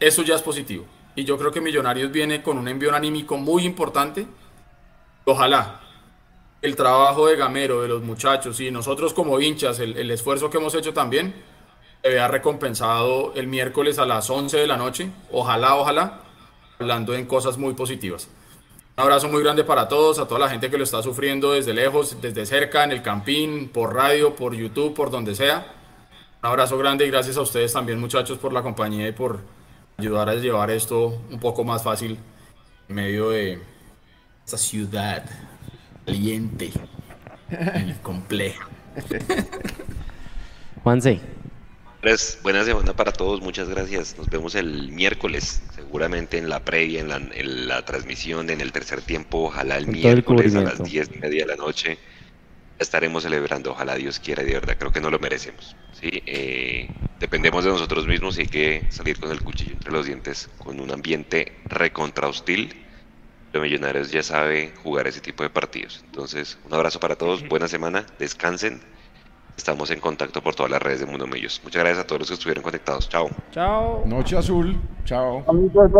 Eso 0.00 0.22
ya 0.22 0.34
es 0.34 0.42
positivo. 0.42 0.84
Y 1.14 1.24
yo 1.24 1.38
creo 1.38 1.50
que 1.50 1.60
Millonarios 1.60 2.10
viene 2.10 2.42
con 2.42 2.58
un 2.58 2.68
envío 2.68 2.94
anímico 2.94 3.36
muy 3.36 3.64
importante. 3.64 4.26
Ojalá 5.24 5.80
el 6.60 6.74
trabajo 6.74 7.26
de 7.26 7.36
Gamero, 7.36 7.82
de 7.82 7.88
los 7.88 8.02
muchachos 8.02 8.58
y 8.60 8.70
nosotros 8.70 9.14
como 9.14 9.40
hinchas, 9.40 9.78
el, 9.78 10.10
esfuerzo 10.10 10.50
que 10.50 10.58
hemos 10.58 10.74
hecho 10.74 10.92
también, 10.92 11.34
se 12.02 12.08
vea 12.08 12.28
recompensado 12.28 13.32
el 13.34 13.46
miércoles 13.46 13.98
a 13.98 14.06
las 14.06 14.28
11 14.28 14.56
de 14.56 14.66
la 14.66 14.76
noche. 14.76 15.10
Ojalá, 15.30 15.76
ojalá, 15.76 16.22
hablando 16.78 17.14
en 17.14 17.26
cosas 17.26 17.58
muy 17.58 17.74
positivas. 17.74 18.28
Un 18.96 19.02
abrazo 19.02 19.28
muy 19.28 19.42
grande 19.42 19.62
para 19.62 19.86
todos, 19.86 20.18
a 20.18 20.26
toda 20.26 20.40
la 20.40 20.48
gente 20.48 20.70
que 20.70 20.78
lo 20.78 20.82
está 20.82 21.02
sufriendo 21.02 21.52
desde 21.52 21.72
lejos, 21.72 22.20
desde 22.20 22.44
cerca, 22.44 22.82
en 22.82 22.90
el 22.90 23.02
campín, 23.02 23.68
por 23.68 23.94
radio, 23.94 24.34
por 24.34 24.54
YouTube, 24.54 24.94
por 24.94 25.10
donde 25.10 25.36
sea. 25.36 25.74
Un 26.42 26.48
abrazo 26.48 26.76
grande 26.78 27.06
y 27.06 27.10
gracias 27.10 27.36
a 27.36 27.42
ustedes 27.42 27.72
también, 27.72 28.00
muchachos, 28.00 28.38
por 28.38 28.52
la 28.52 28.62
compañía 28.62 29.06
y 29.06 29.12
por 29.12 29.40
ayudar 29.96 30.28
a 30.28 30.34
llevar 30.34 30.70
esto 30.70 31.22
un 31.30 31.38
poco 31.38 31.62
más 31.62 31.84
fácil 31.84 32.18
en 32.88 32.94
medio 32.94 33.30
de 33.30 33.60
esta 34.44 34.58
ciudad 34.58 35.24
caliente 36.08 36.70
y 37.86 37.92
compleja. 38.02 38.66
Juanse. 40.82 41.20
Andrés, 41.96 42.38
buena 42.42 42.64
semana 42.64 42.94
para 42.94 43.12
todos, 43.12 43.42
muchas 43.42 43.68
gracias. 43.68 44.16
Nos 44.16 44.28
vemos 44.28 44.54
el 44.54 44.90
miércoles, 44.92 45.62
seguramente 45.74 46.38
en 46.38 46.48
la 46.48 46.64
previa, 46.64 47.00
en 47.00 47.08
la, 47.08 47.16
en 47.16 47.68
la 47.68 47.84
transmisión, 47.84 48.48
en 48.50 48.60
el 48.60 48.72
tercer 48.72 49.02
tiempo, 49.02 49.48
ojalá 49.48 49.76
el 49.76 49.86
Con 49.86 49.94
el 49.96 50.00
miércoles 50.00 50.54
a 50.54 50.60
las. 50.62 50.82
10 50.82 51.10
y 51.14 51.18
media 51.18 51.44
de 51.44 51.46
la 51.48 51.56
noche. 51.56 51.98
Estaremos 52.78 53.24
celebrando, 53.24 53.72
ojalá 53.72 53.96
Dios 53.96 54.20
quiera, 54.20 54.44
de 54.44 54.52
verdad 54.52 54.76
creo 54.78 54.92
que 54.92 55.00
no 55.00 55.10
lo 55.10 55.18
merecemos. 55.18 55.76
¿sí? 56.00 56.22
Eh, 56.26 56.88
dependemos 57.18 57.64
de 57.64 57.70
nosotros 57.70 58.06
mismos 58.06 58.38
y 58.38 58.42
hay 58.42 58.46
que 58.46 58.86
salir 58.90 59.18
con 59.18 59.32
el 59.32 59.42
cuchillo 59.42 59.72
entre 59.72 59.90
los 59.90 60.06
dientes, 60.06 60.48
con 60.58 60.80
un 60.80 60.90
ambiente 60.92 61.52
recontra 61.64 62.28
hostil. 62.28 62.87
Los 63.52 63.62
Millonarios 63.62 64.10
ya 64.10 64.22
sabe 64.22 64.72
jugar 64.82 65.06
ese 65.06 65.20
tipo 65.20 65.42
de 65.42 65.50
partidos. 65.50 66.02
Entonces, 66.04 66.58
un 66.66 66.74
abrazo 66.74 67.00
para 67.00 67.16
todos, 67.16 67.46
buena 67.48 67.68
semana, 67.68 68.04
descansen. 68.18 68.80
Estamos 69.56 69.90
en 69.90 70.00
contacto 70.00 70.40
por 70.42 70.54
todas 70.54 70.70
las 70.70 70.80
redes 70.80 71.00
de 71.00 71.06
Mundo 71.06 71.26
Millos. 71.26 71.60
Muchas 71.64 71.80
gracias 71.80 72.04
a 72.04 72.06
todos 72.06 72.20
los 72.20 72.28
que 72.28 72.34
estuvieron 72.34 72.62
conectados. 72.62 73.08
Chao. 73.08 73.28
Chao. 73.50 74.02
Noche 74.06 74.36
azul. 74.36 74.78
Chao. 75.04 75.44
Amigos. 75.48 75.90